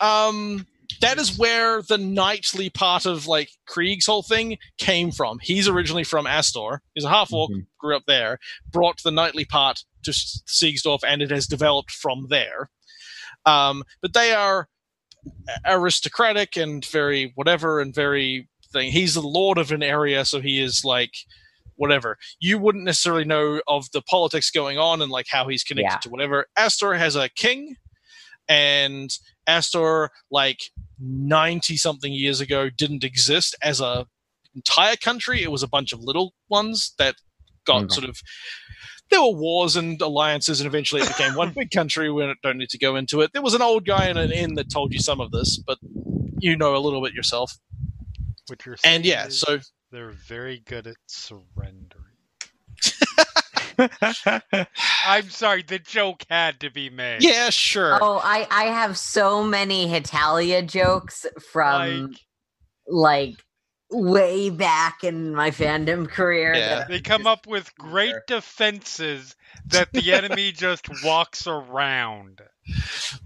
[0.00, 0.66] um,
[1.00, 5.38] that is where the knightly part of like Krieg's whole thing came from.
[5.40, 6.82] He's originally from Astor.
[6.94, 7.66] He's a half orc, Mhm.
[7.78, 8.38] grew up there,
[8.72, 12.70] brought the knightly part to Seigsdorf, and it has developed from there.
[13.46, 14.68] Um, but they are
[15.66, 18.90] aristocratic and very whatever and very thing.
[18.92, 21.14] He's the lord of an area, so he is like
[21.80, 22.16] whatever.
[22.40, 25.98] You wouldn't necessarily know of the politics going on and like how he's connected Yeah.
[26.00, 26.46] to whatever.
[26.56, 27.76] Astor has a king,
[28.48, 29.10] and
[29.46, 30.58] Astor, like
[30.98, 34.06] ninety something years ago, didn't exist as a
[34.54, 35.42] entire country.
[35.42, 37.14] It was a bunch of little ones that
[37.64, 37.94] got Okay.
[37.94, 38.18] sort of.
[39.10, 42.12] There were wars and alliances, and eventually it became one big country.
[42.12, 43.32] We don't need to go into it.
[43.32, 45.78] There was an old guy in an inn that told you some of this, but
[46.38, 47.58] you know a little bit yourself.
[48.48, 49.60] What you're And yeah, is so
[49.90, 52.06] they're very good at surrendering.
[55.06, 57.22] I'm sorry, the joke had to be made.
[57.22, 57.98] yeah, sure.
[58.00, 62.20] Oh, I I have so many Hetalia jokes from like
[62.86, 63.34] like
[63.92, 66.54] way back in my fandom career.
[66.54, 66.84] Yeah.
[66.88, 69.34] they come up with great defenses
[69.66, 72.40] that the enemy just walks around.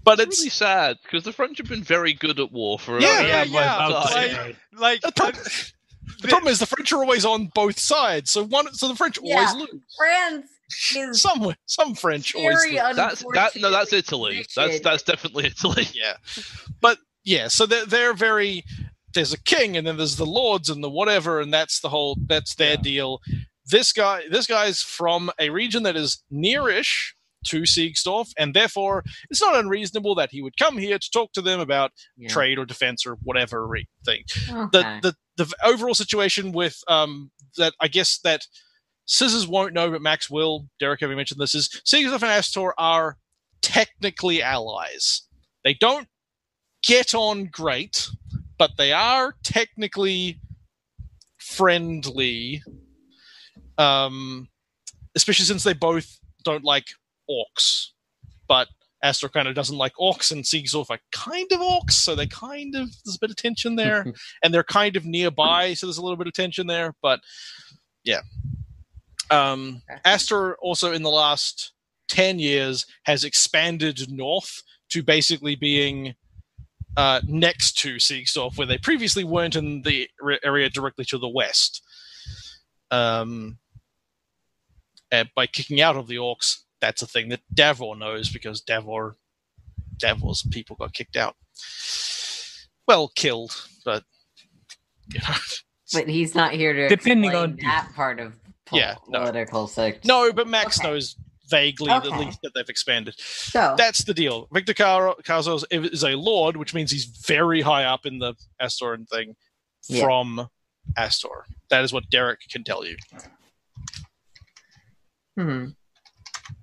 [0.03, 2.97] but It's it's really sad because the French have been very good at war for
[2.97, 4.55] a Yeah, very yeah, yeah, time.
[4.73, 5.15] like- Like
[6.05, 8.95] the, the problem is the French are always on both sides, so one so the
[8.95, 9.35] French Yeah.
[9.37, 9.81] always lose.
[9.97, 10.47] France
[10.95, 12.95] is Some some French always very lose.
[12.95, 13.55] That's that.
[13.55, 14.45] No, that's unfortunately Italy.
[14.55, 15.87] That's that's definitely Italy.
[15.93, 16.15] yeah,
[16.81, 18.63] but yeah, so they're they're very.
[19.13, 22.17] There's a king, and then there's the lords and the whatever, and that's the whole.
[22.27, 22.81] That's their Yeah.
[22.81, 23.21] deal.
[23.65, 27.13] This guy, this guy's from a region that is nearish
[27.47, 31.41] to Seigsdorf, and therefore it's not unreasonable that he would come here to talk to
[31.41, 32.27] them about Yeah.
[32.27, 34.23] trade or defense or whatever re- thing.
[34.49, 34.67] Okay.
[34.73, 38.47] the, the the overall situation with um that I guess that
[39.05, 40.67] Scissors won't know, but Max will.
[40.79, 43.17] Derek having mentioned this is Seigsdorf and Astor are
[43.61, 45.21] technically allies.
[45.63, 46.07] They don't
[46.83, 48.09] get on great,
[48.57, 50.39] but they are technically
[51.37, 52.63] friendly.
[53.77, 54.47] Um,
[55.15, 56.87] especially since they both don't like
[57.29, 57.87] orcs,
[58.47, 58.67] but
[59.05, 62.75] Astor kind of doesn't like orcs, and Seigsdorf are kind of orcs, so they kind
[62.75, 64.05] of there's a bit of tension there
[64.43, 66.95] and they're kind of nearby, so there's a little bit of tension there.
[67.03, 67.19] But
[68.03, 68.21] yeah,
[69.29, 71.73] um, Astor also in the last
[72.07, 76.15] ten years has expanded north to basically being
[76.97, 81.29] uh, next to Seigsdorf, where they previously weren't in the re- area directly to the
[81.29, 81.83] west.
[82.89, 83.59] Um,
[85.11, 89.17] and by kicking out of the orcs, that's a thing that Davor knows because Davor,
[89.97, 91.35] Davor's people got kicked out.
[92.87, 93.51] Well, killed,
[93.83, 94.03] but
[95.13, 95.35] you know.
[95.93, 98.33] but he's not here to Depending explain on- that part of
[98.65, 99.19] pol- Yeah, no.
[99.21, 100.01] political section.
[100.05, 100.89] No, but Max Okay.
[100.89, 101.15] knows
[101.49, 102.25] vaguely at Okay.
[102.25, 103.13] least that they've expanded.
[103.19, 104.47] So That's the deal.
[104.51, 109.05] Victor Car- Carzos is a lord, which means he's very high up in the Astoran
[109.05, 109.35] thing
[109.87, 110.03] Yeah.
[110.03, 110.49] from
[110.97, 111.45] Astor.
[111.69, 112.97] That is what Derek can tell you.
[115.35, 115.67] hmm.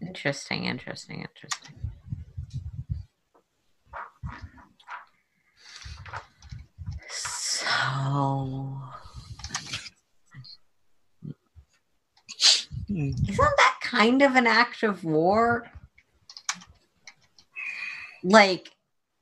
[0.06, 1.76] Interesting, interesting, interesting.
[7.08, 8.80] So,
[12.88, 15.70] isn't that kind of an act of war?
[18.24, 18.72] Like,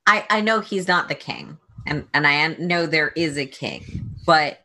[0.07, 4.15] I I know he's not the king, and and I know there is a king,
[4.25, 4.61] but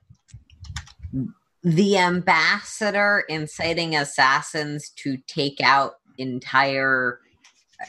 [1.63, 7.21] the ambassador inciting assassins to take out entire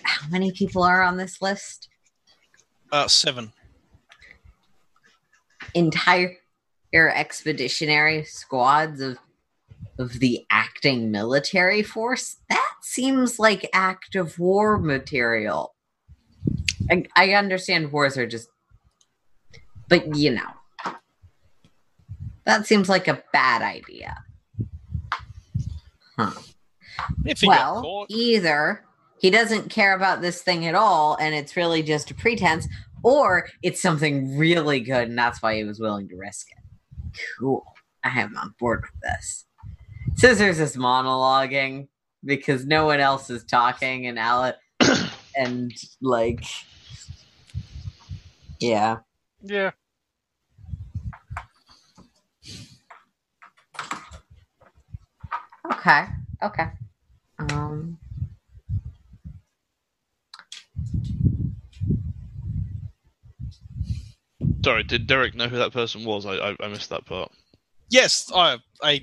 [0.04, 1.90] how many people are on this list?
[2.92, 3.52] Uh, seven.
[5.74, 6.38] entire
[6.94, 9.18] expeditionary squads of
[10.00, 12.38] of the acting military force?
[12.50, 15.74] That seems like act of war material.
[16.90, 18.50] I, I understand wars are just
[19.90, 20.94] but you know.
[22.46, 24.24] That seems like a bad idea.
[26.18, 26.32] Huh
[27.26, 28.84] If he got well, caught, either
[29.20, 32.68] he doesn't care about this thing at all and it's really just a pretense,
[33.04, 37.20] or it's something really good and that's why he was willing to risk it.
[37.40, 37.66] Cool.
[38.04, 39.46] I am on board with this.
[40.16, 41.88] Scissors is monologuing
[42.24, 44.56] because no one else is talking and Alec
[45.36, 46.44] and like
[48.60, 48.98] yeah.
[49.44, 49.72] Yeah.
[55.72, 56.06] Okay.
[56.42, 56.68] Okay.
[57.40, 57.98] Um
[64.64, 66.26] Sorry, did Derek know who that person was?
[66.26, 67.32] I I, I missed that part.
[67.90, 69.02] yes, I, I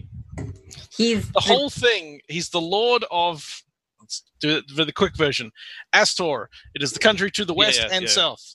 [0.96, 2.20] he's the whole thing.
[2.28, 3.62] He's the lord of.
[4.00, 5.50] Let's do it for the quick version.
[5.92, 6.50] Astor.
[6.74, 8.08] It is the country to the west yeah, and yeah.
[8.10, 8.54] south.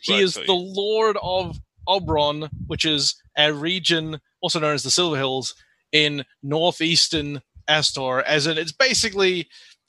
[0.00, 4.74] He Right, is so the he- lord of Obron, which is a region also known
[4.74, 5.54] as the Silver Hills
[5.92, 7.40] in northeastern
[7.72, 8.20] Astor.
[8.22, 9.48] As in, it's basically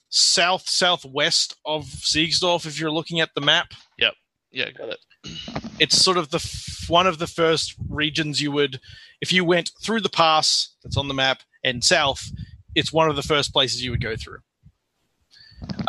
[0.09, 2.65] south southwest of Seigsdorf.
[2.65, 4.13] If you're looking at the map, Yep.
[4.51, 4.99] Yeah, got it.
[5.79, 8.79] it's sort of the f- one of the first regions you would
[9.21, 12.29] if you went through the pass that's on the map and south
[12.75, 14.37] it's one of the first places you would go through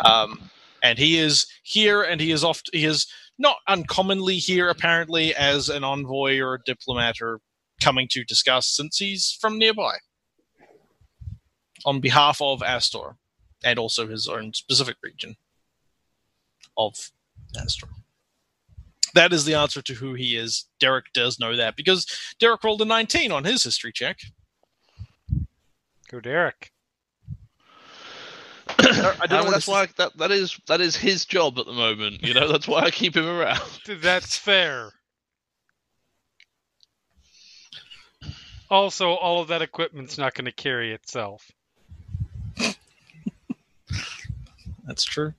[0.03, 0.49] um,
[0.81, 3.05] and he is here and he is oft he is
[3.37, 7.39] not uncommonly here apparently as an envoy or a diplomat or
[7.81, 9.95] coming to discuss since he's from nearby
[11.85, 13.15] on behalf of astor
[13.63, 15.37] and also his own specific region
[16.77, 17.11] of
[17.57, 17.87] astor
[19.15, 20.65] that is the answer to who he is.
[20.79, 22.05] Derek does know that because
[22.39, 24.19] Derek rolled a 19 on his history check.
[26.09, 26.71] Go Derek.
[28.79, 31.73] I don't know that's this why that that is that is his job at the
[31.73, 32.23] moment.
[32.23, 33.61] You know, that's why I keep him around.
[34.01, 34.91] That's fair.
[38.69, 41.51] Also, all of that equipment's not going to carry itself.
[44.85, 45.33] That's true.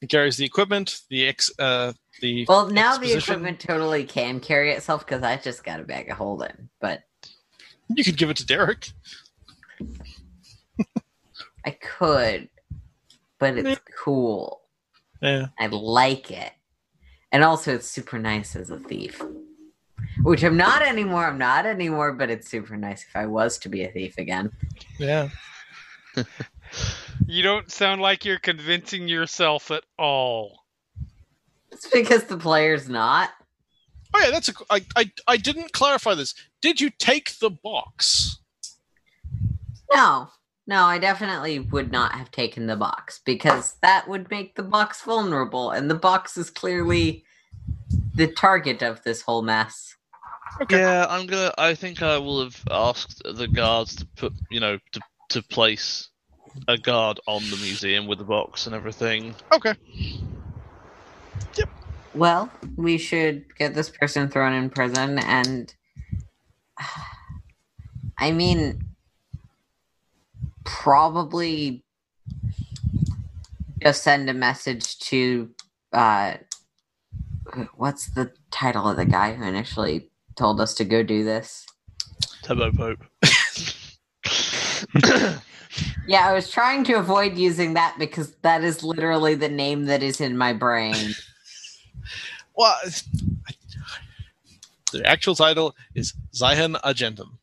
[0.00, 4.70] It carries the equipment, the ex, uh, the well now the equipment totally can carry
[4.72, 7.02] itself because I just got a bag of holding, but
[7.94, 8.90] You could give it to Derek.
[11.66, 12.48] I could,
[13.38, 14.60] but it's cool.
[15.22, 15.46] Yeah.
[15.58, 16.52] I like it.
[17.32, 19.20] And also, it's super nice as a thief.
[20.22, 21.26] Which I'm not anymore.
[21.26, 24.52] I'm not anymore, but it's super nice if I was to be a thief again.
[24.98, 25.30] Yeah.
[27.26, 30.60] You don't sound like you're convincing yourself at all.
[31.70, 33.30] It's because the player's not.
[34.14, 34.52] Oh yeah, that's a.
[34.70, 36.34] I, I I didn't clarify this.
[36.60, 38.38] Did you take the box?
[39.92, 40.28] No,
[40.66, 45.02] no, I definitely would not have taken the box because that would make the box
[45.02, 47.24] vulnerable, and the box is clearly
[48.14, 49.96] the target of this whole mess.
[50.62, 50.78] Okay.
[50.78, 51.52] Yeah, I'm gonna.
[51.58, 56.08] I think I will have asked the guards to put, you know, to to place
[56.68, 59.34] a guard on the museum with the box and everything.
[59.52, 59.74] Okay.
[61.56, 61.68] Yep.
[62.14, 65.74] Well, we should get this person thrown in prison, and
[68.18, 68.86] I mean,
[70.64, 71.84] probably
[73.82, 75.50] just send a message to
[75.92, 76.34] uh,
[77.74, 81.66] what's the title of the guy who initially told us to go do this?
[82.42, 83.04] Turbo Pope.
[86.06, 90.02] Yeah, I was trying to avoid using that because that is literally the name that
[90.02, 90.96] is in my brain.
[92.56, 92.76] Well,
[94.92, 97.38] the actual title is Zion Argentum.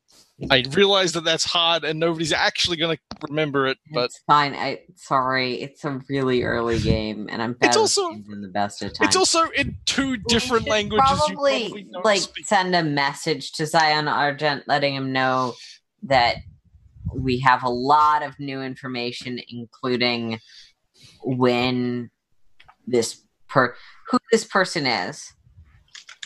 [0.49, 4.55] I realize that that's hard and nobody's actually going to remember it, but it's fine.
[4.55, 8.81] I sorry, it's a really early game, and I'm bad It's also- in the best
[8.81, 9.09] of times.
[9.09, 11.05] it's also in two different languages.
[11.05, 12.47] Probably, you probably like speak.
[12.47, 15.53] send a message to Zion Argent, letting him know
[16.03, 16.37] that
[17.15, 20.39] we have a lot of new information, including
[21.23, 22.09] when
[22.87, 23.75] this per
[24.09, 25.33] who this person is,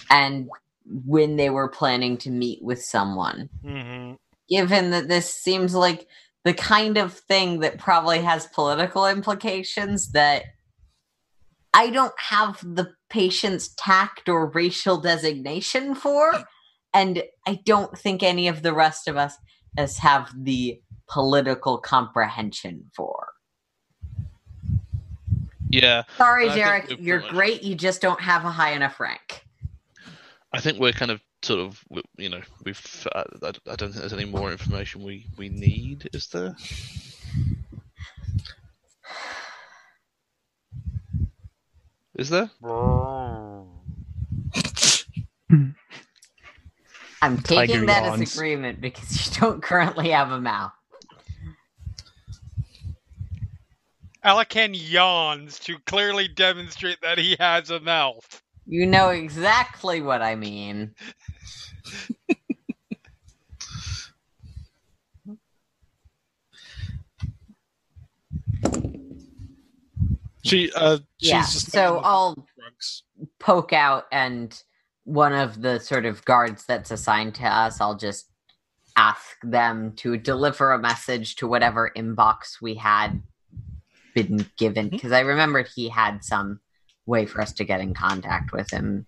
[0.10, 0.48] and
[0.86, 3.50] when they were planning to meet with someone.
[3.64, 4.14] hmm
[4.48, 6.08] Given that this seems like
[6.44, 10.44] the kind of thing that probably has political implications that
[11.74, 16.46] I don't have the patient's tact or racial designation for,
[16.94, 19.36] and I don't think any of the rest of us
[19.78, 23.34] us have the political comprehension for.
[25.70, 27.64] Yeah, Sorry, Derek, you're much- great.
[27.64, 29.44] You just don't have a high enough rank.
[30.54, 31.84] I think we're kind of sort of
[32.18, 36.10] you know we've uh, I, I don't think there's any more information we we need.
[36.14, 36.56] Is there?
[42.18, 42.50] Is there?
[47.26, 50.72] I'm Tiger taking that as agreement because you don't currently have a mouth.
[54.24, 58.44] Alikan yawns to clearly demonstrate that he has a mouth.
[58.68, 60.94] You know exactly what I mean.
[70.44, 71.42] She, uh, she's yeah.
[71.42, 73.02] just So I'll drugs.
[73.40, 74.62] poke out and
[75.06, 78.30] one of the sort of guards that's assigned to us, I'll just
[78.98, 83.22] ask them to deliver a message to whatever inbox we had
[84.14, 84.96] been given mm-hmm.
[84.96, 86.60] because I remembered he had some
[87.06, 89.06] way for us to get in contact with him.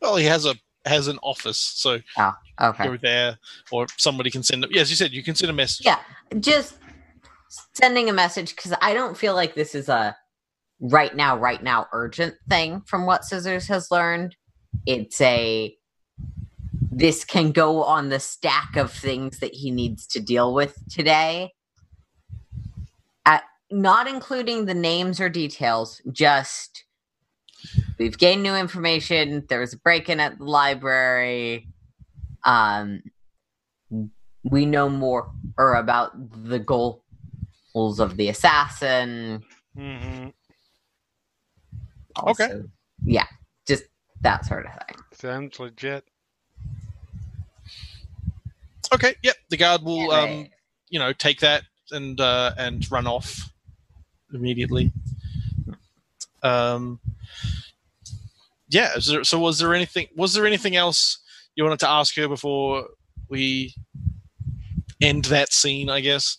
[0.00, 0.54] Well, he has a
[0.86, 2.84] has an office, so oh, Okay.
[2.84, 3.38] go there,
[3.70, 4.64] or somebody can send.
[4.70, 5.84] Yes, you said you can send a message.
[5.84, 5.98] Yeah,
[6.40, 6.78] just
[7.74, 10.16] sending a message because I don't feel like this is a
[10.80, 14.36] right now, right now urgent thing from what Scissors has learned.
[14.86, 15.76] It's a
[16.96, 21.52] this can go on the stack of things that he needs to deal with today.
[23.26, 26.84] At, not including the names or details, just
[27.98, 29.44] we've gained new information.
[29.48, 31.68] There was a break in at the library.
[32.44, 33.02] Um,
[34.42, 36.12] we know more or about
[36.44, 37.02] the goals
[37.74, 39.42] of the assassin.
[39.76, 40.28] mm-hmm.
[42.26, 42.62] Okay.
[43.04, 43.26] Yeah,
[44.26, 44.96] that sort of thing.
[45.12, 46.04] Sounds legit.
[48.92, 49.14] Okay.
[49.22, 49.36] Yep.
[49.50, 50.50] The guard will, Yeah, um, right.
[50.90, 53.52] you know, take that and uh, and run off
[54.34, 54.92] immediately.
[56.42, 56.98] Um.
[58.68, 58.96] Yeah.
[58.96, 60.08] Is there, so, was there anything?
[60.16, 61.18] Was there anything else
[61.54, 62.86] you wanted to ask her before
[63.28, 63.74] we
[65.00, 65.88] end that scene?
[65.88, 66.36] I guess,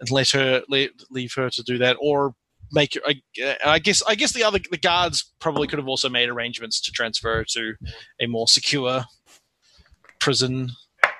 [0.00, 2.34] and let her let, leave her to do that, or
[2.74, 2.98] make.
[3.06, 3.20] I,
[3.64, 4.02] I guess.
[4.06, 7.74] I guess the other the guards probably could have also made arrangements to transfer to
[8.20, 9.04] a more secure
[10.20, 10.70] prison,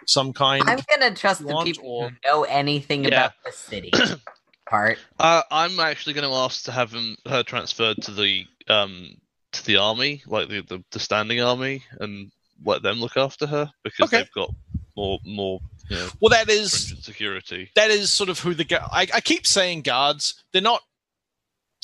[0.07, 0.62] some kind.
[0.66, 3.08] I'm gonna trust the people or- who know anything Yeah.
[3.08, 3.91] about the city
[4.68, 4.99] part.
[5.18, 9.16] Uh, I'm actually going to ask to have him, her transferred to the um
[9.52, 12.31] to the army, like the, the, the standing army, and
[12.65, 14.18] let them look after her because Okay.
[14.18, 14.50] they've got
[14.97, 15.60] more more
[15.91, 17.70] you know well, that is security.
[17.74, 20.42] That is sort of who the gu- I, I keep saying guards.
[20.52, 20.81] They're not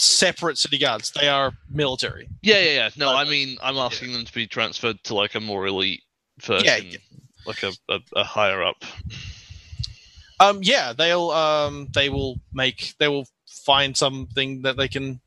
[0.01, 1.11] separate city guards.
[1.11, 2.29] They are military.
[2.43, 2.91] Yeah, yeah, yeah.
[2.97, 6.03] No, I mean I'm asking them to be transferred to like a more elite
[6.41, 6.99] version, Yeah.
[7.47, 8.83] like a, a, a higher up.
[10.41, 13.27] Um, yeah, they'll um, they will make they will
[13.67, 15.21] find something that they can.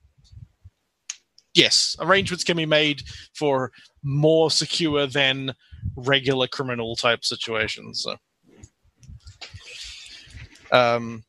[1.53, 3.03] Yes, arrangements can be made
[3.35, 3.72] for
[4.02, 5.53] more secure than
[5.95, 8.02] regular criminal type situations.
[8.02, 8.18] So,
[10.72, 11.24] um,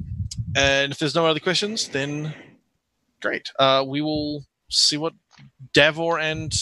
[0.57, 2.35] and if there's no other questions, then
[3.25, 3.51] great.
[3.59, 5.15] Uh, we will see what
[5.73, 6.53] Davor and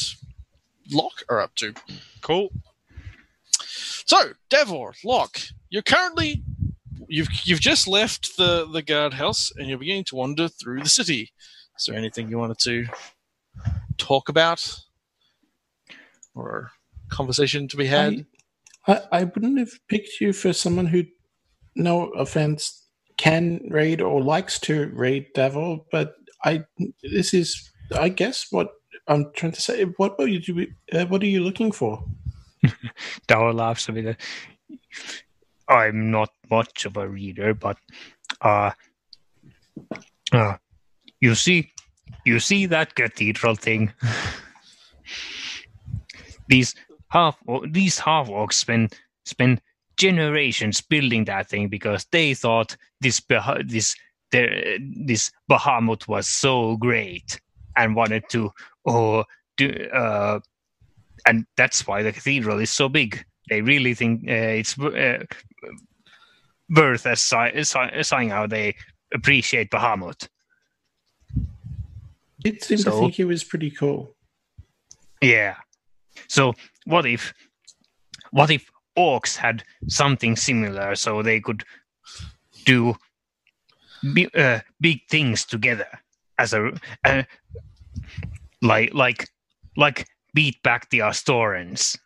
[0.92, 1.74] Lock are up to.
[2.20, 2.50] Cool.
[4.06, 6.44] So, Davor, Lock, you're currently
[7.08, 11.32] you've you've just left the the guardhouse and you're beginning to wander through the city.
[11.76, 12.86] Is there anything you wanted to
[13.98, 14.80] talk about,
[16.34, 16.70] or
[17.08, 18.24] conversation to be had?
[18.86, 21.04] I, I, I wouldn't have picked you for someone who,
[21.74, 26.14] no offense, can raid or likes to raid devil, but
[26.44, 26.64] I
[27.02, 28.72] this is I guess what
[29.06, 29.84] I'm trying to say.
[29.84, 30.66] What were you do?
[30.92, 32.04] Uh, what are you looking for?
[33.26, 34.16] Davor laughs a bit.
[35.68, 37.76] I'm not much of a reader, but
[38.40, 38.70] uh,
[40.32, 40.56] uh
[41.20, 41.70] you see,
[42.24, 43.92] you see that cathedral thing.
[46.48, 46.74] these
[47.08, 47.38] half
[47.70, 49.60] these half orcs spend spend
[49.96, 53.22] generations building that thing because they thought this
[53.64, 53.94] this
[54.32, 57.40] the, this Bahamut was so great
[57.76, 58.50] and wanted to
[58.86, 59.24] oh
[59.56, 60.40] do uh
[61.26, 63.24] and that's why the cathedral is so big.
[63.48, 65.24] They really think uh, it's uh,
[66.68, 68.74] worth as, si- as, si- as saying how they
[69.14, 70.28] appreciate Bahamut.
[72.42, 74.14] Did seem to think he was pretty cool.
[75.20, 75.54] Yeah.
[76.28, 76.54] So
[76.86, 77.32] what if
[78.32, 81.64] what if orcs had something similar so they could
[82.64, 82.94] do
[84.34, 85.88] uh, big things together
[86.38, 86.72] as a
[87.04, 87.22] uh,
[88.60, 89.28] like like
[89.76, 91.98] like beat back the Astorans.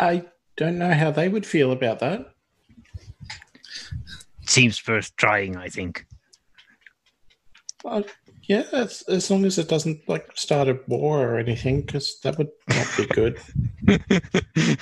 [0.00, 0.24] I
[0.56, 2.34] don't know how they would feel about that.
[4.46, 6.06] Seems worth trying, I think.
[7.84, 8.02] Uh,
[8.44, 12.36] yeah, as, as long as it doesn't like start a war or anything, because that
[12.38, 13.38] would not be good.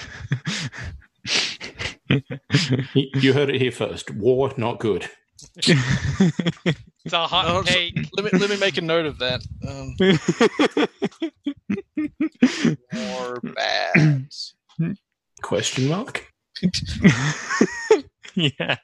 [2.95, 4.11] Y- you heard it here first.
[4.11, 5.09] War, not good.
[5.57, 7.97] It's a hot No, so- take.
[8.17, 9.43] let me let me make a note of that.
[9.67, 9.97] Um,
[12.93, 14.55] more bads.
[15.43, 16.29] Question mark.
[18.35, 18.77] yeah.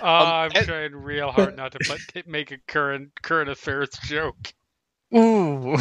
[0.00, 4.52] Uh, I'm and- trying real hard not to put, make a current current affairs joke.
[5.16, 5.76] Ooh.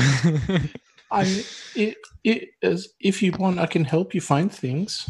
[1.11, 5.09] I it, it as if you want, I can help you find things.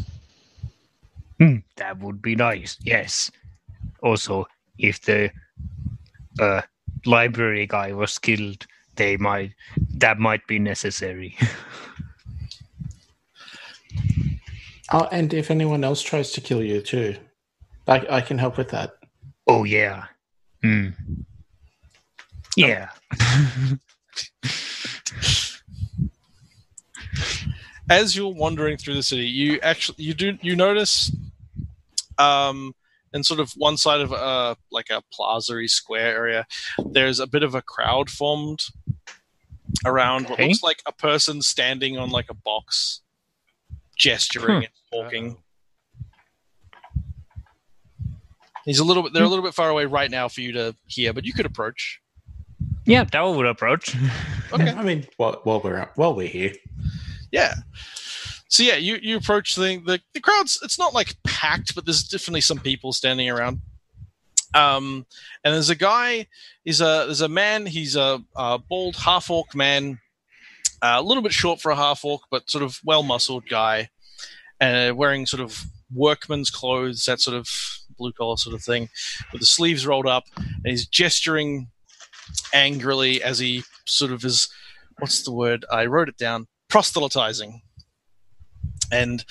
[1.38, 2.76] Hmm, that would be nice.
[2.82, 3.30] Yes.
[4.02, 4.46] Also,
[4.78, 5.30] if the
[6.40, 6.62] uh,
[7.04, 8.66] library guy was killed,
[8.96, 9.52] they might
[9.94, 11.36] that might be necessary.
[14.92, 17.16] Oh, and if anyone else tries to kill you too,
[17.88, 18.94] I, I can help with that.
[19.48, 20.04] oh yeah.
[20.62, 20.90] Hmm.
[22.56, 22.90] Yeah.
[27.88, 31.14] As you're wandering through the city, you actually you do you notice,
[32.18, 32.74] um,
[33.12, 36.46] in sort of one side of a like a plaza square area,
[36.84, 38.64] there's a bit of a crowd formed
[39.84, 43.02] around what looks like a person standing on like a box,
[43.96, 45.36] gesturing and talking.
[48.64, 49.12] He's a little bit.
[49.12, 51.46] They're a little bit far away right now for you to hear, but you could
[51.46, 52.00] approach.
[52.84, 53.94] Yeah, that would approach.
[54.52, 54.70] Okay.
[54.70, 56.52] I mean, while, while we're out, while we're here,
[57.36, 57.54] Yeah.
[58.48, 60.58] So yeah, you you approach the the the crowd's.
[60.62, 63.60] It's not like packed, but there's definitely some people standing around.
[64.54, 65.04] Um,
[65.44, 66.28] and there's a guy.
[66.64, 67.66] He's a there's a man.
[67.66, 69.98] He's a, a bald half orc man,
[70.80, 73.90] uh, a little bit short for a half orc, but sort of well muscled guy,
[74.58, 77.46] and wearing sort of workman's clothes, that sort of
[77.98, 78.88] blue collar sort of thing,
[79.30, 81.68] with the sleeves rolled up, and he's gesturing
[82.54, 84.48] angrily as he sort of is.
[84.98, 85.66] What's the word?
[85.70, 86.46] I wrote it down.
[86.76, 87.62] Proselytizing
[88.92, 89.24] and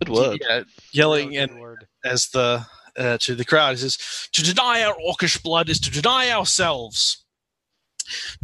[0.00, 0.42] Good word.
[0.46, 1.86] yeah, yelling Real good and word.
[2.04, 3.96] as the uh, to the crowd, he says,
[4.34, 7.24] "To deny our orcish blood is to deny ourselves.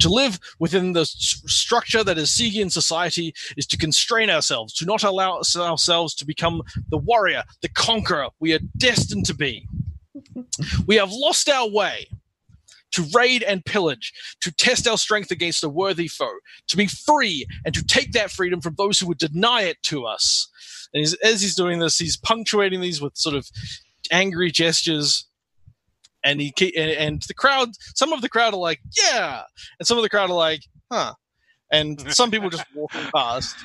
[0.00, 4.86] To live within the s- structure that is Sigian society is to constrain ourselves, to
[4.86, 9.68] not allow us- ourselves to become the warrior, the conqueror we are destined to be.
[10.86, 12.08] we have lost our way."
[12.94, 17.46] To raid and pillage, to test our strength against a worthy foe, to be free
[17.64, 20.48] and to take that freedom from those who would deny it to us.
[20.92, 23.48] And he's, as he's doing this, he's punctuating these with sort of
[24.10, 25.26] angry gestures.
[26.22, 29.42] And he and, and the crowd, some of the crowd are like, "Yeah,"
[29.78, 31.14] and some of the crowd are like, "Huh,"
[31.70, 33.56] and some people just walking past.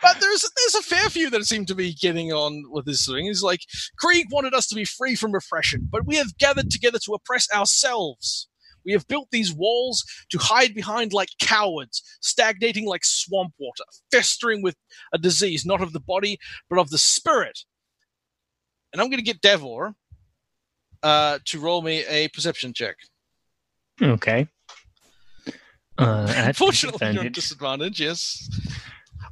[0.00, 3.26] But there's there's a fair few that seem to be getting on with this thing.
[3.26, 3.60] He's like,
[3.98, 7.46] Krieg wanted us to be free from oppression, but we have gathered together to oppress
[7.52, 8.48] ourselves.
[8.84, 14.62] We have built these walls to hide behind like cowards, stagnating like swamp water, festering
[14.62, 14.76] with
[15.12, 16.38] a disease not of the body
[16.70, 17.60] but of the spirit.
[18.92, 19.94] And I'm going to get Davor
[21.02, 22.96] uh, to roll me a perception check.
[24.02, 24.48] okay.
[25.98, 28.00] Uh, at Unfortunately, you're at disadvantage.
[28.00, 28.48] Yes,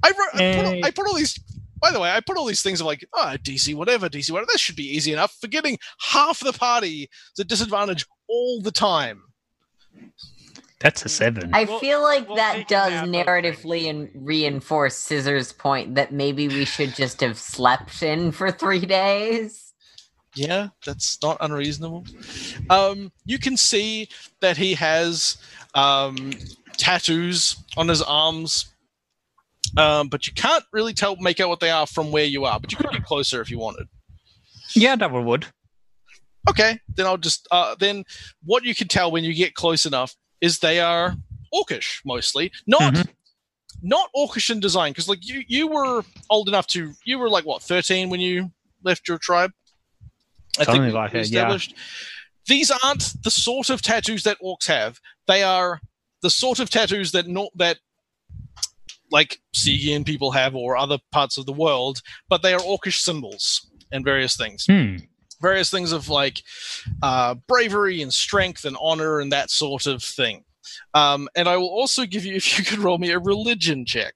[0.02, 0.42] I wrote.
[0.42, 1.38] I put, all, I put all these.
[1.80, 4.48] By the way, I put all these things of like, oh, DC, whatever, DC, whatever.
[4.50, 5.36] This should be easy enough.
[5.40, 9.22] Forgetting half the party is at disadvantage all the time.
[10.80, 11.50] That's a seven.
[11.54, 16.64] I We'll- feel like we'll that does narratively and reinforce Scissor's point that maybe we
[16.66, 19.72] should just have slept in for three days.
[20.34, 22.04] Yeah, that's not unreasonable.
[22.68, 24.10] Um, you can see
[24.40, 25.38] that he has
[25.74, 26.32] um,
[26.76, 28.66] tattoos on his arms,
[29.78, 32.60] um, but you can't really tell make out what they are from where you are.
[32.60, 33.88] But you could get closer if you wanted.
[34.74, 35.46] yeah, double wood.
[36.48, 38.04] Okay, then I'll just uh, then
[38.44, 41.16] what you can tell when you get close enough is they are
[41.52, 43.08] orcish mostly, not Mhm.
[43.82, 47.44] not orcish in design because like you you were old enough to you were like
[47.44, 48.52] what thirteen when you
[48.84, 49.52] left your tribe.
[50.58, 51.40] I Something we like it, yeah.
[51.40, 51.74] established.
[52.46, 55.00] These aren't the sort of tattoos that orcs have.
[55.26, 55.80] They are
[56.22, 57.78] the sort of tattoos that not that
[59.10, 63.68] like Stygian people have or other parts of the world, but they are orcish symbols
[63.92, 64.64] and various things.
[64.66, 64.96] Hmm.
[65.40, 66.42] Various things of like
[67.02, 70.44] uh, bravery and strength and honor and that sort of thing.
[70.94, 74.14] Um, and I will also give you, if you could roll me a religion check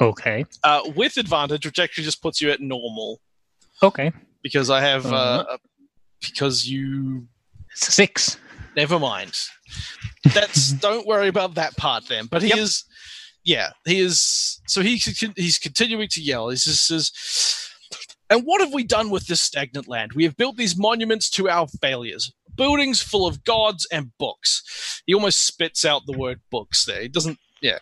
[0.00, 0.46] Okay.
[0.64, 3.20] uh, with advantage, which actually just puts you at normal
[3.82, 4.12] Okay.
[4.42, 5.44] because I have, uh, Uh-huh.
[5.54, 5.56] uh,
[6.20, 7.26] because you
[7.74, 8.36] Six.
[8.76, 9.32] Never mind.
[10.34, 12.26] That's don't worry about that part then.
[12.26, 12.58] But he Yep.
[12.58, 12.84] is,
[13.44, 14.60] yeah, he is.
[14.66, 15.04] So he's
[15.36, 16.50] he's continuing to yell.
[16.50, 17.10] He just says,
[18.30, 20.12] "And what have we done with this stagnant land?
[20.14, 25.02] We have built these monuments to our failures." Buildings full of gods and books.
[25.06, 27.02] He almost spits out the word books there.
[27.02, 27.78] He doesn't, yeah.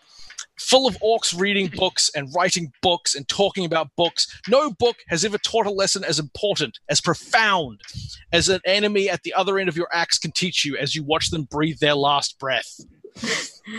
[0.59, 4.27] Full of orcs reading books and writing books and talking about books.
[4.49, 7.81] No book has ever taught a lesson as important, as profound,
[8.33, 11.03] as an enemy at the other end of your axe can teach you as you
[11.03, 12.81] watch them breathe their last breath.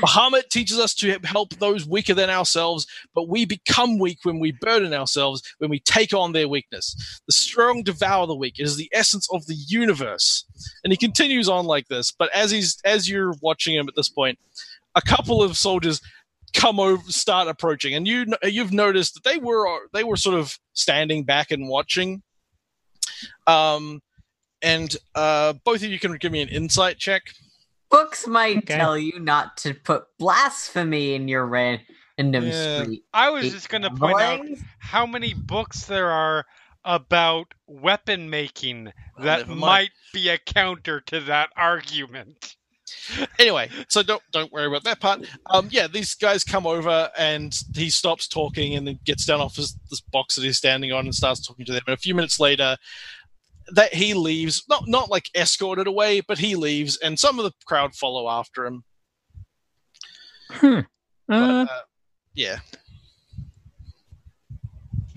[0.01, 2.85] Bahamut teaches us to help those weaker than ourselves,
[3.15, 7.21] but we become weak when we burden ourselves, when we take on their weakness.
[7.25, 8.59] The strong devour the weak.
[8.59, 10.45] It is the essence of the universe.
[10.83, 14.09] And he continues on like this, but as he's as you're watching him at this
[14.09, 14.39] point,
[14.95, 16.01] a couple of soldiers
[16.53, 20.57] come over start approaching and you you've noticed that they were they were sort of
[20.73, 22.23] standing back and watching
[23.45, 24.01] um
[24.63, 27.21] and uh both of you can give me an insight check
[27.89, 28.77] Books might Okay.
[28.77, 31.83] tell you not to put blasphemy in your random
[32.17, 32.83] Yeah.
[32.83, 33.03] street.
[33.13, 34.45] I was just going to point out
[34.79, 36.45] how many books there are
[36.85, 42.55] about weapon making that never might be a counter to that argument.
[43.39, 47.61] anyway so don't don't worry about that part um yeah these guys come over and
[47.75, 51.05] he stops talking and then gets down off his this box that he's standing on
[51.05, 52.75] and starts talking to them and a few minutes later
[53.73, 57.51] that he leaves not not like escorted away but he leaves and some of the
[57.65, 58.83] crowd follow after him
[60.51, 60.79] Hmm.
[61.27, 61.81] but, Uh, uh,
[62.33, 62.57] yeah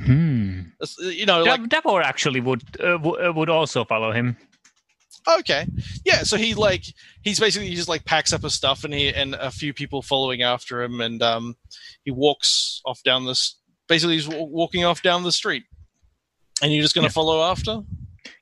[0.05, 0.61] hmm.
[0.81, 4.37] Uh, you know like Dav- actually would uh, w- uh, would also follow him.
[5.39, 5.67] Okay.
[6.05, 6.85] Yeah, so he like
[7.23, 10.03] he's basically he just like packs up his stuff and he and a few people
[10.03, 11.55] following after him and um
[12.05, 15.63] he walks off down this basically he's w- walking off down the street.
[16.61, 17.13] And you're just going to Yeah.
[17.15, 17.81] follow after?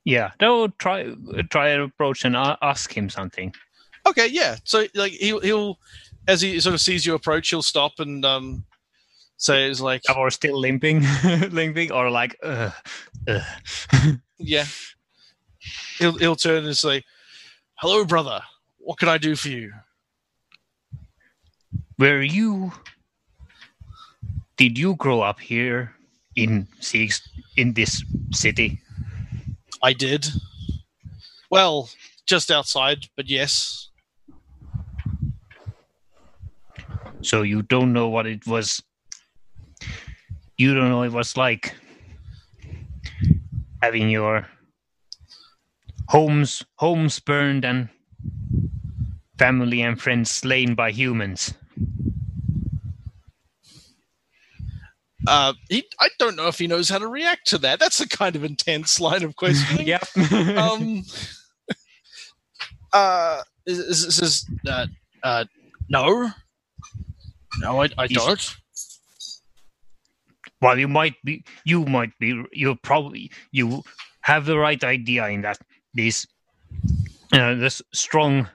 [0.05, 1.13] Yeah, they'll try
[1.51, 3.55] try and approach and ask him something.
[4.07, 4.57] Okay, yeah.
[4.65, 5.79] So like he'll he'll
[6.29, 8.65] as he sort of sees you approach, he'll stop and um
[9.41, 11.05] say it's like Davor still limping,
[11.51, 12.71] limping, or like, uh,
[13.27, 13.41] uh.
[14.39, 14.67] yeah.
[15.99, 17.03] He'll he'll turn and say,
[17.77, 18.41] "Hello, brother.
[18.79, 19.73] What can I do for you?"
[21.99, 22.73] Were you?
[24.57, 25.95] Did you grow up here
[26.37, 27.21] in Six
[27.57, 28.03] in this
[28.33, 28.81] city?
[29.83, 30.27] I did.
[31.51, 31.91] Well,
[32.27, 33.89] just outside, but yes.
[37.23, 38.83] So you don't know what it was.
[40.57, 41.75] You don't know it was like
[43.83, 44.47] having your
[46.09, 47.89] homes homes burned and
[49.39, 51.55] family and friends slain by humans.
[55.27, 57.79] Uh, he, I don't know if he knows how to react to that.
[57.79, 59.87] That's a kind of intense line of questioning.
[59.87, 60.05] yep.
[60.57, 61.03] Um.
[62.93, 63.43] Uh.
[63.67, 64.87] Is, is, is, uh,
[65.23, 65.45] uh.
[65.89, 66.31] No.
[67.61, 68.57] No, I, I He's- don't.
[70.63, 73.83] Well, you might be, you might be, you probably, you
[74.21, 75.59] have the right idea in that
[75.95, 76.27] this,
[77.33, 78.47] uh, this strong,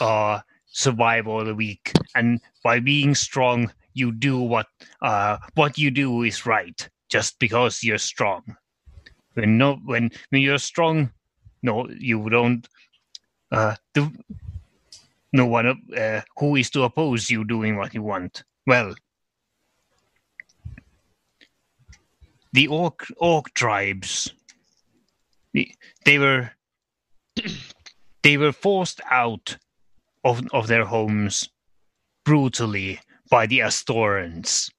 [0.00, 4.66] uh, survival of the weak, and by being strong, you do what,
[5.02, 8.42] uh, what you do is right, just because you're strong.
[9.34, 11.10] When no, when when you're strong,
[11.62, 12.66] no, you don't,
[13.50, 14.12] uh, do,
[15.32, 18.44] no one, uh, who is to oppose you doing what you want?
[18.66, 18.94] Well,
[22.52, 24.32] the orc orc tribes
[25.52, 26.50] the- they were
[28.22, 29.58] they were forced out
[30.24, 31.48] of of their homes
[32.24, 33.00] brutally
[33.30, 34.70] by the Astorans.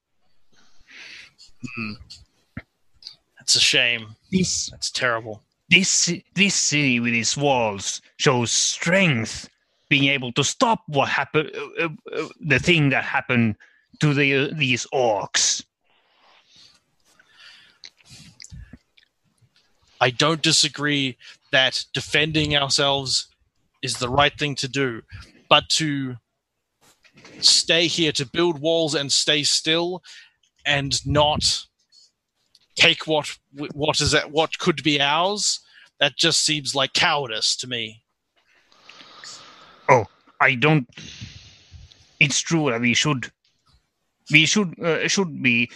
[3.38, 4.16] That's a shame.
[4.32, 5.42] This That's terrible.
[5.70, 9.50] this this city with its walls shows strength,
[9.90, 13.56] being able to stop what happened, uh, uh, uh, the thing that happened
[14.00, 15.64] to the uh, these orcs.
[20.00, 21.18] I don't disagree
[21.52, 23.28] that defending ourselves
[23.82, 25.02] is the right thing to do,
[25.50, 26.18] but to
[27.40, 30.02] stay here to build walls and stay still
[30.66, 31.66] and not
[32.76, 33.38] take what
[33.74, 35.60] what is that what could be ours
[36.00, 38.04] that just seems like cowardice to me
[39.90, 40.06] Oh
[40.40, 40.88] I don't.
[42.20, 43.32] It's true that we should
[44.32, 45.70] we should uh, should be.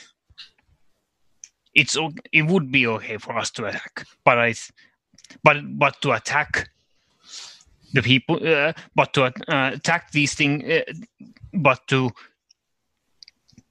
[1.73, 1.97] It's
[2.31, 4.53] it would be okay for us to attack, but I,
[5.43, 6.69] but but to attack
[7.93, 9.31] the people, uh, but to uh,
[9.73, 10.83] attack these things, uh,
[11.53, 12.11] but to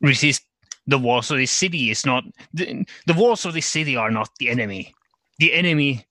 [0.00, 0.42] resist
[0.86, 4.30] the walls of this city is not the, the walls of this city are not
[4.38, 4.94] the enemy.
[5.38, 6.06] The enemy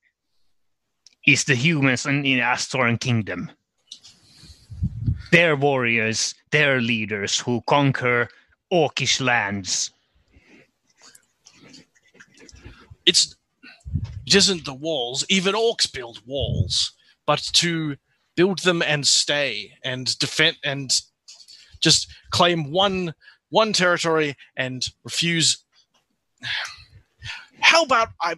[1.27, 3.51] is the humans in, in Astoran Kingdom.
[5.31, 8.29] Their warriors, their leaders who conquer
[8.71, 9.91] orcish lands.
[13.05, 13.35] It's
[14.25, 15.25] it isn't the walls.
[15.29, 16.93] Even orcs build walls,
[17.29, 17.95] but to
[18.35, 20.99] build them and stay and defend and
[21.79, 23.13] just claim one
[23.49, 25.63] one territory and refuse.
[27.61, 28.37] How about I?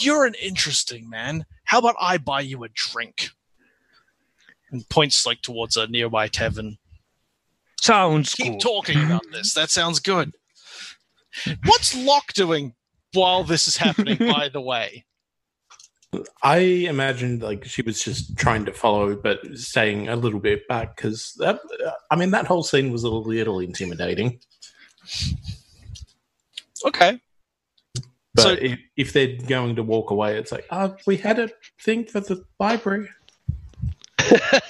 [0.00, 1.44] You're an interesting man.
[1.64, 3.28] How about I buy you a drink?
[4.70, 6.78] And points like towards a nearby tavern.
[7.82, 8.44] Sounds good.
[8.44, 9.52] Keep talking about this.
[9.52, 10.32] That sounds good.
[11.66, 12.72] What's Lock doing
[13.12, 14.16] while this is happening?
[14.32, 15.04] by the way,
[16.42, 20.96] I imagined like she was just trying to follow, but staying a little bit back
[20.96, 21.60] because that.
[22.10, 24.40] I mean, that whole scene was a little intimidating.
[26.86, 27.20] okay.
[28.34, 31.48] But So- if, if they're going to walk away, it's like, uh, we had a
[31.80, 33.08] thing for the library.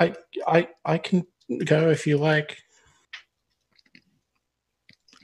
[0.00, 0.14] I,
[0.46, 1.26] I, I can
[1.64, 2.58] go if you like.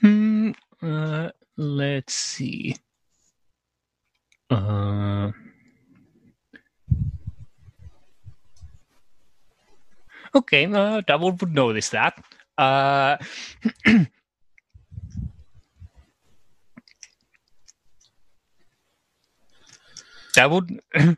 [0.01, 0.51] Hmm,
[0.83, 2.77] uh, let's see.
[4.51, 5.31] Uh,
[10.35, 12.23] okay, uh, Double would notice that.
[12.57, 13.17] Uh,
[20.35, 20.81] that would.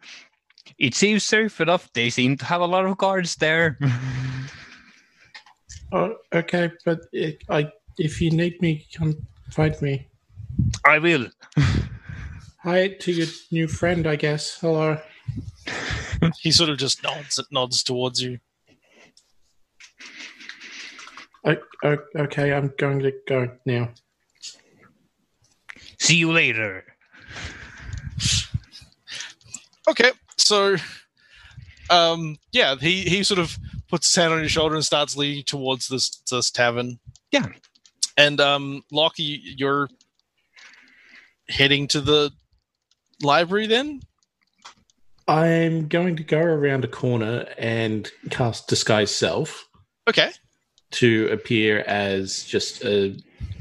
[0.79, 1.93] It seems safe enough.
[1.93, 3.79] They seem to have a lot of guards there.
[5.93, 7.71] Oh, okay, but it, I,
[8.01, 9.15] if you need me, come
[9.51, 10.09] find me.
[10.85, 11.27] I will.
[12.63, 14.59] Hi to your new friend, I guess.
[14.59, 14.99] Hello.
[16.41, 18.39] He sort of just nods and nods towards you.
[21.45, 23.91] I, o- okay, I'm going to go now.
[25.99, 26.85] See you later.
[29.89, 30.77] Okay, so
[31.91, 35.45] um yeah, he he sort of puts his hand on your shoulder and starts leading
[35.45, 36.99] towards this this tavern.
[37.33, 37.47] Yeah.
[38.21, 39.89] And um Lockie, you're
[41.49, 42.31] heading to the
[43.23, 44.01] library then?
[45.27, 49.67] I'm going to go around a corner and cast Disguise Self
[50.07, 50.33] Okay.
[50.93, 53.17] to appear as just a,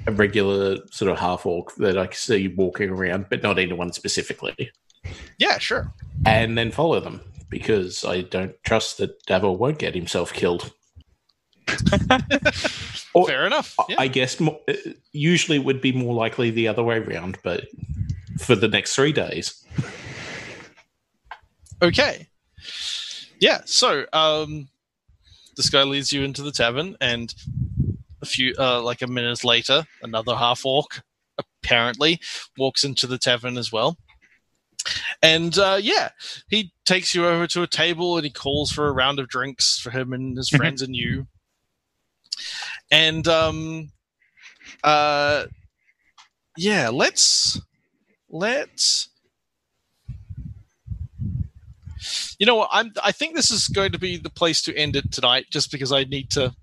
[0.07, 3.93] a regular sort of half orc that I can see walking around, but not anyone
[3.93, 4.71] specifically.
[5.37, 5.93] Yeah, sure.
[6.25, 10.73] And then follow them because I don't trust that Davor won't get himself killed.
[13.13, 13.75] Or- Fair enough.
[13.79, 13.95] I- Yeah.
[13.99, 14.73] I guess mo- uh,
[15.11, 17.67] usually it would be more likely the other way around, but
[18.39, 19.63] for the next three days.
[21.81, 22.27] Okay.
[23.39, 24.67] Yeah, so um
[25.55, 27.33] this guy leads you into the tavern and
[28.21, 31.01] a few uh like a minute later, another half orc
[31.63, 32.19] apparently
[32.57, 33.97] walks into the tavern as well.
[35.23, 36.09] And uh yeah,
[36.49, 39.79] he takes you over to a table and he calls for a round of drinks
[39.79, 41.27] for him and his friends and you.
[42.91, 43.91] And um
[44.83, 45.45] uh
[46.57, 47.59] yeah, let's
[48.29, 49.09] let's
[52.39, 52.69] you know what?
[52.71, 52.91] I'm.
[53.03, 55.91] I think this is going to be the place to end it tonight, just because
[55.91, 56.55] I need to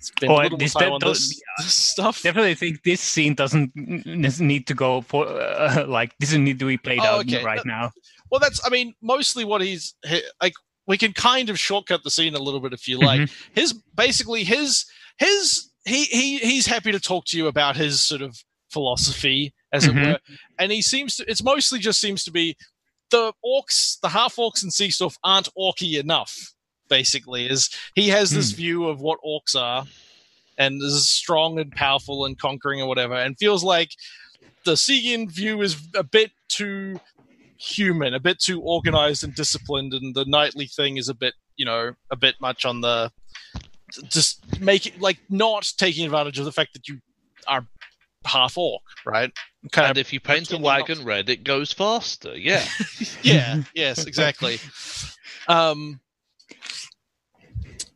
[0.00, 2.22] spend Oh, a little this- time that on this, this stuff.
[2.22, 6.76] Definitely think this scene doesn't need to go for uh, like doesn't need to be
[6.76, 7.44] played Oh, out okay.
[7.44, 7.90] right That- now.
[8.30, 8.60] Well, that's.
[8.66, 9.94] I mean, mostly what he's
[10.40, 10.54] like.
[10.88, 13.20] We can kind of shortcut the scene a little bit if you like.
[13.20, 13.52] Mm-hmm.
[13.54, 14.84] His basically his
[15.18, 18.36] his he he he's happy to talk to you about his sort of
[18.70, 19.88] philosophy, as Mhm.
[19.88, 20.18] it were,
[20.58, 21.24] and he seems to.
[21.30, 22.56] It's mostly just seems to be
[23.10, 26.54] the orcs, the half orcs and sea stuff aren't orky enough.
[26.88, 28.56] Basically, is he has this Hmm.
[28.56, 29.86] view of what orcs are,
[30.58, 33.90] and is strong and powerful and conquering or whatever, and feels like
[34.64, 37.00] the Segan view is a bit too
[37.58, 41.64] human, a bit too organized and disciplined, and the knightly thing is a bit, you
[41.64, 43.10] know, a bit much on the
[44.08, 46.98] just make it like not taking advantage of the fact that you
[47.46, 47.66] are
[48.24, 49.32] half orc, right?
[49.70, 52.36] Kind And if you paint a pretending not wagon red, it goes faster.
[52.36, 52.64] Yeah.
[53.22, 54.58] yeah yes exactly
[55.48, 56.00] um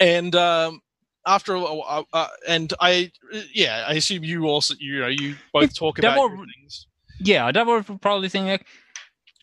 [0.00, 0.80] and um
[1.26, 3.10] after a while, uh, and i
[3.52, 6.86] yeah i assume you also you know you both talk about Devil- your things
[7.18, 8.66] Yeah, that would probably think like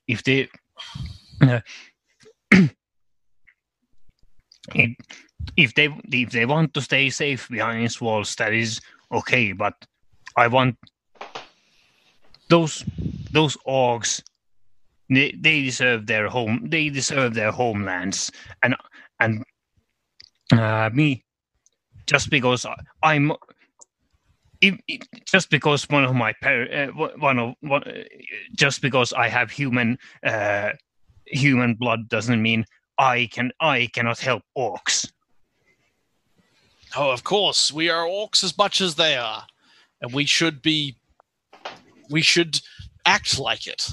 [0.08, 0.50] if they
[1.42, 1.60] uh,
[4.76, 4.96] If,
[5.58, 8.82] if they if they want to stay safe behind these walls, that is
[9.12, 9.52] okay.
[9.54, 9.74] But
[10.38, 10.78] I want
[12.50, 12.84] those
[13.32, 14.22] those orcs.
[15.10, 16.68] They, they deserve their home.
[16.70, 18.32] They deserve their homelands,
[18.64, 18.76] and
[19.20, 19.44] and
[20.52, 21.24] uh, me,
[22.08, 23.32] just because I- I'm,
[24.62, 24.78] if,
[25.26, 27.84] just because one of my par- uh, one of one,
[28.58, 30.72] just because I have human uh,
[31.28, 32.66] human blood doesn't mean
[32.98, 35.10] I can I cannot help orcs.
[36.96, 39.46] Oh, of course, we are orcs as much as they are,
[40.02, 40.98] and we should be.
[42.10, 42.60] We should
[43.06, 43.90] act like it.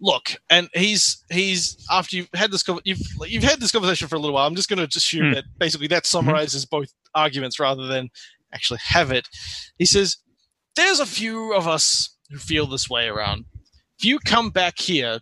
[0.00, 4.18] Look, and he's he's after you've had this you've you've had this conversation for a
[4.18, 4.46] little while.
[4.46, 5.34] I'm just going to assume Hmm.
[5.34, 8.10] that basically that summarizes both arguments rather than
[8.52, 9.28] actually have it.
[9.78, 10.16] He says,
[10.74, 13.44] "There's a few of us who feel this way around.
[13.98, 15.20] If you come back here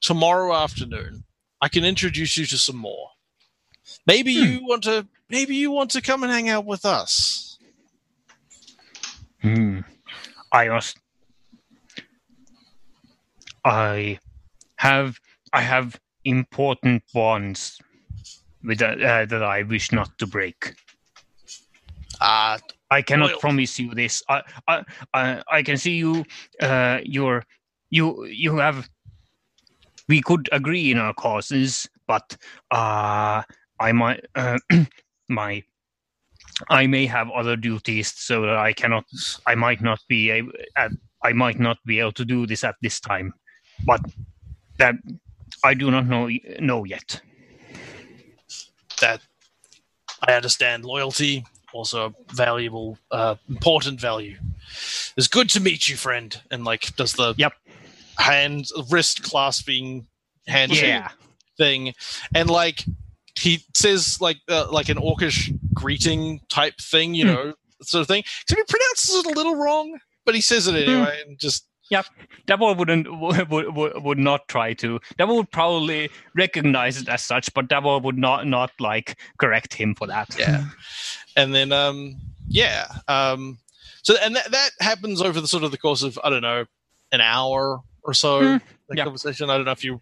[0.00, 1.24] tomorrow afternoon,
[1.60, 3.10] I can introduce you to some more.
[4.06, 4.44] Maybe Hmm.
[4.44, 7.58] you want to maybe you want to come and hang out with us.
[9.40, 9.80] Hmm.
[10.52, 10.98] I must.
[13.64, 14.18] I
[14.76, 15.18] have
[15.52, 17.80] I have important bonds
[18.62, 20.74] with uh, uh, that I wish not to break.
[22.20, 22.58] Uh
[22.90, 24.22] I cannot Well- promise you this.
[24.28, 26.24] I I I, I can see you.
[26.60, 27.44] Uh, your
[27.90, 28.88] you you have.
[30.08, 32.36] We could agree in our causes, but
[32.70, 33.42] uh,
[33.80, 34.58] I might uh,
[35.32, 35.62] my
[36.68, 39.04] I may have other duties, so that I cannot.
[39.46, 40.52] I might not be able.
[41.24, 43.32] I might not be able to do this at this time,
[43.86, 44.00] but
[44.78, 44.94] that
[45.64, 46.28] I do not know
[46.60, 47.20] know yet.
[49.00, 49.20] that
[50.28, 54.36] I understand loyalty, also a valuable, uh, important value.
[55.16, 56.40] It's good to meet you, friend.
[56.50, 57.52] And like, does the Yep.
[58.18, 60.06] hand, wrist clasping
[60.46, 61.08] handshake Yeah.
[61.58, 61.94] thing,
[62.34, 62.84] and like
[63.38, 67.28] he says like uh, like an orcish greeting type thing, you Hmm.
[67.34, 68.24] know, sort of thing.
[68.48, 72.02] So he pronounces it a little wrong, but he says it anyway, and just yeah,
[72.46, 75.00] Davor wouldn't would, would, would not try to.
[75.18, 79.94] Davor would probably recognize it as such, but Davor would not not like correct him
[79.94, 80.34] for that.
[80.38, 80.62] yeah
[81.36, 82.16] and then um
[82.48, 83.58] yeah um
[84.02, 86.64] so and that, that happens over the sort of the course of i don't know
[87.12, 88.56] an hour or so Hmm,
[88.88, 89.04] the yeah.
[89.04, 90.00] conversation i don't know if you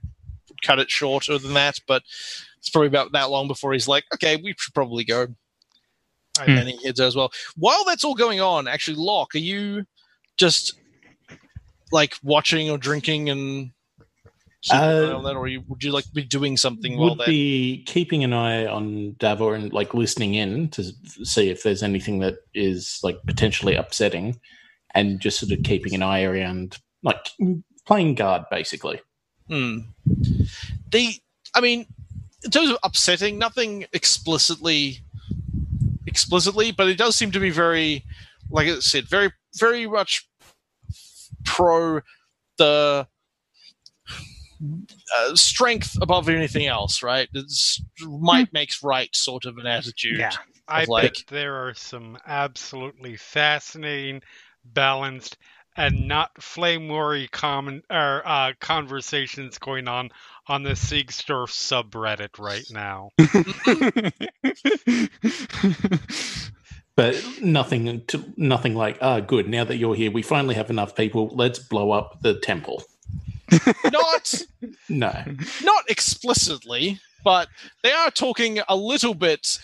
[0.62, 2.02] cut it shorter than that but
[2.60, 5.26] it's probably about that long before he's like okay we should probably go
[6.38, 9.34] I- and then he heads out as well while that's all going on actually lock
[9.34, 9.84] are you
[10.38, 10.74] just
[11.92, 13.70] like watching or drinking and
[14.62, 17.10] keeping an eye Uh, on that, or you, would you like be doing something while
[17.10, 20.84] would that be keeping an eye on Davor and like listening in to
[21.24, 24.38] see if there's anything that is like potentially upsetting,
[24.94, 27.30] and just sort of keeping an eye around, like
[27.86, 29.00] playing guard, basically.
[29.48, 29.78] Hmm.
[30.90, 31.14] The,
[31.54, 31.86] I mean,
[32.44, 35.00] in terms of upsetting, nothing explicitly,
[36.06, 38.04] explicitly, but it does seem to be very,
[38.50, 40.28] like I said, very, very much
[41.44, 42.00] pro
[42.58, 43.06] the
[45.16, 47.02] uh, strength above anything else.
[47.02, 47.28] Right?
[47.34, 50.18] It's might makes right sort of an attitude.
[50.18, 50.32] Yeah.
[50.68, 54.22] I like- bet there are some absolutely fascinating,
[54.64, 55.36] balanced,
[55.76, 60.10] and not flame worry common or uh, conversations going on
[60.50, 63.10] on the Seigsdorf subreddit right now.
[66.96, 69.48] But nothing, to, nothing like, ah, good.
[69.48, 71.28] Now that you're here, we finally have enough people.
[71.32, 72.82] Let's blow up the temple.
[73.90, 74.34] Not.
[74.90, 75.24] No,
[75.62, 77.48] not explicitly, but
[77.82, 79.58] they are talking a little bit.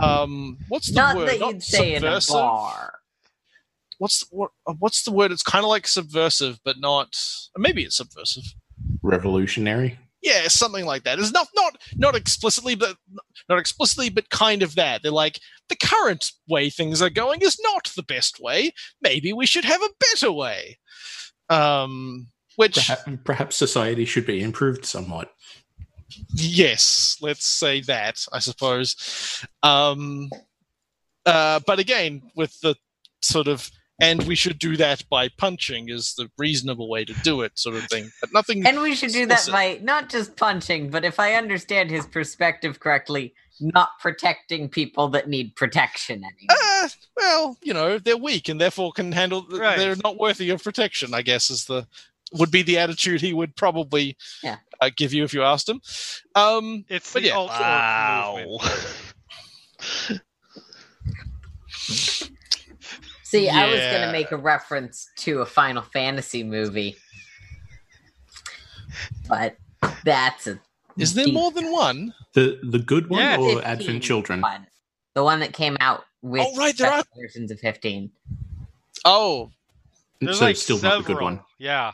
[0.00, 1.28] Um, what's the Not word?
[1.30, 2.34] that Not you'd say in a subversive.
[2.34, 2.94] bar.
[3.98, 4.50] What's what?
[4.66, 5.32] uh, What's the word?
[5.32, 7.16] It's kind of like subversive, but not.
[7.56, 8.44] Maybe it's subversive.
[9.02, 9.98] revolutionary.
[10.22, 11.18] Yeah, something like that.
[11.18, 12.96] It's not not not explicitly, but
[13.48, 15.02] not explicitly, but kind of that.
[15.02, 18.70] They're like the current way things are going is not the best way.
[19.00, 20.78] Maybe we should have a better way.
[21.50, 25.32] Um, which Perhaps, perhaps society should be improved somewhat.
[26.34, 30.28] yes let's say that i suppose um
[31.24, 32.74] uh but again with the
[33.22, 33.70] sort of
[34.02, 37.76] and we should do that by punching is the reasonable way to do it sort
[37.76, 41.18] of thing but nothing And we should do that by not just punching, but if
[41.18, 46.56] I understand his perspective correctly, not protecting people that need protection anymore.
[46.82, 49.78] uh, well you know they're weak and therefore can handle Right.
[49.78, 51.86] they're not worthy of protection i guess is the
[52.32, 54.56] would be the attitude he would probably Yeah.
[54.80, 55.80] uh, give you if you asked him
[56.34, 57.34] um It's But the yeah.
[57.36, 58.58] alt Wow.
[63.32, 63.52] movement.
[63.54, 66.96] See, I was going to make a reference to a Final Fantasy movie,
[69.28, 69.56] but
[70.04, 70.58] that's a
[70.98, 73.38] is there more than one The the good one Yeah.
[73.38, 74.40] or Advent Children?
[74.42, 74.66] one.
[75.14, 78.10] The one that came out with Oh, right, there are- versions of 15.
[79.04, 79.50] Oh,
[80.20, 81.00] There's so like still several.
[81.00, 81.40] not the good one.
[81.58, 81.92] Yeah.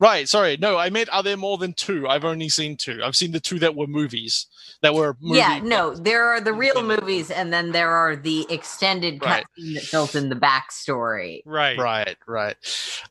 [0.00, 0.26] Right.
[0.28, 0.56] Sorry.
[0.58, 2.08] No, I meant are there more than two?
[2.08, 3.00] I've only seen two.
[3.04, 4.46] I've seen the two that were movies.
[4.82, 8.46] That were movie Yeah, no, there are the real movies, and then there are the
[8.48, 9.44] extended Right.
[9.58, 11.42] cutscene that fills in the backstory.
[11.44, 11.78] Right.
[11.78, 12.56] Right, right.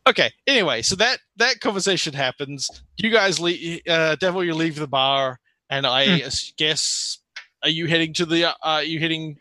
[0.07, 0.31] Okay.
[0.47, 2.69] Anyway, so that that conversation happens.
[2.97, 3.81] You guys leave.
[3.87, 6.27] Uh, Davor, you leave the bar, and I Hmm.
[6.57, 7.19] guess.
[7.61, 8.45] Are you heading to the?
[8.45, 9.37] Uh, are you heading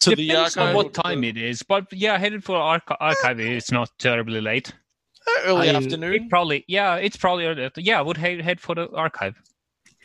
[0.00, 0.74] to the Depends on archive?
[0.76, 3.40] what time it is, but yeah, headed for arch- archive.
[3.40, 4.72] It's not terribly late.
[5.26, 6.14] Uh, early I- afternoon.
[6.14, 7.70] It probably, yeah, it's probably early.
[7.76, 9.40] Yeah, I would head head for the archive.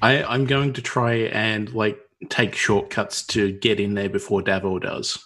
[0.01, 1.97] I, I'm going to try and like
[2.29, 5.17] take shortcuts to get in there before Davor does.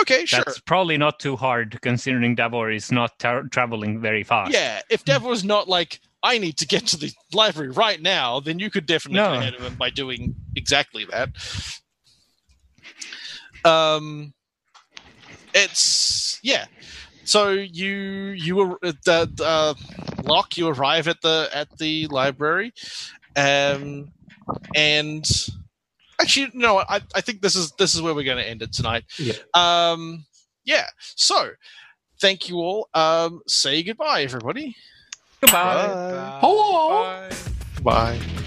[0.00, 0.42] Okay, sure.
[0.44, 4.52] That's probably not too hard, considering Davor is not tra- traveling very fast.
[4.52, 8.40] Yeah, if Dev was not like, I need to get to the library right now,
[8.40, 9.34] then you could definitely No.
[9.34, 11.28] get ahead of him by doing exactly that.
[13.64, 14.32] Um,
[15.54, 16.66] it's yeah.
[17.24, 19.74] So you you were uh, uh,
[20.24, 20.56] Lock.
[20.56, 22.72] You arrive at the at the library,
[23.36, 24.10] um,
[24.74, 25.28] and
[26.20, 26.78] actually, no.
[26.78, 29.04] I I think this is this is where we're going to end it tonight.
[29.18, 29.34] Yeah.
[29.54, 30.24] Um.
[30.64, 30.86] Yeah.
[30.98, 31.50] So,
[32.20, 32.88] thank you all.
[32.94, 33.40] Um.
[33.46, 34.76] Say goodbye, everybody.
[35.40, 35.86] Goodbye.
[35.86, 36.38] Bye.
[36.40, 37.28] Hello.
[37.82, 38.18] Bye.
[38.18, 38.39] Bye.